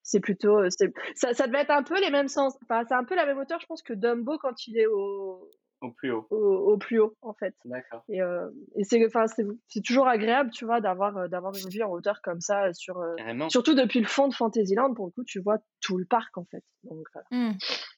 c'est 0.05 0.21
plutôt 0.21 0.59
euh, 0.61 0.69
c'est- 0.71 0.93
ça, 1.17 1.35
ça 1.35 1.47
devait 1.49 1.63
être 1.63 1.71
un 1.73 1.83
peu 1.83 2.01
les 2.01 2.11
mêmes 2.11 2.29
sens 2.29 2.57
enfin 2.63 2.85
c'est 2.87 2.95
un 2.95 3.03
peu 3.05 3.17
la 3.17 3.27
même 3.27 3.39
hauteur 3.39 3.59
je 3.61 3.67
pense 3.67 3.83
que 3.83 3.93
Dumbo 3.95 4.39
quand 4.39 4.67
il 4.69 4.79
est 4.79 4.87
au 4.87 5.49
Au 5.81 5.91
plus 5.91 6.13
haut. 6.13 6.27
au, 6.31 6.37
au 6.73 6.79
plus 6.79 7.01
haut 7.01 7.15
en 7.23 7.33
fait 7.35 7.55
D'accord. 7.65 8.05
et, 8.09 8.21
euh, 8.23 8.49
et 8.77 8.85
c'est 8.85 9.05
enfin 9.07 9.27
c'est 9.27 9.45
c'est 9.69 9.83
toujours 9.83 10.07
agréable 10.07 10.51
tu 10.51 10.65
vois 10.67 10.81
d'avoir 10.81 11.17
euh, 11.17 11.27
d'avoir 11.29 11.55
une 11.57 11.69
vue 11.71 11.83
en 11.83 11.91
hauteur 11.91 12.21
comme 12.23 12.41
ça 12.41 12.73
sur 12.75 13.03
Carrément. 13.17 13.49
surtout 13.49 13.75
depuis 13.75 14.01
le 14.01 14.07
fond 14.07 14.29
de 14.29 14.35
Fantasyland 14.35 14.93
pour 14.95 15.07
le 15.07 15.11
coup 15.13 15.25
tu 15.25 15.41
vois 15.41 15.57
tout 15.81 15.97
le 15.99 16.05
parc 16.05 16.37
en 16.39 16.45
fait 16.45 16.63
donc 16.85 17.07
euh, 17.33 17.51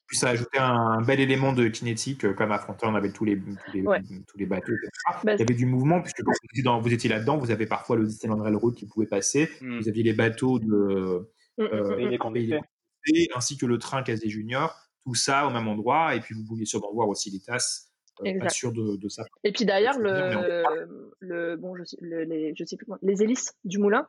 Puis 0.07 0.17
ça 0.17 0.29
a 0.29 0.31
ajouté 0.31 0.59
un 0.59 1.03
bel 1.03 1.19
élément 1.19 1.53
de 1.53 1.67
kinétique, 1.67 2.33
comme 2.37 2.53
à 2.53 2.59
Frontier, 2.61 2.87
on 2.89 2.95
avait 2.95 3.11
tous 3.11 3.25
les, 3.25 3.37
tous 3.37 3.73
les, 3.75 3.83
Ouais. 3.83 4.01
tous 4.29 4.39
les 4.39 4.47
bateaux, 4.47 4.71
etc. 4.73 4.91
Bah, 5.25 5.35
Il 5.35 5.41
y 5.41 5.43
avait 5.43 5.55
du 5.55 5.67
mouvement, 5.67 6.01
puisque 6.01 6.23
quand 6.23 6.31
vous 6.31 6.47
étiez, 6.53 6.63
dans- 6.63 6.81
vous 6.81 6.93
étiez 6.93 7.11
là-dedans, 7.11 7.37
vous 7.39 7.51
avez 7.51 7.67
parfois 7.67 7.97
le 7.97 8.05
Disneyland 8.05 8.41
Railroad 8.41 8.77
qui 8.77 8.87
pouvait 8.87 9.09
passer, 9.09 9.51
Hmm. 9.61 9.81
vous 9.81 9.89
aviez 9.89 10.05
les 10.05 10.13
bateaux 10.13 10.61
de 10.61 11.29
Mm, 11.59 11.63
mm, 11.65 11.69
euh, 11.73 11.97
mm, 11.97 12.15
mm. 12.15 12.19
Condés, 12.19 12.61
ainsi 13.35 13.57
que 13.57 13.67
le 13.67 13.79
train 13.79 14.03
Casé 14.03 14.29
Junior, 14.29 14.75
tout 15.05 15.15
ça 15.15 15.47
au 15.47 15.51
même 15.51 15.69
endroit, 15.69 16.15
et 16.15 16.21
puis 16.21 16.35
vous 16.35 16.45
pouviez 16.45 16.67
sûrement 16.67 16.93
voir 16.93 17.09
aussi 17.09 17.31
les 17.31 17.41
tasses, 17.41 17.93
euh, 18.25 18.39
pas 18.39 18.49
sûr 18.49 18.73
de, 18.73 18.97
de 18.97 19.09
ça. 19.09 19.25
Et 19.45 19.53
puis 19.53 19.65
d'ailleurs, 19.65 19.99
le, 19.99 20.87
le, 21.21 21.57
bon, 21.57 21.77
je 21.77 21.83
le- 22.01 22.25
les, 22.25 22.55
je 22.57 22.65
sais 22.65 22.77
plus 22.77 22.87
comment, 22.87 22.99
les 23.03 23.23
hélices 23.23 23.55
du 23.65 23.79
moulin 23.79 24.09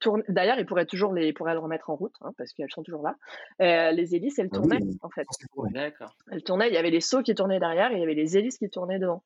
tournent. 0.00 0.22
D'ailleurs, 0.28 0.58
ils 0.58 0.64
pourraient 0.66 0.86
toujours 0.86 1.12
les, 1.12 1.32
pourraient 1.32 1.54
le 1.54 1.58
remettre 1.58 1.90
en 1.90 1.96
route, 1.96 2.14
hein, 2.20 2.30
parce 2.38 2.52
qu'elles 2.52 2.70
sont 2.70 2.82
toujours 2.82 3.02
là. 3.02 3.16
Euh, 3.60 3.90
les 3.92 4.14
hélices, 4.14 4.38
elles 4.38 4.48
Ah 4.52 4.58
oui, 4.60 4.68
tournaient 4.68 4.86
en 5.02 5.10
fait. 5.10 5.26
D'accord. 5.72 6.14
Elles 6.30 6.42
tournaient. 6.42 6.68
Il 6.68 6.74
y 6.74 6.78
avait 6.78 6.90
les 6.90 7.00
sauts 7.00 7.22
qui 7.22 7.34
tournaient 7.34 7.58
derrière 7.60 7.90
et 7.90 7.96
il 7.96 8.00
y 8.00 8.04
avait 8.04 8.14
les 8.14 8.36
hélices 8.38 8.58
qui 8.58 8.70
tournaient 8.70 8.98
devant. 9.00 9.24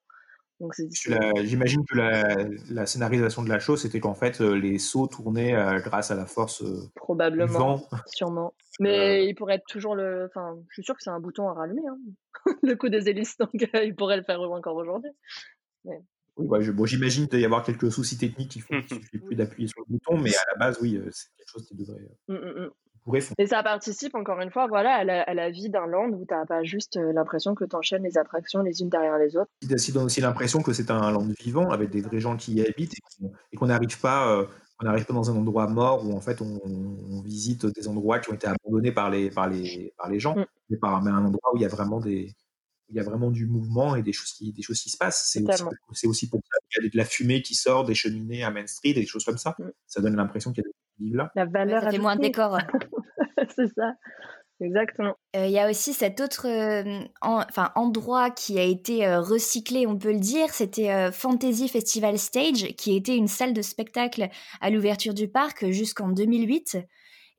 J'imagine 1.43 1.85
que 1.85 1.97
la, 1.97 2.35
la 2.71 2.87
scénarisation 2.87 3.43
de 3.43 3.49
la 3.49 3.59
chose, 3.59 3.83
c'était 3.83 4.01
qu'en 4.01 4.15
fait, 4.15 4.41
euh, 4.41 4.53
les 4.55 4.79
sauts 4.79 5.07
tournaient 5.07 5.55
euh, 5.55 5.81
grâce 5.81 6.11
à 6.11 6.15
la 6.15 6.27
force 6.27 6.63
euh, 6.63 6.83
du 6.83 6.91
probablement, 6.95 7.77
vent. 7.77 7.89
sûrement. 8.07 8.55
Mais 8.81 9.27
il 9.27 9.35
pourrait 9.35 9.57
être 9.57 9.67
toujours 9.69 9.95
le. 9.95 10.27
Enfin, 10.27 10.57
je 10.69 10.75
suis 10.75 10.85
sûr 10.85 10.95
que 10.95 11.03
c'est 11.03 11.11
un 11.11 11.21
bouton 11.21 11.49
à 11.49 11.55
rallumer. 11.55 11.83
Hein. 11.89 11.99
le 12.63 12.75
coup 12.75 12.89
des 12.89 13.09
hélices, 13.09 13.37
donc 13.39 13.51
euh, 13.75 13.85
il 13.85 13.95
pourrait 13.95 14.17
le 14.17 14.23
faire 14.25 14.41
encore 14.41 14.77
aujourd'hui. 14.77 15.11
Mais- 15.85 16.01
Oui, 16.37 16.47
ouais, 16.47 16.63
je- 16.63 16.73
bon, 16.73 16.87
j'imagine 16.87 17.25
qu'il 17.25 17.31
doit 17.33 17.41
y 17.41 17.45
avoir 17.45 17.63
quelques 17.65 17.93
soucis 17.93 18.17
techniques 18.17 18.51
qui 18.53 18.61
font 18.61 18.81
qu'il 18.83 18.99
suffit 19.03 19.19
plus 19.19 19.37
d'appuyer 19.37 19.69
sur 19.69 19.81
le 19.81 19.93
bouton, 19.93 20.17
mais 20.17 20.35
à 20.35 20.43
la 20.53 20.59
base, 20.59 20.79
oui, 20.81 20.97
euh, 20.97 21.09
c'est 21.11 21.29
quelque 21.37 21.49
chose 21.51 21.67
qui 21.67 21.75
devrait, 21.75 22.01
euh, 22.31 22.35
mm, 22.61 22.65
mm. 22.67 22.71
Pourrait. 23.05 23.21
Et 23.39 23.47
ça 23.47 23.63
participe 23.63 24.15
encore 24.15 24.41
une 24.41 24.51
fois, 24.51 24.67
voilà, 24.67 24.95
à 24.95 25.05
la, 25.05 25.23
à 25.23 25.35
la 25.35 25.51
vie 25.51 25.69
d'un 25.69 25.87
land 25.87 26.09
où 26.11 26.25
t'as 26.25 26.47
pas 26.47 26.63
juste 26.63 26.97
euh, 26.97 27.13
l'impression 27.13 27.55
que 27.55 27.65
t'enchaînes 27.65 28.03
les 28.03 28.19
attractions 28.19 28.63
les 28.63 28.81
unes 28.81 28.89
derrière 28.89 29.19
les 29.19 29.37
autres. 29.37 29.51
Ça 29.77 29.93
donne 29.93 30.05
aussi 30.05 30.21
l'impression 30.21 30.63
que 30.63 30.73
c'est 30.73 30.91
un 30.91 31.11
land 31.11 31.27
vivant 31.41 31.71
avec 31.71 31.91
des 31.91 32.01
vrais 32.01 32.21
gens 32.21 32.37
qui 32.37 32.55
y 32.55 32.67
habitent 32.67 32.95
et 33.53 33.57
qu'on- 33.57 33.67
n'arrive 33.67 34.01
pas, 34.01 34.29
euh, 34.33 34.47
on 34.81 34.85
pas 34.85 35.13
dans 35.13 35.31
un 35.31 35.37
endroit 35.37 35.69
mort 35.69 36.05
où 36.05 36.13
en 36.13 36.21
fait 36.21 36.41
on, 36.41 36.61
on 36.65 37.23
visite 37.23 37.67
des 37.67 37.87
endroits 37.89 38.19
qui 38.19 38.31
ont 38.31 38.35
été 38.35 38.49
abandonnés 38.49 38.93
par 38.93 39.11
les, 39.11 39.31
par 39.31 39.49
les, 39.49 39.93
par 39.97 40.09
les 40.09 40.19
gens, 40.19 40.35
Mm. 40.37 40.45
mais, 40.71 40.77
par, 40.77 41.03
mais 41.03 41.11
un 41.11 41.25
endroit 41.25 41.53
où 41.53 41.57
il 41.57 41.63
y 41.63 41.67
a 41.67 41.69
vraiment 41.69 42.01
des, 42.01 42.35
il 42.93 42.97
y 42.97 43.01
a 43.01 43.03
vraiment 43.03 43.31
du 43.31 43.47
mouvement 43.47 43.97
et 43.97 44.03
des 44.03 44.13
choses 44.13 44.33
qui, 44.33 44.53
des 44.53 44.63
choses 44.63 44.81
qui 44.81 44.91
se 44.91 44.99
passent. 44.99 45.31
C'est 45.33 45.43
aussi, 45.43 45.63
c'est 45.93 46.07
aussi 46.07 46.29
pour 46.29 46.41
ça 46.41 46.59
qu'il 46.71 46.85
y 46.85 46.87
a 46.87 46.91
de 46.91 46.97
la 46.97 47.05
fumée 47.07 47.41
qui 47.41 47.55
sort 47.55 47.85
des 47.85 47.95
cheminées 47.95 48.45
à 48.45 48.51
Main 48.51 48.67
Street 48.67 48.91
et 48.91 48.95
des 48.95 49.07
choses 49.07 49.25
comme 49.25 49.39
ça. 49.39 49.57
Mm. 49.59 49.65
Ça 49.87 50.01
donne 50.03 50.17
l'impression 50.17 50.53
qu'il 50.53 50.63
y 50.63 50.67
a 50.67 50.71
des 50.71 51.05
vivent 51.05 51.17
là. 51.17 51.31
La 51.35 51.47
valeur 51.47 51.91
fait 51.91 51.99
moins 51.99 52.17
de 52.17 52.21
ajoutée. 52.23 52.29
décor. 52.29 52.59
c'est 53.57 53.73
ça, 53.75 53.95
exactement. 54.61 55.15
Euh, 55.37 55.47
Il 55.47 55.53
y 55.53 55.59
a 55.59 55.71
aussi 55.71 55.95
cet 55.95 56.21
autre 56.21 56.47
euh, 56.47 57.03
en- 57.23 57.43
enfin, 57.49 57.73
endroit 57.77 58.31
qui 58.31 58.59
a 58.59 58.63
été 58.63 59.07
euh, 59.07 59.21
recyclé, 59.21 59.87
on 59.87 59.97
peut 59.97 60.13
le 60.13 60.21
dire. 60.21 60.51
C'était 60.51 60.91
euh, 60.91 61.11
Fantasy 61.11 61.69
Festival 61.69 62.19
Stage, 62.19 62.75
qui 62.77 62.95
était 62.95 63.17
une 63.17 63.29
salle 63.29 63.55
de 63.55 63.63
spectacle 63.63 64.29
à 64.61 64.69
l'ouverture 64.69 65.15
du 65.15 65.29
parc 65.29 65.71
jusqu'en 65.71 66.09
2008 66.09 66.77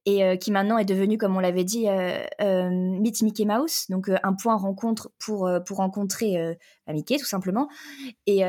et 0.06 0.24
euh, 0.24 0.36
qui 0.36 0.52
maintenant 0.52 0.78
est 0.78 0.86
devenue, 0.86 1.18
comme 1.18 1.36
on 1.38 1.40
l'avait 1.40 1.64
dit, 1.64 1.88
euh, 1.88 2.24
euh, 2.42 2.70
Meet 2.70 3.22
Mickey 3.22 3.46
Mouse, 3.46 3.86
donc 3.90 4.10
un 4.10 4.34
point 4.34 4.58
rencontre 4.58 5.12
pour, 5.20 5.50
pour 5.66 5.78
rencontrer 5.78 6.58
bah, 6.86 6.94
Mickey, 6.94 7.18
tout 7.18 7.26
simplement. 7.26 7.70
Et, 8.26 8.42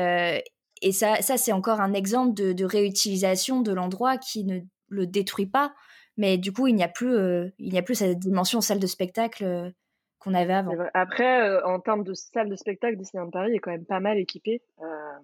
et 0.81 0.91
ça, 0.91 1.21
ça 1.21 1.37
c'est 1.37 1.53
encore 1.53 1.79
un 1.79 1.93
exemple 1.93 2.33
de, 2.33 2.53
de 2.53 2.65
réutilisation 2.65 3.61
de 3.61 3.73
l'endroit 3.73 4.17
qui 4.17 4.43
ne 4.43 4.59
le 4.89 5.07
détruit 5.07 5.47
pas, 5.47 5.73
mais 6.17 6.37
du 6.37 6.51
coup, 6.51 6.67
il 6.67 6.75
n'y 6.75 6.83
a 6.83 6.89
plus, 6.89 7.15
il 7.57 7.71
n'y 7.71 7.77
a 7.77 7.81
plus 7.81 7.95
cette 7.95 8.19
dimension 8.19 8.61
salle 8.61 8.79
de 8.79 8.87
spectacle 8.87 9.71
qu'on 10.19 10.33
avait 10.33 10.53
avant. 10.53 10.73
Après, 10.93 11.63
en 11.63 11.79
termes 11.79 12.03
de 12.03 12.13
salle 12.13 12.49
de 12.49 12.55
spectacle, 12.55 12.97
Disneyland 12.97 13.29
Paris 13.29 13.55
est 13.55 13.59
quand 13.59 13.71
même 13.71 13.85
pas 13.85 14.01
mal 14.01 14.17
équipée 14.17 14.61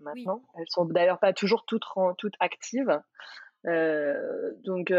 maintenant. 0.02 0.44
Elles 0.58 0.70
sont 0.70 0.86
d'ailleurs 0.86 1.20
pas 1.20 1.34
toujours 1.34 1.66
toutes, 1.66 1.86
toutes 2.18 2.36
actives. 2.40 3.02
Donc, 3.66 4.94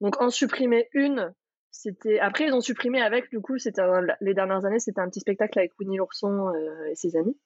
donc 0.00 0.20
en 0.20 0.30
supprimer 0.30 0.88
une, 0.92 1.32
c'était. 1.70 2.18
Après, 2.20 2.44
ils 2.44 2.52
ont 2.54 2.60
supprimé 2.60 3.00
avec, 3.02 3.30
du 3.30 3.40
coup, 3.40 3.58
c'était 3.58 3.82
un- 3.82 4.06
les 4.20 4.34
dernières 4.34 4.64
années, 4.64 4.78
c'était 4.78 5.00
un 5.00 5.08
petit 5.08 5.20
spectacle 5.20 5.58
avec 5.58 5.72
Winnie 5.78 5.96
l'ourson 5.98 6.48
euh, 6.54 6.90
et 6.90 6.94
ses 6.94 7.16
amis. 7.16 7.36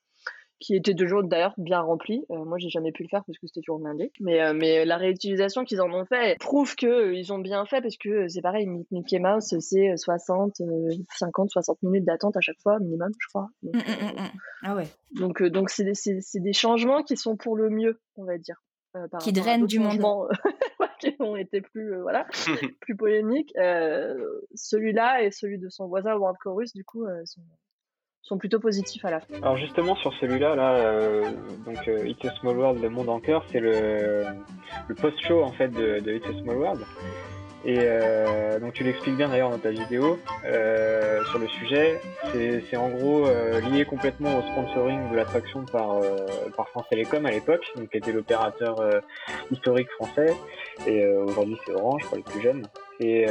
qui 0.62 0.76
était 0.76 0.94
toujours 0.94 1.24
d'ailleurs 1.24 1.54
bien 1.56 1.80
rempli. 1.80 2.26
Euh, 2.30 2.44
moi, 2.44 2.58
j'ai 2.58 2.68
jamais 2.68 2.92
pu 2.92 3.02
le 3.02 3.08
faire 3.08 3.24
parce 3.24 3.38
que 3.38 3.46
c'était 3.46 3.62
toujours 3.62 3.78
blindé. 3.78 4.12
Mais, 4.20 4.42
euh, 4.42 4.52
mais 4.52 4.84
la 4.84 4.98
réutilisation 4.98 5.64
qu'ils 5.64 5.80
en 5.80 5.90
ont 5.90 6.04
fait 6.04 6.36
prouve 6.38 6.76
que 6.76 7.14
ils 7.14 7.32
ont 7.32 7.38
bien 7.38 7.64
fait 7.64 7.80
parce 7.80 7.96
que 7.96 8.28
c'est 8.28 8.42
pareil, 8.42 8.68
Mickey 8.90 9.18
Mouse, 9.20 9.54
c'est 9.58 9.96
60, 9.96 10.60
50, 11.16 11.48
60 11.50 11.82
minutes 11.82 12.04
d'attente 12.04 12.36
à 12.36 12.42
chaque 12.42 12.60
fois, 12.62 12.78
minimum, 12.78 13.08
je 13.18 13.26
crois. 13.28 13.48
Donc, 13.62 13.74
Mmh, 13.74 13.78
mmh, 13.78 14.20
mmh. 14.22 14.30
Ah 14.64 14.76
ouais. 14.76 14.84
donc, 15.18 15.40
euh, 15.40 15.48
donc 15.48 15.70
c'est 15.70 15.84
des, 15.84 15.94
des 16.34 16.52
changements 16.52 17.02
qui 17.04 17.16
sont 17.16 17.36
pour 17.38 17.56
le 17.56 17.70
mieux, 17.70 17.98
on 18.18 18.24
va 18.24 18.36
dire. 18.36 18.62
euh, 18.96 19.06
Qui 19.18 19.32
drainent 19.32 19.64
du 19.64 19.78
monde. 19.78 20.28
qui 21.00 21.16
ont 21.20 21.36
été 21.36 21.60
plus, 21.60 21.94
euh, 21.94 22.02
voilà, 22.02 22.26
plus 22.80 22.96
polémiques. 22.96 23.52
Euh, 23.56 24.40
celui-là 24.54 25.22
et 25.22 25.30
celui 25.30 25.58
de 25.58 25.68
son 25.68 25.88
voisin 25.88 26.14
World 26.14 26.36
Chorus, 26.42 26.72
du 26.72 26.84
coup, 26.84 27.04
euh, 27.04 27.22
sont, 27.24 27.42
sont 28.22 28.38
plutôt 28.38 28.60
positifs 28.60 29.04
à 29.04 29.10
la 29.10 29.20
fin. 29.20 29.34
Alors 29.42 29.56
justement 29.56 29.96
sur 29.96 30.12
celui-là, 30.14 30.54
là, 30.54 30.76
euh, 30.76 31.30
donc 31.64 31.88
euh, 31.88 32.06
It's 32.06 32.24
a 32.24 32.34
Small 32.36 32.56
World, 32.56 32.82
le 32.82 32.90
monde 32.90 33.08
en 33.08 33.20
cœur, 33.20 33.44
c'est 33.50 33.60
le, 33.60 34.24
le 34.88 34.94
post-show 34.94 35.42
en 35.42 35.52
fait 35.52 35.68
de, 35.68 36.00
de 36.00 36.12
It's 36.12 36.26
a 36.26 36.42
Small 36.42 36.56
World. 36.56 36.80
Et 37.62 37.76
euh, 37.78 38.58
donc 38.58 38.72
tu 38.72 38.84
l'expliques 38.84 39.16
bien 39.16 39.28
d'ailleurs 39.28 39.50
dans 39.50 39.58
ta 39.58 39.70
vidéo 39.70 40.18
euh, 40.46 41.22
sur 41.26 41.38
le 41.38 41.46
sujet. 41.48 42.00
C'est 42.32 42.76
en 42.76 42.88
gros 42.88 43.26
euh, 43.26 43.60
lié 43.60 43.84
complètement 43.84 44.38
au 44.38 44.42
sponsoring 44.42 45.10
de 45.10 45.16
l'attraction 45.16 45.66
par, 45.70 45.92
euh, 45.92 46.26
par 46.56 46.68
France 46.70 46.86
Télécom 46.88 47.26
à 47.26 47.30
l'époque, 47.30 47.64
donc 47.76 47.90
qui 47.90 47.98
était 47.98 48.12
l'opérateur 48.12 48.80
euh, 48.80 49.00
historique 49.50 49.90
français. 49.90 50.34
Et 50.86 51.04
euh, 51.04 51.24
aujourd'hui 51.24 51.58
c'est 51.66 51.72
Orange 51.72 52.02
pour 52.06 52.16
les 52.16 52.22
plus 52.22 52.40
jeunes. 52.40 52.62
Et, 53.02 53.24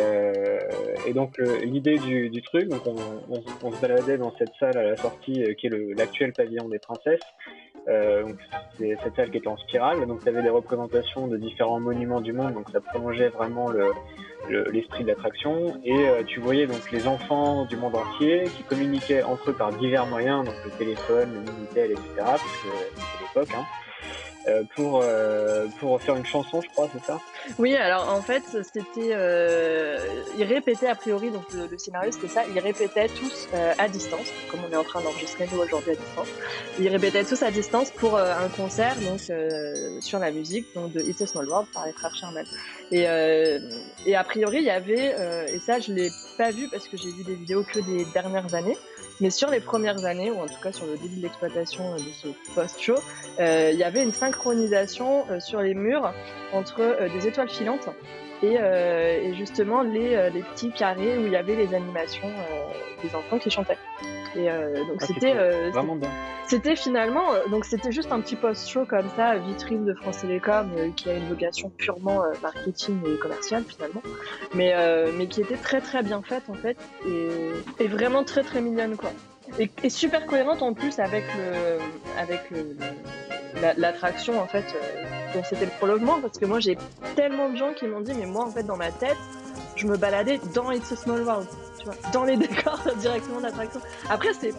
et 1.05 1.13
donc 1.13 1.37
l'idée 1.61 1.99
du, 1.99 2.31
du 2.31 2.41
truc, 2.41 2.69
donc 2.69 2.81
on, 2.87 2.95
on, 3.29 3.43
on 3.61 3.71
se 3.71 3.79
baladait 3.79 4.17
dans 4.17 4.33
cette 4.39 4.49
salle 4.59 4.75
à 4.75 4.81
la 4.81 4.97
sortie 4.97 5.43
qui 5.59 5.67
est 5.67 5.95
l'actuel 5.95 6.33
pavillon 6.33 6.67
des 6.69 6.79
princesses. 6.79 7.19
Euh, 7.89 8.23
c'est 8.77 8.95
cette 9.03 9.15
salle 9.15 9.31
qui 9.31 9.37
était 9.37 9.47
en 9.47 9.57
spirale, 9.57 10.05
donc 10.05 10.21
tu 10.23 10.29
avais 10.29 10.41
des 10.43 10.49
représentations 10.49 11.27
de 11.27 11.37
différents 11.37 11.79
monuments 11.79 12.21
du 12.21 12.33
monde, 12.33 12.53
donc 12.53 12.69
ça 12.71 12.79
prolongeait 12.81 13.29
vraiment 13.29 13.69
le 13.69 13.91
le- 14.47 14.63
l'esprit 14.71 15.03
de 15.03 15.09
l'attraction. 15.09 15.79
Et 15.83 16.07
euh, 16.07 16.23
tu 16.23 16.39
voyais 16.39 16.65
donc 16.65 16.89
les 16.91 17.05
enfants 17.07 17.65
du 17.65 17.75
monde 17.75 17.95
entier 17.95 18.45
qui 18.55 18.63
communiquaient 18.63 19.23
entre 19.23 19.49
eux 19.49 19.53
par 19.53 19.71
divers 19.73 20.05
moyens, 20.07 20.45
donc 20.45 20.55
le 20.63 20.71
téléphone, 20.71 21.33
le 21.33 21.39
minitel, 21.41 21.91
etc. 21.91 22.09
Parce 22.17 22.41
que 22.43 22.67
c'était 23.11 23.23
l'époque, 23.23 23.49
hein, 23.55 23.65
pour 24.75 25.01
euh, 25.03 25.67
pour 25.79 26.01
faire 26.01 26.15
une 26.15 26.25
chanson, 26.25 26.61
je 26.61 26.69
crois, 26.69 26.89
c'est 26.93 27.05
ça? 27.05 27.19
Oui, 27.57 27.75
alors 27.75 28.09
en 28.09 28.21
fait, 28.21 28.43
c'était. 28.73 29.11
Euh, 29.11 29.97
ils 30.37 30.43
répétaient 30.43 30.87
a 30.87 30.95
priori, 30.95 31.29
donc 31.29 31.43
le, 31.53 31.67
le 31.67 31.77
scénario 31.77 32.11
c'était 32.11 32.27
ça, 32.27 32.43
ils 32.53 32.59
répétaient 32.59 33.09
tous 33.09 33.47
euh, 33.53 33.73
à 33.77 33.87
distance, 33.87 34.27
comme 34.49 34.61
on 34.67 34.73
est 34.73 34.77
en 34.77 34.83
train 34.83 35.01
d'enregistrer 35.01 35.47
nous 35.51 35.59
aujourd'hui 35.59 35.91
à 35.91 35.95
distance. 35.95 36.27
Ils 36.79 36.89
répétaient 36.89 37.23
tous 37.23 37.41
à 37.43 37.51
distance 37.51 37.91
pour 37.91 38.15
euh, 38.15 38.33
un 38.33 38.49
concert 38.49 38.95
donc 39.01 39.19
euh, 39.29 39.99
sur 40.01 40.19
la 40.19 40.31
musique 40.31 40.67
donc 40.73 40.93
de 40.93 41.01
It's 41.01 41.21
a 41.21 41.27
Small 41.27 41.47
World 41.47 41.67
par 41.73 41.85
les 41.85 41.93
frères 41.93 42.15
Sherman. 42.15 42.45
Et, 42.91 43.07
euh, 43.07 43.59
et 44.05 44.15
a 44.15 44.23
priori, 44.23 44.57
il 44.57 44.63
y 44.63 44.69
avait, 44.69 45.13
euh, 45.17 45.45
et 45.47 45.59
ça 45.59 45.79
je 45.79 45.91
l'ai 45.93 46.09
pas 46.37 46.51
vu 46.51 46.69
parce 46.69 46.87
que 46.87 46.97
j'ai 46.97 47.11
vu 47.11 47.23
des 47.23 47.35
vidéos 47.35 47.63
que 47.63 47.79
des 47.79 48.05
dernières 48.13 48.55
années, 48.55 48.77
mais 49.21 49.29
sur 49.29 49.49
les 49.49 49.59
premières 49.59 50.05
années, 50.05 50.31
ou 50.31 50.39
en 50.39 50.47
tout 50.47 50.59
cas 50.61 50.71
sur 50.71 50.85
le 50.85 50.97
début 50.97 51.17
de 51.17 51.21
l'exploitation 51.21 51.93
euh, 51.93 51.97
de 51.97 52.11
ce 52.11 52.27
post-show, 52.53 52.95
euh, 53.39 53.71
il 53.73 53.79
y 53.79 53.83
avait 53.83 54.03
une 54.03 54.13
synchronisation 54.13 55.25
euh, 55.29 55.39
sur 55.39 55.61
les 55.61 55.73
murs 55.73 56.13
entre 56.53 57.07
des 57.13 57.27
étoiles 57.27 57.49
filantes 57.49 57.89
et, 58.41 58.57
justement 59.35 59.83
les, 59.83 60.29
les 60.33 60.41
petits 60.41 60.71
carrés 60.71 61.17
où 61.17 61.25
il 61.25 61.31
y 61.31 61.35
avait 61.35 61.55
les 61.55 61.73
animations 61.73 62.27
euh, 62.27 63.03
des 63.03 63.15
enfants 63.15 63.37
qui 63.37 63.49
chantaient. 63.49 63.77
Et 64.35 64.49
euh, 64.49 64.73
donc 64.85 64.97
Ah, 65.01 65.05
c'était 65.07 65.33
euh, 65.35 65.71
c'était 66.45 66.75
finalement 66.75 67.33
euh, 67.33 67.47
donc 67.49 67.65
c'était 67.65 67.91
juste 67.91 68.11
un 68.11 68.19
petit 68.21 68.35
post-show 68.35 68.85
comme 68.85 69.07
ça, 69.15 69.35
vitrine 69.37 69.85
de 69.85 69.93
France 69.95 70.19
Télécom 70.19 70.69
euh, 70.77 70.89
qui 70.95 71.09
a 71.09 71.13
une 71.13 71.27
vocation 71.27 71.69
purement 71.77 72.23
euh, 72.23 72.27
marketing 72.41 72.99
et 73.07 73.17
commerciale 73.19 73.63
finalement, 73.67 74.01
mais 74.53 74.73
euh, 74.75 75.11
mais 75.17 75.27
qui 75.27 75.41
était 75.41 75.57
très 75.57 75.81
très 75.81 76.03
bien 76.03 76.21
faite 76.21 76.43
en 76.47 76.53
fait 76.53 76.77
et, 77.07 77.83
et 77.83 77.87
vraiment 77.87 78.23
très 78.23 78.43
très 78.43 78.61
mignonne 78.61 78.97
quoi. 78.97 79.11
Et, 79.57 79.69
et 79.83 79.89
super 79.89 80.25
cohérente 80.27 80.61
en 80.61 80.73
plus 80.73 80.99
avec 80.99 81.23
le 81.37 81.79
avec 82.21 82.51
le- 82.51 82.73
le- 82.77 83.61
la- 83.61 83.73
l'attraction 83.73 84.39
en 84.39 84.45
fait 84.47 84.65
euh, 84.75 85.03
dont 85.33 85.43
c'était 85.43 85.65
le 85.65 85.71
prolongement 85.71 86.19
parce 86.21 86.37
que 86.37 86.45
moi 86.45 86.59
j'ai 86.59 86.77
tellement 87.15 87.49
de 87.49 87.55
gens 87.57 87.73
qui 87.73 87.87
m'ont 87.87 88.01
dit 88.01 88.13
mais 88.13 88.27
moi 88.27 88.45
en 88.45 88.51
fait 88.51 88.63
dans 88.63 88.77
ma 88.77 88.91
tête 88.91 89.17
je 89.75 89.87
me 89.87 89.97
baladais 89.97 90.39
dans 90.53 90.71
It's 90.71 90.91
a 90.91 90.95
Small 90.95 91.21
World, 91.23 91.47
tu 91.79 91.85
vois, 91.85 91.95
dans 92.13 92.23
les 92.25 92.37
décors 92.47 92.79
directement 92.99 93.37
de 93.37 93.43
l'attraction. 93.43 93.79
Après, 94.09 94.29
c'est 94.33 94.53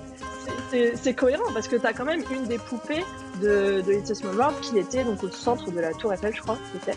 c'est- 0.97 1.14
cohérent 1.14 1.44
parce 1.55 1.68
que 1.68 1.76
t'as 1.76 1.92
quand 1.92 2.05
même 2.05 2.22
une 2.32 2.44
des 2.44 2.59
poupées 2.59 3.05
de, 3.42 3.82
de 3.82 3.92
It's 3.92 4.10
a 4.10 4.14
Small 4.14 4.36
World 4.36 4.60
qui 4.60 4.78
était 4.78 5.05
donc 5.05 5.22
au 5.22 5.28
centre 5.28 5.70
de 5.70 5.78
la 5.80 5.92
Tour 5.92 6.12
Eiffel, 6.12 6.34
je 6.34 6.40
crois, 6.42 6.59
c'était. 6.72 6.97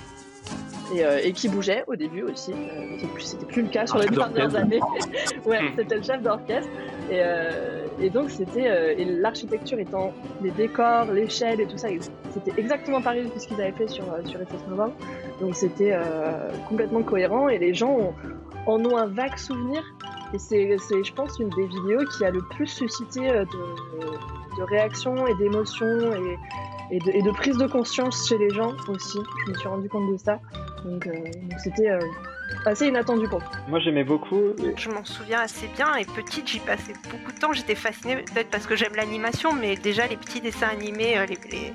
Et, 0.94 1.04
euh, 1.06 1.20
et 1.24 1.32
qui 1.34 1.50
bougeait 1.50 1.84
au 1.88 1.96
début 1.96 2.22
aussi. 2.24 2.52
Euh, 2.52 2.98
c'était 3.00 3.08
plus- 3.14 3.24
C'était 3.24 3.46
plus 3.46 3.62
le 3.64 3.70
cas 3.70 3.88
sur 3.88 3.98
les 3.98 4.08
dernières 4.10 4.56
années. 4.56 4.80
ouais, 5.46 5.60
c'était 5.76 5.96
le 5.96 6.04
chef 6.04 6.22
d'orchestre. 6.22 6.70
Et, 7.10 7.20
euh, 7.22 7.86
et 8.00 8.10
donc 8.10 8.30
c'était 8.30 8.96
et 8.98 9.06
l'architecture 9.06 9.80
étant 9.80 10.14
les 10.42 10.52
décors, 10.52 11.06
l'échelle 11.12 11.60
et 11.62 11.66
tout 11.68 11.78
ça, 11.78 11.88
c'était 12.34 12.54
exactement 12.60 13.02
pareil 13.02 13.30
que 13.30 13.40
ce 13.40 13.48
qu'ils 13.48 13.60
avaient 13.62 13.72
fait 13.72 13.88
sur 13.88 14.06
sur 14.26 14.42
It's 14.42 14.52
a 14.54 14.58
Small 14.66 14.78
World. 14.78 14.94
Donc 15.42 15.56
c'était 15.56 15.98
complètement 16.70 17.02
cohérent 17.04 17.50
et 17.50 17.58
les 17.58 17.74
gens 17.74 17.92
ont- 17.92 18.14
en 18.68 18.84
ont 18.86 18.98
un 18.98 19.08
vague 19.08 19.38
souvenir. 19.38 19.84
Et 20.34 20.40
c'est, 20.40 20.78
je 21.04 21.14
pense, 21.14 21.38
une 21.40 21.50
des 21.50 21.68
vidéos 21.68 22.04
qui 22.18 22.26
a 22.26 22.32
le 22.32 22.42
plus 22.42 22.68
suscité 22.68 23.30
euh, 23.30 23.46
de, 23.46 24.58
de 24.58 24.64
réactions 24.64 25.28
et 25.28 25.36
d'émotions 25.36 25.86
et, 26.14 26.96
et, 26.96 27.00
de, 27.00 27.12
et 27.12 27.22
de 27.22 27.32
prise 27.32 27.58
de 27.58 27.68
conscience 27.68 28.28
chez 28.28 28.38
les 28.40 28.50
gens 28.50 28.74
aussi. 28.88 29.20
Je 29.46 29.52
me 29.52 29.58
suis 29.58 29.68
rendu 29.70 29.88
compte 29.90 30.12
de 30.12 30.18
ça. 30.18 30.40
Donc, 30.86 31.06
euh, 31.08 31.12
c'était 31.64 31.90
euh, 31.90 32.00
assez 32.66 32.88
inattendu 32.88 33.28
pour 33.30 33.40
moi. 33.40 33.50
Moi 33.70 33.80
j'aimais 33.80 34.04
beaucoup. 34.04 34.42
Je 34.76 34.90
m'en 34.90 35.06
souviens 35.06 35.42
assez 35.42 35.68
bien 35.76 35.96
et 35.96 36.06
petite 36.06 36.48
j'y 36.48 36.60
passais 36.60 36.94
beaucoup 37.12 37.32
de 37.32 37.40
temps. 37.40 37.54
J'étais 37.54 37.76
fascinée 37.76 38.18
peut-être 38.18 38.50
parce 38.50 38.66
que 38.66 38.76
j'aime 38.76 38.96
l'animation, 38.96 39.54
mais 39.54 39.76
déjà 39.76 40.08
les 40.08 40.18
petits 40.18 40.42
dessins 40.42 40.68
animés, 40.68 41.16
les, 41.28 41.38
les- 41.52 41.74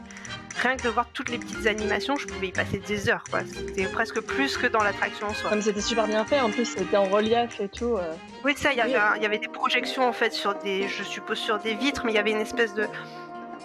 rien 0.59 0.77
que 0.77 0.83
de 0.83 0.89
voir 0.89 1.07
toutes 1.13 1.31
les 1.31 1.39
petites 1.39 1.67
animations, 1.67 2.17
je 2.17 2.27
pouvais 2.27 2.49
y 2.49 2.53
passer 2.53 2.79
des 2.79 3.09
heures. 3.09 3.25
quoi. 3.31 3.41
C'était 3.47 3.87
presque 3.87 4.21
plus 4.21 4.57
que 4.57 4.67
dans 4.67 4.83
l'attraction 4.83 5.29
en 5.29 5.35
soi. 5.35 5.51
Comme 5.51 5.63
c'était 5.63 5.81
super 5.81 6.07
bien 6.07 6.25
fait, 6.25 6.41
en 6.41 6.51
plus 6.51 6.65
c'était 6.67 6.97
en 6.97 7.05
relief 7.05 7.61
et 7.61 7.69
tout. 7.69 7.97
euh. 7.97 8.13
Oui, 8.45 8.55
ça, 8.57 8.73
il 8.73 8.79
y, 8.79 8.81
avait 8.81 9.21
y 9.21 9.27
avait 9.27 9.39
des 9.39 9.49
projections 9.49 10.07
en 10.09 10.13
fait 10.13 10.33
sur 10.33 10.55
des, 10.57 10.87
je 10.89 11.03
suppose 11.03 11.39
sur 11.39 11.59
des 11.59 11.75
vitres, 11.75 12.03
mais 12.05 12.13
il 12.13 12.17
y 12.17 12.19
avait 12.19 12.31
une 12.33 12.41
espèce 12.41 12.75
de, 12.75 12.87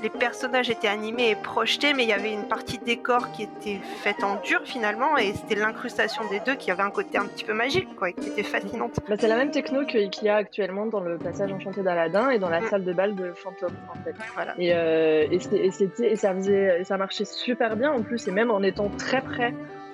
les 0.04 0.10
personnages 0.10 0.70
étaient 0.70 0.88
animés 0.90 1.32
et 1.32 1.36
projetés, 1.36 1.94
mais 1.94 2.04
il 2.04 2.10
y 2.10 2.14
avait 2.14 2.34
une 2.34 2.44
partie 2.48 2.78
décor 2.78 3.32
qui 3.32 3.44
était 3.44 3.80
faite 4.04 4.24
en 4.24 4.36
dur 4.44 4.62
finalement, 4.66 5.18
et 5.18 5.34
c'était 5.34 5.56
l'incrustation 5.56 6.24
des 6.30 6.40
deux 6.42 6.56
qui 6.56 6.70
avait 6.70 6.84
un 6.84 6.92
côté 6.92 7.18
un 7.18 7.26
petit 7.26 7.46
peu 7.46 7.54
magique, 7.54 7.96
quoi, 7.96 8.10
et 8.10 8.14
qui 8.14 8.28
était 8.30 8.44
fascinante. 8.44 9.00
Bah, 9.08 9.16
c'est 9.18 9.28
la 9.28 9.38
même 9.38 9.52
techno 9.52 9.86
que- 9.86 10.10
qu'il 10.10 10.26
y 10.26 10.30
a 10.30 10.36
actuellement 10.36 10.86
dans 10.86 11.00
le 11.00 11.18
passage 11.18 11.52
enchanté 11.52 11.82
d'Aladin 11.82 12.30
et 12.30 12.38
dans 12.40 12.50
la 12.50 12.62
salle 12.70 12.84
de 12.84 12.94
bal 12.94 13.16
de 13.16 13.32
Fantôme 13.32 13.76
en 13.90 14.04
fait. 14.04 14.14
Voilà. 14.36 14.54
Et, 14.60 14.72
euh, 14.74 15.26
et, 15.32 15.40
c'était- 15.40 15.66
et 15.66 15.72
c'était 15.72 16.12
et 16.12 16.16
ça 16.18 16.34
faisait 16.36 16.82
et 16.82 16.84
ça 16.84 16.98
marchait 16.98 17.26
super 17.26 17.76
bien 17.78 17.92
en 17.92 18.02
plus 18.02 18.28
et 18.28 18.32
même 18.32 18.52
en 18.52 18.62
étant 18.62 18.90
très 18.98 19.22
près 19.22 19.54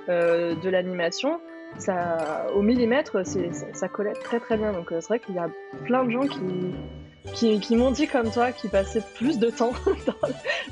euh, 0.10 0.56
de 0.56 0.70
l'animation, 0.70 1.40
ça 1.78 2.48
au 2.56 2.64
millimètre, 2.64 3.24
c'est, 3.26 3.54
ça, 3.54 3.68
ça 3.74 3.88
collait 3.88 4.14
très 4.14 4.40
très 4.40 4.58
bien. 4.58 4.74
Donc 4.74 4.92
euh, 4.92 5.02
c'est 5.02 5.08
vrai 5.10 5.20
qu'il 5.20 5.36
y 5.36 5.40
a 5.40 5.50
plein 5.86 6.04
de 6.04 6.10
gens 6.10 6.26
qui 6.26 6.74
qui, 7.34 7.60
qui 7.60 7.76
m'ont 7.76 7.92
dit 7.92 8.08
comme 8.08 8.32
toi 8.32 8.52
qu'ils 8.52 8.70
passaient 8.70 9.04
plus 9.16 9.38
de 9.40 9.50
temps 9.50 9.74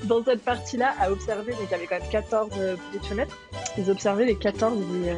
dans, 0.04 0.20
dans 0.20 0.26
cette 0.26 0.44
partie-là 0.44 0.94
à 1.00 1.12
observer, 1.12 1.54
mais 1.60 1.66
qu'il 1.66 1.72
y 1.72 1.76
avait 1.76 1.88
quand 1.88 2.00
même 2.00 2.10
14 2.10 2.50
euh, 2.58 2.76
petites 2.92 3.06
fenêtres. 3.08 3.38
Ils 3.78 3.90
observaient 3.92 4.26
les 4.26 4.38
14 4.38 4.78
les, 5.04 5.10
euh, 5.10 5.16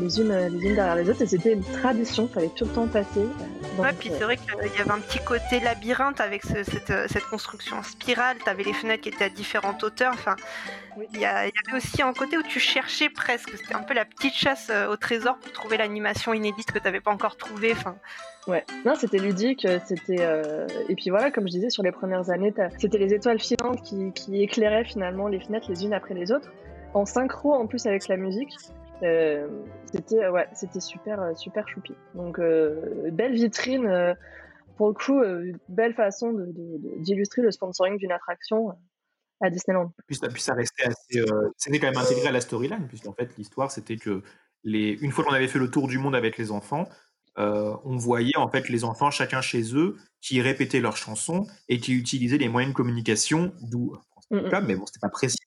les 0.00 0.20
unes, 0.20 0.32
les 0.58 0.66
unes 0.68 0.74
derrière 0.74 0.94
les 0.96 1.08
autres 1.08 1.22
et 1.22 1.26
c'était 1.26 1.52
une 1.52 1.64
tradition, 1.64 2.28
fallait 2.28 2.50
tout 2.54 2.64
le 2.64 2.70
temps 2.72 2.86
passer. 2.88 3.08
euh, 3.20 3.82
Ouais, 3.82 3.90
donc, 3.90 3.98
puis 4.00 4.10
euh, 4.10 4.14
c'est 4.18 4.24
vrai 4.24 4.36
qu'il 4.36 4.46
y 4.76 4.80
avait 4.80 4.90
un 4.90 4.98
petit 4.98 5.20
côté 5.24 5.60
labyrinthe 5.60 6.20
avec 6.20 6.42
ce- 6.44 6.64
cette, 6.64 6.90
euh, 6.90 7.06
cette 7.08 7.24
construction 7.24 7.76
en 7.76 7.82
spirale. 7.84 8.36
T'avais 8.44 8.64
les 8.64 8.72
fenêtres 8.72 9.02
qui 9.04 9.08
étaient 9.10 9.24
à 9.26 9.28
différentes 9.28 9.82
hauteurs. 9.84 10.12
Enfin, 10.14 10.34
il 11.12 11.16
y, 11.16 11.20
il 11.20 11.24
avait 11.26 11.76
aussi 11.76 12.02
un 12.02 12.12
côté 12.12 12.36
où 12.36 12.42
tu 12.42 12.58
cherchais 12.58 13.08
presque. 13.08 13.50
C'était 13.56 13.74
un 13.74 13.82
peu 13.84 13.94
la 13.94 14.04
petite 14.04 14.34
chasse 14.34 14.66
euh, 14.70 14.88
au 14.88 14.96
trésor 14.96 15.38
pour 15.38 15.52
trouver 15.52 15.76
l'animation 15.76 16.34
inédite 16.34 16.72
que 16.72 16.80
t'avais 16.80 17.00
pas 17.00 17.12
encore 17.12 17.36
trouvée. 17.36 17.72
Enfin, 17.72 17.96
Ouais, 18.48 18.64
non, 18.86 18.94
c'était 18.94 19.18
ludique, 19.18 19.66
euh, 19.66 19.78
c'était 19.84 20.20
euh, 20.20 20.66
et 20.88 20.94
puis 20.94 21.10
voilà, 21.10 21.30
comme 21.30 21.46
je 21.46 21.52
disais, 21.52 21.70
sur 21.70 21.82
les 21.82 21.92
premières 21.92 22.30
années, 22.30 22.52
c'était 22.78 22.98
les 22.98 23.12
étoiles 23.12 23.38
filantes 23.38 23.82
qui, 23.82 24.12
qui 24.12 24.42
éclairaient 24.42 24.84
finalement 24.84 25.28
les 25.28 25.38
fenêtres 25.38 25.70
les 25.70 25.84
unes 25.84 25.92
après 25.92 26.14
les 26.14 26.32
autres, 26.32 26.50
en 26.94 27.04
synchro 27.04 27.52
en 27.52 27.66
plus 27.66 27.86
avec 27.86 28.08
la 28.08 28.16
musique. 28.16 28.54
Euh, 29.02 29.46
c'était 29.92 30.26
ouais, 30.28 30.48
c'était 30.54 30.80
super 30.80 31.36
super 31.36 31.68
choupi. 31.68 31.94
Donc 32.14 32.40
belle 32.40 33.34
vitrine, 33.34 34.16
pour 34.76 34.88
le 34.88 34.94
coup, 34.94 35.22
belle 35.68 35.94
façon 35.94 36.34
d'illustrer 36.96 37.42
le 37.42 37.50
sponsoring 37.50 37.98
d'une 37.98 38.12
attraction 38.12 38.74
à 39.40 39.50
Disneyland. 39.50 39.92
Puis 40.06 40.16
ça, 40.16 40.28
puis 40.28 40.42
ça 40.42 40.54
restait 40.54 40.84
assez. 40.84 41.20
euh, 41.20 41.50
c'était 41.56 41.78
quand 41.78 41.88
même 41.88 41.98
intégré 41.98 42.28
à 42.28 42.32
la 42.32 42.40
storyline, 42.40 42.86
puisqu'en 42.88 43.12
fait, 43.12 43.36
l'histoire, 43.36 43.70
c'était 43.70 43.96
que 43.96 44.22
les, 44.64 44.90
une 45.00 45.12
fois 45.12 45.24
qu'on 45.24 45.32
avait 45.32 45.48
fait 45.48 45.58
le 45.58 45.70
tour 45.70 45.88
du 45.88 45.98
monde 45.98 46.16
avec 46.16 46.38
les 46.38 46.50
enfants, 46.50 46.88
euh, 47.38 47.74
on 47.84 47.96
voyait 47.96 48.36
en 48.36 48.48
fait 48.48 48.68
les 48.68 48.84
enfants 48.84 49.10
chacun 49.10 49.40
chez 49.40 49.74
eux 49.74 49.96
qui 50.20 50.40
répétaient 50.40 50.80
leurs 50.80 50.96
chansons 50.96 51.46
et 51.68 51.78
qui 51.78 51.92
utilisaient 51.92 52.38
les 52.38 52.48
moyens 52.48 52.72
de 52.72 52.76
communication, 52.76 53.52
d'où 53.62 53.96
Mm, 54.30 54.50
France 54.50 54.64
mais 54.66 54.76
bon, 54.76 54.86
c'était 54.86 55.00
pas 55.00 55.08
précisé 55.08 55.38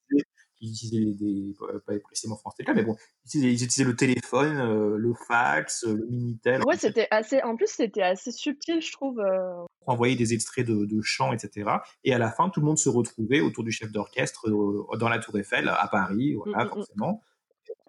qu'ils 0.60 0.72
utilisaient 0.72 1.18
des, 1.18 1.54
pas 1.86 2.00
précisément 2.00 2.38
France 2.38 2.56
Télécom, 2.56 2.76
mais 2.76 2.84
bon, 2.84 2.96
ils 3.34 3.40
utilisaient, 3.40 3.84
ils 3.84 3.88
le 3.88 3.96
téléphone, 3.96 4.58
euh, 4.58 4.98
le 4.98 5.14
fax, 5.14 5.84
euh, 5.84 5.96
le 5.96 6.08
Minitel. 6.08 6.62
Ouais, 6.66 6.78
c'était 6.78 7.08
assez. 7.12 7.42
En 7.44 7.56
plus, 7.56 7.68
c'était 7.68 8.02
assez 8.04 8.32
subtil, 8.32 8.82
je 8.82 8.92
trouve. 8.92 9.20
euh. 9.20 9.66
pour 9.80 9.94
envoyer 9.94 10.16
des 10.16 10.34
extraits 10.34 10.66
de, 10.68 10.86
de 10.86 11.02
chants, 11.02 11.34
etc. 11.34 11.70
Et 12.04 12.14
à 12.14 12.20
la 12.20 12.32
fin, 12.32 12.50
tout 12.50 12.60
le 12.60 12.66
monde 12.68 12.78
se 12.78 12.90
retrouvait 12.90 13.42
autour 13.42 13.64
du 13.64 13.72
chef 13.72 13.92
d'orchestre 13.92 14.50
euh, 14.50 14.98
dans 14.98 15.10
la 15.10 15.20
Tour 15.20 15.38
Eiffel 15.38 15.68
à 15.68 15.88
Paris, 15.88 16.36
voilà, 16.36 16.66
Mm, 16.66 16.80
mm, 16.80 16.82
mm. 16.96 17.20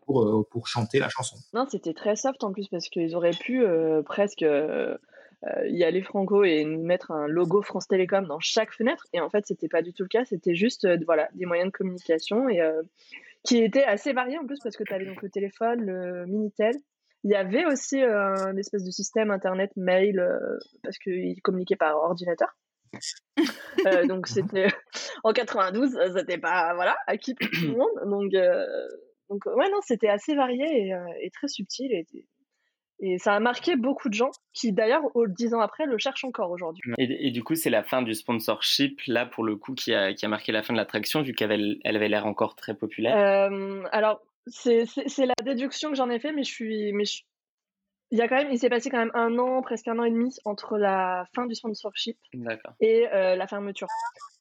Pour, 0.06 0.22
euh, 0.22 0.46
pour 0.50 0.66
chanter 0.66 0.98
la 0.98 1.08
chanson. 1.08 1.36
Non, 1.54 1.66
c'était 1.68 1.94
très 1.94 2.16
soft 2.16 2.42
en 2.44 2.52
plus 2.52 2.68
parce 2.68 2.88
qu'ils 2.88 3.14
auraient 3.14 3.30
pu 3.30 3.64
euh, 3.64 4.02
presque 4.02 4.42
euh, 4.42 4.96
y 5.66 5.82
aller 5.84 6.02
franco 6.02 6.44
et 6.44 6.64
mettre 6.64 7.10
un 7.10 7.26
logo 7.26 7.62
France 7.62 7.88
Télécom 7.88 8.26
dans 8.26 8.40
chaque 8.40 8.72
fenêtre. 8.72 9.06
Et 9.12 9.20
en 9.20 9.28
fait, 9.28 9.46
c'était 9.46 9.68
pas 9.68 9.82
du 9.82 9.92
tout 9.92 10.04
le 10.04 10.08
cas. 10.08 10.24
C'était 10.24 10.54
juste 10.54 10.84
euh, 10.84 10.98
voilà, 11.04 11.28
des 11.34 11.46
moyens 11.46 11.70
de 11.70 11.76
communication 11.76 12.48
et 12.48 12.60
euh, 12.60 12.82
qui 13.44 13.58
étaient 13.58 13.84
assez 13.84 14.12
variés 14.12 14.38
en 14.38 14.46
plus 14.46 14.58
parce 14.62 14.76
que 14.76 14.84
tu 14.84 14.94
avais 14.94 15.06
donc 15.06 15.22
le 15.22 15.30
téléphone, 15.30 15.80
le 15.80 16.26
Minitel. 16.26 16.74
Il 17.24 17.30
y 17.30 17.34
avait 17.34 17.64
aussi 17.66 18.02
euh, 18.02 18.34
un 18.34 18.56
espèce 18.56 18.84
de 18.84 18.90
système 18.90 19.30
internet 19.30 19.70
mail 19.76 20.18
euh, 20.18 20.58
parce 20.82 20.98
qu'ils 20.98 21.40
communiquaient 21.42 21.76
par 21.76 21.96
ordinateur. 21.96 22.56
Euh, 23.86 24.06
donc 24.06 24.28
c'était 24.28 24.68
en 25.24 25.32
92, 25.32 25.96
euh, 25.96 26.12
c'était 26.14 26.36
pas 26.36 26.74
voilà 26.74 26.94
acquis 27.06 27.34
pour 27.34 27.48
tout 27.48 27.66
le 27.66 27.76
monde. 27.76 27.88
Donc 28.04 28.34
euh, 28.34 28.66
donc 29.30 29.44
ouais 29.46 29.70
non, 29.70 29.78
c'était 29.82 30.08
assez 30.08 30.34
varié 30.34 30.86
et, 30.86 30.94
euh, 30.94 31.06
et 31.20 31.30
très 31.30 31.48
subtil 31.48 31.92
et, 31.92 32.06
et 33.00 33.18
ça 33.18 33.34
a 33.34 33.40
marqué 33.40 33.74
beaucoup 33.74 34.08
de 34.08 34.14
gens 34.14 34.30
qui 34.52 34.72
d'ailleurs 34.72 35.02
dix 35.28 35.54
ans 35.54 35.60
après 35.60 35.86
le 35.86 35.98
cherchent 35.98 36.24
encore 36.24 36.50
aujourd'hui. 36.50 36.92
Et, 36.98 37.26
et 37.26 37.30
du 37.32 37.42
coup, 37.42 37.56
c'est 37.56 37.70
la 37.70 37.82
fin 37.82 38.02
du 38.02 38.14
sponsorship, 38.14 39.00
là, 39.08 39.26
pour 39.26 39.42
le 39.42 39.56
coup, 39.56 39.74
qui 39.74 39.92
a, 39.92 40.14
qui 40.14 40.24
a 40.24 40.28
marqué 40.28 40.52
la 40.52 40.62
fin 40.62 40.72
de 40.72 40.78
l'attraction, 40.78 41.22
vu 41.22 41.32
qu'elle 41.32 41.50
avait, 41.50 41.78
elle 41.82 41.96
avait 41.96 42.08
l'air 42.08 42.26
encore 42.26 42.54
très 42.54 42.74
populaire? 42.74 43.16
Euh, 43.16 43.82
alors 43.90 44.20
c'est 44.46 44.84
la 45.18 45.34
déduction 45.44 45.90
que 45.90 45.96
j'en 45.96 46.10
ai 46.10 46.18
fait, 46.20 46.32
mais 46.32 46.42
je 46.44 46.50
suis 46.52 46.92
mais 46.92 47.04
je- 47.04 47.22
il 48.10 48.18
y 48.18 48.22
a 48.22 48.28
quand 48.28 48.36
même 48.36 48.52
il 48.52 48.58
s'est 48.58 48.68
passé 48.68 48.90
quand 48.90 48.98
même 48.98 49.12
un 49.14 49.38
an 49.38 49.62
presque 49.62 49.88
un 49.88 49.98
an 49.98 50.04
et 50.04 50.10
demi 50.10 50.36
entre 50.44 50.78
la 50.78 51.24
fin 51.34 51.46
du 51.46 51.54
sponsorship 51.54 52.18
et 52.80 53.08
euh, 53.12 53.36
la 53.36 53.46
fermeture. 53.46 53.88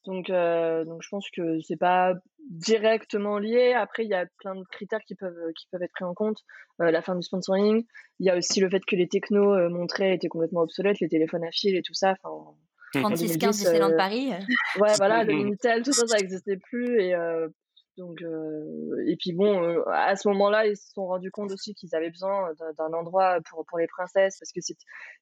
Donc, 0.05 0.29
euh, 0.29 0.83
donc 0.85 1.03
je 1.03 1.09
pense 1.09 1.29
que 1.29 1.59
c'est 1.61 1.77
pas 1.77 2.13
directement 2.49 3.37
lié. 3.37 3.73
Après, 3.73 4.03
il 4.03 4.09
y 4.09 4.15
a 4.15 4.25
plein 4.39 4.55
de 4.55 4.63
critères 4.71 5.01
qui 5.07 5.15
peuvent 5.15 5.51
qui 5.55 5.67
peuvent 5.71 5.83
être 5.83 5.91
pris 5.91 6.05
en 6.05 6.13
compte. 6.13 6.39
Euh, 6.81 6.89
la 6.89 7.01
fin 7.01 7.15
du 7.15 7.21
sponsoring. 7.21 7.85
Il 8.19 8.25
y 8.25 8.29
a 8.29 8.37
aussi 8.37 8.59
le 8.59 8.69
fait 8.69 8.83
que 8.85 8.95
les 8.95 9.07
technos 9.07 9.53
euh, 9.53 9.69
montrés 9.69 10.13
étaient 10.13 10.29
complètement 10.29 10.61
obsolètes, 10.61 10.99
les 10.99 11.09
téléphones 11.09 11.43
à 11.43 11.51
fil 11.51 11.75
et 11.75 11.81
tout 11.81 11.93
ça. 11.93 12.15
Enfin, 12.23 12.29
en 12.29 12.55
36 12.93 13.37
15 13.37 13.39
2010, 13.39 13.59
Disneyland 13.59 13.91
euh, 13.91 13.97
Paris. 13.97 14.31
Ouais, 14.79 14.93
voilà, 14.97 15.23
le 15.23 15.33
Minitel, 15.33 15.83
tout 15.83 15.93
ça, 15.93 16.07
ça 16.07 16.17
n'existait 16.17 16.57
plus. 16.57 17.01
Et, 17.01 17.13
euh, 17.13 17.47
donc, 18.01 18.21
euh, 18.23 19.03
et 19.05 19.15
puis 19.15 19.31
bon, 19.33 19.61
euh, 19.63 19.83
à 19.91 20.15
ce 20.15 20.27
moment-là, 20.29 20.65
ils 20.65 20.75
se 20.75 20.91
sont 20.91 21.05
rendus 21.05 21.29
compte 21.29 21.51
aussi 21.51 21.75
qu'ils 21.75 21.93
avaient 21.95 22.09
besoin 22.09 22.51
d'un- 22.77 22.93
endroit 22.93 23.37
pour, 23.49 23.63
pour 23.67 23.77
les 23.77 23.85
princesses, 23.87 24.39
parce 24.39 24.51
que 24.51 24.59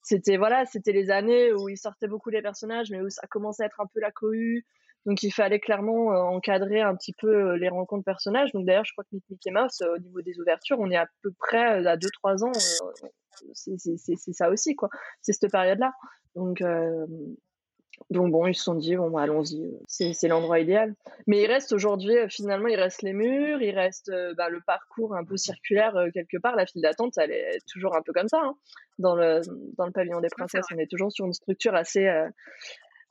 c'était- 0.01 0.37
voilà, 0.37 0.63
les 0.85 1.09
années 1.11 1.51
où 1.53 1.67
ils 1.67 1.77
sortaient 1.77 2.07
beaucoup 2.07 2.29
les 2.29 2.41
personnages, 2.41 2.89
mais 2.89 3.01
où 3.01 3.09
ça 3.09 3.27
commençait 3.27 3.63
à 3.63 3.65
être 3.65 3.81
un 3.81 3.87
peu 3.93 3.99
la 3.99 4.11
cohue. 4.11 4.65
Donc 5.05 5.23
il 5.23 5.31
fallait 5.31 5.59
clairement 5.59 6.13
euh, 6.13 6.17
encadrer 6.21 6.81
un 6.81 6.95
petit 6.95 7.13
peu 7.13 7.55
les 7.55 7.69
rencontres 7.69 8.05
personnages. 8.05 8.51
Donc 8.53 8.65
d'ailleurs, 8.65 8.85
je 8.85 8.93
crois 8.93 9.03
que 9.03 9.17
Mickey 9.29 9.51
Mouse, 9.51 9.81
au 9.81 9.97
niveau 9.99 10.21
des 10.21 10.39
ouvertures, 10.39 10.77
on 10.79 10.89
est 10.89 10.97
à 10.97 11.07
peu 11.21 11.31
près 11.37 11.85
à 11.85 11.97
2-3 11.97 12.43
ans. 12.45 12.51
c'est 13.53 14.33
ça 14.33 14.49
aussi, 14.49 14.75
quoi. 14.75 14.89
C'est 15.21 15.33
cette 15.33 15.51
période-là. 15.51 15.91
Donc, 16.35 16.61
donc 18.09 18.31
bon, 18.31 18.47
ils 18.47 18.55
se 18.55 18.63
sont 18.63 18.75
dit, 18.75 18.95
bon, 18.95 19.09
bah, 19.11 19.21
allons-y, 19.21 19.61
euh, 19.63 20.11
c'est 20.13 20.27
l'endroit 20.27 20.59
idéal. 20.59 20.95
Mais 21.27 21.41
il 21.43 21.47
reste 21.47 21.71
aujourd'hui, 21.73 22.17
euh, 22.17 22.27
finalement, 22.29 22.67
il 22.67 22.75
reste 22.79 23.01
les 23.01 23.13
murs, 23.13 23.61
il 23.61 23.71
reste 23.75 24.09
euh, 24.09 24.33
bah, 24.35 24.49
le 24.49 24.61
parcours 24.61 25.15
un 25.15 25.23
peu 25.23 25.37
circulaire 25.37 25.93
quelque 26.13 26.37
part. 26.37 26.55
La 26.55 26.65
file 26.65 26.81
d'attente, 26.81 27.17
elle 27.17 27.31
est 27.31 27.59
toujours 27.71 27.95
un 27.95 28.01
peu 28.01 28.13
comme 28.13 28.27
ça. 28.27 28.39
hein. 28.43 28.55
Dans, 28.97 29.15
le, 29.15 29.41
dans 29.77 29.85
le 29.85 29.91
pavillon 29.91 30.19
des 30.21 30.29
princesses, 30.29 30.65
on 30.73 30.77
est 30.77 30.89
toujours 30.89 31.11
sur 31.11 31.25
une 31.25 31.33
structure 31.33 31.75
assez... 31.75 32.05
euh, 32.07 32.27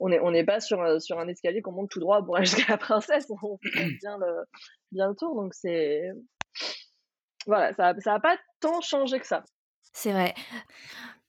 on 0.01 0.11
n'est 0.11 0.21
on 0.21 0.31
n'est 0.31 0.45
pas 0.45 0.61
sur, 0.61 0.81
un- 0.83 1.01
sur 1.01 1.19
un 1.19 1.27
escalier 1.27 1.61
qu'on 1.61 1.73
monte 1.73 1.91
tout 1.91 1.99
droit 2.01 2.23
pour 2.25 2.37
aller 2.37 2.47
jusqu'à 2.47 2.73
la 2.73 2.79
princesse. 2.79 3.27
On 3.43 3.59
fait 3.59 3.71
bien 4.03 4.19
le, 4.19 4.45
bien 4.93 5.09
le 5.09 5.15
tour. 5.15 5.35
Donc 5.35 5.55
c'est... 5.55 6.11
Voilà, 7.47 7.73
ça 7.75 7.93
n'a 7.95 8.01
ça 8.01 8.21
pas 8.21 8.37
tant 8.61 8.81
changé 8.81 9.19
que 9.19 9.27
ça. 9.27 9.43
C'est 9.93 10.13
vrai. 10.13 10.35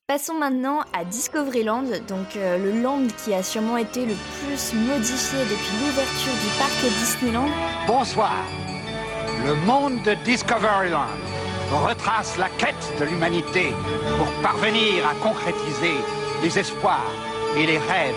Passons 0.10 0.34
maintenant 0.34 0.80
à 0.92 1.06
Discoveryland, 1.06 1.84
donc 2.08 2.36
euh, 2.36 2.58
le 2.58 2.82
land 2.82 3.06
qui 3.24 3.32
a 3.32 3.44
sûrement 3.44 3.78
été 3.78 4.08
le 4.08 4.16
plus 4.16 4.74
modifié 4.74 5.38
depuis 5.42 5.86
l'ouverture 5.86 6.34
du 6.34 6.50
parc 6.58 6.82
Disneyland. 6.98 7.48
Bonsoir. 7.86 8.34
Le 9.46 9.54
monde 9.68 10.02
de 10.02 10.16
Discoveryland 10.26 11.14
retrace 11.86 12.40
la 12.40 12.50
quête 12.58 12.92
de 13.00 13.06
l'humanité 13.06 13.72
pour 14.18 14.26
parvenir 14.42 15.08
à 15.08 15.14
concrétiser 15.24 15.94
les 16.42 16.58
espoirs 16.58 17.14
et 17.56 17.68
les 17.68 17.78
rêves 17.78 18.16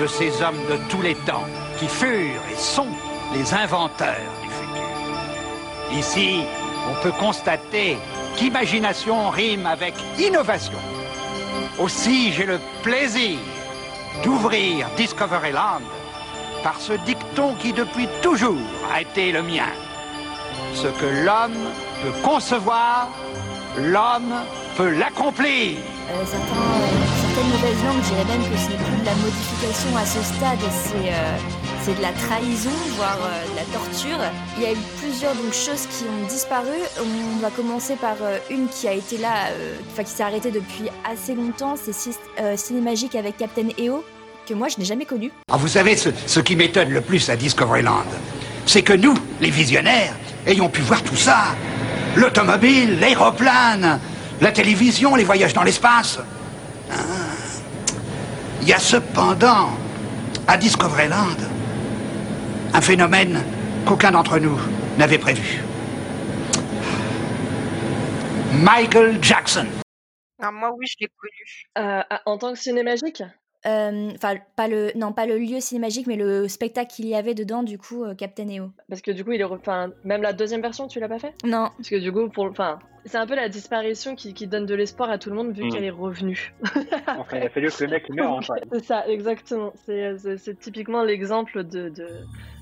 de 0.00 0.06
ces 0.06 0.40
hommes 0.40 0.64
de 0.70 0.78
tous 0.88 1.02
les 1.02 1.16
temps 1.26 1.44
qui 1.78 1.86
furent 1.86 2.40
et 2.50 2.56
sont 2.56 2.88
les 3.34 3.52
inventeurs 3.52 4.24
du 4.42 4.48
futur. 4.48 5.98
Ici, 5.98 6.44
on 6.90 7.02
peut 7.02 7.12
constater 7.20 7.98
qu'imagination 8.38 9.28
rime 9.28 9.66
avec 9.66 9.92
innovation. 10.18 10.95
Aussi, 11.78 12.32
j'ai 12.32 12.46
le 12.46 12.58
plaisir 12.82 13.38
d'ouvrir 14.24 14.88
Discoveryland 14.96 15.82
par 16.62 16.80
ce 16.80 16.94
dicton 17.04 17.54
qui 17.56 17.74
depuis 17.74 18.08
toujours 18.22 18.56
a 18.90 19.02
été 19.02 19.30
le 19.30 19.42
mien. 19.42 19.68
Ce 20.74 20.86
que 20.86 21.24
l'homme 21.24 21.68
peut 22.02 22.14
concevoir, 22.24 23.08
l'homme 23.78 24.34
peut 24.78 24.88
l'accomplir. 24.88 25.76
Euh, 26.08 26.24
certaines 26.24 27.50
mauvaises 27.50 27.84
langues 27.84 28.00
diraient 28.00 28.38
même 28.38 28.50
que 28.50 28.56
ce 28.56 28.70
n'est 28.70 28.82
plus 28.82 29.00
de 29.00 29.04
la 29.04 29.14
modification 29.16 29.96
à 29.98 30.06
ce 30.06 30.22
stade, 30.22 30.58
c'est 30.72 31.12
euh, 31.12 31.36
c'est 31.86 31.94
de 31.94 32.02
la 32.02 32.10
trahison, 32.10 32.70
voire 32.96 33.16
euh, 33.22 33.52
de 33.52 33.56
la 33.56 33.62
torture. 33.72 34.18
Il 34.56 34.64
y 34.64 34.66
a 34.66 34.72
eu 34.72 34.76
plusieurs 34.98 35.34
choses 35.52 35.86
qui 35.86 36.02
ont 36.02 36.26
disparu. 36.26 36.74
On 37.00 37.38
va 37.38 37.50
commencer 37.50 37.94
par 37.94 38.16
euh, 38.22 38.38
une 38.50 38.66
qui 38.66 38.88
a 38.88 38.92
été 38.92 39.18
là, 39.18 39.50
euh, 39.52 39.76
enfin 39.92 40.02
qui 40.02 40.10
s'est 40.10 40.24
arrêtée 40.24 40.50
depuis 40.50 40.88
assez 41.08 41.36
longtemps, 41.36 41.76
c'est 41.76 41.94
Cinémagique 42.56 43.14
avec 43.14 43.36
Captain 43.36 43.68
EO, 43.78 44.04
que 44.48 44.54
moi 44.54 44.66
je 44.66 44.78
n'ai 44.78 44.84
jamais 44.84 45.04
connu. 45.04 45.30
Ah, 45.48 45.58
vous 45.58 45.68
savez, 45.68 45.96
ce, 45.96 46.08
ce 46.26 46.40
qui 46.40 46.56
m'étonne 46.56 46.90
le 46.90 47.02
plus 47.02 47.30
à 47.30 47.36
Discoveryland, 47.36 48.02
c'est 48.66 48.82
que 48.82 48.94
nous, 48.94 49.14
les 49.40 49.50
visionnaires, 49.50 50.14
ayons 50.44 50.68
pu 50.68 50.80
voir 50.80 51.04
tout 51.04 51.14
ça. 51.14 51.54
L'automobile, 52.16 52.98
l'aéroplane, 52.98 54.00
la 54.40 54.50
télévision, 54.50 55.14
les 55.14 55.24
voyages 55.24 55.54
dans 55.54 55.62
l'espace. 55.62 56.18
Ah. 56.90 56.96
Il 58.62 58.66
y 58.66 58.72
a 58.72 58.80
cependant, 58.80 59.70
à 60.48 60.56
Discoveryland, 60.56 61.36
un 62.76 62.80
phénomène 62.82 63.42
qu'aucun 63.86 64.10
d'entre 64.10 64.38
nous 64.38 64.60
n'avait 64.98 65.18
prévu. 65.18 65.62
Michael 68.52 69.16
Jackson. 69.22 69.66
Alors, 70.38 70.52
moi, 70.52 70.70
oui, 70.76 70.84
je 70.86 70.96
l'ai 71.00 71.08
connu. 71.08 71.64
Euh, 71.78 72.02
ah, 72.10 72.20
en 72.26 72.36
tant 72.36 72.52
que 72.52 72.58
cinémagique? 72.58 73.22
Enfin, 73.66 74.36
pas 74.54 74.68
le, 74.68 74.92
non, 74.96 75.12
pas 75.12 75.26
le 75.26 75.38
lieu 75.38 75.60
cinémagique, 75.60 76.06
mais 76.06 76.16
le 76.16 76.46
spectacle 76.48 76.92
qu'il 76.94 77.06
y 77.06 77.14
avait 77.14 77.34
dedans, 77.34 77.62
du 77.62 77.78
coup, 77.78 78.04
euh, 78.04 78.14
Captain 78.14 78.48
EO. 78.48 78.70
Parce 78.88 79.00
que 79.02 79.10
du 79.10 79.24
coup, 79.24 79.32
il 79.32 79.40
est 79.40 79.44
enfin, 79.44 79.90
même 80.04 80.22
la 80.22 80.32
deuxième 80.32 80.62
version, 80.62 80.86
tu 80.88 81.00
l'as 81.00 81.08
pas 81.08 81.18
fait? 81.18 81.34
Non. 81.44 81.70
Parce 81.76 81.88
que 81.88 81.96
du 81.96 82.12
coup, 82.12 82.28
pour, 82.28 82.44
enfin, 82.46 82.78
c'est 83.04 83.18
un 83.18 83.26
peu 83.26 83.34
la 83.36 83.48
disparition 83.48 84.14
qui, 84.14 84.34
qui 84.34 84.46
donne 84.46 84.66
de 84.66 84.74
l'espoir 84.74 85.10
à 85.10 85.18
tout 85.18 85.30
le 85.30 85.36
monde 85.36 85.52
vu 85.52 85.64
Mm. 85.64 85.70
qu'elle 85.72 85.84
est 85.84 85.90
revenue. 85.90 86.54
Enfin, 87.18 87.38
il 87.38 87.46
a 87.46 87.50
fallu 87.50 87.68
que 87.70 87.84
le 87.84 87.90
mec 87.90 88.08
meure. 88.10 88.40
quand 88.46 88.54
même. 88.54 88.64
c'est 88.72 88.84
ça, 88.84 89.06
exactement. 89.08 89.72
C'est, 89.84 90.58
typiquement 90.60 91.02
l'exemple 91.02 91.64
de, 91.64 91.88
de, 91.88 92.08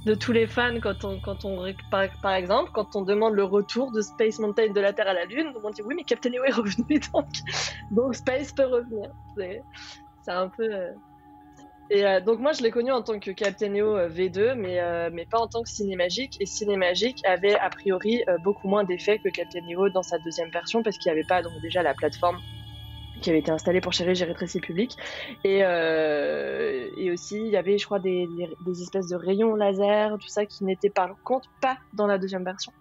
de 0.06 0.14
tous 0.14 0.32
les 0.32 0.46
fans 0.46 0.78
quand 0.82 1.04
on, 1.04 1.18
quand 1.20 1.44
on, 1.44 1.64
par, 1.90 2.04
par 2.22 2.34
exemple, 2.34 2.70
quand 2.74 2.94
on 2.94 3.02
demande 3.02 3.34
le 3.34 3.44
retour 3.44 3.90
de 3.92 4.00
Space 4.00 4.38
Mountain 4.38 4.70
de 4.72 4.80
la 4.80 4.92
Terre 4.92 5.08
à 5.08 5.14
la 5.14 5.24
Lune, 5.24 5.52
on 5.62 5.70
dit 5.70 5.82
oui, 5.82 5.94
mais 5.96 6.04
Captain 6.04 6.30
EO 6.32 6.44
est 6.44 6.52
revenu 6.52 6.98
donc, 7.12 7.26
donc 7.90 8.14
Space 8.14 8.52
peut 8.52 8.66
revenir. 8.66 9.10
C'est, 10.24 10.30
un 10.30 10.48
peu. 10.48 10.62
euh, 10.62 10.90
Et 11.90 12.06
euh, 12.06 12.20
donc 12.20 12.38
moi 12.40 12.52
je 12.52 12.62
l'ai 12.62 12.70
connu 12.70 12.90
en 12.92 13.02
tant 13.02 13.18
que 13.18 13.30
Captain 13.30 13.74
EO 13.74 13.96
euh, 13.96 14.08
V2, 14.08 14.54
mais, 14.54 14.80
mais 15.10 15.26
pas 15.26 15.38
en 15.38 15.46
tant 15.46 15.62
que 15.62 15.68
Cinémagique. 15.68 16.36
Et 16.40 16.46
Cinémagique 16.46 17.20
avait 17.26 17.56
a 17.56 17.68
priori 17.70 18.22
beaucoup 18.42 18.68
moins 18.68 18.84
d'effets 18.84 19.18
que 19.18 19.28
Captain 19.28 19.60
EO 19.68 19.90
dans 19.90 20.02
sa 20.02 20.18
deuxième 20.18 20.50
version 20.50 20.82
parce 20.82 20.98
qu'il 20.98 21.12
n'y 21.12 21.18
avait 21.18 21.26
pas 21.28 21.42
donc 21.42 21.52
déjà 21.62 21.82
la 21.82 21.94
plateforme 21.94 22.38
qui 23.20 23.30
avait 23.30 23.38
été 23.38 23.50
installée 23.50 23.80
pour 23.80 23.92
gérer 23.92 24.14
gérer 24.14 24.34
Tracy 24.34 24.60
public. 24.60 24.96
Et, 25.44 25.58
et 25.58 27.10
aussi 27.10 27.36
il 27.38 27.52
y 27.52 27.56
avait 27.56 27.78
je 27.78 27.84
crois 27.84 27.98
des, 27.98 28.26
des, 28.66 28.82
espèces 28.82 29.08
de 29.08 29.16
rayons 29.16 29.54
laser, 29.54 30.18
tout 30.18 30.28
ça 30.28 30.46
qui 30.46 30.64
n'était 30.64 30.90
par 30.90 31.14
contre 31.22 31.48
pas 31.60 31.78
dans 31.92 32.06
la 32.06 32.18
deuxième 32.18 32.44
version. 32.44 32.72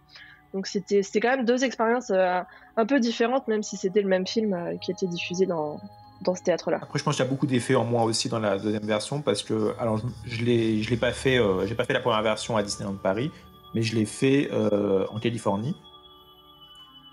Donc 0.54 0.68
c'était 0.68 1.02
quand 1.16 1.30
même 1.30 1.46
deux 1.46 1.64
expériences 1.64 2.12
un 2.12 2.86
peu 2.86 3.00
différentes, 3.00 3.48
même 3.48 3.64
si 3.64 3.76
c'était 3.76 4.02
le 4.02 4.10
même 4.10 4.28
film 4.28 4.78
qui 4.82 4.92
était 4.92 5.08
diffusé 5.08 5.46
dans, 5.46 5.80
dans 6.24 6.36
ce 6.36 6.42
théâtre-là. 6.44 6.80
Après, 6.82 6.98
je 7.00 7.04
pense 7.04 7.16
qu'il 7.16 7.24
y 7.24 7.28
a 7.28 7.30
beaucoup 7.30 7.46
d'effets 7.48 7.76
en 7.76 7.84
moins 7.86 8.04
aussi 8.04 8.30
dans 8.30 8.40
la 8.40 8.58
deuxième 8.58 8.86
version 8.86 9.22
parce 9.22 9.44
que, 9.44 9.74
alors, 9.80 9.98
je, 9.98 10.06
je 10.38 10.44
l'ai, 10.44 10.82
je 10.82 10.90
l'ai 10.90 10.98
pas 10.98 11.12
fait, 11.12 11.38
euh, 11.38 11.66
j'ai 11.68 11.76
pas 11.76 11.86
fait 11.86 11.94
la 11.94 12.00
première 12.00 12.22
version 12.24 12.58
à 12.58 12.64
Disneyland 12.64 12.96
Paris, 12.96 13.32
mais 13.76 13.82
je 13.84 13.96
l'ai 13.96 14.06
fait 14.06 14.50
euh, 14.52 15.06
en 15.12 15.20
Californie. 15.20 15.76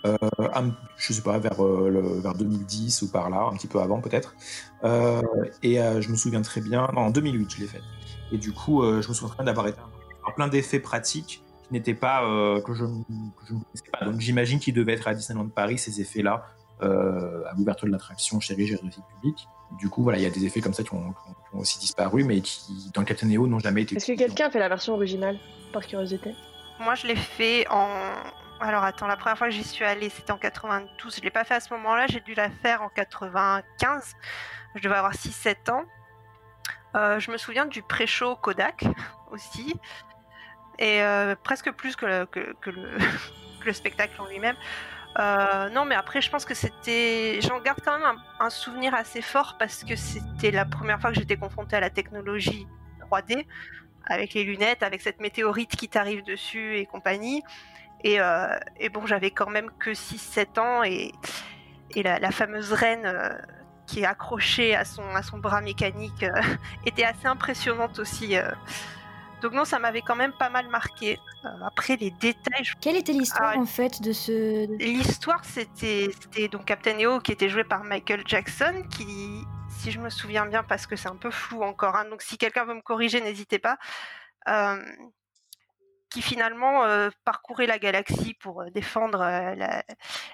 Euh, 0.06 0.16
un- 0.54 0.70
je 0.96 1.12
sais 1.12 1.20
pas, 1.20 1.38
vers, 1.38 1.62
euh, 1.62 2.20
vers 2.22 2.32
2010 2.34 3.02
ou 3.02 3.10
par 3.10 3.28
là, 3.28 3.48
un 3.52 3.56
petit 3.56 3.66
peu 3.66 3.80
avant 3.80 4.00
peut-être. 4.00 4.34
Euh, 4.84 5.20
et 5.62 5.76
je 5.76 6.10
me 6.10 6.16
souviens 6.16 6.40
très 6.40 6.62
bien, 6.62 6.84
en 6.96 7.10
2008 7.10 7.50
je 7.54 7.60
l'ai 7.60 7.66
fait. 7.66 7.82
Et 8.32 8.38
du 8.38 8.52
coup, 8.52 8.82
je 8.82 9.06
me 9.08 9.12
souviens 9.14 9.44
d'avoir 9.44 9.66
été 9.68 9.78
plein 10.36 10.48
d'effets 10.48 10.80
pratiques 10.80 11.42
qui 11.66 11.72
n'étaient 11.74 11.92
pas, 11.94 12.20
que 12.64 12.72
je 12.72 12.84
ne 12.84 13.02
connaissais 13.38 13.90
pas. 13.92 14.06
Donc 14.06 14.20
j'imagine 14.20 14.58
qu'il 14.58 14.72
devait 14.72 14.92
être 14.94 15.06
à 15.08 15.14
Disneyland 15.14 15.48
Paris, 15.48 15.76
ces 15.76 16.00
effets-là, 16.00 16.46
euh, 16.82 17.44
à 17.50 17.54
l'ouverture 17.54 17.86
de 17.86 17.92
l'attraction 17.92 18.40
Chérie, 18.40 18.66
j'ai 18.66 18.76
réussi 18.76 19.00
le 19.00 19.14
public. 19.16 19.48
Du 19.78 19.88
coup, 19.88 20.02
voilà, 20.02 20.18
il 20.18 20.22
y 20.22 20.26
a 20.26 20.30
des 20.30 20.44
effets 20.44 20.60
comme 20.60 20.74
ça 20.74 20.82
qui 20.82 20.92
ont, 20.94 21.12
qui 21.12 21.30
ont- 21.30 21.34
qui 21.34 21.56
ont 21.56 21.58
aussi 21.60 21.78
disparu, 21.78 22.24
mais 22.24 22.40
qui, 22.40 22.90
dans 22.94 23.00
le 23.02 23.06
Captain 23.06 23.26
Neo, 23.26 23.46
n'ont 23.46 23.58
jamais 23.60 23.82
été 23.82 23.96
Est-ce 23.96 24.12
que 24.12 24.18
quelqu'un 24.18 24.46
a 24.46 24.50
fait 24.50 24.58
la 24.58 24.68
version 24.68 24.94
originale, 24.94 25.38
par 25.72 25.86
curiosité? 25.86 26.34
Moi, 26.80 26.94
je 26.96 27.06
l'ai 27.06 27.16
fait 27.16 27.66
en. 27.68 27.88
Alors, 28.60 28.84
attends, 28.84 29.06
la 29.06 29.16
première 29.16 29.38
fois 29.38 29.46
que 29.48 29.54
j'y 29.54 29.64
suis 29.64 29.84
allée, 29.84 30.10
c'était 30.10 30.32
en 30.32 30.38
92. 30.38 31.16
Je 31.16 31.20
l'ai 31.22 31.30
pas 31.30 31.44
fait 31.44 31.54
à 31.54 31.60
ce 31.60 31.72
moment-là, 31.74 32.06
j'ai 32.08 32.20
dû 32.20 32.34
la 32.34 32.50
faire 32.50 32.82
en 32.82 32.88
95. 32.88 34.14
Je 34.74 34.82
devais 34.82 34.96
avoir 34.96 35.14
6-7 35.14 35.70
ans. 35.70 35.84
Euh, 36.96 37.18
je 37.20 37.30
me 37.30 37.36
souviens 37.38 37.66
du 37.66 37.82
pré-show 37.82 38.36
Kodak 38.36 38.84
aussi. 39.30 39.74
Et 40.78 41.02
euh, 41.02 41.34
presque 41.42 41.70
plus 41.72 41.96
que, 41.96 42.06
le- 42.06 42.26
que, 42.26 42.54
que 42.60 42.70
le, 42.70 42.88
que 43.60 43.66
le 43.66 43.72
spectacle 43.72 44.20
en 44.20 44.26
lui-même. 44.26 44.56
Euh, 45.18 45.68
non, 45.70 45.84
mais 45.84 45.94
après, 45.94 46.20
je 46.20 46.30
pense 46.30 46.44
que 46.44 46.54
c'était. 46.54 47.40
J'en 47.40 47.60
garde 47.60 47.80
quand 47.84 47.98
même 47.98 48.16
un, 48.38 48.50
souvenir 48.50 48.94
assez 48.94 49.22
fort 49.22 49.56
parce 49.58 49.84
que 49.84 49.96
c'était 49.96 50.50
la 50.50 50.64
première 50.64 51.00
fois 51.00 51.10
que 51.10 51.18
j'étais 51.18 51.36
confrontée 51.36 51.76
à 51.76 51.80
la 51.80 51.90
technologie 51.90 52.66
3D 53.10 53.46
avec 54.06 54.34
les 54.34 54.44
lunettes, 54.44 54.82
avec 54.82 55.00
cette 55.00 55.20
météorite 55.20 55.76
qui 55.76 55.88
t'arrive 55.88 56.24
dessus 56.24 56.78
et 56.78 56.86
compagnie. 56.86 57.42
Et, 58.02 58.20
euh, 58.20 58.56
bon, 58.92 59.04
j'avais 59.06 59.30
quand 59.30 59.50
même 59.50 59.70
que 59.78 59.90
6-7 59.90 60.58
ans 60.58 60.82
et, 60.84 61.12
la, 61.96 62.30
fameuse 62.30 62.72
reine 62.72 63.04
euh, 63.04 63.30
qui 63.86 64.00
est 64.00 64.06
accrochée 64.06 64.74
à 64.74 64.84
son, 64.84 65.02
à 65.14 65.22
son 65.22 65.38
bras 65.38 65.60
mécanique 65.60 66.24
était 66.86 67.04
assez 67.04 67.26
impressionnante 67.26 67.98
aussi. 67.98 68.36
Donc 69.40 69.52
non, 69.52 69.64
ça 69.64 69.78
m'avait 69.78 70.02
quand 70.02 70.16
même 70.16 70.32
pas 70.38 70.50
mal 70.50 70.68
marqué. 70.68 71.18
Euh, 71.44 71.48
après, 71.64 71.96
les 71.96 72.10
détails... 72.10 72.62
je- 72.64 72.74
Quelle 72.80 72.96
était 72.96 73.12
l'histoire 73.12 73.52
Ah, 73.56 73.58
en 73.58 73.66
fait 73.66 74.02
de 74.02 74.12
ce. 74.12 74.66
L'histoire, 74.78 75.44
c'était 75.44 76.10
c'était 76.20 76.48
donc 76.48 76.64
Captain 76.66 76.98
EO 76.98 77.20
qui 77.20 77.32
était 77.32 77.48
joué 77.48 77.64
par 77.64 77.82
Michael 77.84 78.22
Jackson, 78.26 78.82
qui, 78.90 79.42
si 79.78 79.90
je 79.90 79.98
me 80.00 80.10
souviens 80.10 80.46
bien, 80.46 80.62
parce 80.62 80.86
que 80.86 80.96
c'est 80.96 81.08
un 81.08 81.16
peu 81.16 81.30
flou 81.30 81.62
encore, 81.62 81.96
hein, 81.96 82.04
donc 82.10 82.20
si 82.22 82.36
quelqu'un 82.38 82.64
veut 82.64 82.74
me 82.74 82.82
corriger, 82.82 83.20
n'hésitez 83.20 83.58
pas, 83.58 83.78
euh, 84.48 84.76
qui 86.10 86.22
finalement 86.22 86.84
euh, 86.84 87.08
parcourait 87.24 87.66
la 87.66 87.78
galaxie 87.78 88.34
pour 88.34 88.64
défendre 88.72 89.20
la- 89.20 89.84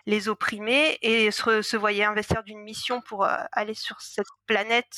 les 0.07 0.29
opprimés 0.29 0.99
et 1.03 1.31
se, 1.31 1.61
se 1.63 1.77
voyait 1.77 2.05
investir 2.05 2.43
d'une 2.43 2.61
mission 2.63 3.03
pour 3.03 3.27
aller 3.53 3.75
sur 3.75 4.01
cette 4.01 4.27
planète 4.47 4.97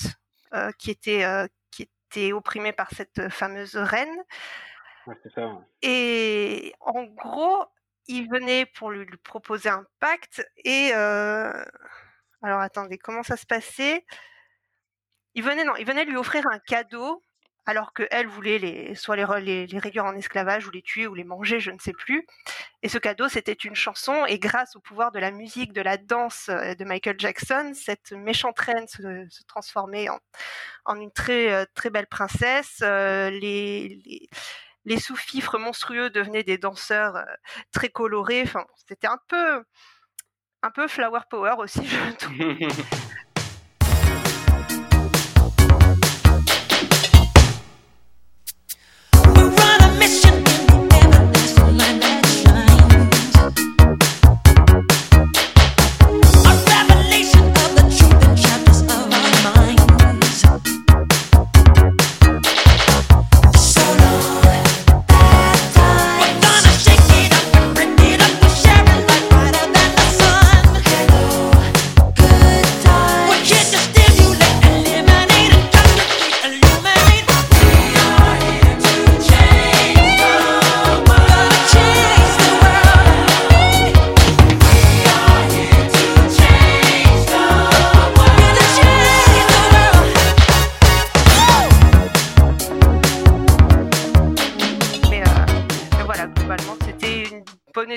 qui 0.78 0.90
était 0.90 1.24
était 2.10 2.32
opprimée 2.32 2.72
par 2.72 2.90
cette 2.90 3.28
fameuse 3.28 3.76
reine. 3.76 4.16
Ouais, 5.06 5.14
ça. 5.35 5.59
Et 5.82 6.74
en 6.80 7.05
gros, 7.05 7.64
il 8.09 8.28
venait 8.28 8.66
pour 8.66 8.90
lui, 8.90 9.05
lui 9.05 9.16
proposer 9.18 9.68
un 9.68 9.85
pacte. 10.01 10.47
Et 10.64 10.90
euh, 10.94 11.64
alors 12.43 12.60
attendez, 12.60 12.98
comment 12.98 13.22
ça 13.22 13.36
se 13.36 13.47
passait? 13.47 14.05
Il 15.35 15.44
venait 15.44 15.64
non, 15.64 15.76
il 15.76 15.86
venait 15.86 16.05
lui 16.05 16.16
offrir 16.16 16.44
un 16.51 16.59
cadeau, 16.59 17.22
alors 17.69 17.93
que 17.93 18.09
elle 18.11 18.27
voulait 18.27 18.59
les, 18.59 18.95
soit 18.95 19.15
les, 19.15 19.24
re- 19.24 19.40
les, 19.40 19.66
les 19.66 19.78
réduire 19.78 20.07
en 20.07 20.15
esclavage 20.15 20.66
ou 20.66 20.70
les 20.70 20.81
tuer 20.81 21.07
ou 21.07 21.15
les 21.15 21.23
manger, 21.23 21.61
je 21.61 21.70
ne 21.70 21.78
sais 21.78 21.93
plus. 21.93 22.27
Et 22.82 22.89
ce 22.89 22.97
cadeau, 22.97 23.28
c'était 23.28 23.53
une 23.53 23.74
chanson. 23.74 24.24
Et 24.24 24.39
grâce 24.39 24.74
au 24.74 24.81
pouvoir 24.81 25.12
de 25.12 25.19
la 25.19 25.31
musique, 25.31 25.74
de 25.74 25.82
la 25.82 25.99
danse 25.99 26.49
euh, 26.49 26.74
de 26.74 26.85
Michael 26.86 27.16
Jackson, 27.20 27.73
cette 27.74 28.12
méchante 28.12 28.59
reine 28.59 28.89
se, 28.89 29.27
se 29.28 29.43
transformait 29.47 30.09
en, 30.09 30.19
en 30.86 30.99
une 30.99 31.12
très 31.12 31.53
euh, 31.53 31.65
très 31.74 31.90
belle 31.90 32.07
princesse. 32.07 32.78
Euh, 32.82 33.28
les, 33.31 34.01
les 34.07 34.31
les 34.85 34.99
sous-fifres 34.99 35.59
monstrueux 35.59 36.09
devenaient 36.09 36.45
des 36.45 36.57
danseurs 36.57 37.23
très 37.73 37.90
colorés. 37.90 38.43
Enfin, 38.45 38.65
c'était 38.89 39.07
un 39.09 39.19
peu, 39.28 39.62
un 40.62 40.70
peu 40.70 40.89
flower 40.89 41.20
power 41.31 41.57
aussi, 41.59 41.86
je 41.86 42.12
trouve. 42.19 42.39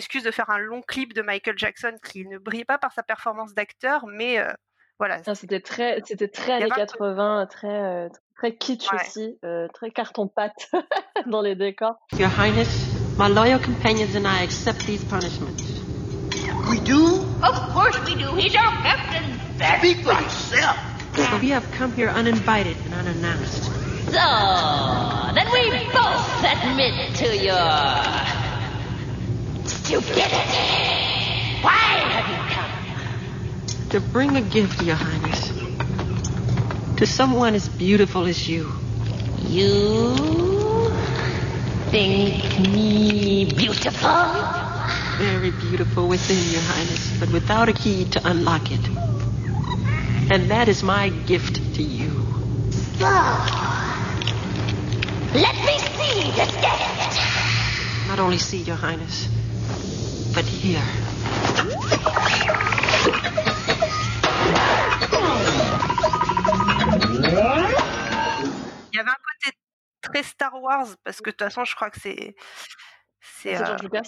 Excuse 0.01 0.23
de 0.23 0.31
faire 0.31 0.49
un 0.49 0.57
long 0.57 0.81
clip 0.81 1.13
de 1.13 1.21
Michael 1.21 1.57
Jackson 1.57 1.93
qui 2.03 2.25
ne 2.25 2.39
brillait 2.39 2.65
pas 2.65 2.79
par 2.79 2.91
sa 2.91 3.03
performance 3.03 3.53
d'acteur, 3.53 4.05
mais 4.07 4.39
euh, 4.39 4.51
voilà. 4.97 5.21
Ah, 5.27 5.35
C'était 5.35 5.59
très, 5.59 6.01
c'était 6.05 6.27
très 6.27 6.53
années 6.53 6.63
avait 6.63 6.73
un 6.73 6.85
80, 6.85 7.47
très, 7.47 7.67
euh, 7.67 8.09
très 8.35 8.55
kitsch 8.55 8.91
aussi, 8.93 9.37
euh, 9.45 9.67
très 9.73 9.91
carton-pâte 9.91 10.71
dans 11.27 11.41
les 11.41 11.53
décors. 11.53 11.97
Your 12.17 12.29
Highness, 12.29 12.67
my 13.19 13.29
loyal 13.29 13.59
companions 13.59 14.15
and 14.15 14.25
I 14.25 14.43
accept 14.43 14.87
these 14.87 15.03
punishments. 15.03 15.61
We 16.67 16.79
do? 16.79 17.21
Of 17.43 17.73
course 17.73 17.99
we 18.05 18.15
do. 18.15 18.35
He's 18.35 18.55
our 18.55 18.71
captain. 18.81 19.37
Speak 19.77 20.03
for 20.03 20.13
yourself. 20.13 20.77
We 21.41 21.49
have 21.51 21.63
come 21.77 21.91
here 21.93 22.09
uninvited 22.09 22.75
and 22.85 22.93
unannounced. 22.95 23.65
So, 24.05 25.31
then 25.35 25.47
we 25.51 25.69
both 25.93 26.43
admit 26.43 27.15
to 27.17 27.37
your 27.37 28.50
stupidity. 29.83 30.21
Why 31.61 31.71
have 32.13 32.27
you 32.29 32.37
come? 32.53 33.89
To 33.89 33.99
bring 33.99 34.37
a 34.37 34.41
gift, 34.41 34.81
Your 34.81 34.95
Highness. 34.95 35.51
To 36.97 37.05
someone 37.05 37.55
as 37.55 37.67
beautiful 37.67 38.25
as 38.25 38.47
you. 38.47 38.71
You 39.47 40.15
think 41.89 42.59
me 42.59 43.45
beautiful? 43.45 44.09
Very 45.17 45.51
beautiful 45.51 46.07
within, 46.07 46.37
Your 46.51 46.61
Highness, 46.61 47.19
but 47.19 47.31
without 47.31 47.69
a 47.69 47.73
key 47.73 48.05
to 48.05 48.27
unlock 48.27 48.71
it. 48.71 48.79
And 50.31 50.49
that 50.51 50.69
is 50.69 50.83
my 50.83 51.09
gift 51.09 51.55
to 51.75 51.83
you. 51.83 52.11
Let 55.33 55.55
me 55.65 55.79
see 55.79 56.31
this 56.31 56.51
gift. 56.55 58.07
Not 58.07 58.19
only 58.19 58.37
see, 58.37 58.61
Your 58.61 58.75
Highness, 58.75 59.27
but. 60.33 60.45
Il 60.63 60.71
y 68.93 68.99
avait 68.99 69.09
un 69.09 69.13
côté 69.13 69.57
très 70.01 70.23
Star 70.23 70.61
Wars, 70.61 70.87
parce 71.03 71.21
que 71.21 71.29
de 71.29 71.35
toute 71.35 71.43
façon, 71.43 71.63
je 71.63 71.75
crois 71.75 71.89
que 71.89 71.99
c'est. 71.99 72.35
Euh, 73.45 73.77
Lucas 73.81 74.01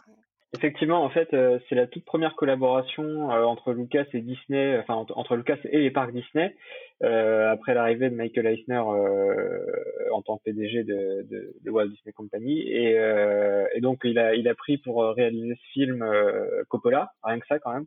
Effectivement, 0.56 1.04
en 1.04 1.10
fait, 1.10 1.34
euh, 1.34 1.58
c'est 1.68 1.76
la 1.76 1.88
toute 1.88 2.06
première 2.06 2.36
collaboration 2.36 3.32
euh, 3.32 3.44
entre 3.44 3.74
Lucas 3.74 4.06
et 4.14 4.22
Disney, 4.22 4.78
enfin 4.80 4.94
entre, 4.94 5.18
entre 5.18 5.36
Lucas 5.36 5.58
et 5.66 5.80
les 5.80 5.90
parcs 5.90 6.12
Disney, 6.12 6.56
euh, 7.02 7.52
après 7.52 7.74
l'arrivée 7.74 8.10
de 8.10 8.16
Michael 8.16 8.48
Eisner 8.48 8.82
euh, 8.88 9.66
en 10.14 10.22
tant 10.22 10.38
que 10.38 10.44
PDG 10.44 10.84
de, 10.84 11.26
de, 11.30 11.54
de 11.62 11.72
Walt 11.72 11.88
Disney 11.88 12.14
Company. 12.14 12.62
Et, 12.62 12.98
euh, 12.98 13.66
et 13.74 13.82
donc, 13.82 14.02
il 14.04 14.18
a, 14.20 14.36
il 14.36 14.48
a 14.48 14.56
pris 14.56 14.78
pour 14.78 15.04
réaliser 15.04 15.56
ce 15.56 15.72
film 15.74 16.06
Coppola, 16.70 17.12
rien 17.24 17.40
que 17.40 17.48
ça 17.48 17.60
quand 17.60 17.74
même. 17.74 17.86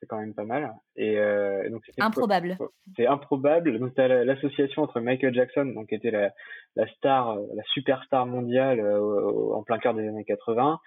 C'est 0.00 0.06
quand 0.06 0.18
même 0.18 0.32
pas 0.32 0.44
mal. 0.44 0.72
Et, 0.94 1.14
et 1.14 1.70
donc 1.70 1.82
Improbable. 1.98 2.56
C'est 2.96 3.08
improbable. 3.08 3.80
Donc, 3.80 3.94
tu 3.94 4.00
as 4.00 4.24
l'association 4.24 4.82
entre 4.82 5.00
Michael 5.00 5.34
Jackson, 5.34 5.64
donc 5.66 5.88
qui 5.88 5.96
était 5.96 6.12
la, 6.12 6.30
la 6.76 6.86
star, 6.94 7.36
la 7.36 7.62
superstar 7.72 8.24
mondiale 8.24 8.80
en 8.80 9.62
plein 9.64 9.78
cœur 9.78 9.94
des 9.94 10.06
années 10.06 10.24
80, 10.24 10.78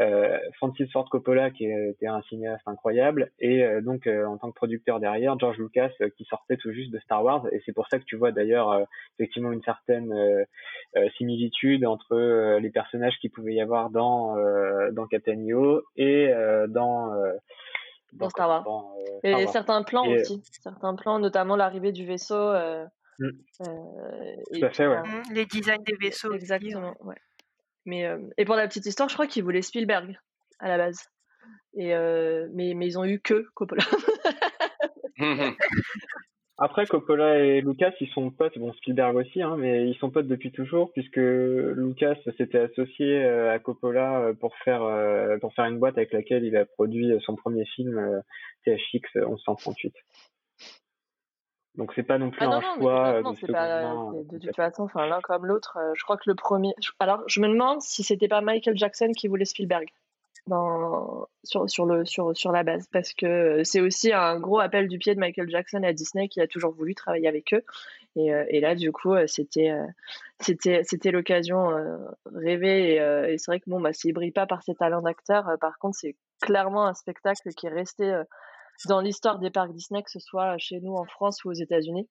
euh, 0.00 0.38
Francis 0.54 0.90
Ford 0.92 1.08
Coppola 1.08 1.50
qui 1.50 1.66
était 1.66 2.06
un 2.06 2.20
cinéaste 2.22 2.66
incroyable, 2.66 3.30
et 3.38 3.64
euh, 3.64 3.80
donc 3.80 4.06
euh, 4.06 4.24
en 4.26 4.36
tant 4.38 4.50
que 4.50 4.54
producteur 4.56 4.98
derrière, 5.00 5.38
George 5.38 5.58
Lucas 5.58 5.90
euh, 6.00 6.08
qui 6.16 6.24
sortait 6.24 6.56
tout 6.56 6.72
juste 6.72 6.90
de 6.90 6.98
Star 6.98 7.22
Wars. 7.24 7.46
Et 7.52 7.62
c'est 7.64 7.72
pour 7.72 7.86
ça 7.88 7.98
que 7.98 8.04
tu 8.04 8.16
vois 8.16 8.32
d'ailleurs 8.32 8.70
euh, 8.72 8.84
effectivement 9.18 9.52
une 9.52 9.62
certaine 9.62 10.12
euh, 10.12 10.44
euh, 10.96 11.08
similitude 11.16 11.86
entre 11.86 12.14
euh, 12.16 12.58
les 12.60 12.70
personnages 12.70 13.16
qu'il 13.20 13.30
pouvait 13.30 13.54
y 13.54 13.60
avoir 13.60 13.90
dans 13.90 14.36
euh, 14.36 14.90
dans 14.92 15.06
Captain 15.06 15.38
EO 15.46 15.82
et 15.96 16.28
euh, 16.32 16.66
dans 16.66 17.12
euh, 17.14 17.32
Dans 18.14 18.28
Star 18.30 18.48
Wars. 18.48 18.64
dans, 18.64 18.90
euh, 18.98 19.18
Et 19.22 19.28
Star 19.30 19.40
Wars. 19.42 19.52
certains 19.52 19.82
plans 19.84 20.04
Et, 20.06 20.20
aussi. 20.20 20.42
Certains 20.60 20.94
plans, 20.96 21.18
notamment 21.18 21.56
l'arrivée 21.56 21.92
du 21.92 22.04
vaisseau. 22.06 22.34
euh, 22.34 22.84
Mm. 23.20 23.26
euh, 23.28 24.34
Tout 24.52 24.58
et 24.58 24.64
à 24.64 24.70
fait, 24.70 24.88
ouais. 24.88 25.00
puis, 25.04 25.12
Mm, 25.12 25.34
Les 25.34 25.46
designs 25.46 25.82
des 25.86 25.94
vaisseaux. 26.00 26.30
aussi, 26.30 26.36
Exactement, 26.38 26.96
ouais. 27.04 27.14
Mais, 27.86 28.06
euh, 28.06 28.18
et 28.38 28.44
pour 28.44 28.56
la 28.56 28.66
petite 28.66 28.86
histoire, 28.86 29.08
je 29.08 29.14
crois 29.14 29.26
qu'ils 29.26 29.44
voulaient 29.44 29.62
Spielberg 29.62 30.18
à 30.58 30.68
la 30.68 30.78
base. 30.78 31.00
Et, 31.76 31.94
euh, 31.94 32.48
mais, 32.52 32.74
mais 32.74 32.86
ils 32.86 32.98
ont 32.98 33.04
eu 33.04 33.20
que 33.20 33.46
Coppola. 33.54 33.82
Après, 36.56 36.86
Coppola 36.86 37.40
et 37.40 37.60
Lucas, 37.60 37.90
ils 38.00 38.08
sont 38.10 38.30
potes, 38.30 38.56
bon 38.58 38.72
Spielberg 38.74 39.16
aussi, 39.16 39.42
hein, 39.42 39.56
mais 39.58 39.88
ils 39.88 39.96
sont 39.96 40.10
potes 40.10 40.28
depuis 40.28 40.52
toujours, 40.52 40.92
puisque 40.92 41.16
Lucas 41.16 42.14
s'était 42.36 42.60
associé 42.60 43.24
euh, 43.24 43.52
à 43.52 43.58
Coppola 43.58 44.32
pour 44.38 44.56
faire 44.58 44.82
pour 45.40 45.52
faire 45.54 45.64
une 45.64 45.80
boîte 45.80 45.98
avec 45.98 46.12
laquelle 46.12 46.44
il 46.44 46.56
a 46.56 46.64
produit 46.64 47.12
son 47.26 47.34
premier 47.34 47.64
film 47.74 48.22
THX 48.64 49.16
1138. 49.16 49.94
Donc 51.76 51.92
c'est 51.94 52.04
pas 52.04 52.18
non 52.18 52.30
plus 52.30 52.38
Ah 52.40 52.46
non, 52.46 52.52
un 52.52 52.60
non, 52.60 52.74
choix 52.78 53.06
euh, 53.08 53.22
complètement, 53.22 53.48
de 53.48 53.52
pas, 53.52 53.82
euh, 53.82 54.22
de 54.30 54.38
toute 54.38 54.56
façon, 54.56 54.84
enfin, 54.84 55.06
l'un 55.06 55.20
comme 55.20 55.46
l'autre. 55.46 55.76
euh, 55.80 55.92
je 55.94 56.04
crois 56.04 56.16
que 56.16 56.22
le 56.26 56.34
premier. 56.34 56.72
Alors, 57.00 57.22
je 57.26 57.40
me 57.40 57.48
demande 57.48 57.80
si 57.80 58.02
c'était 58.04 58.28
pas 58.28 58.40
Michael 58.40 58.76
Jackson 58.76 59.10
qui 59.16 59.26
voulait 59.26 59.44
Spielberg 59.44 59.88
dans... 60.46 61.26
sur, 61.42 61.68
sur, 61.68 61.86
le, 61.86 62.04
sur, 62.04 62.36
sur 62.36 62.52
la 62.52 62.62
base, 62.62 62.86
parce 62.92 63.12
que 63.12 63.26
euh, 63.26 63.64
c'est 63.64 63.80
aussi 63.80 64.12
un 64.12 64.38
gros 64.38 64.60
appel 64.60 64.88
du 64.88 64.98
pied 64.98 65.14
de 65.14 65.20
Michael 65.20 65.48
Jackson 65.50 65.82
à 65.82 65.92
Disney 65.92 66.28
qui 66.28 66.40
a 66.40 66.46
toujours 66.46 66.72
voulu 66.72 66.94
travailler 66.94 67.26
avec 67.26 67.52
eux. 67.54 67.64
Et, 68.14 68.32
euh, 68.32 68.44
et 68.48 68.60
là, 68.60 68.76
du 68.76 68.92
coup, 68.92 69.14
euh, 69.14 69.26
c'était 69.26 69.70
euh, 69.70 69.84
c'était 70.38 70.82
c'était 70.84 71.10
l'occasion 71.10 71.70
euh, 71.70 71.96
rêvée. 72.32 72.94
Et, 72.94 73.00
euh, 73.00 73.26
et 73.32 73.38
c'est 73.38 73.50
vrai 73.50 73.58
que 73.58 73.68
bon, 73.68 73.80
bah, 73.80 73.92
s'il 73.92 74.12
brille 74.14 74.30
pas 74.30 74.46
par 74.46 74.62
ses 74.62 74.74
talents 74.76 75.02
d'acteur, 75.02 75.48
euh, 75.48 75.56
par 75.56 75.78
contre, 75.78 75.96
c'est 75.98 76.14
clairement 76.40 76.86
un 76.86 76.94
spectacle 76.94 77.48
qui 77.56 77.66
est 77.66 77.70
resté 77.70 78.04
euh, 78.12 78.22
dans 78.86 79.00
l'histoire 79.00 79.38
des 79.38 79.50
parcs 79.50 79.72
Disney, 79.72 80.02
que 80.02 80.10
ce 80.10 80.20
soit 80.20 80.56
chez 80.58 80.80
nous 80.80 80.94
en 80.94 81.04
France 81.04 81.44
ou 81.44 81.50
aux 81.50 81.54
États-Unis 81.54 82.08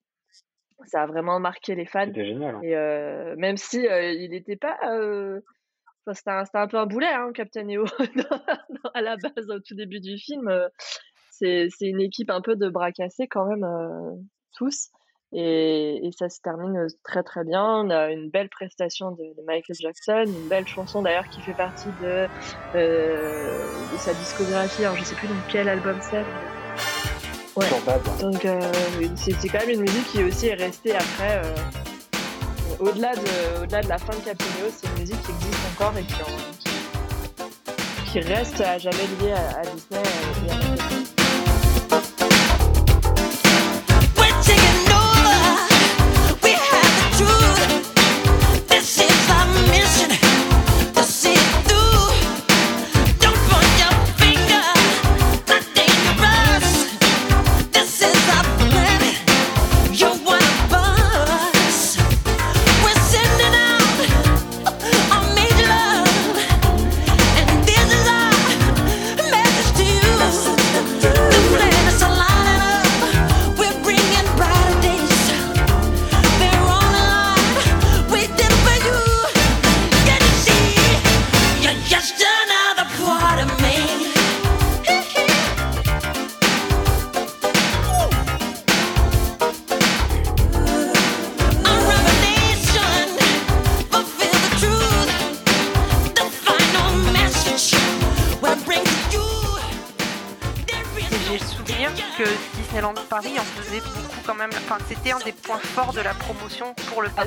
ça 0.86 1.04
a 1.04 1.06
vraiment 1.06 1.40
marqué 1.40 1.76
les 1.76 1.86
fans. 1.86 2.06
C'était 2.08 2.26
génial. 2.26 2.56
hein. 2.56 2.62
Et 2.64 2.76
euh, 2.76 3.36
même 3.38 3.58
si 3.58 3.88
euh, 3.88 4.12
il 4.12 4.32
n'était 4.32 4.56
pas, 4.56 4.78
euh, 4.86 5.40
enfin, 6.06 6.14
c'était 6.14 6.58
un, 6.58 6.62
un 6.64 6.68
peu 6.68 6.78
un 6.78 6.86
boulet, 6.86 7.08
hein, 7.08 7.32
Captain 7.34 7.68
EO, 7.70 7.86
à 8.94 9.02
la 9.02 9.16
base 9.18 9.50
au 9.50 9.60
tout 9.60 9.76
début 9.76 10.00
du 10.00 10.18
film. 10.18 10.52
c'est 11.32 11.68
c'est 11.70 11.88
une 11.88 12.02
équipe 12.02 12.30
un 12.30 12.42
peu 12.42 12.56
de 12.56 12.70
bras 12.70 12.92
cassés 12.92 13.28
quand 13.28 13.46
même 13.46 13.66
tous. 14.58 14.90
Et, 15.36 16.06
et 16.06 16.12
ça 16.12 16.30
se 16.30 16.40
termine 16.42 16.78
euh, 16.78 16.88
très 17.04 17.24
très 17.24 17.44
bien. 17.44 17.64
On 17.64 17.90
a 17.90 18.12
une 18.12 18.30
belle 18.30 18.50
prestation 18.50 19.12
de, 19.12 19.24
de 19.24 19.42
Michael 19.48 19.76
Jackson, 19.80 20.26
une 20.28 20.48
belle 20.48 20.68
chanson 20.68 21.02
d'ailleurs 21.02 21.28
qui 21.30 21.42
fait 21.42 21.54
partie 21.54 21.90
de, 22.04 22.28
euh, 22.76 23.68
de 23.92 23.98
sa 23.98 24.14
discographie. 24.14 24.86
Alors 24.86 24.96
je 24.98 25.04
sais 25.04 25.16
plus 25.16 25.28
dans 25.28 25.34
quel 25.50 25.68
album 25.70 25.98
c'est. 26.02 26.24
Ouais. 27.56 27.66
Donc 28.20 28.46
euh, 28.46 28.60
c'est 29.16 29.48
quand 29.50 29.60
même 29.60 29.72
une 29.72 29.82
musique 29.82 30.08
qui 30.12 30.24
aussi 30.24 30.48
est 30.48 30.54
restée 30.56 30.96
après. 30.96 31.42
euh, 31.44 31.56
au-delà 32.80 33.14
de, 33.16 33.88
la 33.88 33.98
fin 33.98 34.14
de 34.18 34.24
Captain 34.26 34.46
EO, 34.46 34.70
c'est 34.72 34.88
une 34.88 35.00
musique 35.00 35.22
qui 35.24 35.32
existe 35.32 35.60
encore 35.74 35.94
et 35.98 36.04
qui, 36.04 36.16
en- 36.22 36.52
qui, 36.60 38.12
qui 38.12 38.20
reste 38.22 38.60
à 38.62 38.78
jamais 38.78 39.06
liée 39.22 39.32
à, 39.32 39.60
à 39.60 39.62
Disney 39.62 40.02
et 40.02 40.50
à 40.52 40.54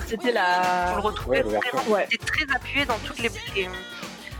c'était 0.06 0.32
la. 0.32 0.92
On 0.92 0.96
le 0.96 1.02
retrouvait 1.02 1.42
Ouais, 1.44 1.58
vraiment. 1.58 1.98
C'était 2.10 2.24
très 2.24 2.54
appuyé 2.54 2.84
dans 2.84 2.98
toutes 2.98 3.18
les, 3.18 3.28
les- 3.54 3.68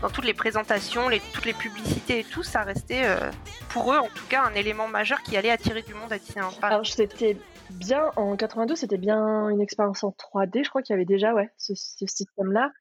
dans 0.01 0.09
toutes 0.09 0.25
les 0.25 0.33
présentations, 0.33 1.09
les, 1.09 1.19
toutes 1.33 1.45
les 1.45 1.53
publicités 1.53 2.19
et 2.19 2.23
tout. 2.23 2.43
Ça 2.43 2.61
restait 2.63 3.03
euh, 3.05 3.31
pour 3.69 3.93
eux 3.93 3.97
en 3.97 4.07
tout 4.09 4.25
cas 4.29 4.43
un 4.43 4.53
élément 4.53 4.87
majeur 4.87 5.21
qui 5.23 5.35
allait 5.37 5.49
attirer 5.51 5.81
du 5.81 5.93
monde 5.93 6.11
à 6.13 6.17
Disneyland 6.19 6.51
Paris. 6.61 6.73
Alors 6.73 6.85
c'était 6.85 7.37
bien 7.71 8.11
en 8.15 8.35
82, 8.35 8.75
c'était 8.75 8.97
bien 8.97 9.49
une 9.49 9.59
expérience 9.61 10.03
en 10.03 10.09
3D. 10.11 10.63
Je 10.63 10.69
crois 10.69 10.81
qu'il 10.83 10.93
y 10.93 10.95
avait 10.97 11.05
déjà 11.05 11.33
ouais 11.33 11.49
ce, 11.57 11.73
ce 11.75 12.05
système-là. 12.05 12.71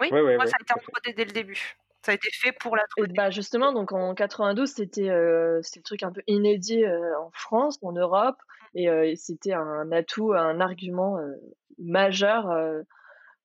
Oui, 0.00 0.08
Ouais, 0.12 0.20
ouais, 0.20 0.36
moi 0.36 0.44
ouais, 0.44 0.50
ça 0.50 0.56
a 0.58 0.62
été 0.62 0.72
en 0.74 1.10
3D 1.10 1.16
dès 1.16 1.24
le 1.24 1.32
début. 1.32 1.76
Ça 2.04 2.12
a 2.12 2.14
été 2.14 2.28
fait 2.40 2.52
pour 2.52 2.76
la 2.76 2.82
3D. 2.96 3.10
Et 3.10 3.12
bah 3.14 3.30
justement, 3.30 3.72
donc 3.72 3.92
en 3.92 4.14
92, 4.14 4.70
c'était 4.70 5.08
euh, 5.08 5.60
c'était 5.62 5.80
le 5.80 5.84
truc 5.84 6.02
un 6.02 6.12
peu 6.12 6.22
inédit 6.28 6.84
euh, 6.84 7.18
en 7.20 7.30
France, 7.32 7.78
en 7.82 7.92
Europe, 7.92 8.36
et, 8.74 8.88
euh, 8.88 9.08
et 9.08 9.16
c'était 9.16 9.54
un 9.54 9.90
atout, 9.90 10.32
un 10.34 10.60
argument 10.60 11.16
euh, 11.18 11.32
majeur 11.78 12.50
euh, 12.50 12.82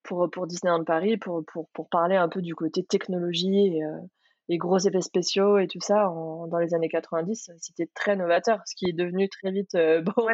pour 0.03 0.29
pour 0.31 0.47
Disneyland 0.47 0.83
Paris, 0.83 1.17
pour, 1.17 1.43
pour 1.45 1.69
pour 1.73 1.89
parler 1.89 2.15
un 2.15 2.29
peu 2.29 2.41
du 2.41 2.55
côté 2.55 2.83
technologie 2.83 3.75
et, 3.77 3.83
euh, 3.83 3.97
et 4.49 4.57
gros 4.57 4.79
effets 4.79 5.01
spéciaux 5.01 5.57
et 5.59 5.67
tout 5.67 5.79
ça 5.79 6.09
en- 6.09 6.47
dans 6.47 6.57
les 6.57 6.73
années 6.73 6.89
90, 6.89 7.51
c'était 7.59 7.87
très 7.93 8.15
novateur, 8.15 8.59
ce 8.65 8.75
qui 8.75 8.89
est 8.89 8.93
devenu 8.93 9.29
très 9.29 9.51
vite 9.51 9.75
euh, 9.75 10.01
bo- 10.17 10.27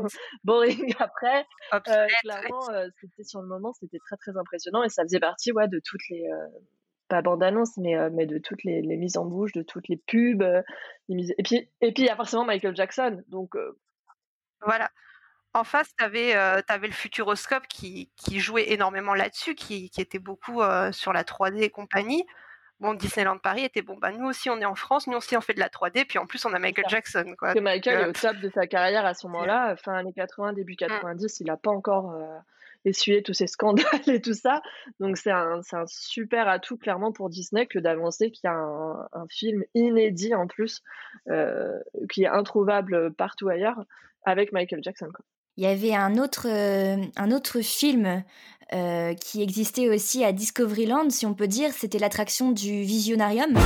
boring 0.44 0.94
après. 1.00 1.46
Euh, 1.92 2.08
clairement, 2.22 2.70
euh, 2.72 2.88
c'était 3.02 3.24
sur 3.24 3.42
le 3.42 3.48
moment, 3.48 3.74
c'était 3.74 4.00
très 4.00 4.16
très 4.18 4.38
impressionnant 4.38 4.84
et 4.84 4.90
ça 4.90 5.04
faisait 5.04 5.20
partie 5.20 5.52
ouais 5.52 5.68
de 5.68 5.80
toutes 5.84 6.08
les 6.10 6.26
euh, 6.32 6.48
pas 7.10 7.22
bande-annonce, 7.22 7.78
mais, 7.78 7.96
euh, 7.98 8.10
mais 8.12 8.26
de 8.26 8.38
toutes 8.38 8.64
les, 8.64 8.82
les 8.82 8.98
mises 8.98 9.18
en 9.18 9.26
bouche, 9.26 9.52
de 9.54 9.62
toutes 9.64 9.88
les 9.90 9.98
pubs. 9.98 10.44
les 11.10 11.16
mises- 11.16 11.34
Et 11.38 11.44
puis 11.44 11.70
et 11.82 11.92
puis 11.94 12.04
il 12.04 12.08
y 12.08 12.10
a 12.10 12.16
forcément 12.16 12.44
Michael 12.46 12.76
Jackson, 12.76 13.22
donc 13.28 13.56
Voilà. 14.66 14.90
En 15.54 15.64
face, 15.64 15.90
tu 15.98 16.04
avais, 16.04 16.34
le 16.34 16.92
Futuroscope 16.92 17.68
qui, 17.68 18.12
qui 18.16 18.40
jouait 18.40 18.72
énormément 18.72 19.16
là-dessus, 19.16 19.56
qui, 19.56 19.90
qui 19.90 20.02
était 20.02 20.20
beaucoup 20.20 20.62
euh, 20.62 20.92
sur 20.92 21.14
la 21.14 21.24
3D 21.24 21.62
et 21.62 21.70
compagnie. 21.70 22.26
Bon, 22.80 22.94
Disneyland 22.94 23.40
Paris 23.40 23.64
était 23.64 23.82
bon, 23.82 23.98
bah 23.98 24.12
nous 24.12 24.28
aussi 24.28 24.52
on 24.52 24.62
est 24.62 24.66
en 24.66 24.76
France, 24.76 25.08
nous 25.08 25.18
aussi 25.18 25.36
on 25.36 25.42
fait 25.42 25.56
de 25.56 25.60
la 25.60 25.70
3D, 25.70 26.06
puis 26.06 26.20
en 26.20 26.28
plus 26.28 26.46
on 26.46 26.54
a 26.54 26.60
Michael 26.60 26.86
Jackson. 26.88 27.34
Quoi. 27.36 27.56
que 27.56 27.60
Michael 27.60 28.02
est 28.02 28.10
au 28.10 28.12
top 28.12 28.38
de 28.38 28.52
sa 28.52 28.68
carrière 28.68 29.04
à 29.04 29.16
ce 29.16 29.26
moment-là, 29.26 29.76
fin 29.78 29.96
années 29.96 30.14
80, 30.14 30.54
début 30.54 30.76
90, 30.76 31.40
il 31.40 31.50
a 31.50 31.58
pas 31.58 31.72
encore, 31.72 32.16
essuyer 32.86 33.24
tous 33.24 33.34
ces 33.34 33.48
scandales 33.48 33.84
et 34.08 34.22
tout 34.22 34.36
ça. 34.36 34.62
Donc 35.00 35.18
c'est 35.18 35.32
un, 35.32 35.62
un, 35.72 35.88
super 35.88 36.48
atout 36.48 36.78
clairement 36.78 37.12
pour 37.12 37.32
Disney 37.32 37.66
que 37.66 37.80
d'avancer 37.80 38.30
qu'il 38.30 38.48
y 38.48 38.48
a 38.48 38.54
un, 38.54 39.08
un, 39.12 39.26
film 39.28 39.64
inédit 39.74 40.36
en 40.36 40.46
plus, 40.46 40.84
qui 42.12 42.24
est 42.26 42.28
introuvable 42.28 43.12
partout 43.12 43.50
ailleurs, 43.50 43.86
avec 44.24 44.52
Michael 44.52 44.84
Jackson. 44.84 45.10
Quoi. 45.12 45.26
Il 45.60 45.64
y 45.64 45.68
avait 45.68 45.96
un 45.96 46.20
autre, 46.20 46.46
euh, 46.48 46.98
un 47.16 47.32
autre 47.32 47.62
film 47.62 48.24
euh, 48.74 49.16
qui 49.16 49.42
existait 49.42 49.90
aussi 49.90 50.24
à 50.24 50.32
Discoveryland, 50.32 51.10
si 51.10 51.26
on 51.26 51.34
peut 51.34 51.48
dire, 51.48 51.72
c'était 51.76 51.98
l'attraction 51.98 52.52
du 52.52 52.84
Visionarium. 52.84 53.58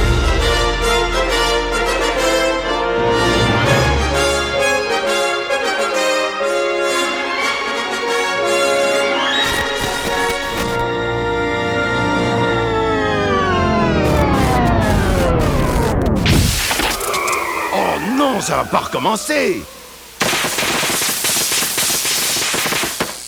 Oh 17.74 18.16
non, 18.16 18.40
ça 18.40 18.56
va 18.56 18.64
pas 18.64 18.80
recommencer 18.80 19.62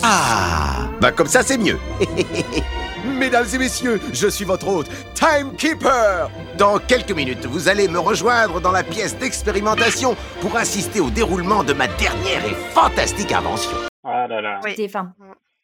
Ah 0.05 0.89
Bah 0.99 1.11
comme 1.13 1.27
ça 1.27 1.43
c'est 1.43 1.57
mieux 1.57 1.79
Mesdames 3.05 3.45
et 3.53 3.57
messieurs, 3.57 3.99
je 4.13 4.27
suis 4.27 4.45
votre 4.45 4.67
hôte, 4.67 4.89
Timekeeper 5.13 6.29
Dans 6.57 6.77
quelques 6.79 7.11
minutes, 7.11 7.45
vous 7.45 7.67
allez 7.69 7.87
me 7.87 7.99
rejoindre 7.99 8.59
dans 8.61 8.71
la 8.71 8.83
pièce 8.83 9.17
d'expérimentation 9.17 10.15
pour 10.41 10.55
assister 10.57 10.99
au 10.99 11.09
déroulement 11.09 11.63
de 11.63 11.73
ma 11.73 11.87
dernière 11.87 12.45
et 12.45 12.53
fantastique 12.73 13.31
invention. 13.31 13.71
Ah 14.03 14.27
là 14.27 14.41
là. 14.41 14.59
C'était, 14.65 14.85
enfin, 14.85 15.13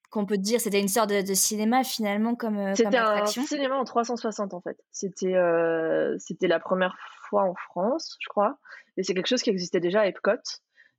qu'on 0.09 0.25
peut 0.25 0.37
dire, 0.37 0.59
c'était 0.59 0.79
une 0.79 0.87
sorte 0.87 1.09
de, 1.09 1.21
de 1.21 1.33
cinéma 1.33 1.83
finalement 1.83 2.35
comme, 2.35 2.57
euh, 2.57 2.73
C'était 2.75 2.97
un 2.97 3.05
attraction. 3.05 3.45
cinéma 3.45 3.75
en 3.75 3.83
360 3.85 4.53
en 4.53 4.61
fait. 4.61 4.77
C'était 4.91 5.35
euh, 5.35 6.15
c'était 6.17 6.47
la 6.47 6.59
première 6.59 6.95
fois 7.29 7.43
en 7.43 7.55
France, 7.55 8.17
je 8.19 8.27
crois. 8.29 8.57
Et 8.97 9.03
c'est 9.03 9.13
quelque 9.13 9.27
chose 9.27 9.41
qui 9.41 9.49
existait 9.49 9.79
déjà 9.79 10.01
à 10.01 10.05
Epcot, 10.07 10.31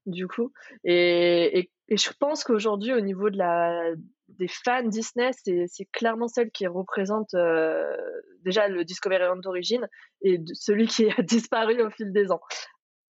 du 0.07 0.27
coup. 0.27 0.53
Et, 0.85 1.59
et, 1.61 1.71
et 1.89 1.97
je 1.97 2.11
pense 2.19 2.45
qu'aujourd'hui, 2.45 2.93
au 2.93 3.01
niveau 3.01 3.31
de 3.31 3.39
la, 3.39 3.83
des 4.29 4.49
fans 4.49 4.83
Disney, 4.85 5.31
c'est 5.45 5.67
c'est 5.69 5.87
clairement 5.87 6.29
celle 6.29 6.51
qui 6.51 6.67
représente 6.67 7.35
euh, 7.35 7.97
déjà 8.45 8.69
le 8.69 8.85
Discoveryland 8.85 9.37
d'origine 9.37 9.89
et 10.23 10.39
de- 10.39 10.55
celui 10.55 10.87
qui 10.87 11.11
a 11.11 11.15
disparu 11.23 11.83
au 11.83 11.91
fil 11.91 12.13
des 12.13 12.31
ans. 12.31 12.41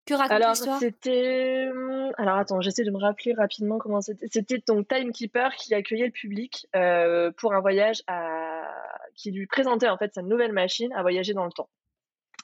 Que 0.07 0.15
raconte 0.15 0.33
Alors, 0.33 0.51
l'histoire? 0.53 0.79
c'était. 0.81 1.69
hum, 1.71 2.11
Alors, 2.17 2.37
attends, 2.37 2.61
j'essaie 2.63 2.85
de 2.85 2.91
me 2.91 2.99
rappeler 2.99 3.35
rapidement 3.35 3.79
comment 3.79 4.01
c'était. 4.01 4.27
C'était 4.31 4.63
donc 4.67 4.89
Timekeeper 4.89 5.55
qui 5.57 5.75
accueillait 5.75 6.07
le 6.07 6.11
public 6.13 6.67
euh, 6.75 7.31
pour 7.37 7.53
un 7.55 7.61
voyage 7.61 8.03
à. 8.07 8.63
qui 9.15 9.31
lui 9.31 9.47
présentait 9.47 9.89
en 9.89 9.99
fait 9.99 10.13
sa 10.15 10.23
nouvelle 10.23 10.53
machine 10.53 10.93
à 10.95 11.03
voyager 11.03 11.35
dans 11.35 11.45
le 11.45 11.53
temps. 11.53 11.69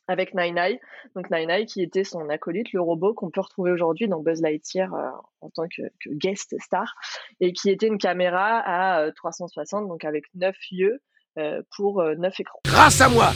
Avec 0.08 0.34
Nine 0.34 0.78
donc 1.14 1.30
Nine 1.30 1.66
qui 1.66 1.82
était 1.82 2.04
son 2.04 2.28
acolyte, 2.28 2.72
le 2.72 2.80
robot 2.80 3.14
qu'on 3.14 3.30
peut 3.30 3.40
retrouver 3.40 3.72
aujourd'hui 3.72 4.08
dans 4.08 4.20
Buzz 4.20 4.40
Lightyear 4.40 4.94
euh, 4.94 5.10
en 5.40 5.50
tant 5.50 5.66
que, 5.68 5.82
que 6.00 6.10
guest 6.10 6.54
star, 6.60 6.94
et 7.40 7.52
qui 7.52 7.70
était 7.70 7.88
une 7.88 7.98
caméra 7.98 8.60
à 8.60 9.00
euh, 9.00 9.12
360, 9.14 9.88
donc 9.88 10.04
avec 10.04 10.24
9 10.34 10.54
yeux 10.70 11.00
euh, 11.38 11.62
pour 11.76 12.02
9 12.02 12.40
écrans. 12.40 12.60
Grâce 12.66 13.00
à 13.00 13.08
moi, 13.08 13.32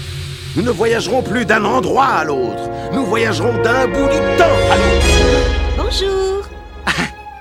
nous 0.56 0.62
ne 0.62 0.70
voyagerons 0.70 1.22
plus 1.22 1.44
d'un 1.44 1.64
endroit 1.64 2.06
à 2.06 2.24
l'autre. 2.24 2.70
Nous 2.92 3.05
voyagerons 3.05 3.60
d'un 3.62 3.86
bout 3.86 4.09
du 4.09 4.18
temps 4.38 4.59
à 4.70 4.76
l'autre. 4.76 5.76
Bonjour 5.76 6.30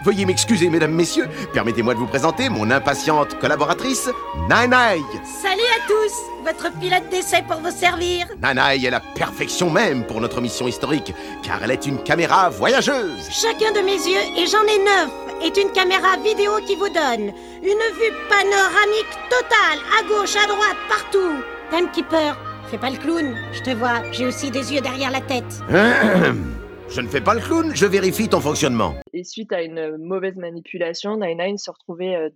Veuillez 0.03 0.25
m'excuser, 0.25 0.69
mesdames, 0.69 0.93
messieurs. 0.93 1.27
Permettez-moi 1.53 1.93
de 1.93 1.99
vous 1.99 2.07
présenter 2.07 2.49
mon 2.49 2.71
impatiente 2.71 3.37
collaboratrice, 3.39 4.09
Nanai. 4.47 5.01
Salut 5.41 5.69
à 5.75 5.87
tous 5.87 6.13
Votre 6.45 6.71
pilote 6.79 7.09
d'essai 7.11 7.43
pour 7.47 7.59
vous 7.59 7.71
servir 7.71 8.27
Nanai 8.41 8.85
est 8.85 8.89
la 8.89 9.01
perfection 9.01 9.69
même 9.69 10.05
pour 10.05 10.21
notre 10.21 10.39
mission 10.39 10.67
historique, 10.67 11.13
car 11.43 11.61
elle 11.63 11.71
est 11.71 11.85
une 11.85 12.01
caméra 12.01 12.49
voyageuse. 12.49 13.27
Chacun 13.29 13.73
de 13.73 13.83
mes 13.83 13.97
yeux, 13.97 14.37
et 14.37 14.47
j'en 14.47 14.63
ai 14.63 14.79
neuf, 14.79 15.09
est 15.43 15.57
une 15.61 15.71
caméra 15.71 16.15
vidéo 16.23 16.51
qui 16.65 16.75
vous 16.75 16.89
donne 16.89 17.33
une 17.61 17.85
vue 17.97 18.15
panoramique 18.29 19.19
totale, 19.29 19.79
à 19.99 20.03
gauche, 20.07 20.35
à 20.35 20.47
droite, 20.47 20.77
partout 20.87 21.43
Timekeeper, 21.71 22.37
fais 22.71 22.77
pas 22.77 22.89
le 22.89 22.97
clown, 22.97 23.35
je 23.51 23.61
te 23.61 23.71
vois, 23.71 24.01
j'ai 24.11 24.25
aussi 24.25 24.49
des 24.49 24.73
yeux 24.73 24.81
derrière 24.81 25.11
la 25.11 25.21
tête. 25.21 25.61
Je 26.91 27.01
ne 27.01 27.07
fais 27.07 27.21
pas 27.21 27.35
le 27.35 27.39
clown, 27.39 27.71
je 27.75 27.85
vérifie 27.85 28.27
ton 28.27 28.39
fonctionnement. 28.41 28.95
Et 29.13 29.23
suite 29.23 29.51
à 29.53 29.61
une 29.61 29.97
mauvaise 29.99 30.35
manipulation, 30.35 31.17
Nine 31.17 31.57
se 31.59 31.69
retrouvait 31.69 32.15
euh, 32.15 32.29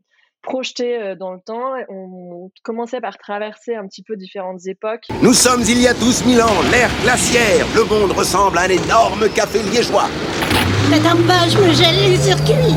projeté 0.43 0.95
euh, 0.95 1.15
dans 1.15 1.31
le 1.31 1.39
temps. 1.39 1.75
Et 1.75 1.85
On 1.89 2.51
commençait 2.61 3.01
par 3.01 3.17
traverser 3.17 3.73
un 3.73 3.87
petit 3.87 4.03
peu 4.03 4.15
différentes 4.15 4.67
époques. 4.67 5.07
Nous 5.23 5.33
sommes 5.33 5.63
il 5.67 5.81
y 5.81 5.87
a 5.87 5.93
12 5.95 6.23
000 6.35 6.47
ans, 6.47 6.61
l'ère 6.71 6.91
glaciaire. 7.01 7.65
Le 7.75 7.83
monde 7.83 8.11
ressemble 8.11 8.59
à 8.59 8.61
un 8.61 8.69
énorme 8.69 9.27
café 9.33 9.63
liégeois. 9.63 10.05
Un 10.93 11.27
pas, 11.27 11.47
je 11.49 11.57
me 11.57 11.73
gèle 11.73 12.11
les 12.11 12.17
circuits 12.17 12.75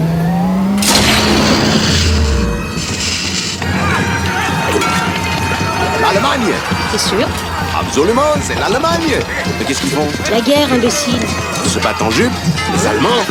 L'Allemagne 6.00 6.54
C'est 6.92 7.10
sûr 7.10 7.28
Absolument, 7.78 8.32
c'est 8.40 8.54
l'Allemagne. 8.54 9.20
Mais 9.58 9.66
qu'est-ce 9.66 9.82
qu'ils 9.82 9.90
font? 9.90 10.08
La 10.30 10.40
guerre, 10.40 10.72
imbécile 10.72 11.20
se 11.68 11.78
battent 11.80 12.02
en 12.02 12.10
jupe 12.10 12.32
Les 12.74 12.86
Allemands 12.86 13.24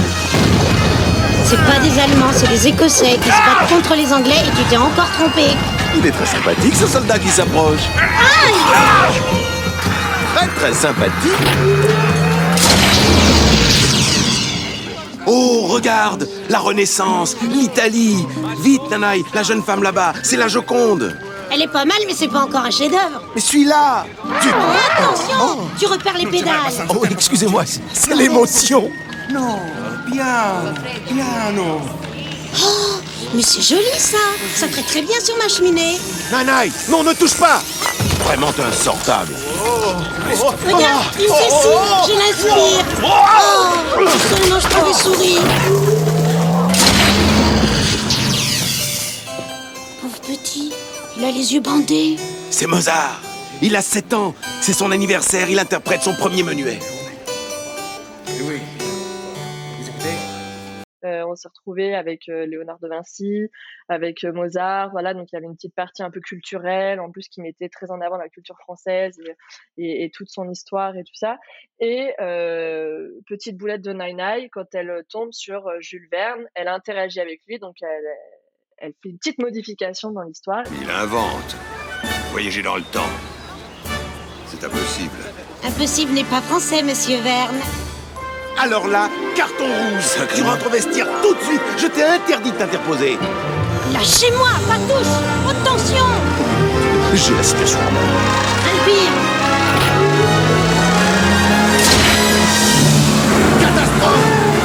C'est 1.46 1.58
pas 1.58 1.80
des 1.80 2.00
Allemands, 2.00 2.32
c'est 2.34 2.50
des 2.50 2.68
Écossais 2.68 3.18
qui 3.22 3.30
se 3.30 3.30
battent 3.30 3.70
contre 3.70 3.96
les 3.96 4.12
Anglais 4.14 4.42
et 4.46 4.50
tu 4.58 4.64
t'es 4.70 4.78
encore 4.78 5.10
trompé 5.12 5.48
Il 5.98 6.06
est 6.06 6.12
très 6.12 6.26
sympathique 6.26 6.76
ce 6.76 6.88
soldat 6.88 7.20
qui 7.20 7.30
s'approche. 7.30 7.82
Très 10.36 10.48
très 10.48 10.74
sympathique. 10.74 11.32
Oh, 15.28 15.68
regarde 15.70 16.28
La 16.50 16.60
Renaissance, 16.60 17.36
l'Italie 17.52 18.26
Vite, 18.62 18.90
Nanaï, 18.92 19.24
la 19.34 19.44
jeune 19.44 19.64
femme 19.64 19.82
là-bas, 19.82 20.14
c'est 20.24 20.38
la 20.38 20.48
Joconde 20.48 21.18
Elle 21.56 21.62
est 21.62 21.68
pas 21.68 21.86
mal, 21.86 21.96
mais 22.06 22.14
c'est 22.14 22.28
pas 22.28 22.40
encore 22.42 22.66
un 22.66 22.70
chef-d'œuvre. 22.70 23.22
Mais 23.34 23.40
Tu- 24.42 24.50
Oh, 24.50 25.00
attention 25.00 25.70
Tu 25.80 25.86
repères 25.86 26.18
les 26.18 26.26
pédales. 26.26 26.54
Oh, 26.90 27.02
excusez-moi, 27.10 27.64
c'est- 27.66 28.14
l'émotion. 28.14 28.92
Non, 29.32 29.60
bien, 30.12 30.74
bien, 31.10 31.52
non. 31.54 31.80
Oh, 32.62 32.68
mais 33.34 33.42
c'est 33.42 33.62
joli 33.62 33.86
ça. 33.98 34.18
Ça 34.54 34.68
ferait 34.68 34.82
très 34.84 35.02
bien 35.02 35.18
sur 35.24 35.38
ma 35.38 35.48
cheminée. 35.48 35.98
Nanaï, 36.30 36.74
non, 36.90 37.04
ne 37.04 37.14
touche 37.14 37.36
pas. 37.36 37.62
Vraiment 38.26 38.52
insortable. 38.70 39.34
Regarde, 40.66 41.06
une 41.18 41.36
Cécile, 41.36 41.80
je 42.06 42.14
l'inspire. 42.20 42.86
Oh, 43.02 44.04
seulement 44.30 44.60
je 44.60 44.68
pouvais 44.68 44.94
sourire 44.94 45.42
il 51.18 51.24
a 51.26 51.32
les 51.32 51.54
yeux 51.54 51.62
bandés 51.62 52.16
C'est 52.52 52.68
Mozart 52.68 53.22
Il 53.62 53.76
a 53.76 53.82
7 53.82 54.14
ans, 54.14 54.34
c'est 54.62 54.74
son 54.74 54.92
anniversaire, 54.92 55.50
il 55.50 55.60
interprète 55.60 56.02
son 56.02 56.14
premier 56.16 56.44
menuet. 56.44 56.80
Oui. 58.28 58.60
Vous 59.80 59.90
écoutez 59.90 60.16
Euh, 61.06 61.26
on 61.28 61.36
s'est 61.36 61.48
retrouvé 61.48 61.96
avec 61.96 62.28
euh, 62.30 62.46
Léonard 62.46 62.80
de 62.80 62.88
Vinci, 62.90 63.48
avec 63.88 64.24
euh, 64.24 64.34
Mozart. 64.34 64.90
Voilà, 64.92 65.14
donc 65.14 65.28
il 65.32 65.36
y 65.36 65.38
avait 65.38 65.46
une 65.46 65.56
petite 65.56 65.76
partie 65.76 66.04
un 66.04 66.10
peu 66.12 66.20
culturelle, 66.20 67.00
en 67.00 67.12
plus 67.12 67.28
qui 67.30 67.42
mettait 67.42 67.70
très 67.70 67.92
en 67.92 68.02
avant 68.02 68.18
la 68.18 68.28
culture 68.30 68.58
française 68.60 69.18
et, 69.78 69.84
et- 69.84 70.04
et 70.06 70.10
toute 70.10 70.30
son 70.30 70.50
histoire 70.50 70.98
et 70.98 71.04
tout 71.04 71.16
ça. 71.16 71.38
Et 71.80 72.12
euh, 72.22 73.10
petite 73.28 73.56
boulette 73.58 73.82
de 73.82 73.94
Nine 73.94 74.50
quand 74.52 74.74
elle 74.74 75.04
tombe 75.10 75.32
sur 75.32 75.68
euh, 75.68 75.78
Jules 75.80 76.08
Verne, 76.12 76.46
elle 76.56 76.68
interagit 76.68 77.20
avec 77.22 77.40
lui, 77.48 77.60
donc 77.60 77.76
elle, 77.82 78.06
elle 78.78 78.94
fait 79.02 79.10
une 79.10 79.18
petite 79.18 79.40
modification 79.40 80.12
dans 80.12 80.24
l'histoire. 80.24 80.64
Il 80.82 80.90
invente. 80.90 81.56
Voyager 82.32 82.62
dans 82.62 82.76
le 82.76 82.84
temps. 82.84 83.10
C'est 84.48 84.64
impossible. 84.64 85.18
Impossible 85.64 86.12
n'est 86.14 86.24
pas 86.26 86.42
français, 86.42 86.84
monsieur 86.84 87.18
Verne. 87.18 87.60
Alors 88.58 88.88
là, 88.88 89.10
carton 89.36 89.66
rouge 89.66 90.28
Tu 90.34 90.42
rentres 90.42 90.68
au 90.68 90.70
vestiaire 90.70 91.08
tout 91.22 91.34
de 91.34 91.42
suite 91.42 91.62
Je 91.78 91.88
t'ai 91.88 92.04
interdit 92.04 92.52
de 92.52 92.56
t'interposer 92.58 93.18
Lâchez-moi, 93.92 94.48
pas 94.66 94.78
tous 94.88 95.10
Haute 95.46 95.64
tension 95.66 96.06
J'ai 97.14 97.36
la 97.36 97.44
situation 97.44 97.80
en 97.80 97.92
main. 97.92 98.00
Alpire 98.66 99.12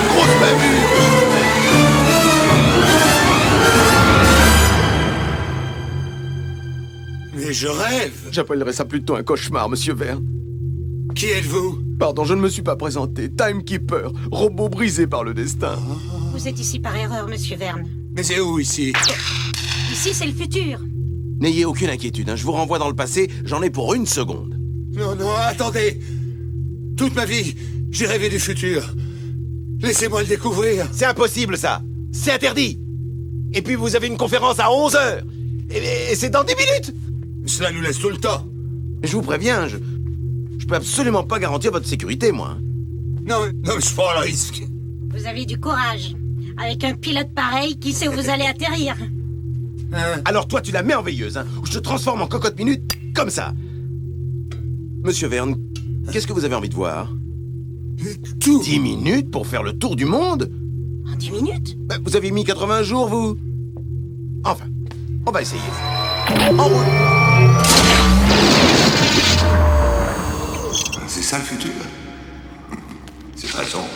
Grosse 0.08 0.40
bavure 0.40 0.89
Mais 7.50 7.54
je 7.54 7.66
rêve. 7.66 8.12
J'appellerais 8.30 8.72
ça 8.72 8.84
plutôt 8.84 9.16
un 9.16 9.24
cauchemar, 9.24 9.68
monsieur 9.68 9.92
Verne. 9.92 10.24
Qui 11.16 11.26
êtes-vous? 11.30 11.80
Pardon, 11.98 12.24
je 12.24 12.34
ne 12.34 12.40
me 12.40 12.48
suis 12.48 12.62
pas 12.62 12.76
présenté. 12.76 13.28
Timekeeper, 13.28 14.12
robot 14.30 14.68
brisé 14.68 15.08
par 15.08 15.24
le 15.24 15.34
destin. 15.34 15.76
Vous 16.32 16.46
êtes 16.46 16.60
ici 16.60 16.78
par 16.78 16.94
erreur, 16.94 17.26
monsieur 17.26 17.56
Verne. 17.56 17.88
Mais 18.14 18.22
c'est 18.22 18.38
où 18.38 18.60
ici? 18.60 18.92
Ici, 19.90 20.14
c'est 20.14 20.26
le 20.26 20.32
futur. 20.32 20.78
N'ayez 21.40 21.64
aucune 21.64 21.90
inquiétude, 21.90 22.30
hein, 22.30 22.36
je 22.36 22.44
vous 22.44 22.52
renvoie 22.52 22.78
dans 22.78 22.88
le 22.88 22.94
passé, 22.94 23.28
j'en 23.44 23.62
ai 23.62 23.70
pour 23.70 23.94
une 23.94 24.06
seconde. 24.06 24.56
Non, 24.92 25.16
non, 25.16 25.32
attendez. 25.34 25.98
Toute 26.96 27.16
ma 27.16 27.24
vie, 27.24 27.56
j'ai 27.90 28.06
rêvé 28.06 28.28
du 28.28 28.38
futur. 28.38 28.94
Laissez-moi 29.82 30.22
le 30.22 30.28
découvrir. 30.28 30.86
C'est 30.92 31.06
impossible 31.06 31.58
ça 31.58 31.82
C'est 32.12 32.30
interdit 32.30 32.78
Et 33.52 33.60
puis 33.60 33.74
vous 33.74 33.96
avez 33.96 34.06
une 34.06 34.18
conférence 34.18 34.60
à 34.60 34.66
11h 34.66 35.24
Et, 35.72 36.12
et 36.12 36.14
c'est 36.14 36.30
dans 36.30 36.44
10 36.44 36.54
minutes 36.54 36.94
Cela 37.46 37.72
nous 37.72 37.80
laisse 37.80 37.98
tout 37.98 38.10
le 38.10 38.16
temps. 38.18 38.46
Je 39.02 39.12
vous 39.16 39.22
préviens, 39.22 39.66
je, 39.66 39.76
je 40.58 40.66
peux 40.66 40.74
absolument 40.74 41.22
pas 41.24 41.38
garantir 41.38 41.72
votre 41.72 41.86
sécurité, 41.86 42.32
moi. 42.32 42.56
Non, 43.26 43.36
mais- 43.46 43.52
non, 43.68 43.78
je 43.80 43.94
prends 43.94 44.12
le 44.14 44.20
risque. 44.26 44.62
Vous 45.14 45.26
avez 45.26 45.46
du 45.46 45.58
courage. 45.58 46.14
Avec 46.62 46.84
un 46.84 46.94
pilote 46.94 47.32
pareil, 47.34 47.78
qui 47.78 47.92
sait 47.92 48.08
où 48.08 48.12
vous 48.12 48.28
allez 48.28 48.44
atterrir 48.44 48.96
Alors 50.24 50.46
toi, 50.46 50.60
tu 50.60 50.70
la 50.72 50.82
merveilleuse, 50.82 51.36
hein 51.36 51.46
Je 51.64 51.72
te 51.72 51.78
transforme 51.78 52.22
en 52.22 52.26
cocotte 52.26 52.58
minute, 52.58 52.96
comme 53.14 53.30
ça 53.30 53.54
Monsieur 55.02 55.28
Verne, 55.28 55.56
qu'est-ce 56.12 56.26
que 56.26 56.32
vous 56.32 56.44
avez 56.44 56.54
envie 56.54 56.68
de 56.68 56.74
voir 56.74 57.10
Tout 58.40 58.62
10 58.62 58.78
minutes 58.78 59.30
pour 59.30 59.46
faire 59.46 59.62
le 59.62 59.72
tour 59.72 59.96
du 59.96 60.04
monde 60.04 60.50
En 61.10 61.16
10 61.16 61.30
minutes 61.30 61.78
Ben, 61.80 61.98
Vous 62.04 62.14
avez 62.16 62.30
mis 62.30 62.44
80 62.44 62.82
jours, 62.82 63.08
vous 63.08 63.36
Enfin, 64.44 64.66
on 65.26 65.30
va 65.30 65.42
essayer. 65.42 65.60
En 66.58 66.64
route 66.64 67.19
C'est 71.06 71.22
ça 71.22 71.38
le 71.38 71.44
futur. 71.44 71.70
C'est 73.36 73.48
très 73.48 73.64
sombre. 73.64 73.88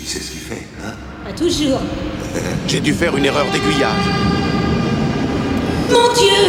Il 0.00 0.06
sait 0.06 0.20
ce 0.20 0.30
qu'il 0.32 0.40
fait, 0.40 0.66
hein? 0.84 0.92
Pas 1.24 1.32
toujours. 1.32 1.80
J'ai 2.66 2.80
dû 2.80 2.92
faire 2.92 3.16
une 3.16 3.24
erreur 3.24 3.46
d'aiguillage. 3.52 4.04
Mon 5.90 6.12
Dieu! 6.14 6.40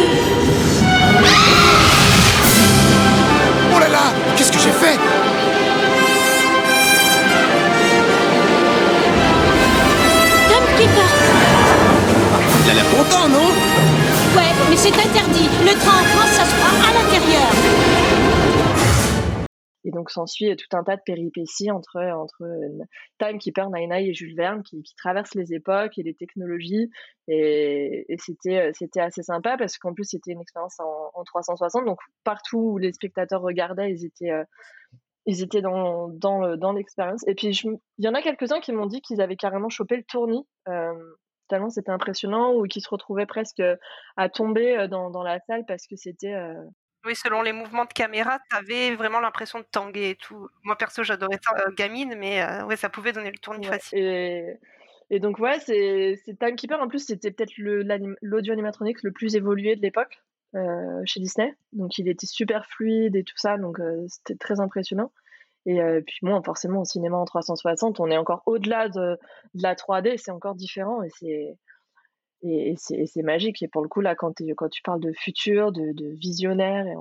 Oh 3.74 3.78
là 3.80 3.88
là! 3.88 4.12
Qu'est-ce 4.36 4.52
que 4.52 4.58
j'ai 4.58 4.70
fait? 4.70 4.98
Timekeeper 10.48 11.10
Il 12.64 12.70
a 12.70 12.74
l'air 12.74 12.90
content, 12.90 13.28
non? 13.28 13.71
Ouais, 14.36 14.52
mais 14.70 14.76
c'est 14.76 14.88
interdit. 14.94 15.48
Le 15.68 15.74
train 15.80 15.98
en 16.00 16.04
France, 16.12 16.32
ça 16.38 16.44
se 16.44 16.54
fera 16.54 16.72
à 16.88 16.92
l'intérieur. 16.96 17.50
Et 19.84 19.90
donc 19.90 20.10
s'ensuit 20.10 20.54
tout 20.56 20.76
un 20.76 20.84
tas 20.84 20.94
de 20.96 21.02
péripéties 21.04 21.70
entre, 21.72 21.96
entre 22.00 22.44
euh, 22.44 22.84
Timekeeper, 23.18 23.68
Nine 23.70 23.92
et 23.92 24.14
Jules 24.14 24.36
Verne 24.36 24.62
qui, 24.62 24.80
qui 24.82 24.94
traversent 24.94 25.34
les 25.34 25.54
époques 25.54 25.98
et 25.98 26.04
les 26.04 26.14
technologies. 26.14 26.88
Et, 27.26 28.06
c'était, 28.18 28.58
euh, 28.58 28.70
c'était 28.74 29.00
assez 29.00 29.24
sympa 29.24 29.56
parce 29.58 29.78
qu'en 29.78 29.92
plus 29.92 30.04
c'était 30.04 30.30
une 30.32 30.40
expérience 30.40 30.78
en, 30.78 31.10
en 31.14 31.24
360. 31.24 31.84
Donc 31.84 31.98
partout 32.22 32.58
où 32.74 32.78
les 32.78 32.92
spectateurs 32.92 33.42
regardaient, 33.42 33.90
ils 33.90 34.04
étaient, 34.06 34.30
euh, 34.30 34.44
ils 35.26 35.42
étaient 35.42 35.62
dans, 35.62 36.08
dans, 36.10 36.38
le- 36.38 36.56
dans 36.56 36.72
l'expérience. 36.72 37.26
Et 37.26 37.34
puis 37.34 37.48
il 37.48 38.04
y 38.04 38.08
en 38.08 38.14
a 38.14 38.22
quelques-uns 38.22 38.60
qui 38.60 38.70
m'ont 38.72 38.86
dit 38.86 39.00
qu'ils 39.00 39.20
avaient 39.20 39.36
carrément 39.36 39.68
chopé 39.68 39.96
le 39.96 40.04
tournis. 40.04 40.46
euh, 40.68 40.92
c'était 41.70 41.90
impressionnant 41.90 42.52
ou 42.54 42.64
qui 42.66 42.80
se 42.80 42.88
retrouvaient 42.88 43.26
presque 43.26 43.62
à 44.16 44.28
tomber 44.28 44.76
euh, 44.76 44.88
dans, 44.88 45.10
dans 45.10 45.22
la 45.22 45.40
salle 45.40 45.64
parce 45.66 45.86
que 45.86 45.96
c'était 45.96 46.34
euh, 46.34 46.54
Oui, 47.04 47.16
selon 47.16 47.42
les 47.42 47.52
mouvements 47.52 47.84
de 47.84 47.92
caméra, 47.92 48.38
t'avais 48.50 48.94
vraiment 48.94 49.20
l'impression 49.20 49.58
de 49.58 49.64
tanguer 49.64 50.10
et 50.10 50.16
tout. 50.16 50.48
Moi, 50.62 50.76
perso, 50.76 51.02
j'adorais 51.02 51.38
ça 51.42 51.52
euh, 51.58 51.72
gamine, 51.72 52.14
mais 52.16 52.42
euh, 52.42 52.64
ouais, 52.64 52.76
ça 52.76 52.88
pouvait 52.88 53.12
donner 53.12 53.30
le 53.30 53.38
tournis 53.38 53.66
Ouais, 53.68 53.78
facile. 53.78 53.98
Et, 53.98 54.56
et 55.10 55.20
donc, 55.20 55.38
ouais, 55.38 55.58
c'est 55.60 56.16
Timekeeper. 56.38 56.80
En 56.80 56.88
plus, 56.88 57.04
c'était 57.06 57.30
peut-être 57.32 57.52
l'audio 57.58 58.52
animatronics 58.52 59.02
le 59.02 59.12
plus 59.12 59.34
évolué 59.36 59.76
de 59.76 59.82
l'époque 59.82 60.22
euh, 60.54 61.02
chez 61.04 61.20
Disney. 61.20 61.54
Donc, 61.72 61.98
il 61.98 62.08
était 62.08 62.26
super 62.26 62.66
fluide 62.66 63.16
et 63.16 63.24
tout 63.24 63.36
ça. 63.36 63.58
Donc, 63.58 63.80
euh, 63.80 64.06
c'était 64.08 64.36
très 64.36 64.60
impressionnant. 64.60 65.12
Et 65.66 65.80
euh, 65.80 66.00
puis, 66.04 66.18
bon, 66.22 66.42
forcément, 66.42 66.80
au 66.80 66.84
cinéma 66.84 67.16
en 67.16 67.24
360, 67.24 68.00
on 68.00 68.10
est 68.10 68.16
encore 68.16 68.42
au-delà 68.46 68.88
de, 68.88 69.18
la 69.54 69.74
3D. 69.74 70.16
C'est 70.16 70.30
encore 70.30 70.54
différent 70.54 71.02
et 71.02 71.10
c'est. 71.10 71.56
Et, 72.44 72.74
et 72.90 73.06
c'est 73.06 73.22
magique. 73.22 73.62
Et 73.62 73.68
pour 73.68 73.82
le 73.82 73.88
coup, 73.88 74.00
là, 74.00 74.16
quand, 74.16 74.34
quand 74.56 74.68
tu 74.68 74.82
parles 74.82 75.00
de 75.00 75.12
futur, 75.12 75.70
de, 75.70 75.92
de 75.92 76.08
visionnaire, 76.16 76.86
et 76.88 76.96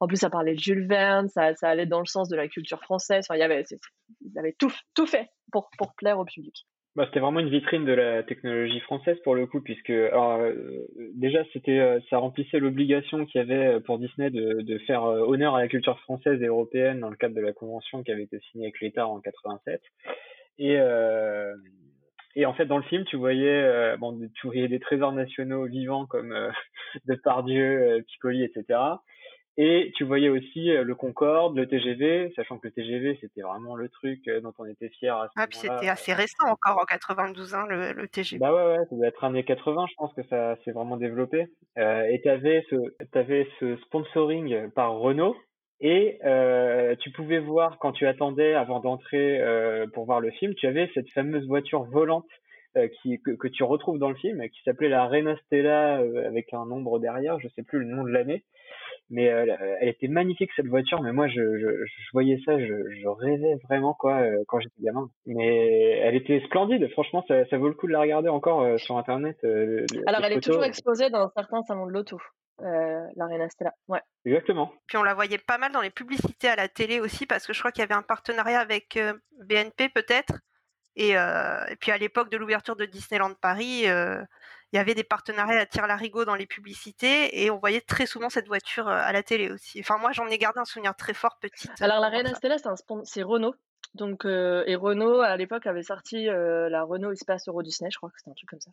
en, 0.00 0.06
plus, 0.08 0.16
ça 0.16 0.30
parlait 0.30 0.54
de 0.54 0.58
Jules 0.58 0.88
Verne, 0.88 1.28
ça, 1.28 1.54
ça 1.54 1.68
allait 1.68 1.86
dans 1.86 2.00
le 2.00 2.06
sens 2.06 2.28
de 2.28 2.34
la 2.34 2.48
culture 2.48 2.82
française. 2.82 3.24
Enfin, 3.24 3.36
il 3.36 3.40
y 3.40 3.44
avait, 3.44 3.64
ils 4.20 4.36
avaient 4.36 4.56
tout, 4.58 4.72
tout 4.94 5.06
fait 5.06 5.30
pour, 5.52 5.70
pour 5.78 5.94
plaire 5.94 6.18
au 6.18 6.24
public. 6.24 6.66
Bah, 6.96 7.06
c'était 7.06 7.18
vraiment 7.18 7.40
une 7.40 7.50
vitrine 7.50 7.84
de 7.84 7.92
la 7.92 8.22
technologie 8.22 8.78
française 8.80 9.18
pour 9.24 9.34
le 9.34 9.46
coup, 9.46 9.60
puisque 9.60 9.90
euh, 9.90 10.86
déjà 11.14 11.42
c'était 11.52 11.80
euh, 11.80 11.98
ça 12.08 12.18
remplissait 12.18 12.60
l'obligation 12.60 13.26
qu'il 13.26 13.40
y 13.40 13.42
avait 13.42 13.80
pour 13.80 13.98
Disney 13.98 14.30
de, 14.30 14.60
de 14.60 14.78
faire 14.78 15.04
euh, 15.04 15.18
honneur 15.26 15.56
à 15.56 15.60
la 15.60 15.66
culture 15.66 15.98
française 16.00 16.40
et 16.40 16.46
européenne 16.46 17.00
dans 17.00 17.10
le 17.10 17.16
cadre 17.16 17.34
de 17.34 17.40
la 17.40 17.52
convention 17.52 18.04
qui 18.04 18.12
avait 18.12 18.22
été 18.22 18.38
signée 18.50 18.66
avec 18.66 18.80
l'État 18.80 19.08
en 19.08 19.20
87. 19.20 19.80
Et 20.58 20.76
euh, 20.78 21.56
et 22.36 22.46
en 22.46 22.54
fait 22.54 22.66
dans 22.66 22.78
le 22.78 22.84
film 22.84 23.04
tu 23.06 23.16
voyais 23.16 23.62
euh, 23.62 23.96
bon 23.96 24.16
tu 24.34 24.46
voyais 24.46 24.68
des 24.68 24.78
trésors 24.78 25.12
nationaux 25.12 25.66
vivants 25.66 26.06
comme 26.06 26.30
euh, 26.30 26.50
Depardieu, 27.06 27.82
euh, 27.82 28.02
Piccoli, 28.02 28.44
etc. 28.44 28.78
Et 29.56 29.92
tu 29.96 30.02
voyais 30.04 30.28
aussi 30.28 30.70
euh, 30.70 30.82
le 30.82 30.94
Concorde, 30.96 31.56
le 31.56 31.68
TGV, 31.68 32.32
sachant 32.34 32.58
que 32.58 32.66
le 32.66 32.72
TGV 32.72 33.18
c'était 33.20 33.42
vraiment 33.42 33.76
le 33.76 33.88
truc 33.88 34.26
euh, 34.26 34.40
dont 34.40 34.52
on 34.58 34.64
était 34.64 34.88
fier 34.88 35.16
à 35.16 35.28
ce 35.28 35.32
Ah, 35.36 35.46
puis 35.46 35.58
moment-là. 35.58 35.78
c'était 35.78 35.90
assez 35.90 36.12
récent 36.12 36.48
encore 36.48 36.78
en 36.82 36.84
92, 36.84 37.54
hein, 37.54 37.66
le, 37.68 37.92
le 37.92 38.08
TGV. 38.08 38.40
Bah 38.40 38.52
ouais, 38.52 38.78
ouais, 38.78 38.84
ça 38.90 38.96
doit 38.96 39.06
être 39.06 39.22
années 39.22 39.44
80, 39.44 39.86
je 39.90 39.94
pense 39.96 40.12
que 40.14 40.24
ça 40.24 40.56
s'est 40.64 40.72
vraiment 40.72 40.96
développé. 40.96 41.46
Euh, 41.78 42.02
et 42.10 42.20
t'avais 42.22 42.64
ce, 42.68 42.76
t'avais 43.12 43.46
ce 43.60 43.76
sponsoring 43.76 44.70
par 44.72 44.94
Renault. 44.98 45.36
Et 45.80 46.18
euh, 46.24 46.94
tu 47.00 47.10
pouvais 47.10 47.40
voir 47.40 47.78
quand 47.78 47.92
tu 47.92 48.06
attendais 48.06 48.54
avant 48.54 48.80
d'entrer 48.80 49.40
euh, 49.40 49.86
pour 49.92 50.06
voir 50.06 50.20
le 50.20 50.30
film, 50.30 50.54
tu 50.54 50.66
avais 50.66 50.90
cette 50.94 51.10
fameuse 51.10 51.46
voiture 51.46 51.84
volante 51.84 52.26
euh, 52.76 52.88
qui, 53.02 53.20
que, 53.20 53.32
que 53.32 53.48
tu 53.48 53.62
retrouves 53.64 53.98
dans 53.98 54.08
le 54.08 54.14
film, 54.16 54.40
qui 54.48 54.62
s'appelait 54.64 54.88
la 54.88 55.06
Renault 55.06 55.36
Stella 55.46 56.00
euh, 56.00 56.26
avec 56.26 56.52
un 56.54 56.64
nombre 56.66 56.98
derrière, 57.00 57.38
je 57.40 57.48
sais 57.48 57.62
plus 57.62 57.80
le 57.80 57.86
nom 57.86 58.02
de 58.04 58.10
l'année. 58.10 58.44
Mais 59.10 59.28
euh, 59.30 59.54
elle 59.80 59.88
était 59.90 60.08
magnifique 60.08 60.50
cette 60.56 60.66
voiture, 60.66 61.02
mais 61.02 61.12
moi 61.12 61.28
je, 61.28 61.34
je, 61.58 61.84
je 61.84 62.08
voyais 62.14 62.40
ça, 62.46 62.58
je, 62.58 62.66
je 62.66 63.06
rêvais 63.06 63.56
vraiment 63.68 63.92
quoi 63.92 64.20
euh, 64.22 64.42
quand 64.48 64.60
j'étais 64.60 64.80
gamin. 64.82 65.10
Mais 65.26 65.98
elle 65.98 66.14
était 66.14 66.40
splendide, 66.46 66.90
franchement 66.92 67.22
ça, 67.28 67.44
ça 67.46 67.58
vaut 67.58 67.68
le 67.68 67.74
coup 67.74 67.86
de 67.86 67.92
la 67.92 68.00
regarder 68.00 68.30
encore 68.30 68.62
euh, 68.62 68.78
sur 68.78 68.96
internet. 68.96 69.36
euh, 69.44 69.84
le- 69.92 70.08
Alors, 70.08 70.22
elle 70.24 70.32
est 70.32 70.40
toujours 70.40 70.64
exposée 70.64 71.10
dans 71.10 71.28
certains 71.36 71.62
salons 71.64 71.86
de 71.86 71.92
l'auto, 71.92 72.18
euh, 72.62 73.06
la 73.16 73.26
Reina 73.26 73.48
Stella. 73.50 73.74
Ouais. 73.88 74.00
Exactement. 74.24 74.72
Puis 74.86 74.96
on 74.96 75.02
la 75.02 75.12
voyait 75.14 75.36
pas 75.38 75.58
mal 75.58 75.70
dans 75.72 75.82
les 75.82 75.90
publicités 75.90 76.48
à 76.48 76.56
la 76.56 76.68
télé 76.68 76.98
aussi, 77.00 77.26
parce 77.26 77.46
que 77.46 77.52
je 77.52 77.58
crois 77.58 77.72
qu'il 77.72 77.82
y 77.82 77.84
avait 77.84 77.94
un 77.94 78.02
partenariat 78.02 78.58
avec 78.60 78.96
euh, 78.96 79.12
BNP 79.44 79.90
peut-être. 79.90 80.38
Et, 80.96 81.18
euh, 81.18 81.64
et 81.68 81.76
puis 81.76 81.90
à 81.90 81.98
l'époque 81.98 82.30
de 82.30 82.36
l'ouverture 82.36 82.76
de 82.76 82.84
Disneyland 82.86 83.34
Paris, 83.42 83.82
euh, 83.86 84.22
il 84.74 84.76
y 84.76 84.80
avait 84.80 84.94
des 84.94 85.04
partenariats 85.04 85.60
à 85.60 85.66
tire-larigot 85.66 86.24
dans 86.24 86.34
les 86.34 86.46
publicités, 86.46 87.42
et 87.44 87.48
on 87.50 87.58
voyait 87.58 87.80
très 87.80 88.06
souvent 88.06 88.28
cette 88.28 88.48
voiture 88.48 88.88
euh, 88.88 88.92
à 88.92 89.12
la 89.12 89.22
télé 89.22 89.50
aussi. 89.52 89.78
Enfin 89.78 89.98
moi 89.98 90.10
j'en 90.12 90.26
ai 90.26 90.36
gardé 90.36 90.58
un 90.58 90.64
souvenir 90.64 90.96
très 90.96 91.14
fort 91.14 91.38
petite. 91.40 91.70
Alors, 91.80 92.00
la 92.00 92.08
Reina. 92.08 92.34
Stella, 92.34 92.56
c'est 93.04 93.22
Renault. 93.22 93.54
Donc, 93.94 94.24
euh, 94.24 94.64
et 94.66 94.74
Renault, 94.74 95.20
à 95.20 95.36
l'époque, 95.36 95.68
avait 95.68 95.84
sorti 95.84 96.28
euh, 96.28 96.68
la 96.68 96.82
Renault 96.82 97.12
Espace 97.12 97.46
Euro 97.46 97.62
Disney, 97.62 97.88
je 97.92 97.96
crois 97.98 98.10
que 98.10 98.16
c'était 98.18 98.30
un 98.30 98.34
truc 98.34 98.48
comme 98.50 98.60
ça. 98.60 98.72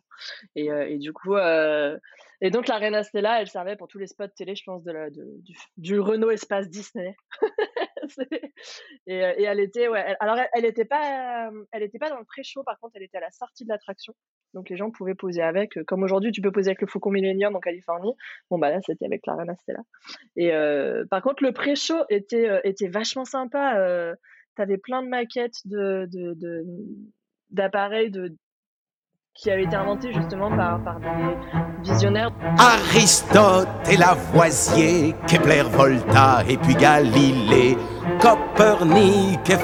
Et, 0.56 0.72
euh, 0.72 0.88
et 0.88 0.98
du 0.98 1.12
coup, 1.12 1.36
et 1.36 2.50
donc 2.50 2.66
la 2.66 2.78
Reina 2.78 3.04
Stella, 3.04 3.40
elle 3.40 3.48
servait 3.48 3.76
pour 3.76 3.86
tous 3.86 3.98
les 3.98 4.08
spots 4.08 4.26
télé, 4.34 4.56
je 4.56 4.64
pense, 4.64 4.82
de 4.82 4.90
la, 4.90 5.10
de- 5.10 5.36
du, 5.42 5.56
du 5.76 6.00
Renault 6.00 6.30
Espace 6.32 6.68
Disney. 6.68 7.14
Et, 9.06 9.14
et 9.14 9.42
elle 9.44 9.60
était, 9.60 9.88
ouais, 9.88 10.02
elle- 10.06 10.16
alors 10.20 10.36
elle, 10.36 10.48
elle 10.54 10.64
était 10.64 10.84
pas, 10.84 11.50
elle 11.70 11.82
était 11.82 11.98
pas 11.98 12.10
dans 12.10 12.18
le 12.18 12.24
pré-show, 12.24 12.62
par 12.64 12.78
contre, 12.80 12.94
elle 12.96 13.04
était 13.04 13.18
à 13.18 13.20
la 13.20 13.30
sortie 13.30 13.64
de 13.64 13.68
l'attraction. 13.68 14.12
Donc 14.54 14.68
les 14.68 14.76
gens 14.76 14.90
pouvaient 14.90 15.14
poser 15.14 15.42
avec, 15.42 15.76
euh, 15.76 15.84
comme 15.86 16.02
aujourd'hui, 16.02 16.30
tu 16.32 16.40
peux 16.42 16.52
poser 16.52 16.68
avec 16.70 16.80
le 16.80 16.86
Faucon 16.86 17.10
Millennium 17.10 17.56
en 17.56 17.60
Californie. 17.60 18.14
Bon, 18.50 18.58
bah 18.58 18.70
là, 18.70 18.80
c'était 18.86 19.06
avec 19.06 19.26
la 19.26 19.34
Reina 19.34 19.54
Stella. 19.56 19.80
Et 20.36 20.52
euh, 20.52 21.04
par 21.10 21.22
contre, 21.22 21.42
le 21.42 21.52
pré-show 21.52 22.02
était, 22.10 22.48
euh, 22.48 22.60
était 22.64 22.88
vachement 22.88 23.24
sympa. 23.24 23.76
T'avais 24.56 24.76
plein 24.76 25.02
de 25.02 25.08
maquettes 25.08 25.60
de, 25.64 26.06
de, 26.12 26.34
de- 26.34 26.64
d'appareils 27.50 28.10
de, 28.10 28.36
qui 29.34 29.50
avaient 29.50 29.64
été 29.64 29.76
inventés 29.76 30.12
justement 30.12 30.54
par, 30.54 30.84
par 30.84 31.00
des 31.00 31.90
visionnaires. 31.90 32.30
Aristote 32.58 33.68
et 33.90 33.96
Lavoisier, 33.96 35.14
Kepler, 35.26 35.62
Volta 35.70 36.42
et 36.46 36.58
puis 36.58 36.74
Galilée, 36.74 37.76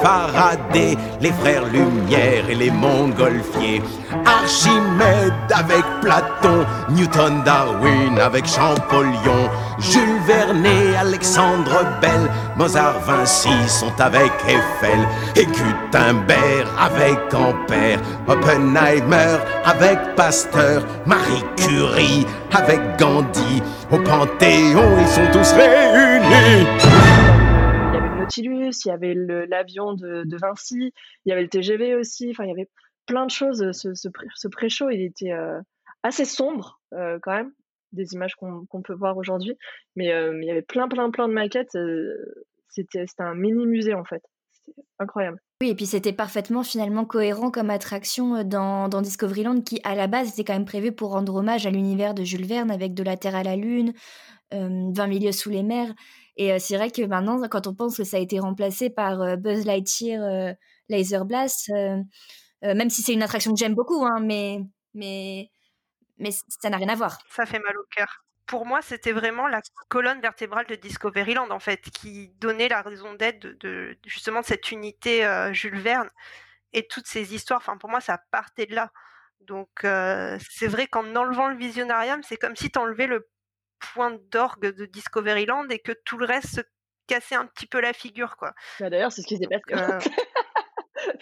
Faraday, 0.01 0.97
les 1.21 1.31
frères 1.31 1.65
Lumière 1.65 2.49
et 2.49 2.55
les 2.55 2.71
Montgolfiers, 2.71 3.81
Archimède 4.25 5.33
avec 5.53 5.83
Platon, 6.01 6.65
Newton, 6.89 7.43
Darwin 7.43 8.19
avec 8.19 8.45
Champollion, 8.45 9.49
Jules 9.79 10.21
Verne, 10.25 10.65
Alexandre 10.99 11.85
Bell, 12.01 12.29
Mozart, 12.55 12.99
Vinci 13.05 13.49
sont 13.67 13.93
avec 13.99 14.31
Eiffel, 14.47 15.07
et 15.35 15.45
Gutenberg 15.45 16.67
avec 16.79 17.33
Ampère, 17.33 17.99
Oppenheimer 18.27 19.37
avec 19.65 20.15
Pasteur, 20.15 20.83
Marie 21.05 21.43
Curie 21.57 22.25
avec 22.53 22.79
Gandhi, 22.97 23.61
au 23.91 23.97
Panthéon 23.97 24.97
ils 24.99 25.07
sont 25.07 25.31
tous 25.31 25.53
réunis. 25.53 27.08
Il 28.41 28.87
y 28.87 28.91
avait 28.91 29.13
l'avion 29.15 29.93
de, 29.93 30.37
Vinci, 30.37 30.93
il 31.25 31.29
y 31.29 31.31
avait 31.31 31.43
le 31.43 31.49
TGV 31.49 31.95
aussi, 31.95 32.29
enfin 32.31 32.45
il 32.45 32.49
y 32.49 32.53
avait 32.53 32.69
plein 33.05 33.25
de 33.25 33.31
choses. 33.31 33.71
Ce, 33.71 33.93
ce, 33.93 34.07
pré- 34.09 34.27
ce 34.35 34.47
pré-show, 34.47 34.89
il 34.89 35.01
était 35.01 35.31
euh, 35.31 35.59
assez 36.03 36.25
sombre 36.25 36.81
euh, 36.93 37.19
quand 37.21 37.33
même, 37.33 37.51
des 37.91 38.13
images 38.13 38.35
qu'on 38.35 38.81
peut 38.83 38.93
voir 38.93 39.17
aujourd'hui, 39.17 39.55
mais 39.95 40.11
euh, 40.13 40.31
mais 40.31 40.45
il 40.45 40.47
y 40.47 40.51
avait 40.51 40.61
plein 40.61 40.87
plein 40.87 41.09
plein 41.11 41.27
de 41.27 41.33
maquettes. 41.33 41.77
C'était 42.69 43.05
un 43.17 43.33
mini 43.35 43.65
musée 43.65 43.93
en 43.95 44.05
fait, 44.05 44.23
incroyable. 44.99 45.39
Oui, 45.61 45.71
et 45.71 45.75
puis 45.75 45.87
c'était 45.87 46.13
parfaitement 46.13 46.63
finalement 46.63 47.03
cohérent 47.03 47.51
comme 47.51 47.69
attraction 47.69 48.45
dans, 48.45 48.87
dans 48.87 49.01
Discoveryland 49.01 49.59
qui, 49.61 49.81
à 49.83 49.93
la 49.93 50.07
base, 50.07 50.31
était 50.31 50.45
quand 50.45 50.53
même 50.53 50.63
prévu 50.63 50.93
pour 50.93 51.11
rendre 51.11 51.35
hommage 51.35 51.67
à 51.67 51.69
l'univers 51.69 52.13
de 52.13 52.23
Jules 52.23 52.45
Verne 52.45 52.71
avec 52.71 52.93
de 52.93 53.03
la 53.03 53.17
Terre 53.17 53.35
à 53.35 53.43
la 53.43 53.57
Lune, 53.57 53.91
euh, 54.53 54.89
20 54.93 55.07
milieux 55.07 55.33
sous 55.33 55.49
les 55.49 55.63
mers. 55.63 55.93
Et 56.39 56.53
euh, 56.53 56.57
c'est 56.57 56.77
vrai 56.77 56.89
que 56.89 57.01
maintenant, 57.01 57.45
quand 57.49 57.67
on 57.67 57.75
pense 57.75 57.97
que 57.97 58.05
ça 58.05 58.15
a 58.15 58.19
été 58.21 58.39
remplacé 58.39 58.89
par 58.89 59.21
euh, 59.21 59.35
Buzz 59.35 59.65
Lightyear 59.65 60.23
euh, 60.23 60.53
Laser 60.87 61.25
Blast, 61.25 61.69
même 62.63 62.89
si 62.89 63.03
c'est 63.03 63.13
une 63.13 63.21
attraction 63.21 63.53
que 63.53 63.59
j'aime 63.59 63.75
beaucoup, 63.75 64.05
hein, 64.05 64.19
mais, 64.21 64.61
mais, 64.93 65.51
mais 66.17 66.31
ça 66.31 66.69
n'a 66.69 66.77
rien 66.77 66.87
à 66.87 66.95
voir. 66.95 67.19
Ça 67.29 67.45
fait 67.45 67.59
mal 67.59 67.77
au 67.77 67.83
cœur. 67.93 68.23
Pour 68.47 68.65
moi, 68.65 68.81
c'était 68.81 69.11
vraiment 69.11 69.47
la 69.47 69.61
colonne 69.89 70.21
vertébrale 70.21 70.65
de 70.65 70.75
Discoveryland, 70.75 71.51
en 71.51 71.59
fait, 71.59 71.81
qui 71.91 72.29
donnait 72.39 72.69
la 72.69 72.81
raison 72.81 73.13
d'être 73.13 73.45
de, 73.59 73.97
justement 74.05 74.39
de 74.39 74.45
cette 74.45 74.71
unité 74.71 75.49
Jules 75.51 75.79
Verne 75.79 76.09
et 76.73 76.87
toutes 76.87 77.05
ces 77.05 77.35
histoires. 77.35 77.59
Enfin, 77.59 77.77
pour 77.77 77.89
moi, 77.89 78.01
ça 78.01 78.17
partait 78.31 78.65
de 78.65 78.75
là. 78.75 78.91
Donc, 79.41 79.69
c'est 79.81 80.67
vrai 80.67 80.87
qu'en 80.87 81.15
enlevant 81.15 81.49
le 81.49 81.57
visionarium, 81.57 82.23
c'est 82.23 82.37
comme 82.37 82.55
si 82.55 82.71
tu 82.71 82.79
enlevais 82.79 83.07
le 83.07 83.29
point 83.93 84.17
d'orgue 84.31 84.75
de 84.75 84.85
Discoveryland 84.85 85.67
et 85.69 85.79
que 85.79 85.91
tout 86.05 86.17
le 86.17 86.25
reste 86.25 86.55
se 86.55 86.61
cassait 87.07 87.35
un 87.35 87.45
petit 87.47 87.65
peu 87.65 87.79
la 87.81 87.93
figure, 87.93 88.37
quoi. 88.37 88.53
Bah, 88.79 88.89
D'ailleurs, 88.89 89.11
c'est 89.11 89.21
ce 89.21 89.27
qui 89.27 89.37
s'est 89.37 89.47
passé. 89.47 89.63
Euh, 89.73 89.99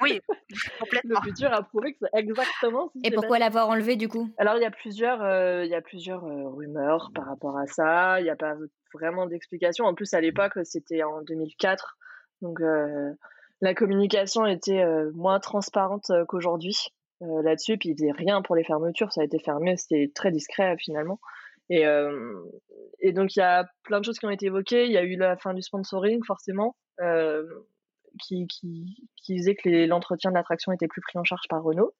oui, 0.01 0.19
Le 0.49 0.79
complètement. 0.79 1.21
futur 1.21 1.53
a 1.53 1.61
prouvé 1.63 1.93
que 1.93 1.99
c'est 2.01 2.19
exactement 2.19 2.89
ce 2.93 2.99
qui 2.99 3.07
Et 3.07 3.11
pourquoi 3.11 3.39
l'avoir 3.39 3.69
enlevé 3.69 3.95
du 3.95 4.07
coup? 4.09 4.29
Alors, 4.38 4.55
il 4.55 4.61
y 4.61 4.65
a 4.65 4.71
plusieurs, 4.71 5.21
euh, 5.23 5.63
il 5.65 5.69
y 5.71 5.75
a 5.75 5.81
plusieurs 5.81 6.25
euh, 6.25 6.49
rumeurs 6.49 7.11
par 7.13 7.25
rapport 7.25 7.57
à 7.57 7.67
ça. 7.67 8.19
Il 8.19 8.23
n'y 8.23 8.29
a 8.29 8.35
pas 8.35 8.55
vraiment 8.93 9.25
d'explication. 9.27 9.85
En 9.85 9.93
plus, 9.93 10.13
à 10.13 10.21
l'époque, 10.21 10.53
c'était 10.63 11.03
en 11.03 11.21
2004. 11.21 11.97
Donc, 12.41 12.59
euh, 12.61 13.11
la 13.61 13.73
communication 13.73 14.45
était 14.45 14.81
euh, 14.84 15.11
moins 15.13 15.39
transparente 15.39 16.09
euh, 16.09 16.25
qu'aujourd'hui 16.25 16.75
euh, 17.21 17.41
là-dessus. 17.43 17.77
Puis, 17.77 17.89
il 17.89 17.97
faisait 17.97 18.11
rien 18.11 18.41
pour 18.41 18.55
les 18.55 18.63
fermetures. 18.63 19.11
Ça 19.11 19.21
a 19.21 19.23
été 19.23 19.39
fermé. 19.39 19.77
C'était 19.77 20.11
très 20.13 20.31
discret, 20.31 20.73
euh, 20.73 20.77
finalement. 20.77 21.19
Et, 21.69 21.85
euh, 21.85 22.41
et 22.99 23.11
donc, 23.11 23.35
il 23.35 23.39
y 23.39 23.44
a 23.44 23.65
plein 23.84 23.99
de 23.99 24.06
choses 24.06 24.19
qui 24.19 24.26
ont 24.26 24.31
été 24.31 24.48
évoquées. 24.48 24.85
Il 24.85 24.91
y 24.91 24.98
a 24.98 25.03
eu 25.03 25.15
la 25.15 25.38
fin 25.38 25.53
du 25.53 25.61
sponsoring, 25.61 26.23
forcément. 26.26 26.76
Euh, 27.02 27.44
qui, 28.19 28.48
qui, 28.48 29.10
qui 29.15 29.35
disait 29.35 29.56
que 29.56 29.85
l'entretien 29.85 30.31
de 30.31 30.35
l'attraction 30.35 30.72
était 30.72 30.88
plus 30.88 31.02
pris 31.02 31.19
en 31.19 31.23
charge 31.23 31.48
par 31.49 31.61
Renault. 31.61 31.94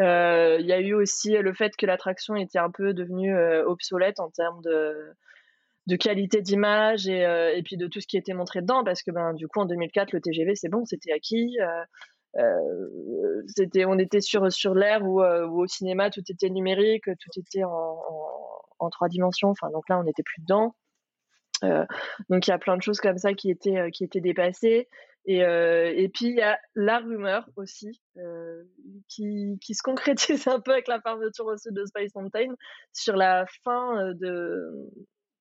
Euh, 0.00 0.58
Il 0.60 0.66
y 0.66 0.72
a 0.72 0.80
eu 0.80 0.92
aussi 0.92 1.30
le 1.30 1.54
fait 1.54 1.74
que 1.78 1.86
l'attraction 1.86 2.36
était 2.36 2.58
un 2.58 2.70
peu 2.70 2.92
devenue 2.92 3.34
obsolète 3.64 4.20
en 4.20 4.28
termes 4.28 4.60
de, 4.62 5.96
qualité 5.96 6.42
d'image 6.42 7.08
et, 7.08 7.22
et 7.22 7.62
puis 7.62 7.78
de 7.78 7.86
tout 7.86 8.02
ce 8.02 8.06
qui 8.06 8.18
était 8.18 8.34
montré 8.34 8.60
dedans, 8.60 8.84
parce 8.84 9.02
que 9.02 9.10
ben, 9.10 9.32
du 9.32 9.48
coup 9.48 9.60
en 9.60 9.64
2004 9.64 10.12
le 10.12 10.20
TGV 10.20 10.54
c'est 10.56 10.68
bon, 10.68 10.84
c'était 10.84 11.12
acquis. 11.12 11.56
Euh, 12.38 13.42
c'était, 13.46 13.84
on 13.84 13.98
était 13.98 14.20
sur, 14.20 14.50
sur 14.52 14.74
l'ère 14.74 15.04
où, 15.04 15.22
euh, 15.22 15.46
au 15.46 15.66
cinéma 15.66 16.10
tout 16.10 16.22
était 16.28 16.50
numérique, 16.50 17.04
tout 17.04 17.40
était 17.40 17.64
en, 17.64 17.70
en, 17.70 18.62
en 18.78 18.90
trois 18.90 19.08
dimensions. 19.08 19.48
Enfin, 19.48 19.70
donc 19.70 19.88
là, 19.88 19.98
on 19.98 20.04
n'était 20.04 20.22
plus 20.22 20.40
dedans. 20.40 20.74
Euh, 21.64 21.84
donc 22.30 22.46
il 22.46 22.50
y 22.50 22.54
a 22.54 22.58
plein 22.58 22.76
de 22.76 22.82
choses 22.82 23.00
comme 23.00 23.18
ça 23.18 23.34
qui 23.34 23.50
étaient, 23.50 23.76
euh, 23.76 23.90
qui 23.90 24.04
étaient 24.04 24.20
dépassées. 24.20 24.88
Et, 25.26 25.44
euh, 25.44 25.92
et 25.94 26.08
puis 26.08 26.26
il 26.26 26.36
y 26.36 26.40
a 26.42 26.58
la 26.74 26.98
rumeur 26.98 27.46
aussi 27.56 28.00
euh, 28.16 28.62
qui, 29.08 29.58
qui 29.60 29.74
se 29.74 29.82
concrétise 29.82 30.46
un 30.48 30.60
peu 30.60 30.72
avec 30.72 30.88
la 30.88 31.00
fermeture 31.00 31.46
aussi 31.46 31.68
de 31.70 31.84
Space 31.84 32.14
Mountain 32.14 32.54
sur 32.92 33.16
la 33.16 33.44
fin 33.64 33.98
euh, 33.98 34.14
de, 34.14 34.90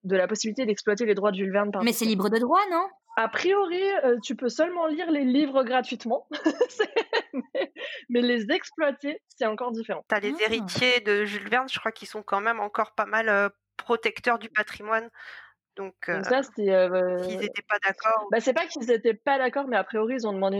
de 0.03 0.15
la 0.15 0.27
possibilité 0.27 0.65
d'exploiter 0.65 1.05
les 1.05 1.15
droits 1.15 1.31
de 1.31 1.35
Jules 1.37 1.51
Verne 1.51 1.71
par 1.71 1.83
Mais 1.83 1.93
c'est 1.93 2.05
libre 2.05 2.29
de 2.29 2.37
droit, 2.37 2.61
non? 2.71 2.87
A 3.17 3.27
priori, 3.27 3.81
euh, 4.05 4.17
tu 4.23 4.35
peux 4.35 4.47
seulement 4.49 4.87
lire 4.87 5.11
les 5.11 5.25
livres 5.25 5.63
gratuitement, 5.63 6.27
mais, 7.33 7.73
mais 8.09 8.21
les 8.21 8.49
exploiter, 8.51 9.21
c'est 9.27 9.45
encore 9.45 9.71
différent. 9.71 10.05
T'as 10.07 10.19
les 10.19 10.33
Ah. 10.39 10.45
héritiers 10.45 11.01
de 11.01 11.25
Jules 11.25 11.49
Verne, 11.49 11.67
je 11.69 11.79
crois 11.79 11.91
qu'ils 11.91 12.07
sont 12.07 12.23
quand 12.23 12.39
même 12.41 12.59
encore 12.59 12.93
pas 12.95 13.05
mal 13.05 13.27
euh, 13.29 13.49
protecteurs 13.77 14.39
du 14.39 14.49
patrimoine. 14.49 15.09
Donc, 15.75 15.93
euh, 16.09 16.15
Donc 16.15 16.25
ça, 16.25 16.43
c'était... 16.43 16.71
euh, 16.71 17.23
s'ils 17.23 17.39
n'étaient 17.39 17.61
pas 17.69 17.77
d'accord, 17.85 18.27
Bah, 18.31 18.39
c'est 18.41 18.53
pas 18.53 18.65
qu'ils 18.67 18.85
n'étaient 18.87 19.13
pas 19.13 19.37
d'accord, 19.37 19.67
mais 19.67 19.77
a 19.77 19.83
priori, 19.83 20.15
ils 20.15 20.27
ont 20.27 20.33
demandé 20.33 20.57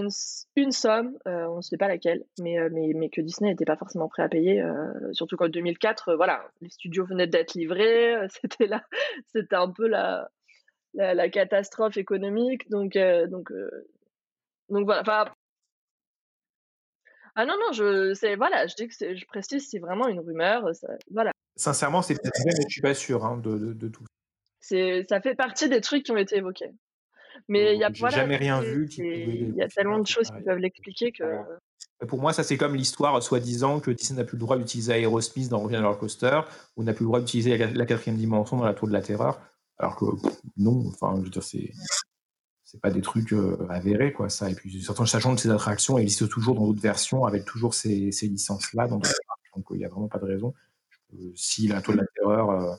une, 0.56 0.72
somme, 0.72 1.18
euh, 1.28 1.46
on 1.48 1.58
ne 1.58 1.62
sait 1.62 1.76
pas 1.78 1.88
laquelle, 1.90 2.24
mais, 2.40 2.58
euh, 2.58 2.70
mais, 2.72 2.94
mais 2.96 3.10
que 3.10 3.20
Disney 3.20 3.50
n'était 3.50 3.66
pas 3.66 3.76
forcément 3.76 4.08
prêt 4.08 4.24
à 4.24 4.30
payer. 4.30 4.62
euh, 4.62 5.12
surtout 5.12 5.36
qu'en 5.36 5.50
2004, 5.50 6.10
euh, 6.10 6.16
voilà, 6.16 6.48
les 6.62 6.70
studios 6.70 7.06
venaient 7.06 7.28
d'être 7.28 7.54
livrés, 7.56 8.16
euh, 8.16 8.28
c'était 8.42 8.68
là, 8.68 8.86
c'était 9.34 9.56
un 9.58 9.70
peu 9.70 9.88
la, 9.88 10.30
la, 10.94 11.14
la 11.14 11.30
catastrophe 11.30 11.98
économique. 11.98 12.70
Donc, 12.70 12.96
euh, 12.96 13.28
donc, 13.28 13.52
euh, 13.52 13.88
donc 14.70 14.86
voilà. 14.86 15.02
Enfin, 15.02 15.26
ah 17.36 17.46
non, 17.46 17.56
non, 17.60 17.72
je, 17.74 18.14
c'est, 18.14 18.36
voilà, 18.36 18.68
je 18.68 18.76
dis 18.76 18.88
que 18.88 18.94
c'est, 18.96 19.16
je 19.18 19.26
précise, 19.26 19.70
c'est 19.70 19.80
vraiment 19.80 20.08
une 20.08 20.20
rumeur. 20.20 20.74
ça- 20.76 20.88
voilà. 21.12 21.32
Sincèrement, 21.56 22.02
c'est 22.02 22.14
peut-être 22.14 22.40
vrai, 22.42 22.54
mais 22.58 22.64
je 22.68 22.72
suis 22.74 22.82
pas 22.82 22.94
sûr 22.94 23.26
hein, 23.26 23.38
de, 23.38 23.58
de, 23.58 23.74
de 23.74 23.88
tout. 23.90 24.04
C'est, 24.70 25.04
ça 25.10 25.20
fait 25.20 25.34
partie 25.34 25.68
des 25.68 25.82
trucs 25.82 26.04
qui 26.04 26.12
ont 26.12 26.18
été 26.18 26.38
évoqués. 26.38 26.72
Mais 27.48 27.74
il 27.74 27.80
y 27.80 27.84
a, 27.84 27.90
voilà, 27.98 28.18
jamais 28.18 28.36
rien 28.36 28.62
vu 28.62 28.88
il 28.98 29.56
y 29.56 29.64
a 29.64 29.68
tellement 29.68 29.98
de 29.98 30.06
choses 30.06 30.30
qui 30.30 30.44
peuvent 30.44 30.60
l'expliquer 30.60 31.12
que. 31.12 31.24
Pour 32.08 32.22
moi, 32.22 32.34
ça 32.34 32.44
c'est 32.44 32.58
comme 32.58 32.76
l'histoire 32.76 33.22
soi-disant 33.24 33.80
que 33.80 33.90
Disney 33.90 34.20
n'a 34.20 34.26
plus 34.26 34.36
le 34.36 34.42
droit 34.42 34.58
d'utiliser 34.58 35.02
Aerosmith 35.02 35.50
dans 35.50 35.60
Roller 35.60 35.98
Coaster 35.98 36.42
ou 36.78 36.84
n'a 36.84 36.94
plus 36.94 37.04
le 37.04 37.08
droit 37.08 37.20
d'utiliser 37.20 37.58
la, 37.58 37.86
quatrième 37.86 38.18
dimension 38.18 38.58
dans 38.58 38.66
la 38.66 38.76
Tour 38.76 38.88
de 38.88 38.94
la 38.94 39.02
Terreur, 39.02 39.42
alors 39.80 39.96
que 39.96 40.06
pff, 40.22 40.38
non, 40.58 40.88
enfin, 40.88 41.16
je 41.18 41.24
veux 41.24 41.30
dire, 41.30 41.44
c'est 41.44 41.72
c'est 42.64 42.80
pas 42.80 42.92
des 42.92 43.02
trucs 43.02 43.34
euh, 43.34 43.58
avérés 43.70 44.14
quoi 44.14 44.30
ça. 44.30 44.52
Et 44.52 44.54
puis 44.54 44.80
surtout 44.82 45.08
sachant 45.08 45.34
que 45.34 45.42
ces 45.42 45.50
attractions 45.50 45.98
existent 45.98 46.28
toujours 46.28 46.54
dans 46.54 46.68
d'autres 46.68 46.82
versions 46.82 47.26
avec 47.26 47.46
toujours 47.46 47.74
ces, 47.74 48.12
ces 48.12 48.28
licences 48.28 48.74
là, 48.74 48.88
donc 48.88 49.08
il 49.72 49.78
n'y 49.78 49.86
a 49.86 49.90
vraiment 49.90 50.08
pas 50.08 50.20
de 50.20 50.26
raison. 50.26 50.54
Euh, 51.16 51.32
si 51.36 51.68
la 51.68 51.82
Tour 51.82 51.96
de 51.96 52.02
la 52.02 52.06
Terreur 52.16 52.78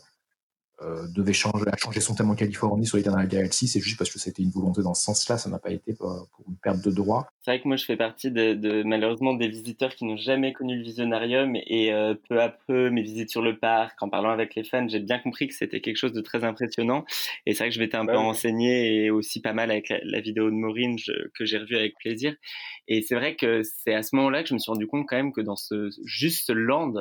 euh, 0.83 1.07
devait 1.15 1.33
changer, 1.33 1.65
a 1.71 1.77
changé 1.77 2.01
son 2.01 2.15
thème 2.15 2.31
en 2.31 2.35
Californie 2.35 2.87
sur 2.87 2.99
Eternal 2.99 3.27
Galaxy, 3.29 3.69
c'est 3.69 3.81
juste 3.81 3.99
parce 3.99 4.11
que 4.11 4.19
c'était 4.19 4.43
une 4.43 4.51
volonté 4.51 4.83
dans 4.83 4.95
ce 4.95 5.05
sens-là, 5.05 5.39
ça 5.39 5.51
n'a 5.51 5.59
pas 5.59 5.71
été 5.71 5.95
pour, 5.95 6.29
pour 6.35 6.45
une 6.49 6.57
perte 6.57 6.83
de 6.85 6.91
droit. 6.91 7.29
C'est 7.43 7.51
vrai 7.53 7.61
que 7.61 7.69
moi, 7.69 7.77
je 7.77 7.85
fais 7.85 7.97
partie 7.97 8.31
de, 8.31 8.55
de- 8.55 8.83
malheureusement 8.83 9.35
des 9.35 9.49
visiteurs 9.49 9.95
qui 9.95 10.05
n'ont 10.05 10.17
jamais 10.17 10.53
connu 10.53 10.77
le 10.77 10.83
visionarium 10.83 11.55
et 11.57 11.93
euh, 11.93 12.15
peu 12.29 12.41
à 12.41 12.49
peu, 12.49 12.91
mes 12.91 13.03
visites 13.03 13.31
sur 13.31 13.43
le 13.43 13.59
parc, 13.59 14.03
en 14.03 14.09
parlant 14.09 14.31
avec 14.31 14.55
les 14.55 14.65
fans, 14.65 14.87
j'ai 14.89 15.01
bien 15.01 15.19
compris 15.19 15.49
que 15.49 15.55
c'était 15.55 15.81
quelque 15.81 15.97
chose 15.97 16.13
de 16.13 16.21
très 16.21 16.45
impressionnant. 16.45 17.05
Et 17.47 17.55
c'est 17.55 17.65
vrai 17.65 17.69
que 17.71 17.75
je 17.75 17.81
m'étais 17.81 17.97
un 17.97 18.07
peu 18.07 18.17
renseigné 18.17 19.05
et 19.05 19.11
aussi 19.11 19.41
pas 19.41 19.53
mal 19.53 19.71
avec 19.71 19.89
la, 19.89 19.99
la 20.03 20.21
vidéo 20.21 20.47
de 20.51 20.55
Maureen 20.55 20.99
je- 20.99 21.29
que 21.39 21.45
j'ai 21.45 21.59
revue 21.59 21.77
avec 21.77 21.95
plaisir. 21.99 22.35
Et 22.89 23.03
c'est 23.03 23.15
vrai 23.15 23.37
que 23.37 23.63
c'est 23.63 23.95
à 23.95 24.03
ce 24.03 24.17
moment-là 24.17 24.43
que 24.43 24.49
je 24.49 24.55
me 24.55 24.59
suis 24.59 24.71
rendu 24.71 24.87
compte 24.87 25.07
quand 25.09 25.17
même 25.17 25.33
que 25.33 25.41
dans 25.41 25.57
ce 25.57 25.91
juste 26.05 26.51
land, 26.51 26.95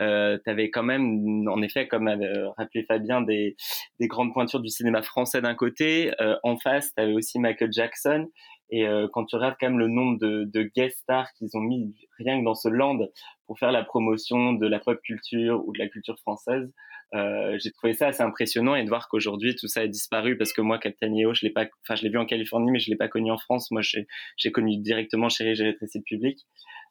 euh, 0.00 0.38
tu 0.42 0.50
avais 0.50 0.70
quand 0.70 0.82
même, 0.82 1.46
en 1.48 1.62
effet, 1.62 1.86
comme 1.88 2.08
avait 2.08 2.26
euh, 2.26 2.48
rappelé 2.56 2.84
Fabien, 2.84 3.17
des, 3.20 3.56
des 4.00 4.06
grandes 4.08 4.32
pointures 4.32 4.60
du 4.60 4.68
cinéma 4.68 5.02
français 5.02 5.40
d'un 5.40 5.54
côté. 5.54 6.12
Euh, 6.20 6.36
en 6.42 6.56
face, 6.58 6.92
tu 6.94 7.02
avais 7.02 7.12
aussi 7.12 7.38
Michael 7.38 7.72
Jackson. 7.72 8.28
Et 8.70 8.86
euh, 8.86 9.08
quand 9.12 9.24
tu 9.24 9.36
regardes 9.36 9.56
quand 9.58 9.68
même 9.68 9.78
le 9.78 9.88
nombre 9.88 10.18
de, 10.18 10.44
de 10.44 10.62
guest 10.62 10.98
stars 10.98 11.32
qu'ils 11.34 11.56
ont 11.56 11.60
mis 11.60 11.94
rien 12.18 12.38
que 12.38 12.44
dans 12.44 12.54
ce 12.54 12.68
land 12.68 12.98
pour 13.46 13.58
faire 13.58 13.72
la 13.72 13.82
promotion 13.82 14.52
de 14.52 14.66
la 14.66 14.78
pop 14.78 15.00
culture 15.02 15.66
ou 15.66 15.72
de 15.72 15.78
la 15.78 15.88
culture 15.88 16.18
française, 16.18 16.70
euh, 17.14 17.56
j'ai 17.58 17.70
trouvé 17.70 17.94
ça 17.94 18.08
assez 18.08 18.22
impressionnant 18.22 18.74
et 18.74 18.84
de 18.84 18.88
voir 18.88 19.08
qu'aujourd'hui 19.08 19.56
tout 19.56 19.66
ça 19.66 19.82
est 19.82 19.88
disparu 19.88 20.36
parce 20.36 20.52
que 20.52 20.60
moi 20.60 20.78
Captain 20.78 21.10
EO 21.14 21.32
je 21.32 21.46
l'ai 21.46 21.50
pas 21.50 21.64
enfin 21.82 21.94
je 21.94 22.02
l'ai 22.02 22.10
vu 22.10 22.18
en 22.18 22.26
Californie 22.26 22.70
mais 22.70 22.80
je 22.80 22.90
l'ai 22.90 22.98
pas 22.98 23.08
connu 23.08 23.30
en 23.30 23.38
France 23.38 23.70
moi 23.70 23.80
j'ai 23.80 24.52
connu 24.52 24.76
directement 24.76 25.30
Chérie 25.30 25.54
j'ai 25.54 25.64
rétréci 25.64 25.98
le 25.98 26.04
public 26.04 26.46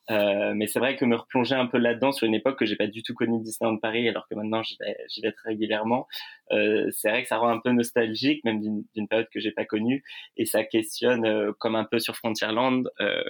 Euh, 0.10 0.54
mais 0.56 0.68
c'est 0.68 0.80
vrai 0.80 0.96
que 0.96 1.06
me 1.06 1.16
replonger 1.16 1.56
un 1.56 1.68
peu 1.68 1.78
là-dedans 1.78 2.12
sur 2.12 2.28
une 2.28 2.34
époque 2.34 2.60
que 2.60 2.66
j'ai 2.66 2.76
pas 2.76 2.88
du 2.88 3.04
tout 3.04 3.14
connue 3.14 3.42
Disneyland 3.42 3.78
Paris, 3.78 4.08
alors 4.08 4.28
que 4.30 4.36
maintenant 4.36 4.64
j'y 4.64 4.78
vais, 4.80 4.98
j'y 5.10 5.22
vais 5.22 5.32
très 5.32 5.50
régulièrement, 5.50 6.08
euh, 6.52 6.90
c'est 6.92 7.10
vrai 7.10 7.24
que 7.24 7.28
ça 7.28 7.38
rend 7.38 7.50
un 7.50 7.60
peu 7.60 7.72
nostalgique, 7.72 8.44
même 8.46 8.62
d'une, 8.62 8.84
d'une 8.96 9.08
période 9.08 9.28
que 9.34 9.40
j'ai 9.40 9.52
pas 9.52 9.66
connue, 9.66 10.04
et 10.38 10.46
ça 10.46 10.64
questionne, 10.64 11.26
euh, 11.26 11.52
comme 11.60 11.76
un 11.76 11.84
peu 11.84 12.00
sur 12.00 12.16
Frontierland, 12.16 12.90
euh, 13.02 13.22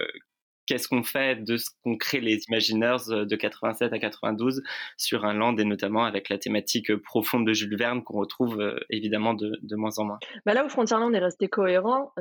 qu'est-ce 0.66 0.86
qu'on 0.86 1.02
fait 1.02 1.42
de 1.42 1.56
ce 1.56 1.70
qu'on 1.82 1.96
crée 1.96 2.20
les 2.20 2.38
Imagineers 2.48 3.08
euh, 3.08 3.24
de 3.24 3.36
87 3.36 3.92
à 3.92 3.98
92 3.98 4.62
sur 4.96 5.24
un 5.24 5.32
land 5.32 5.56
et 5.56 5.64
notamment 5.64 6.04
avec 6.04 6.28
la 6.28 6.38
thématique 6.38 6.94
profonde 6.96 7.46
de 7.46 7.54
Jules 7.54 7.76
Verne 7.76 8.04
qu'on 8.04 8.18
retrouve 8.18 8.78
évidemment 8.90 9.34
de, 9.34 9.58
de, 9.62 9.76
moins 9.76 9.98
en 9.98 10.04
moins. 10.04 10.18
Bah 10.44 10.54
là 10.54 10.64
où 10.64 10.68
Frontierland 10.68 11.12
est 11.14 11.18
resté 11.18 11.48
cohérent, 11.48 12.12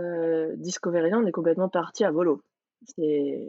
Discoveryland 0.56 1.26
est 1.26 1.32
complètement 1.32 1.68
parti 1.68 2.06
à 2.06 2.12
volo. 2.12 2.42
C'est 2.86 3.48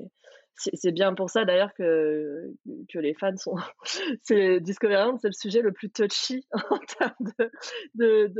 c'est 0.59 0.93
bien 0.93 1.14
pour 1.14 1.30
ça 1.30 1.44
d'ailleurs 1.44 1.72
que, 1.74 2.52
que 2.93 2.98
les 2.98 3.14
fans 3.14 3.36
sont. 3.36 3.56
c'est 4.22 4.60
Discoveryland, 4.60 5.18
c'est 5.18 5.28
le 5.28 5.32
sujet 5.32 5.62
le 5.62 5.72
plus 5.72 5.90
touchy 5.90 6.47
en 6.70 6.78
termes 6.78 7.51
de, 7.94 8.32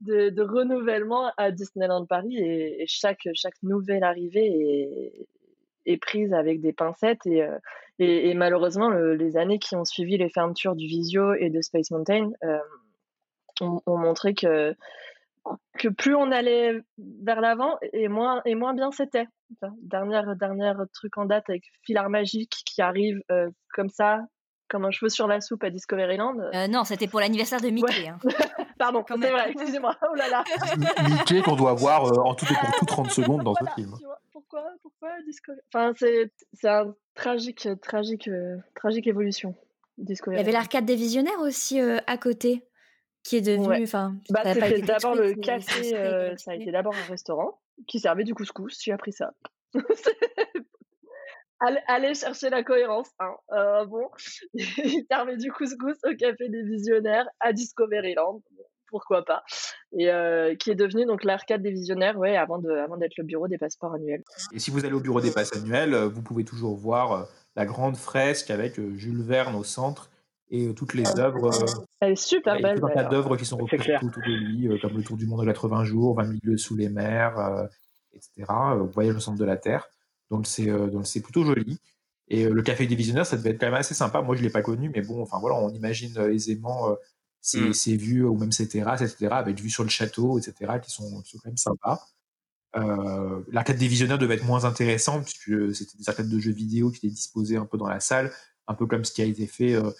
de, 0.00 0.30
de, 0.30 0.42
renouvellement 0.42 1.32
à 1.36 1.50
Disneyland 1.50 2.06
Paris 2.06 2.36
et, 2.38 2.84
chaque, 2.88 3.28
chaque 3.34 3.62
nouvelle 3.62 4.04
arrivée 4.04 5.26
est, 5.86 5.96
prise 5.98 6.32
avec 6.32 6.60
des 6.60 6.72
pincettes 6.72 7.24
et, 7.26 7.42
euh, 7.42 7.58
et, 7.98 8.34
malheureusement 8.34 8.90
le, 8.90 9.14
les 9.14 9.36
années 9.36 9.58
qui 9.58 9.76
ont 9.76 9.84
suivi 9.84 10.18
les 10.18 10.28
fermetures 10.28 10.74
du 10.74 10.86
Visio 10.86 11.34
et 11.34 11.48
de 11.48 11.60
Space 11.60 11.90
Mountain 11.90 12.30
euh, 12.44 12.58
ont, 13.60 13.96
montré 13.98 14.34
que 14.34 14.74
que 15.78 15.88
plus 15.88 16.14
on 16.14 16.30
allait 16.32 16.80
vers 16.98 17.40
l'avant 17.40 17.78
et 17.92 18.08
moins 18.08 18.42
et 18.44 18.54
moins 18.54 18.74
bien 18.74 18.90
c'était. 18.90 19.26
Dernière 19.80 20.34
dernière 20.36 20.76
truc 20.92 21.16
en 21.18 21.24
date 21.24 21.48
avec 21.48 21.64
Filar 21.82 22.10
Magique 22.10 22.62
qui 22.64 22.82
arrive 22.82 23.20
euh, 23.30 23.48
comme 23.74 23.88
ça 23.88 24.20
comme 24.68 24.84
un 24.84 24.90
cheveu 24.90 25.08
sur 25.08 25.26
la 25.26 25.40
soupe 25.40 25.64
à 25.64 25.70
Discoveryland. 25.70 26.38
Euh, 26.54 26.66
non, 26.68 26.84
c'était 26.84 27.06
pour 27.06 27.20
l'anniversaire 27.20 27.60
de 27.60 27.68
Mickey. 27.68 28.02
Ouais. 28.02 28.08
Hein. 28.08 28.18
Pardon, 28.78 29.04
c'est 29.08 29.16
vrai, 29.30 29.50
excusez-moi. 29.52 29.96
Oh 30.02 30.14
là 30.14 30.28
là. 30.28 30.44
Mickey 31.08 31.42
qu'on 31.42 31.56
doit 31.56 31.74
voir 31.74 32.04
euh, 32.04 32.20
en 32.22 32.34
tout 32.34 32.46
et 32.46 32.54
pour 32.54 32.74
tout 32.78 32.86
30 32.86 33.10
secondes 33.10 33.44
dans 33.44 33.52
voilà, 33.52 33.70
ce 33.70 33.80
film. 33.80 33.94
Pourquoi, 34.32 34.64
pourquoi 34.82 35.10
Discovery 35.26 35.60
Enfin, 35.72 35.92
c'est 35.96 36.32
c'est 36.52 36.68
un 36.68 36.94
tragique 37.14 37.68
tragique 37.80 38.28
euh, 38.28 38.56
tragique 38.74 39.06
évolution. 39.06 39.54
Discovery. 39.98 40.36
Il 40.36 40.40
y 40.40 40.42
avait 40.42 40.52
l'arcade 40.52 40.84
des 40.84 40.94
visionnaires 40.94 41.40
aussi 41.40 41.80
euh, 41.80 41.98
à 42.06 42.18
côté 42.18 42.62
qui 43.26 43.36
est 43.36 43.42
devenu 43.42 43.82
enfin 43.82 44.16
ouais. 44.30 44.42
bah, 44.44 44.54
c'était 44.54 44.82
d'abord 44.82 45.16
le 45.16 45.34
café 45.34 45.96
euh, 45.96 46.36
ça 46.36 46.52
a 46.52 46.54
été 46.54 46.70
d'abord 46.70 46.94
un 46.94 47.10
restaurant 47.10 47.60
qui 47.88 47.98
servait 47.98 48.22
du 48.22 48.34
couscous 48.34 48.78
j'ai 48.80 48.92
appris 48.92 49.12
ça 49.12 49.32
allez, 51.88 52.14
chercher 52.14 52.50
la 52.50 52.62
cohérence 52.62 53.10
hein. 53.18 53.34
euh, 53.52 53.84
bon 53.86 54.08
il 54.54 55.04
servait 55.10 55.36
du 55.36 55.50
couscous 55.50 55.96
au 56.04 56.14
café 56.14 56.48
des 56.48 56.62
visionnaires 56.62 57.26
à 57.40 57.52
Discoveryland 57.52 58.42
pourquoi 58.88 59.24
pas 59.24 59.42
et 59.92 60.08
euh, 60.08 60.54
qui 60.54 60.70
est 60.70 60.76
devenu 60.76 61.04
donc 61.04 61.24
l'arcade 61.24 61.62
des 61.62 61.72
visionnaires 61.72 62.16
ouais 62.16 62.36
avant 62.36 62.58
de 62.58 62.70
avant 62.70 62.96
d'être 62.96 63.16
le 63.18 63.24
bureau 63.24 63.48
des 63.48 63.58
passeports 63.58 63.94
annuels 63.94 64.22
et 64.52 64.60
si 64.60 64.70
vous 64.70 64.84
allez 64.84 64.94
au 64.94 65.00
bureau 65.00 65.20
des 65.20 65.32
passes 65.32 65.56
annuels 65.56 65.96
vous 65.96 66.22
pouvez 66.22 66.44
toujours 66.44 66.76
voir 66.76 67.26
la 67.56 67.66
grande 67.66 67.96
fresque 67.96 68.52
avec 68.52 68.80
Jules 68.94 69.22
Verne 69.22 69.56
au 69.56 69.64
centre 69.64 70.10
et 70.50 70.66
euh, 70.66 70.72
toutes 70.72 70.94
les 70.94 71.06
œuvres. 71.18 71.52
Euh, 71.52 71.82
Elle 72.00 72.12
est 72.12 72.16
super 72.16 72.60
belle. 72.60 72.80
Il 72.82 72.96
y 72.96 72.98
a 72.98 73.04
d'œuvres 73.04 73.36
qui 73.36 73.44
sont 73.44 73.56
reprises 73.56 73.80
autour 74.02 74.22
de 74.22 74.32
lui, 74.32 74.68
euh, 74.68 74.78
comme 74.80 74.96
Le 74.96 75.02
Tour 75.02 75.16
du 75.16 75.26
monde 75.26 75.40
en 75.40 75.44
80 75.44 75.84
jours, 75.84 76.16
20 76.16 76.24
milieux 76.24 76.56
sous 76.56 76.76
les 76.76 76.88
mers, 76.88 77.68
etc. 78.12 78.44
Voyage 78.92 79.16
au 79.16 79.20
centre 79.20 79.38
de 79.38 79.44
la 79.44 79.56
Terre. 79.56 79.88
Donc 80.30 80.46
c'est 80.46 80.66
donc 80.66 81.06
c'est 81.06 81.20
plutôt 81.20 81.44
joli. 81.44 81.78
Et 82.28 82.48
le 82.48 82.62
Café 82.62 82.86
des 82.86 82.96
Visionnaires, 82.96 83.26
ça 83.26 83.36
devait 83.36 83.50
être 83.50 83.60
quand 83.60 83.66
même 83.66 83.74
assez 83.74 83.94
sympa. 83.94 84.20
Moi, 84.20 84.34
je 84.34 84.42
l'ai 84.42 84.50
pas 84.50 84.62
connu, 84.62 84.90
mais 84.92 85.00
bon, 85.00 85.22
enfin 85.22 85.38
voilà, 85.38 85.56
on 85.56 85.70
imagine 85.70 86.18
aisément 86.18 86.96
ces, 87.40 87.60
mm. 87.60 87.72
ces 87.72 87.96
vues 87.96 88.24
ou 88.24 88.36
même 88.36 88.50
ces 88.50 88.66
terrasses, 88.66 89.02
etc. 89.02 89.28
Avec 89.30 89.60
vues 89.60 89.70
sur 89.70 89.84
le 89.84 89.90
château, 89.90 90.36
etc. 90.38 90.80
qui 90.82 90.90
sont, 90.90 91.22
qui 91.22 91.30
sont 91.30 91.38
quand 91.38 91.50
même 91.50 91.56
sympas. 91.56 92.00
Euh, 92.76 93.42
l'arcade 93.52 93.78
des 93.78 93.88
visionnaires 93.88 94.18
devait 94.18 94.34
être 94.34 94.44
moins 94.44 94.64
intéressant 94.64 95.22
puisque 95.22 95.74
c'était 95.74 95.96
des 95.96 96.08
arcades 96.08 96.28
de 96.28 96.38
jeux 96.38 96.52
vidéo 96.52 96.90
qui 96.90 96.98
étaient 96.98 97.14
disposées 97.14 97.56
un 97.56 97.64
peu 97.64 97.78
dans 97.78 97.88
la 97.88 98.00
salle, 98.00 98.32
un 98.66 98.74
peu 98.74 98.86
comme 98.86 99.04
ce 99.04 99.12
qui 99.12 99.22
a 99.22 99.24
été 99.24 99.46
fait 99.46 99.74
euh, 99.74 99.90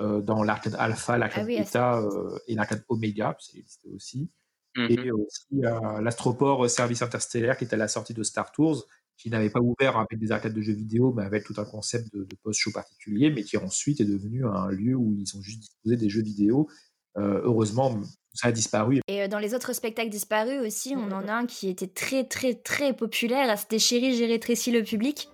euh, 0.00 0.20
dans 0.20 0.42
l'arcade 0.42 0.76
alpha, 0.78 1.18
l'arcade 1.18 1.44
ah 1.44 1.46
oui, 1.46 1.58
beta 1.58 1.98
euh, 2.00 2.38
et 2.46 2.54
l'arcade 2.54 2.84
oméga, 2.88 3.36
c'est 3.40 3.58
existé 3.58 3.88
aussi. 3.94 4.30
Mm 4.76 4.86
-hmm. 4.86 5.06
Et 5.06 5.10
aussi 5.10 5.56
euh, 5.64 6.00
l'Astroport 6.00 6.70
Service 6.70 7.02
Interstellaire 7.02 7.56
qui 7.56 7.64
était 7.64 7.74
à 7.74 7.78
la 7.78 7.88
sortie 7.88 8.14
de 8.14 8.22
Star 8.22 8.52
Tours, 8.52 8.86
qui 9.18 9.28
n'avait 9.30 9.50
pas 9.50 9.60
ouvert 9.60 9.96
avec 9.96 10.16
des 10.18 10.30
arcades 10.30 10.54
de 10.54 10.62
jeux 10.62 10.78
vidéo, 10.84 11.12
mais 11.14 11.24
avec 11.24 11.42
tout 11.44 11.56
un 11.58 11.64
concept 11.64 12.12
de, 12.14 12.20
de 12.24 12.36
post-show 12.42 12.72
particulier, 12.72 13.30
mais 13.30 13.42
qui 13.42 13.56
ensuite 13.56 14.00
est 14.00 14.10
devenu 14.14 14.46
un 14.46 14.70
lieu 14.70 14.94
où 14.94 15.14
ils 15.22 15.36
ont 15.36 15.42
juste 15.42 15.60
disposé 15.60 15.96
des 15.96 16.08
jeux 16.08 16.22
vidéo. 16.22 16.68
Euh, 17.16 17.40
heureusement, 17.42 18.00
ça 18.32 18.48
a 18.48 18.52
disparu. 18.52 19.00
Et 19.08 19.26
dans 19.26 19.40
les 19.40 19.54
autres 19.54 19.72
spectacles 19.72 20.10
disparus 20.10 20.60
aussi, 20.64 20.94
on 20.96 21.10
en 21.10 21.26
a 21.26 21.32
un 21.32 21.46
qui 21.46 21.68
était 21.68 21.88
très 21.88 22.24
très 22.24 22.54
très 22.54 22.94
populaire, 22.94 23.58
c'était 23.58 23.80
Chérie, 23.80 24.14
j'ai 24.16 24.26
rétréci 24.26 24.70
le 24.70 24.82
public. 24.84 25.28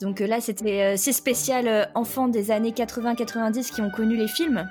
Donc 0.00 0.20
là, 0.20 0.40
c'était 0.40 0.82
euh, 0.82 0.96
ces 0.96 1.12
spéciales 1.12 1.68
euh, 1.68 1.84
enfants 1.94 2.28
des 2.28 2.50
années 2.50 2.72
80-90 2.72 3.72
qui 3.72 3.80
ont 3.80 3.90
connu 3.90 4.16
les 4.16 4.28
films. 4.28 4.68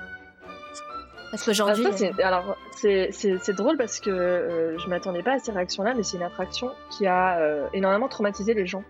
Parce 1.32 1.46
qu'aujourd'hui. 1.46 1.86
Ah, 1.88 1.92
c'est, 1.96 2.22
alors, 2.22 2.56
c'est, 2.72 3.56
drôle 3.56 3.78
parce 3.78 4.00
que 4.00 4.10
euh, 4.10 4.78
je 4.78 4.86
m'attendais 4.88 5.22
pas 5.22 5.32
à 5.32 5.38
ces 5.38 5.50
réactions-là, 5.50 5.94
mais 5.96 6.02
c'est 6.02 6.18
une 6.18 6.22
attraction 6.22 6.70
qui 6.90 7.06
a 7.06 7.38
euh, 7.38 7.66
énormément 7.72 8.06
traumatisé 8.06 8.52
les 8.52 8.66
gens. 8.66 8.84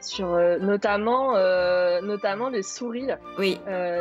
Sur, 0.00 0.32
euh, 0.32 0.58
notamment, 0.58 1.34
notamment 2.00 2.48
les 2.48 2.62
souris. 2.62 3.08
Oui. 3.38 3.60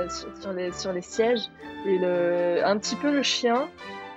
Sur, 0.09 0.29
sur, 0.41 0.53
les, 0.53 0.71
sur 0.71 0.93
les 0.93 1.01
sièges. 1.01 1.41
Et 1.85 1.97
le, 1.97 2.61
un 2.63 2.77
petit 2.77 2.95
peu 2.95 3.11
le 3.11 3.21
chien. 3.21 3.67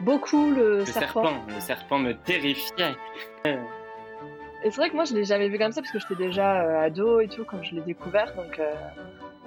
Beaucoup 0.01 0.53
le, 0.53 0.79
le 0.79 0.85
serpent. 0.85 1.25
serpent. 1.25 1.43
Le 1.49 1.61
serpent 1.61 1.99
me 1.99 2.13
terrifiait. 2.13 2.95
Et 4.63 4.71
c'est 4.71 4.77
vrai 4.77 4.91
que 4.91 4.95
moi, 4.95 5.05
je 5.05 5.15
l'ai 5.15 5.25
jamais 5.25 5.49
vu 5.49 5.59
comme 5.59 5.73
ça 5.73 5.81
parce 5.81 5.93
que 5.93 5.99
j'étais 5.99 6.23
déjà 6.23 6.63
euh, 6.63 6.87
ado 6.87 7.21
et 7.21 7.29
tout 7.29 7.45
quand 7.45 7.63
je 7.63 7.75
l'ai 7.75 7.81
découvert. 7.81 8.35
Donc, 8.35 8.59
euh, 8.59 8.73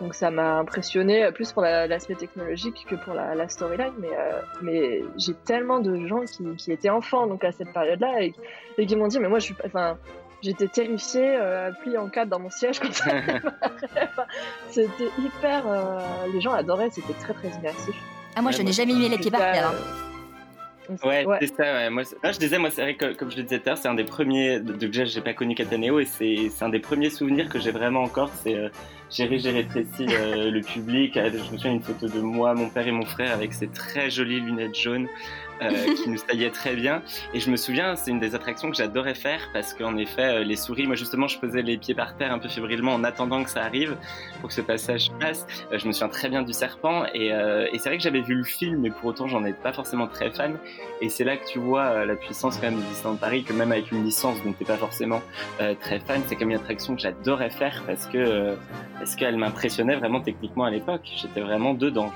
donc 0.01 0.15
ça 0.15 0.31
m'a 0.31 0.57
impressionné 0.57 1.31
plus 1.31 1.51
pour 1.51 1.61
l'aspect 1.61 2.15
technologique 2.15 2.85
que 2.89 2.95
pour 2.95 3.13
la, 3.13 3.35
la 3.35 3.47
storyline. 3.47 3.93
Mais, 3.99 4.09
euh, 4.09 4.41
mais 4.61 5.01
j'ai 5.17 5.33
tellement 5.33 5.79
de 5.79 6.07
gens 6.07 6.21
qui, 6.21 6.43
qui, 6.57 6.71
étaient 6.71 6.89
enfants 6.89 7.27
donc 7.27 7.43
à 7.43 7.51
cette 7.51 7.71
période-là 7.71 8.23
et, 8.23 8.33
et, 8.77 8.85
qui 8.85 8.95
m'ont 8.95 9.07
dit, 9.07 9.19
mais 9.19 9.29
moi, 9.29 9.39
je 9.39 9.45
suis, 9.45 9.55
enfin, 9.65 9.97
j'étais 10.43 10.67
terrifiée, 10.67 11.37
euh, 11.39 11.71
pliée 11.81 11.97
en 11.97 12.09
quatre 12.09 12.29
dans 12.29 12.39
mon 12.39 12.49
siège 12.49 12.79
comme 12.79 12.91
ça. 12.91 13.05
c'était 14.69 15.09
hyper, 15.19 15.63
euh, 15.67 15.99
les 16.33 16.41
gens 16.41 16.53
adoraient, 16.53 16.89
c'était 16.91 17.13
très 17.13 17.33
très 17.33 17.49
immersif. 17.49 17.95
Ah 18.35 18.41
moi, 18.41 18.51
je 18.51 18.61
n'ai 18.61 18.73
jamais 18.73 18.93
mis 18.93 19.09
les 19.09 19.17
pieds 19.17 19.31
par 19.31 19.51
terre. 19.51 19.71
Ouais, 21.03 21.25
ouais. 21.25 21.37
c'est 21.41 21.55
ça. 21.55 21.63
Ouais. 21.63 21.89
Moi, 21.89 22.03
non, 22.23 22.31
je 22.31 22.39
disais, 22.39 22.57
moi, 22.57 22.69
c'est 22.69 22.81
vrai 22.81 22.95
que, 22.95 23.13
comme 23.13 23.31
je 23.31 23.37
le 23.37 23.43
disais 23.43 23.59
tout 23.59 23.69
à 23.69 23.71
l'heure, 23.71 23.77
c'est 23.77 23.87
un 23.87 23.93
des 23.93 24.03
premiers. 24.03 24.59
Déjà, 24.59 25.05
j'ai 25.05 25.21
pas 25.21 25.33
connu 25.33 25.55
Cataneo 25.55 25.99
et 25.99 26.05
c'est, 26.05 26.49
c'est 26.49 26.65
un 26.65 26.69
des 26.69 26.79
premiers 26.79 27.09
souvenirs 27.09 27.49
que 27.49 27.59
j'ai 27.59 27.71
vraiment 27.71 28.01
encore. 28.03 28.31
C'est 28.43 28.55
euh, 28.55 28.69
j'ai 29.09 29.37
j'ai 29.39 29.51
rétréci 29.51 30.07
euh, 30.09 30.51
le 30.51 30.61
public. 30.61 31.13
Je 31.15 31.37
me 31.37 31.57
souviens 31.57 31.71
d'une 31.71 31.83
photo 31.83 32.07
de 32.07 32.19
moi, 32.19 32.53
mon 32.53 32.69
père 32.69 32.87
et 32.87 32.91
mon 32.91 33.05
frère 33.05 33.33
avec 33.33 33.53
ces 33.53 33.67
très 33.67 34.09
jolies 34.09 34.41
lunettes 34.41 34.77
jaunes 34.77 35.07
euh, 35.61 35.93
qui 36.03 36.09
nous 36.09 36.17
taillaient 36.17 36.51
très 36.51 36.75
bien. 36.75 37.01
Et 37.33 37.39
je 37.39 37.49
me 37.49 37.57
souviens, 37.57 37.95
c'est 37.95 38.11
une 38.11 38.19
des 38.19 38.35
attractions 38.35 38.69
que 38.69 38.75
j'adorais 38.75 39.15
faire 39.15 39.49
parce 39.53 39.73
qu'en 39.73 39.97
effet, 39.97 40.39
euh, 40.39 40.43
les 40.43 40.55
souris, 40.55 40.87
moi 40.87 40.95
justement, 40.95 41.27
je 41.27 41.39
posais 41.39 41.61
les 41.61 41.77
pieds 41.77 41.93
par 41.93 42.15
terre 42.15 42.31
un 42.31 42.39
peu 42.39 42.49
fébrilement 42.49 42.93
en 42.93 43.03
attendant 43.03 43.43
que 43.43 43.49
ça 43.49 43.63
arrive 43.63 43.97
pour 44.39 44.49
que 44.49 44.55
ce 44.55 44.61
passage 44.61 45.11
passe. 45.19 45.45
Euh, 45.71 45.77
je 45.77 45.87
me 45.87 45.91
souviens 45.91 46.09
très 46.09 46.29
bien 46.29 46.41
du 46.41 46.53
serpent 46.53 47.05
et, 47.13 47.33
euh, 47.33 47.67
et 47.71 47.79
c'est 47.79 47.89
vrai 47.89 47.97
que 47.97 48.03
j'avais 48.03 48.21
vu 48.21 48.35
le 48.35 48.43
film, 48.43 48.81
mais 48.81 48.89
pour 48.89 49.05
autant, 49.05 49.27
j'en 49.27 49.43
étais 49.45 49.61
pas 49.61 49.73
forcément 49.73 50.07
très 50.07 50.31
fan. 50.31 50.57
Et 51.01 51.09
c'est 51.09 51.23
là 51.23 51.37
que 51.37 51.45
tu 51.45 51.59
vois 51.59 52.05
la 52.05 52.15
puissance 52.15 52.57
quand 52.57 52.69
même 52.71 52.77
de 52.77 52.85
Disneyland 52.85 53.15
Paris, 53.15 53.43
que 53.43 53.53
même 53.53 53.71
avec 53.71 53.91
une 53.91 54.03
licence 54.03 54.41
dont 54.43 54.53
t'es 54.53 54.65
pas 54.65 54.77
forcément 54.77 55.21
très 55.81 55.99
fan, 55.99 56.21
c'est 56.27 56.35
comme 56.35 56.49
une 56.49 56.57
attraction 56.57 56.95
que 56.95 57.01
j'adorais 57.01 57.49
faire 57.49 57.83
parce 57.85 58.07
que 58.07 58.55
parce 58.97 59.15
qu'elle 59.15 59.35
m'impressionnait 59.35 59.95
vraiment 59.95 60.21
techniquement 60.21 60.63
à 60.63 60.69
l'époque. 60.69 61.01
J'étais 61.17 61.41
vraiment 61.41 61.73
dedans. 61.73 62.11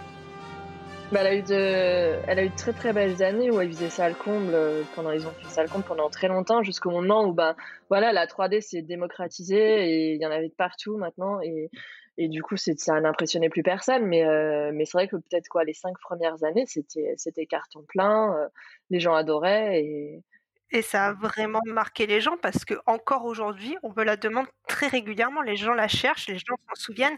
Bah, 1.11 1.21
elle 1.21 1.27
a 1.27 1.35
eu 1.35 1.41
de, 1.41 2.19
elle 2.27 2.39
a 2.39 2.43
eu 2.43 2.49
de 2.49 2.55
très 2.55 2.73
très 2.73 2.91
belles 2.91 3.23
années 3.23 3.49
où 3.49 3.61
elle 3.61 3.69
faisait 3.71 3.89
ça 3.89 4.09
le 4.09 4.15
comble 4.15 4.53
pendant, 4.93 5.11
ils 5.11 5.25
ont 5.25 5.31
fait 5.31 5.47
ça 5.47 5.63
le 5.63 5.69
comble 5.69 5.85
pendant 5.85 6.09
très 6.09 6.27
longtemps 6.27 6.63
jusqu'au 6.63 6.91
moment 6.91 7.23
où 7.25 7.31
ben 7.31 7.55
voilà 7.89 8.11
la 8.11 8.25
3D 8.25 8.59
s'est 8.59 8.81
démocratisée 8.81 9.87
et 9.89 10.13
il 10.15 10.21
y 10.21 10.25
en 10.25 10.31
avait 10.31 10.49
de 10.49 10.53
partout 10.53 10.97
maintenant 10.97 11.39
et 11.41 11.69
et 12.17 12.27
du 12.27 12.41
coup 12.43 12.57
c'est 12.57 12.77
ça 12.77 12.99
n'impressionnait 12.99 13.47
plus 13.47 13.63
personne 13.63 14.05
mais 14.05 14.25
euh, 14.25 14.71
mais 14.73 14.83
c'est 14.83 14.97
vrai 14.97 15.07
que 15.07 15.15
peut-être 15.15 15.47
quoi 15.47 15.63
les 15.63 15.73
cinq 15.73 15.97
premières 16.01 16.43
années 16.43 16.65
c'était 16.67 17.13
c'était 17.15 17.45
carton 17.45 17.85
plein 17.87 18.35
euh, 18.35 18.47
les 18.89 18.99
gens 18.99 19.13
adoraient 19.13 19.81
et 19.81 20.23
et 20.71 20.81
ça 20.81 21.07
a 21.07 21.13
vraiment 21.13 21.61
marqué 21.65 22.05
les 22.07 22.19
gens 22.19 22.35
parce 22.35 22.65
que 22.65 22.73
encore 22.87 23.23
aujourd'hui, 23.23 23.77
on 23.83 23.93
me 23.93 24.03
la 24.03 24.17
demande 24.17 24.47
très 24.67 24.87
régulièrement. 24.87 25.41
Les 25.41 25.55
gens 25.55 25.73
la 25.73 25.87
cherchent, 25.87 26.27
les 26.27 26.37
gens 26.37 26.57
s'en 26.67 26.75
souviennent. 26.75 27.17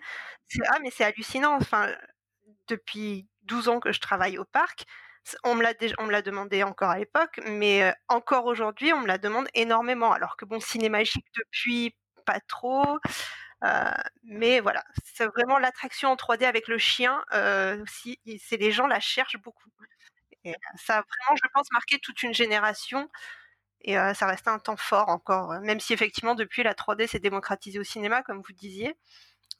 Ah, 0.67 0.77
mais 0.83 0.91
c'est 0.91 1.03
hallucinant. 1.03 1.55
Enfin, 1.55 1.87
depuis 2.67 3.27
12 3.49 3.67
ans 3.69 3.79
que 3.79 3.91
je 3.91 3.99
travaille 3.99 4.37
au 4.37 4.45
parc. 4.45 4.85
On 5.43 5.55
me 5.55 5.63
l'a, 5.63 5.73
on 5.97 6.05
me 6.05 6.11
l'a 6.11 6.21
demandé 6.21 6.63
encore 6.63 6.89
à 6.89 6.97
l'époque, 6.97 7.39
mais 7.45 7.83
euh, 7.83 7.91
encore 8.07 8.45
aujourd'hui, 8.45 8.93
on 8.93 9.01
me 9.01 9.07
la 9.07 9.17
demande 9.17 9.47
énormément. 9.53 10.13
Alors 10.13 10.37
que 10.37 10.45
bon, 10.45 10.59
Cinémagique 10.59 11.27
depuis, 11.35 11.95
pas 12.25 12.39
trop. 12.39 12.99
mais 14.23 14.59
voilà, 14.61 14.83
c'est 15.03 15.25
vraiment 15.25 15.59
l'attraction 15.59 16.09
en 16.09 16.15
3D 16.15 16.45
avec 16.45 16.67
le 16.67 16.77
chien. 16.77 17.23
aussi, 17.83 18.19
c'est 18.39 18.57
les 18.57 18.71
gens 18.71 18.87
la 18.87 18.99
cherchent 18.99 19.37
beaucoup. 19.41 19.69
Et 20.45 20.55
ça 20.77 20.99
a 20.99 21.01
vraiment, 21.01 21.35
je 21.43 21.49
pense, 21.53 21.71
marqué 21.71 21.99
toute 21.99 22.23
une 22.23 22.33
génération. 22.33 23.09
Et 23.81 23.95
ça 23.95 24.25
reste 24.25 24.47
un 24.47 24.59
temps 24.59 24.77
fort 24.77 25.09
encore, 25.09 25.59
même 25.61 25.79
si 25.79 25.93
effectivement 25.93 26.35
depuis 26.35 26.63
la 26.63 26.73
3D 26.73 27.07
s'est 27.07 27.19
démocratisée 27.19 27.79
au 27.79 27.83
cinéma, 27.83 28.23
comme 28.23 28.41
vous 28.41 28.53
disiez 28.53 28.95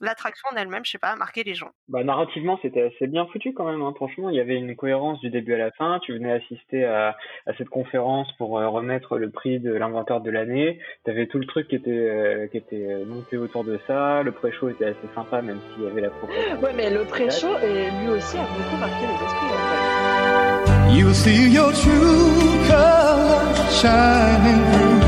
l'attraction 0.02 0.48
en 0.52 0.56
elle-même, 0.56 0.86
je 0.86 0.92
sais 0.92 0.98
pas, 0.98 1.10
a 1.10 1.16
marqué 1.16 1.44
les 1.44 1.54
gens. 1.54 1.70
Bah, 1.88 2.04
narrativement, 2.04 2.60
c'était 2.62 2.84
assez 2.84 3.08
bien 3.08 3.26
foutu 3.28 3.54
quand 3.54 3.66
même. 3.66 3.82
Hein. 3.82 3.94
Franchement, 3.96 4.30
il 4.30 4.36
y 4.36 4.40
avait 4.40 4.56
une 4.56 4.76
cohérence 4.76 5.20
du 5.20 5.30
début 5.30 5.54
à 5.54 5.58
la 5.58 5.72
fin. 5.72 6.00
Tu 6.04 6.14
venais 6.14 6.32
assister 6.32 6.86
à, 6.86 7.18
à 7.46 7.54
cette 7.58 7.70
conférence 7.70 8.32
pour 8.38 8.60
euh, 8.60 8.68
remettre 8.68 9.18
le 9.18 9.30
prix 9.30 9.60
de 9.60 9.74
l'inventeur 9.74 10.22
de 10.22 10.32
l'année. 10.32 10.80
Tu 11.06 11.12
avais 11.12 11.28
tout 11.28 11.40
le 11.40 11.46
truc 11.46 11.68
qui 11.68 11.76
était, 11.76 11.92
euh, 11.92 12.48
qui 12.48 12.58
était 12.58 12.88
euh, 12.90 13.06
monté 13.06 13.38
autour 13.38 13.64
de 13.64 13.80
ça. 13.88 14.24
Le 14.24 14.32
pré-show 14.32 14.70
était 14.70 14.86
assez 14.86 15.08
sympa, 15.16 15.42
même 15.42 15.60
s'il 15.74 15.84
y 15.84 15.88
avait 15.88 16.02
la 16.02 16.10
proposition. 16.10 16.60
Ouais, 16.60 16.74
mais 16.76 16.90
le 16.90 17.04
pré-show, 17.06 17.56
lui 17.58 18.08
aussi, 18.10 18.38
a 18.38 18.42
beaucoup 18.42 18.78
marqué 18.80 19.06
les 19.06 19.26
esprits. 19.26 19.48
En 19.48 19.58
fait. 19.58 20.96
You 20.98 21.14
see 21.14 21.50
your 21.54 21.72
true 21.72 22.68
colors 22.68 23.56
shining 23.72 24.60
through 24.72 25.00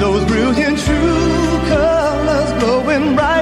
those 0.00 0.24
brilliant 0.24 0.76
true 0.78 1.68
colors 1.68 2.52
glowing 2.58 3.14
brightly 3.14 3.37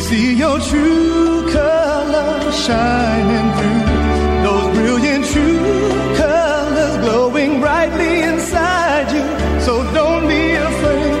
see 0.00 0.34
your 0.34 0.58
true 0.60 1.52
colors 1.52 2.54
shining 2.64 3.48
through 3.56 3.84
those 4.44 4.68
brilliant 4.76 5.24
true 5.26 6.16
colors 6.16 6.96
glowing 7.04 7.60
brightly 7.60 8.22
inside 8.22 9.06
you. 9.12 9.24
So 9.60 9.72
don't 9.92 10.26
be 10.26 10.44
afraid 10.70 11.20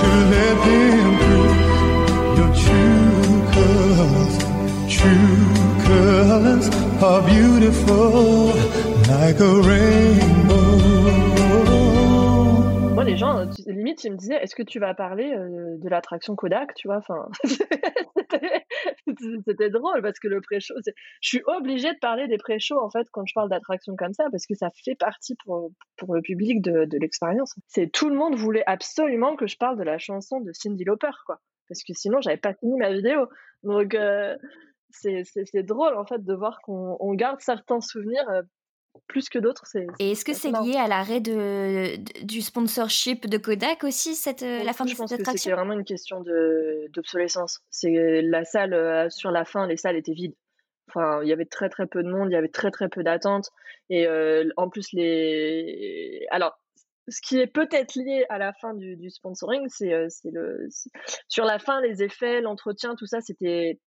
to 0.00 0.08
let 0.32 0.56
them 0.66 1.12
through. 1.24 1.52
Your 2.38 2.52
true 2.64 3.36
colors, 3.56 4.34
true 4.98 5.46
colors 5.88 6.66
are 7.02 7.22
beautiful 7.22 8.48
like 9.08 9.38
a 9.40 9.54
rainbow. 9.68 10.03
Les 13.14 13.18
gens, 13.18 13.46
limite, 13.66 14.02
ils 14.04 14.12
me 14.12 14.16
disaient 14.16 14.42
Est-ce 14.42 14.56
que 14.56 14.62
tu 14.62 14.80
vas 14.80 14.92
parler 14.92 15.32
euh, 15.32 15.76
de 15.78 15.88
l'attraction 15.88 16.34
Kodak 16.34 16.74
Tu 16.74 16.88
vois, 16.88 16.96
enfin. 16.96 17.28
c'était- 19.06 19.70
drôle 19.70 20.02
parce 20.02 20.18
que 20.18 20.28
le 20.28 20.40
pré-show, 20.40 20.74
je 20.84 21.28
suis 21.28 21.42
obligée 21.46 21.92
de 21.92 21.98
parler 21.98 22.26
des 22.28 22.36
pré-shows 22.36 22.78
en 22.78 22.90
fait 22.90 23.06
quand 23.12 23.24
je 23.24 23.32
parle 23.34 23.48
d'attractions 23.48 23.96
comme 23.96 24.12
ça 24.12 24.24
parce 24.30 24.46
que 24.46 24.54
ça 24.54 24.68
fait 24.84 24.94
partie 24.94 25.36
pour, 25.44 25.70
pour 25.96 26.14
le 26.14 26.22
public 26.22 26.60
de, 26.60 26.86
l'expérience. 26.98 27.54
C'est 27.66 27.90
tout 27.90 28.08
le 28.08 28.16
monde 28.16 28.34
voulait 28.34 28.64
absolument 28.66 29.36
que 29.36 29.46
je 29.46 29.56
parle 29.56 29.78
de 29.78 29.84
la 29.84 29.98
chanson 29.98 30.40
de 30.40 30.52
Cindy 30.52 30.84
Lauper 30.84 31.10
quoi 31.26 31.40
parce 31.68 31.82
que 31.82 31.92
sinon 31.94 32.20
j'avais 32.20 32.36
pas 32.36 32.54
fini 32.54 32.76
ma 32.76 32.92
vidéo. 32.92 33.28
Donc 33.62 33.94
euh, 33.94 34.36
c'est 34.90 35.62
drôle 35.62 35.96
en 35.96 36.04
fait 36.04 36.22
de 36.22 36.34
voir 36.34 36.60
qu'on 36.62 36.96
on 37.00 37.14
garde 37.14 37.40
certains 37.40 37.80
souvenirs 37.80 38.28
euh, 38.30 38.42
plus 39.06 39.28
que 39.28 39.38
d'autres. 39.38 39.66
C'est 39.66 39.86
Et 39.98 40.12
est-ce 40.12 40.24
que 40.24 40.32
c'est 40.32 40.50
marrant. 40.50 40.64
lié 40.64 40.76
à 40.76 40.88
l'arrêt 40.88 41.20
de, 41.20 41.96
de- 41.96 42.24
du 42.26 42.40
sponsorship 42.40 43.26
de 43.28 43.38
Kodak 43.38 43.84
aussi, 43.84 44.14
cette, 44.14 44.42
euh, 44.42 44.62
la 44.64 44.72
fin 44.72 44.84
de 44.84 44.90
je 44.90 44.96
pense 44.96 45.10
cette 45.10 45.20
attraction? 45.20 45.54
vraiment 45.54 45.72
une 45.74 45.84
question 45.84 46.20
de 46.20 46.86
d'obsolescence. 46.92 47.60
C'est 47.70 48.22
la 48.22 48.44
salle 48.44 48.72
euh, 48.74 49.08
sur 49.10 49.30
la 49.30 49.44
fin, 49.44 49.66
les 49.66 49.76
salles 49.76 49.96
étaient 49.96 50.12
vides. 50.14 50.34
Enfin, 50.88 51.22
il 51.22 51.28
y 51.28 51.32
avait 51.32 51.46
très 51.46 51.68
très 51.68 51.86
peu 51.86 52.02
de 52.02 52.08
monde, 52.10 52.30
il 52.30 52.34
y 52.34 52.36
avait 52.36 52.48
très 52.48 52.70
très 52.70 52.88
peu 52.88 53.02
d'attentes 53.02 53.50
et 53.90 54.06
euh, 54.06 54.48
en 54.56 54.68
plus 54.68 54.92
les 54.92 56.26
alors 56.30 56.58
ce 57.08 57.20
qui 57.20 57.38
est 57.38 57.46
peut-être 57.46 57.94
lié 57.96 58.24
à 58.30 58.38
la 58.38 58.52
fin 58.54 58.72
du, 58.74 58.96
du 58.96 59.10
sponsoring, 59.10 59.66
c'est 59.68 59.92
c'est 60.08 60.30
le 60.30 60.66
c'est- 60.70 60.90
sur 61.28 61.44
la 61.44 61.58
fin 61.58 61.80
les 61.80 62.02
effets, 62.02 62.40
l'entretien, 62.40 62.94
tout 62.96 63.06
ça, 63.06 63.20
c'était 63.20 63.78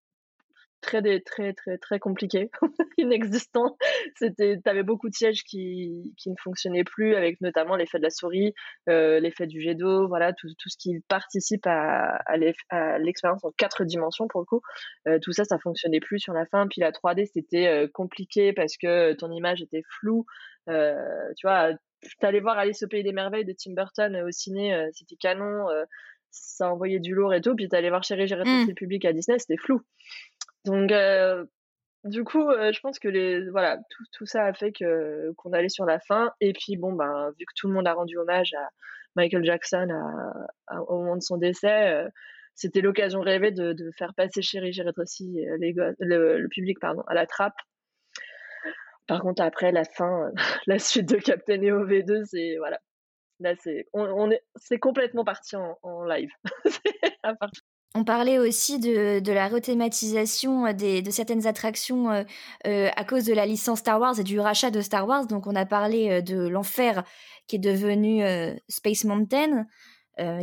très 0.80 1.20
très 1.20 1.52
très 1.52 1.78
très 1.78 1.98
compliqué, 1.98 2.50
inexistant. 2.98 3.76
C'était, 4.16 4.58
t'avais 4.62 4.82
beaucoup 4.82 5.08
de 5.08 5.14
sièges 5.14 5.42
qui 5.44 6.14
qui 6.16 6.30
ne 6.30 6.36
fonctionnaient 6.42 6.84
plus, 6.84 7.14
avec 7.14 7.40
notamment 7.40 7.76
l'effet 7.76 7.98
de 7.98 8.02
la 8.04 8.10
souris, 8.10 8.54
euh, 8.88 9.18
l'effet 9.20 9.46
du 9.46 9.60
jet 9.60 9.74
d'eau, 9.74 10.06
voilà 10.08 10.32
tout 10.32 10.48
tout 10.58 10.68
ce 10.68 10.76
qui 10.78 11.00
participe 11.08 11.66
à 11.66 12.36
l'expérience 12.36 13.44
en 13.44 13.50
quatre 13.56 13.84
dimensions 13.84 14.28
pour 14.28 14.40
le 14.40 14.46
coup. 14.46 14.60
Euh, 15.08 15.18
tout 15.20 15.32
ça, 15.32 15.44
ça 15.44 15.58
fonctionnait 15.58 16.00
plus 16.00 16.18
sur 16.18 16.32
la 16.32 16.46
fin. 16.46 16.66
Puis 16.68 16.80
la 16.80 16.92
3D, 16.92 17.26
c'était 17.32 17.66
euh, 17.66 17.88
compliqué 17.92 18.52
parce 18.52 18.76
que 18.76 19.12
ton 19.14 19.30
image 19.32 19.62
était 19.62 19.82
floue. 19.98 20.24
Tu 20.68 21.46
vois, 21.46 21.70
t'allais 22.20 22.40
voir 22.40 22.58
Alice 22.58 22.82
au 22.82 22.88
pays 22.88 23.02
des 23.02 23.12
merveilles 23.12 23.44
de 23.44 23.54
Tim 23.56 23.72
Burton 23.74 24.16
au 24.26 24.30
ciné, 24.30 24.88
c'était 24.92 25.16
canon. 25.16 25.66
ça 26.30 26.70
envoyait 26.70 26.98
du 27.00 27.14
lourd 27.14 27.32
et 27.34 27.40
tout, 27.40 27.54
puis 27.54 27.68
t'allais 27.68 27.88
voir 27.88 28.02
Chérie, 28.02 28.26
j'ai 28.26 28.34
rétréci 28.34 28.64
Mm. 28.64 28.68
le 28.68 28.74
public 28.74 29.04
à 29.04 29.12
Disney, 29.12 29.38
c'était 29.38 29.56
flou. 29.56 29.80
Donc, 30.66 30.93
du 32.05 32.24
coup, 32.24 32.51
je 32.51 32.80
pense 32.80 32.98
que 32.98 33.09
les, 33.09 33.48
voilà, 33.51 33.78
tout, 33.90 34.05
tout 34.12 34.26
ça 34.26 34.44
a 34.44 34.52
fait 34.52 34.72
que 34.72 35.32
qu'on 35.36 35.52
allait 35.52 35.68
sur 35.68 35.84
la 35.86 35.98
fin. 36.01 36.32
Et 36.40 36.52
puis, 36.52 36.76
bon, 36.76 36.93
ben, 36.93 37.30
vu 37.38 37.44
que 37.47 37.52
tout 37.56 37.68
le 37.68 37.74
monde 37.74 37.88
a 37.88 37.94
rendu 37.94 38.16
hommage 38.18 38.52
à 38.55 38.68
Michael 39.16 39.44
Jackson 39.44 39.88
au 40.88 40.98
moment 40.98 41.16
de 41.16 41.22
son 41.22 41.36
décès, 41.38 42.05
c'était 42.55 42.80
l'occasion 42.80 43.20
rêvée 43.20 43.51
de, 43.51 43.72
de 43.72 43.90
faire 43.98 44.14
passer 44.14 44.43
Chérie, 44.43 44.72
j'ai 44.72 44.82
rétréci 44.82 45.44
le, 45.59 45.94
le 46.38 46.48
public 46.48 46.78
pardon, 46.80 47.02
à 47.06 47.14
la 47.14 47.26
trappe. 47.26 47.56
Par 49.06 49.20
contre, 49.20 49.43
après, 49.43 49.72
la 49.72 49.84
fin, 49.84 50.30
la 50.66 50.78
suite 50.78 51.09
de 51.09 51.16
Captain 51.16 51.62
EO 51.62 51.86
V2, 51.86 52.24
c'est, 52.24 52.56
voilà. 52.59 52.78
Là, 53.38 53.55
c'est, 53.62 53.86
on, 53.93 54.30
est, 54.30 54.43
c'est 54.56 54.78
complètement 54.78 55.24
parti 55.24 55.56
en, 55.56 56.05
live. 56.05 56.30
À 57.22 57.34
part- 57.34 57.51
On 57.97 58.05
parlait 58.05 58.39
aussi 58.39 58.78
de, 58.78 59.20
de 59.20 59.32
la 59.32 59.48
rethématisation 59.48 60.66
euh, 60.66 60.73
des, 60.74 61.01
de 61.01 61.10
certaines 61.10 61.47
attractions 61.47 62.10
euh, 62.10 62.24
euh, 62.66 62.90
à 62.94 63.05
cause 63.05 63.24
de 63.24 63.32
la 63.32 63.47
licence 63.47 63.78
Star 63.78 63.98
Wars 63.98 64.20
et 64.20 64.23
du 64.23 64.39
rachat 64.39 64.70
de 64.70 64.82
Star 64.82 65.09
Wars. 65.09 65.27
Donc, 65.27 65.47
on 65.47 65.55
a 65.55 65.64
parlé 65.64 66.20
de 66.20 66.47
l'enfer 66.47 67.05
qui 67.47 67.56
est 67.56 67.60
devenu 67.60 68.23
euh, 68.23 68.55
Space 68.68 69.05
Mountain, 69.05 69.64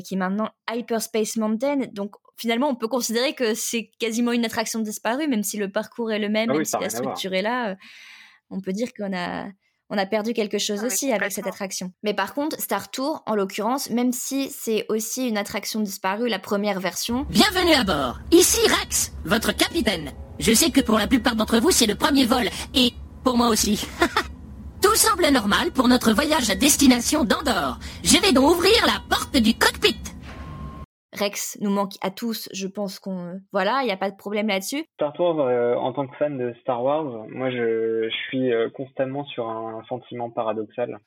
qui 0.04 0.14
est 0.14 0.18
maintenant 0.18 0.50
Hyperspace 0.72 1.38
Mountain. 1.38 1.88
Donc, 1.92 2.16
finalement, 2.38 2.70
on 2.70 2.76
peut 2.76 2.88
considérer 2.88 3.34
que 3.34 3.54
c'est 3.54 3.92
quasiment 4.00 4.32
une 4.32 4.46
attraction 4.46 4.80
disparue, 4.80 5.28
même 5.28 5.44
si 5.44 5.58
le 5.58 5.72
parcours 5.72 6.12
est 6.12 6.20
le 6.20 6.30
même, 6.30 6.50
Ah 6.50 6.54
oui, 6.54 6.60
même 6.60 6.66
si 6.66 6.78
la 6.80 6.90
structure 6.90 7.34
est 7.34 7.42
là. 7.44 7.76
on 8.50 8.62
peut 8.62 8.72
dire 8.72 8.94
qu'on 8.96 9.14
a, 9.14 9.48
on 9.94 9.98
a 9.99 10.07
perdu 10.07 10.34
quelque 10.34 10.57
chose 10.57 10.80
Ah, 10.82 10.88
aussi 10.88 11.11
avec 11.14 11.32
cette 11.32 11.45
attraction. 11.45 11.91
Mais 12.02 12.15
par 12.15 12.34
contre, 12.34 12.60
Star 12.60 12.90
Tour, 12.90 13.22
en 13.28 13.36
l'occurrence, 13.36 13.91
même 13.91 14.11
si 14.11 14.49
c'est 14.49 14.88
aussi 14.90 15.28
une 15.28 15.38
attraction 15.38 15.82
disparue, 15.82 16.28
la 16.30 16.40
première 16.40 16.80
version, 16.80 17.28
Bienvenue 17.30 17.74
à 17.74 17.84
bord. 17.84 18.20
Ici 18.32 18.60
Rex, 18.68 19.11
votre 19.24 19.56
capitaine. 19.56 20.11
Je 20.40 20.52
sais 20.52 20.72
que 20.72 20.82
pour 20.82 20.98
la 20.98 21.06
plupart 21.06 21.36
d'entre 21.36 21.60
vous, 21.60 21.70
c'est 21.70 21.86
le 21.86 21.94
premier 21.94 22.26
vol. 22.26 22.49
Et 22.74 22.91
pour 23.24 23.38
moi 23.38 23.49
aussi. 23.49 23.86
Tout 24.82 24.95
semble 24.95 25.28
normal 25.30 25.72
pour 25.72 25.88
notre 25.88 26.11
voyage 26.11 26.49
à 26.49 26.56
destination 26.56 27.24
d'Andorre. 27.24 27.80
Je 28.03 28.18
vais 28.18 28.32
donc 28.32 28.49
ouvrir 28.49 28.86
la 28.88 28.99
porte 29.15 29.38
du 29.38 29.53
cockpit. 29.53 29.95
Rex 31.14 31.57
nous 31.61 31.69
manque 31.69 31.94
à 32.02 32.11
tous, 32.11 32.49
je 32.53 32.68
pense 32.68 32.99
qu'on... 32.99 33.40
Voilà, 33.52 33.80
il 33.81 33.85
n'y 33.85 33.91
a 33.91 33.98
pas 33.98 34.11
de 34.11 34.15
problème 34.15 34.48
là-dessus. 34.48 34.84
Star 34.95 35.19
Wars, 35.19 35.40
euh, 35.40 35.76
en 35.76 35.94
tant 35.94 36.07
que 36.07 36.15
fan 36.18 36.38
de 36.38 36.53
Star 36.61 36.84
Wars, 36.84 37.26
moi 37.30 37.49
je, 37.52 38.10
suis 38.27 38.52
euh, 38.52 38.69
constamment 38.69 39.23
sur 39.26 39.48
un 39.49 39.84
sentiment 39.88 40.30
paradoxal. 40.30 40.98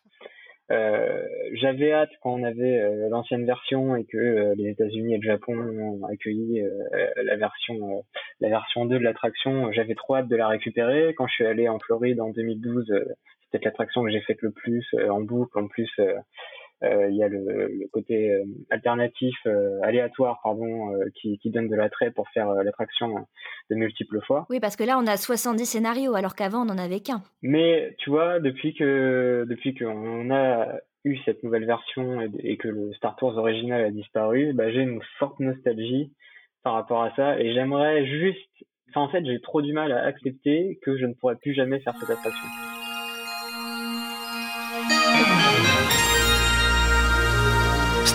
Euh, 0.73 1.23
J'avais 1.55 1.93
hâte 1.93 2.11
quand 2.23 2.33
on 2.33 2.43
avait 2.43 3.09
l'ancienne 3.09 3.47
version 3.47 3.95
et 3.95 4.05
que 4.05 4.55
les 4.57 4.71
États-Unis 4.71 5.15
et 5.15 5.19
le 5.19 5.23
Japon 5.23 5.55
ont 5.57 6.05
accueilli 6.07 6.61
la 7.23 7.37
version 7.37 8.05
la 8.41 8.49
version 8.49 8.85
2 8.85 8.99
de 8.99 9.05
l'attraction. 9.05 9.73
J'avais 9.73 9.95
trop 9.95 10.17
hâte 10.17 10.29
de 10.29 10.37
la 10.37 10.49
récupérer. 10.49 11.15
Quand 11.17 11.27
je 11.27 11.35
suis 11.35 11.47
allé 11.47 11.69
en 11.69 11.79
Floride 11.79 12.21
en 12.21 12.31
2012, 12.31 12.91
euh, 12.91 13.05
c'est 13.53 13.59
peut-être 13.59 13.65
l'attraction 13.65 14.03
que 14.03 14.11
j'ai 14.11 14.21
faite 14.23 14.43
le 14.43 14.51
plus 14.51 14.85
en 15.09 15.21
boucle. 15.21 15.59
En 15.59 15.69
plus, 15.69 15.91
il 16.83 17.17
y 17.17 17.23
a 17.23 17.29
le, 17.29 17.69
le 17.69 17.89
côté 17.89 18.31
euh, 18.33 18.45
alternatif, 18.71 19.35
euh, 19.47 19.81
aléatoire, 19.83 20.41
pardon, 20.43 20.95
euh, 20.95 21.05
qui, 21.15 21.39
qui 21.39 21.51
donne 21.51 21.69
de 21.69 21.77
l'attrait 21.77 22.11
pour 22.11 22.29
faire 22.31 22.51
euh, 22.51 22.63
l'attraction 22.63 23.17
euh, 23.17 23.21
de 23.71 23.77
multiples 23.77 24.21
fois. 24.27 24.47
Oui, 24.51 24.61
parce 24.61 24.77
que 24.77 24.85
là, 24.85 24.99
on 24.99 25.07
a 25.07 25.17
70 25.17 25.65
scénarios, 25.65 26.15
alors 26.15 26.35
qu'avant, 26.35 26.63
on 26.63 26.67
n'en 26.67 26.79
avait 26.79 27.01
qu'un. 27.01 27.23
Mais 27.43 27.95
tu 27.99 28.11
vois, 28.11 28.41
depuis 28.41 28.75
que 28.75 29.47
depuis 29.49 29.75
qu'on 29.75 30.31
a 30.31 30.79
eu 31.05 31.19
cette 31.25 31.43
nouvelle 31.43 31.67
version 31.67 32.21
et, 32.21 32.31
et 32.41 32.57
que 32.57 32.69
le 32.69 32.93
Star 32.95 33.17
Tours 33.17 33.37
original 33.39 33.83
a 33.85 33.91
disparu, 33.91 34.53
bah, 34.53 34.71
j'ai 34.71 34.83
une 34.83 35.01
forte 35.19 35.41
nostalgie 35.41 36.13
par 36.63 36.75
rapport 36.75 37.03
à 37.05 37.15
ça 37.15 37.39
et 37.39 37.55
j'aimerais 37.55 38.05
juste, 38.07 38.67
enfin 38.89 39.03
en 39.03 39.09
fait 39.09 39.25
j'ai 39.25 39.41
trop 39.41 39.63
du 39.63 39.73
mal 39.73 39.93
à 39.93 40.03
accepter 40.03 40.81
que 40.83 40.99
je 40.99 41.07
ne 41.07 41.15
pourrai 41.15 41.37
plus 41.37 41.55
jamais 41.55 41.79
faire 41.79 41.95
cette 41.95 42.11
attraction. 42.11 42.76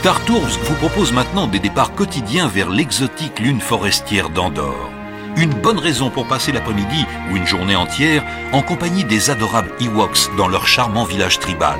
Star 0.02 0.19
Tours 0.26 0.57
vous 0.64 0.73
propose 0.78 1.14
maintenant 1.14 1.45
des 1.45 1.60
départs 1.60 1.94
quotidiens 1.94 2.48
vers 2.48 2.72
l'exotique 2.72 3.38
lune 3.38 3.61
forestière 3.61 4.32
d'Andorre. 4.32 4.90
Une 5.38 5.53
bonne 5.53 5.78
raison 5.78 6.10
pour 6.10 6.26
passer 6.26 6.52
l'après-midi 6.52 7.06
ou 7.30 7.36
une 7.36 7.45
journée 7.45 7.76
entière 7.76 8.23
en 8.52 8.64
compagnie 8.64 9.03
des 9.03 9.30
adorables 9.30 9.72
Ewoks 9.80 10.36
dans 10.38 10.48
leur 10.48 10.65
charmant 10.65 11.03
village 11.03 11.38
tribal. 11.38 11.78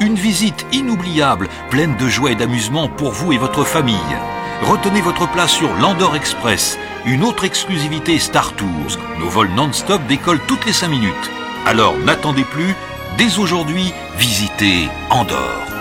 Une 0.00 0.16
visite 0.16 0.66
inoubliable, 0.72 1.48
pleine 1.70 1.96
de 1.96 2.08
joie 2.08 2.32
et 2.32 2.34
d'amusement 2.34 2.88
pour 2.88 3.12
vous 3.12 3.32
et 3.32 3.38
votre 3.38 3.62
famille. 3.62 4.18
Retenez 4.62 5.00
votre 5.00 5.30
place 5.30 5.52
sur 5.52 5.72
l'Andorre 5.76 6.16
Express, 6.16 6.76
une 7.06 7.22
autre 7.22 7.44
exclusivité 7.44 8.18
Star 8.18 8.52
Tours. 8.54 8.98
Nos 9.20 9.28
vols 9.28 9.54
non-stop 9.54 10.04
décollent 10.08 10.44
toutes 10.48 10.66
les 10.66 10.72
5 10.72 10.88
minutes. 10.88 11.30
Alors 11.66 11.96
n'attendez 11.98 12.42
plus, 12.42 12.74
dès 13.16 13.38
aujourd'hui, 13.38 13.92
visitez 14.18 14.88
Andorre. 15.10 15.79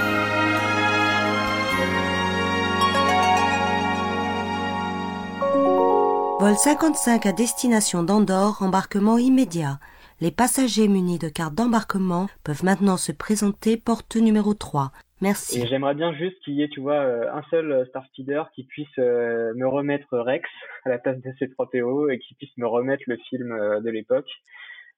Vol 6.39 6.55
55 6.55 7.25
à 7.25 7.33
destination 7.33 8.01
d'Andorre, 8.01 8.59
embarquement 8.61 9.17
immédiat. 9.17 9.77
Les 10.21 10.31
passagers 10.31 10.87
munis 10.87 11.19
de 11.19 11.27
carte 11.27 11.53
d'embarquement 11.53 12.27
peuvent 12.45 12.63
maintenant 12.63 12.95
se 12.95 13.11
présenter 13.11 13.75
porte 13.75 14.15
numéro 14.15 14.53
3. 14.53 14.93
Merci. 15.19 15.67
J'aimerais 15.67 15.95
bien 15.95 16.13
juste 16.13 16.39
qu'il 16.45 16.53
y 16.53 16.63
ait, 16.63 16.69
tu 16.69 16.79
vois, 16.79 17.01
euh, 17.01 17.29
un 17.33 17.43
seul 17.49 17.69
euh, 17.73 17.85
Star 17.87 18.05
Speeder 18.05 18.43
qui 18.55 18.63
puisse 18.63 18.87
euh, 18.99 19.53
me 19.55 19.67
remettre 19.67 20.17
Rex 20.17 20.49
à 20.85 20.89
la 20.89 20.97
place 20.97 21.17
de 21.17 21.29
C3PO 21.31 22.09
et 22.09 22.19
qui 22.19 22.35
puisse 22.35 22.57
me 22.57 22.65
remettre 22.65 23.03
le 23.07 23.17
film 23.29 23.49
de 23.83 23.89
l'époque, 23.89 24.29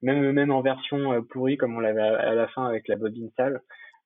même 0.04 0.32
même 0.34 0.52
en 0.52 0.62
version 0.62 1.24
pourrie 1.24 1.58
comme 1.58 1.76
on 1.76 1.80
l'avait 1.80 2.02
à 2.02 2.36
la 2.36 2.50
fin 2.50 2.68
avec 2.68 2.88
la 2.88 2.98
bobine 2.98 3.32
sale. 3.36 3.62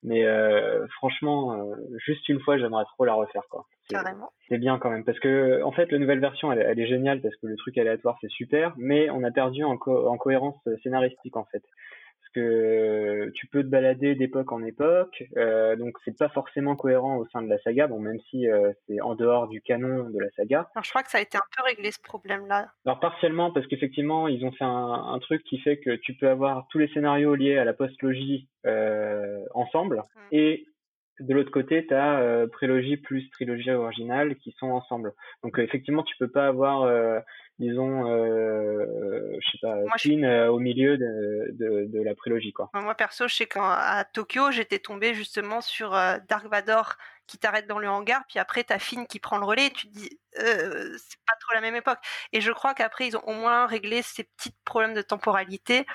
Mais 0.05 0.23
euh, 0.25 0.85
franchement, 0.97 1.53
euh, 1.53 1.75
juste 2.05 2.27
une 2.29 2.39
fois, 2.39 2.57
j'aimerais 2.57 2.85
trop 2.93 3.05
la 3.05 3.13
refaire, 3.15 3.43
quoi. 3.49 3.65
C'est- 3.89 3.95
bien 4.57 4.77
quand 4.79 4.89
même 4.91 5.03
parce 5.03 5.19
que 5.19 5.61
en 5.63 5.71
fait, 5.71 5.91
la 5.91 5.97
nouvelle 5.99 6.19
version, 6.19 6.51
elle, 6.51 6.59
elle 6.59 6.79
est 6.79 6.87
géniale 6.87 7.21
parce 7.21 7.35
que 7.37 7.47
le 7.47 7.55
truc 7.55 7.77
aléatoire, 7.77 8.17
c'est 8.21 8.29
super, 8.29 8.73
mais 8.77 9.09
on 9.09 9.23
a 9.23 9.31
perdu 9.31 9.63
en, 9.63 9.77
co- 9.77 10.07
en 10.07 10.17
cohérence 10.17 10.55
scénaristique 10.83 11.35
en 11.35 11.45
fait. 11.45 11.63
Que 12.35 13.31
tu 13.35 13.47
peux 13.47 13.63
te 13.63 13.69
balader 13.69 14.13
d'époque 14.13 14.51
en 14.51 14.61
époque, 14.61 15.23
euh, 15.37 15.77
donc 15.77 15.97
c'est 16.03 16.17
pas 16.17 16.27
forcément 16.27 16.75
cohérent 16.75 17.15
au 17.15 17.25
sein 17.27 17.41
de 17.41 17.47
la 17.47 17.57
saga, 17.59 17.87
bon 17.87 17.99
même 17.99 18.19
si 18.29 18.49
euh, 18.49 18.73
c'est 18.85 18.99
en 18.99 19.15
dehors 19.15 19.47
du 19.47 19.61
canon 19.61 20.09
de 20.09 20.19
la 20.19 20.29
saga. 20.31 20.69
Alors, 20.75 20.83
je 20.83 20.89
crois 20.89 21.01
que 21.03 21.09
ça 21.11 21.19
a 21.19 21.21
été 21.21 21.37
un 21.37 21.47
peu 21.55 21.63
réglé 21.63 21.91
ce 21.91 22.01
problème-là. 22.03 22.71
Alors 22.85 22.99
partiellement 22.99 23.51
parce 23.51 23.65
qu'effectivement 23.67 24.27
ils 24.27 24.43
ont 24.43 24.51
fait 24.51 24.65
un, 24.65 25.13
un 25.15 25.19
truc 25.19 25.43
qui 25.45 25.59
fait 25.59 25.77
que 25.77 25.95
tu 25.95 26.13
peux 26.15 26.27
avoir 26.27 26.67
tous 26.69 26.77
les 26.77 26.89
scénarios 26.89 27.35
liés 27.35 27.57
à 27.57 27.63
la 27.63 27.73
postlogie 27.73 28.49
euh, 28.65 29.39
ensemble 29.53 30.03
et 30.33 30.65
de 31.21 31.33
l'autre 31.33 31.51
côté 31.51 31.87
tu 31.87 31.93
as 31.93 32.19
euh, 32.19 32.47
prélogie 32.47 32.97
plus 32.97 33.29
trilogie 33.29 33.71
originale 33.71 34.35
qui 34.35 34.53
sont 34.59 34.71
ensemble. 34.71 35.13
Donc 35.41 35.57
euh, 35.57 35.61
effectivement 35.63 36.03
tu 36.03 36.17
peux 36.17 36.29
pas 36.29 36.47
avoir 36.47 36.81
euh, 36.81 37.19
disons 37.59 38.09
euh, 38.09 39.37
je 39.39 39.49
sais 39.51 39.57
pas 39.61 39.75
Queen 39.97 40.25
euh, 40.25 40.51
au 40.51 40.59
milieu 40.59 40.97
de, 40.97 41.51
de, 41.53 41.85
de 41.85 42.01
la 42.03 42.15
prélogie 42.15 42.51
quoi. 42.53 42.69
Moi, 42.73 42.95
perso, 42.95 43.27
je 43.27 43.35
sais 43.35 43.45
qu'à 43.45 44.05
Tokyo, 44.13 44.51
j'étais 44.51 44.79
tombée 44.79 45.13
justement 45.13 45.61
sur 45.61 45.93
euh, 45.95 46.17
Dark 46.27 46.45
Vador 46.47 46.95
qui 47.27 47.37
t'arrête 47.39 47.65
dans 47.67 47.79
le 47.79 47.89
hangar, 47.89 48.21
puis 48.29 48.37
après, 48.37 48.63
t'as 48.63 48.77
Finn 48.77 49.07
qui 49.07 49.19
prend 49.19 49.39
le 49.39 49.45
relais, 49.45 49.65
et 49.65 49.71
tu 49.71 49.87
te 49.87 49.93
dis, 49.97 50.09
euh, 50.39 50.95
c'est 50.97 51.17
pas 51.25 51.33
trop 51.39 51.55
la 51.55 51.61
même 51.61 51.75
époque. 51.75 51.97
Et 52.33 52.39
je 52.39 52.51
crois 52.51 52.75
qu'après, 52.75 53.07
ils 53.07 53.17
ont 53.17 53.23
au 53.27 53.33
moins 53.33 53.65
réglé 53.65 54.03
ces 54.03 54.25
petits 54.25 54.53
problèmes 54.63 54.93
de 54.93 55.01
temporalité. 55.01 55.87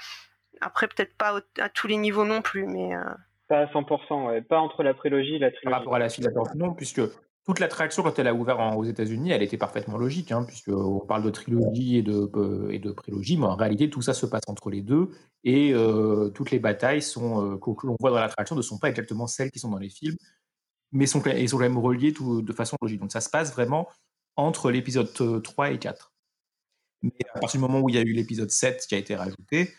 Après, 0.61 0.89
peut-être 0.89 1.17
pas 1.17 1.37
au- 1.39 1.61
à 1.61 1.69
tous 1.69 1.87
les 1.87 1.99
niveaux 1.99 2.25
non 2.25 2.43
plus, 2.43 2.67
mais... 2.67 2.97
euh, 2.97 3.05
Pas 3.47 3.61
à 3.61 3.67
100%, 3.67 4.27
ouais. 4.27 4.43
pas 4.43 4.59
entre 4.59 4.83
la 4.83 4.93
prélogie 4.93 5.37
et 5.37 5.39
la 5.39 5.51
Par 5.53 5.57
trilogie. 5.61 5.79
rapport 5.79 5.95
à 5.95 5.99
la 6.01 6.09
file 6.09 6.25
d'attente, 6.25 6.53
non, 6.57 6.75
puisque 6.75 7.01
toute 7.51 7.59
l'attraction, 7.59 8.05
quand 8.05 8.17
elle 8.21 8.29
a 8.29 8.35
ouvert 8.35 8.61
aux 8.77 8.85
États-Unis, 8.85 9.33
elle 9.33 9.43
était 9.43 9.57
parfaitement 9.57 9.99
logique, 9.99 10.31
hein, 10.31 10.45
puisqu'on 10.45 11.01
parle 11.01 11.25
de 11.25 11.31
trilogie 11.31 11.97
et 11.97 12.03
de, 12.03 12.31
euh, 12.37 12.71
et 12.71 12.79
de 12.79 12.93
prélogie, 12.93 13.37
mais 13.37 13.47
en 13.47 13.57
réalité, 13.57 13.91
tout 13.91 14.03
ça 14.03 14.15
se 14.15 14.25
passe 14.25 14.45
entre 14.47 14.71
les 14.71 14.83
deux, 14.83 15.11
et 15.43 15.73
euh, 15.75 16.29
toutes 16.31 16.53
les 16.53 16.61
batailles 16.61 17.03
sont, 17.03 17.55
euh, 17.55 17.57
que 17.59 17.87
l'on 17.89 17.97
voit 17.99 18.11
dans 18.11 18.21
l'attraction 18.21 18.55
ne 18.55 18.63
sont 18.63 18.79
pas 18.79 18.89
exactement 18.89 19.27
celles 19.27 19.51
qui 19.51 19.59
sont 19.59 19.69
dans 19.71 19.79
les 19.79 19.89
films, 19.89 20.17
mais 20.93 21.07
sont, 21.07 21.21
ils 21.25 21.49
sont 21.49 21.57
quand 21.57 21.65
même 21.65 21.79
reliés 21.79 22.13
tout, 22.13 22.41
de 22.41 22.53
façon 22.53 22.77
logique. 22.81 23.01
Donc 23.01 23.11
ça 23.11 23.21
se 23.21 23.31
passe 23.31 23.53
vraiment 23.53 23.89
entre 24.37 24.71
l'épisode 24.71 25.11
euh, 25.21 25.41
3 25.41 25.73
et 25.73 25.79
4. 25.79 26.13
Mais 27.03 27.11
à 27.35 27.41
partir 27.41 27.59
du 27.59 27.67
moment 27.67 27.81
où 27.81 27.89
il 27.89 27.97
y 27.97 27.99
a 27.99 28.03
eu 28.03 28.13
l'épisode 28.13 28.51
7 28.51 28.87
qui 28.89 28.95
a 28.95 28.99
été 28.99 29.17
rajouté, 29.17 29.73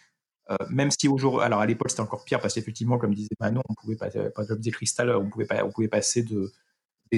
euh, 0.49 0.55
même 0.69 0.89
si 0.91 1.07
aujourd'hui, 1.07 1.45
alors 1.45 1.61
à 1.61 1.65
l'époque 1.65 1.91
c'était 1.91 2.01
encore 2.01 2.25
pire 2.25 2.41
parce 2.41 2.53
qu'effectivement, 2.55 2.97
comme 2.97 3.13
disait 3.13 3.29
Manon, 3.39 3.61
on 3.69 3.75
pouvait 3.75 3.95
pas, 3.95 4.09
comme 4.09 4.57
disait 4.59 4.71
Crystal, 4.71 5.15
on 5.15 5.29
pouvait 5.29 5.45
pas, 5.45 5.63
on 5.63 5.71
pouvait 5.71 5.87
passer 5.87 6.23
de 6.23 6.51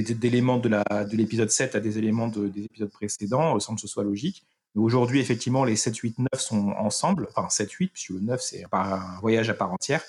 d'éléments 0.01 0.57
de 0.57 0.69
l'épisode 1.15 1.49
7 1.51 1.75
à 1.75 1.79
des 1.79 1.97
éléments 1.97 2.27
de- 2.27 2.47
des 2.47 2.63
épisodes 2.65 2.89
précédents 2.89 3.55
euh, 3.55 3.59
sans 3.59 3.75
que 3.75 3.81
ce 3.81 3.87
soit 3.87 4.03
logique. 4.03 4.45
Aujourd'hui, 4.75 5.19
effectivement, 5.19 5.65
les 5.65 5.75
7, 5.75 5.95
8, 5.95 6.17
9 6.19 6.27
sont 6.41 6.69
ensemble, 6.69 7.27
enfin 7.35 7.47
7, 7.49 7.69
8, 7.71 7.89
puisque 7.93 8.09
le 8.09 8.19
9 8.21 8.41
c'est 8.41 8.65
un 8.71 9.19
voyage 9.21 9.49
à 9.51 9.53
part 9.53 9.71
entière. 9.71 10.01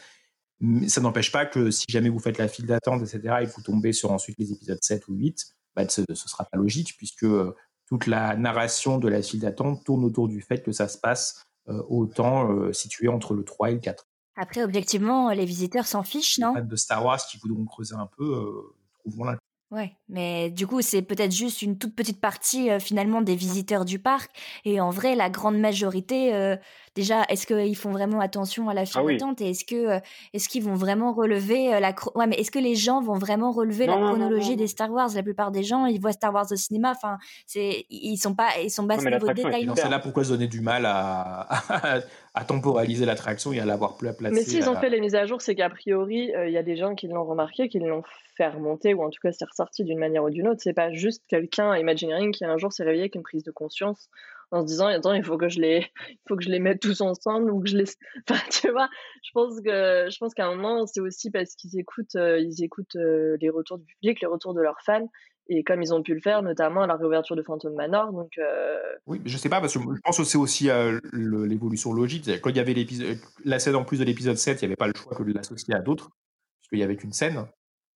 Mais 0.60 0.88
ça 0.88 1.02
n'empêche 1.02 1.30
pas 1.30 1.44
que 1.44 1.70
si 1.70 1.84
jamais 1.88 2.08
vous 2.08 2.18
faites 2.20 2.38
la 2.38 2.48
file 2.48 2.64
d'attente, 2.66 3.02
etc., 3.02 3.34
et 3.42 3.46
que 3.46 3.50
vous 3.54 3.60
tombez 3.62 3.92
sur 3.92 4.10
ensuite 4.10 4.38
les 4.38 4.52
épisodes 4.52 4.78
7 4.80 5.06
ou 5.08 5.14
8, 5.14 5.48
bah, 5.76 5.86
ce 5.88 6.00
ne 6.08 6.14
sera 6.14 6.44
pas 6.44 6.56
logique, 6.56 6.94
puisque 6.96 7.24
euh, 7.24 7.54
toute 7.86 8.06
la 8.06 8.36
narration 8.36 8.96
de 8.98 9.08
la 9.08 9.20
file 9.20 9.40
d'attente 9.40 9.84
tourne 9.84 10.04
autour 10.04 10.28
du 10.28 10.40
fait 10.40 10.62
que 10.62 10.72
ça 10.72 10.88
se 10.88 10.96
passe 10.96 11.44
euh, 11.68 11.82
au 11.88 12.06
temps 12.06 12.50
euh, 12.50 12.72
situé 12.72 13.08
entre 13.08 13.34
le 13.34 13.44
3 13.44 13.70
et 13.72 13.74
le 13.74 13.80
4. 13.80 14.06
Après, 14.36 14.62
objectivement, 14.64 15.30
les 15.30 15.44
visiteurs 15.44 15.86
s'en 15.86 16.02
fichent, 16.04 16.38
non? 16.38 16.54
Fans 16.54 16.62
de 16.64 16.76
Star 16.76 17.04
Wars 17.04 17.20
qui 17.26 17.36
voudront 17.38 17.66
creuser 17.66 17.96
un 17.96 18.08
peu, 18.16 18.24
euh, 18.24 18.74
trouveront 19.00 19.36
Ouais, 19.74 19.96
mais 20.08 20.50
du 20.50 20.68
coup, 20.68 20.82
c'est 20.82 21.02
peut-être 21.02 21.32
juste 21.32 21.60
une 21.60 21.76
toute 21.78 21.96
petite 21.96 22.20
partie 22.20 22.70
euh, 22.70 22.78
finalement 22.78 23.22
des 23.22 23.34
visiteurs 23.34 23.84
du 23.84 23.98
parc. 23.98 24.30
Et 24.64 24.80
en 24.80 24.90
vrai, 24.90 25.16
la 25.16 25.30
grande 25.30 25.58
majorité, 25.58 26.32
euh, 26.32 26.54
déjà, 26.94 27.24
est-ce 27.28 27.44
qu'ils 27.44 27.76
font 27.76 27.90
vraiment 27.90 28.20
attention 28.20 28.68
à 28.68 28.74
la 28.74 28.86
file 28.86 29.00
Ah 29.00 29.04
oui. 29.04 29.14
d'attente 29.16 29.40
et 29.40 29.50
est-ce 29.50 29.64
que, 29.64 29.74
euh, 29.74 29.98
est-ce 30.32 30.48
qu'ils 30.48 30.62
vont 30.62 30.74
vraiment 30.74 31.12
relever 31.12 31.74
euh, 31.74 31.80
la 31.80 31.92
ouais, 32.14 32.28
mais 32.28 32.36
est-ce 32.36 32.52
que 32.52 32.60
les 32.60 32.76
gens 32.76 33.00
vont 33.00 33.18
vraiment 33.18 33.50
relever 33.50 33.88
Non, 33.88 33.94
la 33.94 34.00
non, 34.00 34.06
non, 34.06 34.12
chronologie 34.12 34.50
non, 34.50 34.56
des 34.56 34.68
Star 34.68 34.92
Wars? 34.92 35.10
La 35.12 35.24
plupart 35.24 35.50
des 35.50 35.64
gens, 35.64 35.86
ils 35.86 36.00
voient 36.00 36.12
Star 36.12 36.32
Wars 36.32 36.46
au 36.48 36.56
cinéma. 36.56 36.92
Enfin, 36.94 37.18
c'est, 37.46 37.84
ils 37.90 38.16
sont 38.16 38.36
pas, 38.36 38.50
ils 38.62 38.70
sont 38.70 38.84
bas 38.84 38.96
mais 39.02 39.10
niveau 39.10 39.28
est 39.28 39.34
détail. 39.34 39.68
C'est 39.74 39.88
là 39.88 39.98
pourquoi 39.98 40.22
se 40.22 40.28
donner 40.28 40.46
du 40.46 40.60
mal 40.60 40.86
à, 40.86 41.48
à, 42.34 42.40
à 42.40 42.44
temporaliser 42.44 43.06
l'attraction 43.06 43.52
et 43.52 43.60
à 43.60 43.64
l'avoir 43.64 43.96
plus 43.96 44.08
à 44.08 44.12
placer. 44.12 44.34
Mais 44.34 44.42
s'ils 44.42 44.68
ont 44.68 44.74
à- 44.74 44.80
fait 44.80 44.90
les 44.90 45.00
mises 45.00 45.14
à 45.14 45.26
jour, 45.26 45.40
c'est 45.40 45.54
qu'a 45.54 45.70
priori, 45.70 46.34
euh, 46.34 46.46
il 46.48 46.52
y 46.52 46.58
a 46.58 46.62
des 46.62 46.76
gens 46.76 46.94
qui 46.94 47.08
l'ont 47.08 47.24
remarqué, 47.24 47.68
qui 47.68 47.78
l'ont 47.78 48.02
fait 48.36 48.48
remonter, 48.48 48.94
ou 48.94 49.02
en 49.02 49.10
tout 49.10 49.20
cas 49.22 49.32
c'est 49.32 49.44
ressorti 49.48 49.84
d'une 49.84 49.98
manière 49.98 50.24
ou 50.24 50.30
d'une 50.30 50.48
autre. 50.48 50.60
C'est 50.62 50.74
pas 50.74 50.92
juste 50.92 51.24
quelqu'un, 51.28 51.76
Imagineering, 51.76 52.32
qui 52.32 52.44
un 52.44 52.58
jour 52.58 52.72
s'est 52.72 52.82
réveillé 52.84 53.02
avec 53.04 53.14
une 53.14 53.22
prise 53.22 53.44
de 53.44 53.50
conscience 53.52 54.08
en 54.50 54.60
se 54.60 54.66
disant 54.66 54.86
attends, 54.86 55.14
il 55.14 55.24
faut 55.24 55.36
que 55.38 55.48
je 55.48 55.60
les, 55.60 55.86
il 56.10 56.18
faut 56.28 56.36
que 56.36 56.44
je 56.44 56.50
les 56.50 56.60
mette 56.60 56.80
tous 56.80 57.00
ensemble 57.00 57.50
ou 57.50 57.60
que 57.60 57.68
je 57.68 57.76
les. 57.76 57.84
Enfin, 58.28 58.40
tu 58.50 58.70
vois, 58.70 58.88
je 59.22 59.30
pense 59.32 59.60
que, 59.60 60.08
je 60.10 60.18
pense 60.18 60.34
qu'à 60.34 60.46
un 60.46 60.54
moment, 60.54 60.86
c'est 60.86 61.00
aussi 61.00 61.30
parce 61.30 61.54
qu'ils 61.54 61.78
écoutent, 61.78 62.16
euh, 62.16 62.38
ils 62.38 62.62
écoutent 62.64 62.96
euh, 62.96 63.36
les 63.40 63.50
retours 63.50 63.78
du 63.78 63.86
public, 63.86 64.20
les 64.20 64.26
retours 64.26 64.54
de 64.54 64.60
leurs 64.60 64.80
fans. 64.84 65.08
Et 65.48 65.62
comme 65.62 65.82
ils 65.82 65.92
ont 65.92 66.02
pu 66.02 66.14
le 66.14 66.20
faire, 66.20 66.42
notamment 66.42 66.82
à 66.82 66.86
la 66.86 66.96
réouverture 66.96 67.36
de 67.36 67.42
Phantom 67.42 67.74
Manor, 67.74 68.12
donc 68.12 68.30
euh, 68.38 68.78
Oui, 69.06 69.20
je 69.26 69.36
sais 69.36 69.50
pas, 69.50 69.60
parce 69.60 69.74
que 69.74 69.80
je 69.80 70.00
pense 70.02 70.16
que 70.16 70.24
c'est 70.24 70.38
aussi 70.38 70.70
euh, 70.70 70.98
l'évolution 71.12 71.92
logique. 71.92 72.40
Quand 72.40 72.48
il 72.50 72.56
y 72.56 72.60
avait 72.60 72.74
la 73.44 73.58
scène 73.58 73.76
en 73.76 73.84
plus 73.84 73.98
de 73.98 74.04
l'épisode 74.04 74.36
7, 74.38 74.62
il 74.62 74.64
n'y 74.64 74.66
avait 74.68 74.76
pas 74.76 74.86
le 74.86 74.94
choix 74.94 75.14
que 75.14 75.22
de 75.22 75.32
l'associer 75.34 75.74
à 75.74 75.80
d'autres, 75.80 76.08
puisqu'il 76.60 76.78
y 76.78 76.82
avait 76.82 76.96
qu'une 76.96 77.12
scène. 77.12 77.44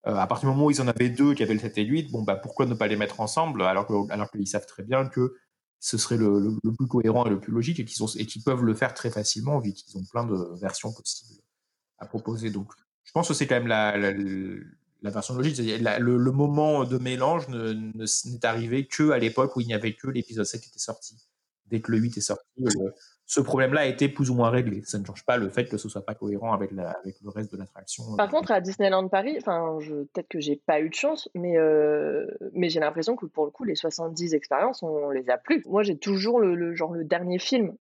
Euh, 0.07 0.15
à 0.15 0.27
partir 0.27 0.47
du 0.49 0.55
moment 0.55 0.67
où 0.67 0.71
ils 0.71 0.81
en 0.81 0.87
avaient 0.87 1.09
deux, 1.09 1.33
qui 1.33 1.41
avaient 1.43 1.55
le 1.55 1.59
7 1.59 1.77
et 1.79 1.83
le 1.83 1.89
8, 1.89 2.11
bon, 2.11 2.21
bah, 2.21 2.35
pourquoi 2.35 2.67
ne 2.67 2.75
pas 2.75 2.87
les 2.87 2.95
mettre 2.95 3.19
ensemble, 3.19 3.63
alors 3.63 3.87
que- 3.87 4.11
alors 4.11 4.29
qu'ils 4.29 4.47
savent 4.47 4.65
très 4.67 4.83
bien 4.83 5.07
que 5.07 5.33
ce 5.79 5.97
serait 5.97 6.17
le, 6.17 6.57
plus 6.77 6.87
cohérent 6.87 7.25
et 7.25 7.29
le 7.29 7.39
plus 7.39 7.51
logique, 7.51 7.79
et 7.79 7.85
qu'ils 7.85 8.27
qu'ils 8.27 8.43
peuvent 8.43 8.63
le 8.63 8.75
faire 8.75 8.93
très 8.93 9.09
facilement, 9.09 9.59
vu 9.59 9.73
qu'ils 9.73 9.97
ont 9.97 10.03
plein 10.11 10.25
de 10.25 10.37
versions 10.61 10.93
possibles 10.93 11.41
à 11.97 12.05
proposer. 12.05 12.49
Donc, 12.51 12.71
je 13.05 13.11
pense 13.11 13.27
que 13.27 13.33
c'est 13.33 13.47
quand 13.47 13.55
même 13.55 13.67
la, 13.67 13.97
la, 13.97 14.11
la 14.13 14.23
version 15.03 15.33
logique. 15.35 15.55
C'est-à-dire 15.55 15.81
la- 15.81 15.99
le, 15.99 16.17
le 16.17 16.31
moment 16.31 16.83
de 16.83 16.97
mélange 16.97 17.47
ne, 17.47 17.71
ne 17.73 18.03
s- 18.03 18.25
n'est 18.25 18.45
arrivé 18.45 18.85
que 18.87 19.11
à 19.11 19.17
l'époque 19.17 19.55
où 19.55 19.61
il 19.61 19.67
n'y 19.67 19.73
avait 19.73 19.93
que 19.93 20.07
l'épisode 20.07 20.45
7 20.45 20.61
qui 20.61 20.69
était 20.69 20.79
sorti. 20.79 21.15
Dès 21.67 21.81
que 21.81 21.91
le 21.91 21.99
8 21.99 22.17
est 22.17 22.21
sorti, 22.21 22.43
le- 22.57 22.93
ce 23.27 23.39
problème-là 23.41 23.81
a 23.81 23.85
été 23.85 24.09
plus 24.09 24.31
ou 24.31 24.33
moins 24.33 24.49
réglé. 24.49 24.81
Ça 24.85 24.97
ne 24.97 25.05
change 25.05 25.23
pas 25.23 25.37
le 25.37 25.49
fait 25.49 25.65
que 25.69 25.77
ce 25.77 25.87
soit 25.87 26.03
pas 26.03 26.15
cohérent 26.15 26.51
avec, 26.51 26.71
la, 26.71 26.89
avec 27.03 27.17
le 27.21 27.29
reste 27.29 27.51
de 27.51 27.57
l'attraction. 27.57 28.15
Par 28.17 28.27
contre, 28.27 28.51
à 28.51 28.59
Disneyland 28.59 29.07
Paris, 29.07 29.37
enfin, 29.39 29.77
peut-être 30.11 30.27
que 30.29 30.39
j'ai 30.39 30.55
pas 30.55 30.81
eu 30.81 30.89
de 30.89 30.95
chance, 30.95 31.29
mais, 31.35 31.55
euh, 31.57 32.25
mais 32.53 32.69
j'ai 32.69 32.79
l'impression 32.79 33.15
que 33.15 33.27
pour 33.27 33.45
le 33.45 33.51
coup, 33.51 33.65
les 33.65 33.75
70 33.75 34.33
expériences, 34.33 34.81
on 34.81 35.11
les 35.11 35.29
a 35.29 35.37
plus. 35.37 35.63
Moi, 35.67 35.83
j'ai 35.83 35.95
toujours 35.97 36.39
le, 36.39 36.55
le- 36.55 36.73
genre 36.75 36.91
le 36.93 37.03
dernier 37.05 37.37
film. 37.37 37.75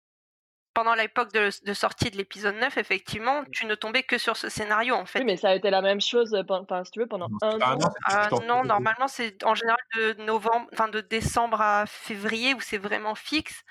Pendant 0.74 0.94
l'époque 0.94 1.32
de, 1.32 1.50
de 1.64 1.72
sortie 1.74 2.10
de 2.10 2.16
l'épisode 2.16 2.56
9, 2.56 2.76
effectivement, 2.78 3.44
tu 3.52 3.64
ne 3.66 3.76
tombais 3.76 4.02
que 4.02 4.18
sur 4.18 4.36
ce 4.36 4.48
scénario, 4.48 4.94
en 4.96 5.06
fait. 5.06 5.20
Oui, 5.20 5.24
mais 5.24 5.36
ça 5.36 5.50
a 5.50 5.54
été 5.54 5.70
la 5.70 5.80
même 5.80 6.00
chose, 6.00 6.34
euh, 6.34 6.42
pen- 6.42 6.62
enfin, 6.62 6.82
si 6.84 6.90
tu 6.90 6.98
veux, 7.00 7.06
pendant 7.06 7.28
un 7.42 7.60
Ah 7.60 7.74
an. 7.74 7.78
non, 7.78 7.88
Ah, 8.06 8.28
non, 8.48 8.64
normalement, 8.64 9.06
c'est 9.06 9.44
en 9.44 9.54
général 9.54 9.78
de 9.94 10.14
novembre, 10.24 10.66
enfin 10.72 10.88
de 10.88 11.00
décembre 11.00 11.60
à 11.60 11.86
février 11.86 12.54
où 12.54 12.60
c'est 12.60 12.78
vraiment 12.78 13.14
fixe. 13.14 13.62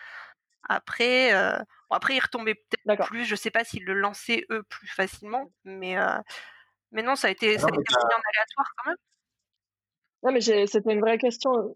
Après, 0.69 1.33
euh, 1.33 1.57
bon, 1.89 1.95
après, 1.97 2.15
ils 2.15 2.21
retombaient 2.21 2.55
peut-être 2.55 3.05
plus. 3.05 3.25
Je 3.25 3.35
sais 3.35 3.51
pas 3.51 3.65
s'ils 3.65 3.83
le 3.83 3.93
lançaient 3.93 4.45
eux 4.49 4.63
plus 4.63 4.87
facilement, 4.87 5.51
mais 5.65 5.97
euh, 5.97 6.17
mais 6.91 7.03
non, 7.03 7.15
ça 7.17 7.27
a 7.27 7.31
été, 7.31 7.57
ça 7.59 7.67
a 7.67 7.71
non, 7.71 7.79
été 7.81 7.93
remis 7.93 8.13
en 8.13 8.21
aléatoire 8.33 8.71
quand 8.77 8.89
même. 8.91 8.97
Non, 10.23 10.31
mais 10.31 10.39
c'était 10.67 10.93
une 10.93 11.01
vraie 11.01 11.17
question. 11.17 11.75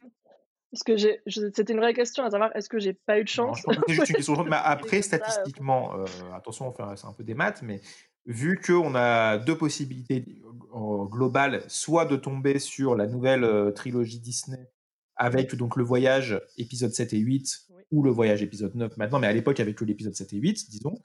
Parce 0.72 0.84
que 0.84 0.98
j'ai, 0.98 1.22
c'était 1.28 1.72
une 1.72 1.80
vraie 1.80 1.94
question 1.94 2.24
à 2.26 2.30
savoir, 2.32 2.54
est-ce 2.56 2.68
que 2.68 2.78
j'ai 2.80 2.94
pas 2.94 3.20
eu 3.20 3.24
de 3.24 3.30
Non, 3.38 3.54
chance? 3.54 3.60
je 3.60 3.64
pense 3.64 3.76
que 3.78 3.82
c'est 3.88 3.94
juste 3.94 4.10
une 4.10 4.16
question. 4.18 4.44
Mais 4.44 4.58
après, 4.62 5.02
statistiquement, 5.02 5.96
euh, 5.96 6.06
attention, 6.36 6.68
on 6.68 6.72
fait- 6.74 6.98
c'est 6.98 7.08
un 7.08 7.14
peu 7.14 7.24
des 7.24 7.34
maths, 7.36 7.62
mais 7.62 7.80
vu 8.26 8.60
qu'on 8.60 8.94
a 8.96 9.38
deux 9.38 9.58
possibilités 9.58 10.26
globales, 11.10 11.64
soit 11.68 12.06
de 12.06 12.16
tomber 12.18 12.60
sur 12.60 12.96
la 12.96 13.08
nouvelle 13.08 13.44
euh, 13.44 13.72
trilogie 13.72 14.20
Disney 14.20 14.70
avec 15.16 15.56
donc 15.56 15.78
le 15.78 15.84
voyage 15.84 16.40
épisode 16.58 16.92
7 16.94 17.14
et 17.14 17.18
8 17.18 17.68
ou 17.92 18.04
le 18.04 18.12
voyage 18.12 18.44
épisode 18.44 18.76
9 18.76 18.98
maintenant, 18.98 19.20
mais 19.20 19.28
à 19.28 19.34
l'époque 19.34 19.60
avec 19.60 19.80
l'épisode 19.82 20.14
7 20.14 20.34
et 20.34 20.38
8, 20.38 20.70
disons, 20.70 20.96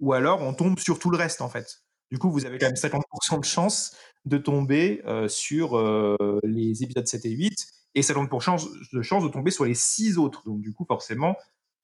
ou 0.00 0.12
alors 0.12 0.42
on 0.42 0.52
tombe 0.52 0.78
sur 0.78 0.98
tout 0.98 1.10
le 1.10 1.16
reste 1.16 1.40
en 1.40 1.48
fait. 1.48 1.82
Du 2.10 2.18
coup, 2.18 2.30
vous 2.30 2.44
avez 2.44 2.58
quand 2.58 2.66
même 2.66 2.74
50% 2.74 3.38
de 3.40 3.44
chance 3.44 3.96
de 4.26 4.36
tomber 4.36 5.00
euh, 5.06 5.28
sur 5.28 5.78
les 6.42 6.82
épisodes 6.82 7.06
7 7.06 7.24
et 7.24 7.30
8 7.30 7.54
et 7.94 8.00
50% 8.00 8.92
de 8.92 9.02
chance 9.02 9.24
de 9.24 9.28
tomber 9.28 9.50
sur 9.50 9.64
les 9.64 9.74
6 9.74 10.18
autres. 10.18 10.42
Donc 10.46 10.60
du 10.60 10.72
coup, 10.72 10.84
forcément, 10.84 11.36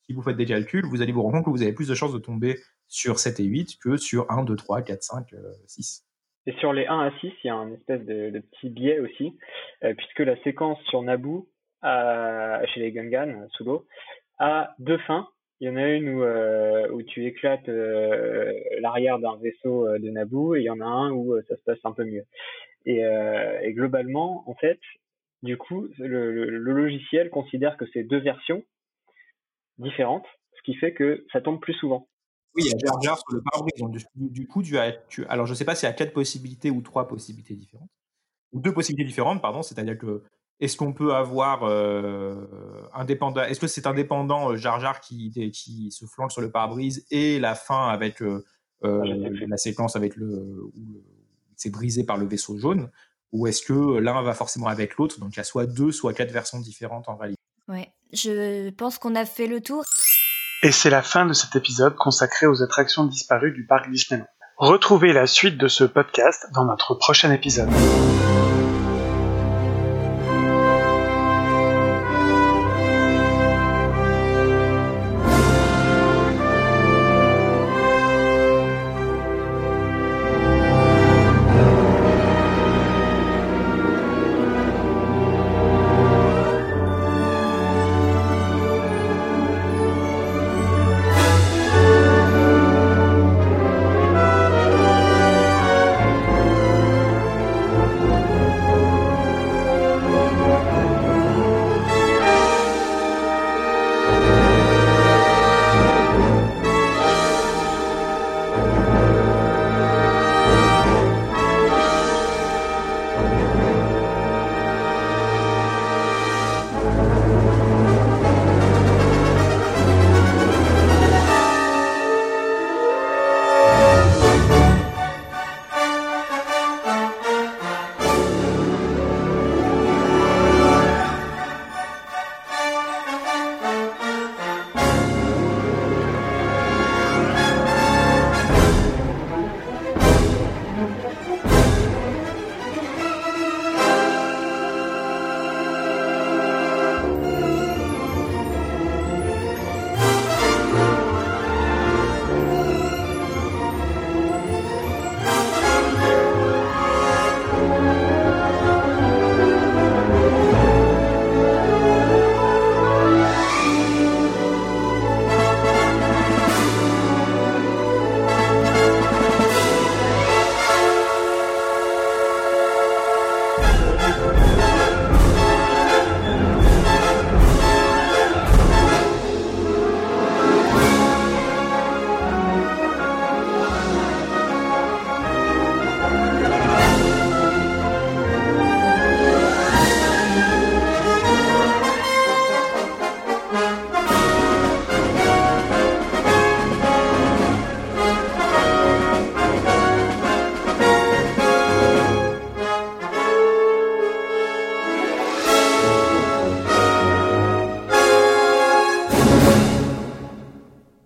si 0.03 0.13
vous 0.13 0.23
faites 0.23 0.37
des 0.37 0.47
calculs, 0.47 0.85
vous 0.87 1.03
allez 1.03 1.13
vous 1.13 1.23
rendre 1.23 1.37
compte 1.37 1.45
que 1.45 1.51
vous 1.51 1.63
avez 1.63 1.73
plus 1.73 1.89
de 1.89 1.95
chances 1.95 2.13
de 2.13 2.19
tomber 2.19 2.59
sur 2.89 3.19
7 3.19 3.41
et 3.41 3.45
8 3.45 3.79
que 3.79 3.97
sur 3.97 4.31
1, 4.31 4.45
2, 4.45 4.57
3, 4.57 4.83
4, 4.83 5.03
5, 5.03 5.35
6. 5.67 6.05
Et 6.47 6.53
sur 6.55 6.73
les 6.73 6.87
1 6.87 6.99
à 6.99 7.11
6, 7.21 7.33
il 7.45 7.47
y 7.47 7.51
a 7.51 7.55
un 7.55 7.73
espèce 7.73 8.05
de, 8.05 8.41
petit 8.41 8.71
biais 8.71 8.99
aussi, 8.99 9.39
euh, 9.85 9.95
puisque 9.95 10.21
la 10.21 10.41
séquence 10.43 10.79
sur 10.89 11.03
Naboo, 11.03 11.49
chez 11.83 12.81
les 12.81 12.93
Gungan, 12.93 13.47
sous 13.53 13.65
l'eau, 13.65 13.87
a 14.39 14.75
deux 14.79 14.99
fins. 14.99 15.29
Il 15.61 15.69
y 15.69 15.71
en 15.71 15.77
a 15.77 15.87
une 15.89 16.09
où, 16.09 16.23
euh, 16.25 16.91
où 16.91 17.03
tu 17.03 17.27
éclates 17.27 17.69
euh, 17.69 18.53
l'arrière 18.81 19.19
d'un 19.19 19.37
vaisseau 19.37 19.87
de 19.99 20.11
Naboo, 20.11 20.55
et 20.55 20.61
il 20.61 20.65
y 20.65 20.71
en 20.71 20.81
a 20.81 20.87
un 20.87 21.13
où 21.13 21.41
ça 21.49 21.57
se 21.57 21.63
passe 21.63 21.79
un 21.85 21.93
peu 21.93 22.05
mieux. 22.05 22.25
Et, 22.87 23.03
et 23.63 23.73
globalement, 23.75 24.43
en 24.49 24.55
fait, 24.55 24.81
du 25.43 25.57
coup, 25.57 25.89
le, 25.99 26.33
le, 26.33 26.59
le 26.59 26.73
logiciel 26.73 27.31
considère 27.31 27.77
que 27.77 27.85
c'est 27.93 28.05
deux 28.05 28.21
versions, 28.21 28.63
différentes, 29.81 30.27
ce 30.57 30.63
qui 30.63 30.75
fait 30.77 30.93
que 30.93 31.25
ça 31.33 31.41
tombe 31.41 31.61
plus 31.61 31.75
souvent. 31.75 32.09
Oui, 32.55 32.65
il 32.65 32.71
y 32.71 32.75
a 32.75 32.79
Jar 32.79 33.03
Jar 33.03 33.19
sur 33.19 33.37
le 33.37 33.43
pare-brise. 33.43 34.05
du, 34.15 34.47
coup, 34.47 34.63
tu 34.63 34.77
as, 34.79 34.93
tu, 35.09 35.25
alors 35.27 35.47
je 35.47 35.53
ne 35.53 35.57
sais 35.57 35.65
pas 35.65 35.75
s'il 35.75 35.89
y 35.89 35.91
a 35.91 35.95
quatre 35.95 36.13
possibilités 36.13 36.71
ou 36.71 36.83
trois 36.83 37.09
possibilités 37.09 37.55
différentes, 37.55 37.91
ou 38.53 38.61
deux 38.61 38.73
possibilités 38.73 39.07
différentes, 39.07 39.41
pardon. 39.41 39.63
C'est-à-dire 39.63 39.97
que 39.97 40.23
est-ce 40.59 40.77
qu'on 40.77 40.93
peut 40.93 41.15
avoir 41.15 41.63
euh, 41.65 42.45
indépendant, 42.93 43.43
est-ce 43.43 43.61
que 43.61 43.67
c'est 43.67 43.87
indépendant 43.87 44.53
euh, 44.53 44.57
Jar 44.57 44.81
Jar 44.81 45.01
qui, 45.01 45.31
qui 45.53 45.91
se 45.91 46.05
flanque 46.07 46.33
sur 46.33 46.43
le 46.43 46.51
pare-brise 46.51 47.07
et 47.11 47.39
la 47.39 47.55
fin 47.55 47.89
avec 47.89 48.21
euh, 48.21 48.45
euh 48.85 49.03
ah, 49.03 49.47
la 49.47 49.57
séquence 49.57 49.97
avec 49.97 50.17
le 50.17 50.65
où 50.75 51.03
c'est 51.57 51.71
brisé 51.71 52.05
par 52.05 52.17
le 52.17 52.27
vaisseau 52.27 52.59
jaune, 52.59 52.91
ou 53.33 53.47
est-ce 53.47 53.63
que 53.63 53.99
l'un 53.99 54.23
va 54.23 54.35
forcément 54.35 54.67
avec 54.67 54.97
l'autre? 54.97 55.19
Donc 55.21 55.35
il 55.35 55.37
y 55.37 55.41
a 55.41 55.45
soit 55.45 55.67
deux, 55.67 55.93
soit 55.93 56.13
quatre 56.13 56.33
versions 56.33 56.59
différentes 56.59 57.09
en 57.09 57.17
réalité. 57.17 57.41
Ouais, 57.69 57.93
je 58.13 58.71
pense 58.71 58.99
qu'on 58.99 59.15
a 59.15 59.25
fait 59.25 59.47
le 59.47 59.61
tour. 59.61 59.85
Et 60.63 60.73
c'est 60.73 60.91
la 60.91 61.03
fin 61.03 61.25
de 61.25 61.33
cet 61.33 61.57
épisode 61.57 61.95
consacré 61.97 62.47
aux 62.47 62.63
attractions 62.63 63.05
disparues 63.05 63.53
du 63.53 63.67
parc 63.67 63.91
Disneyland. 63.91 64.27
Retrouvez 64.59 65.13
la 65.15 65.27
suite 65.27 65.57
de 65.57 65.69
ce 65.69 65.85
podcast 65.85 66.49
dans 66.53 66.67
notre 66.67 66.95
prochain 66.95 67.33
épisode. 67.33 67.71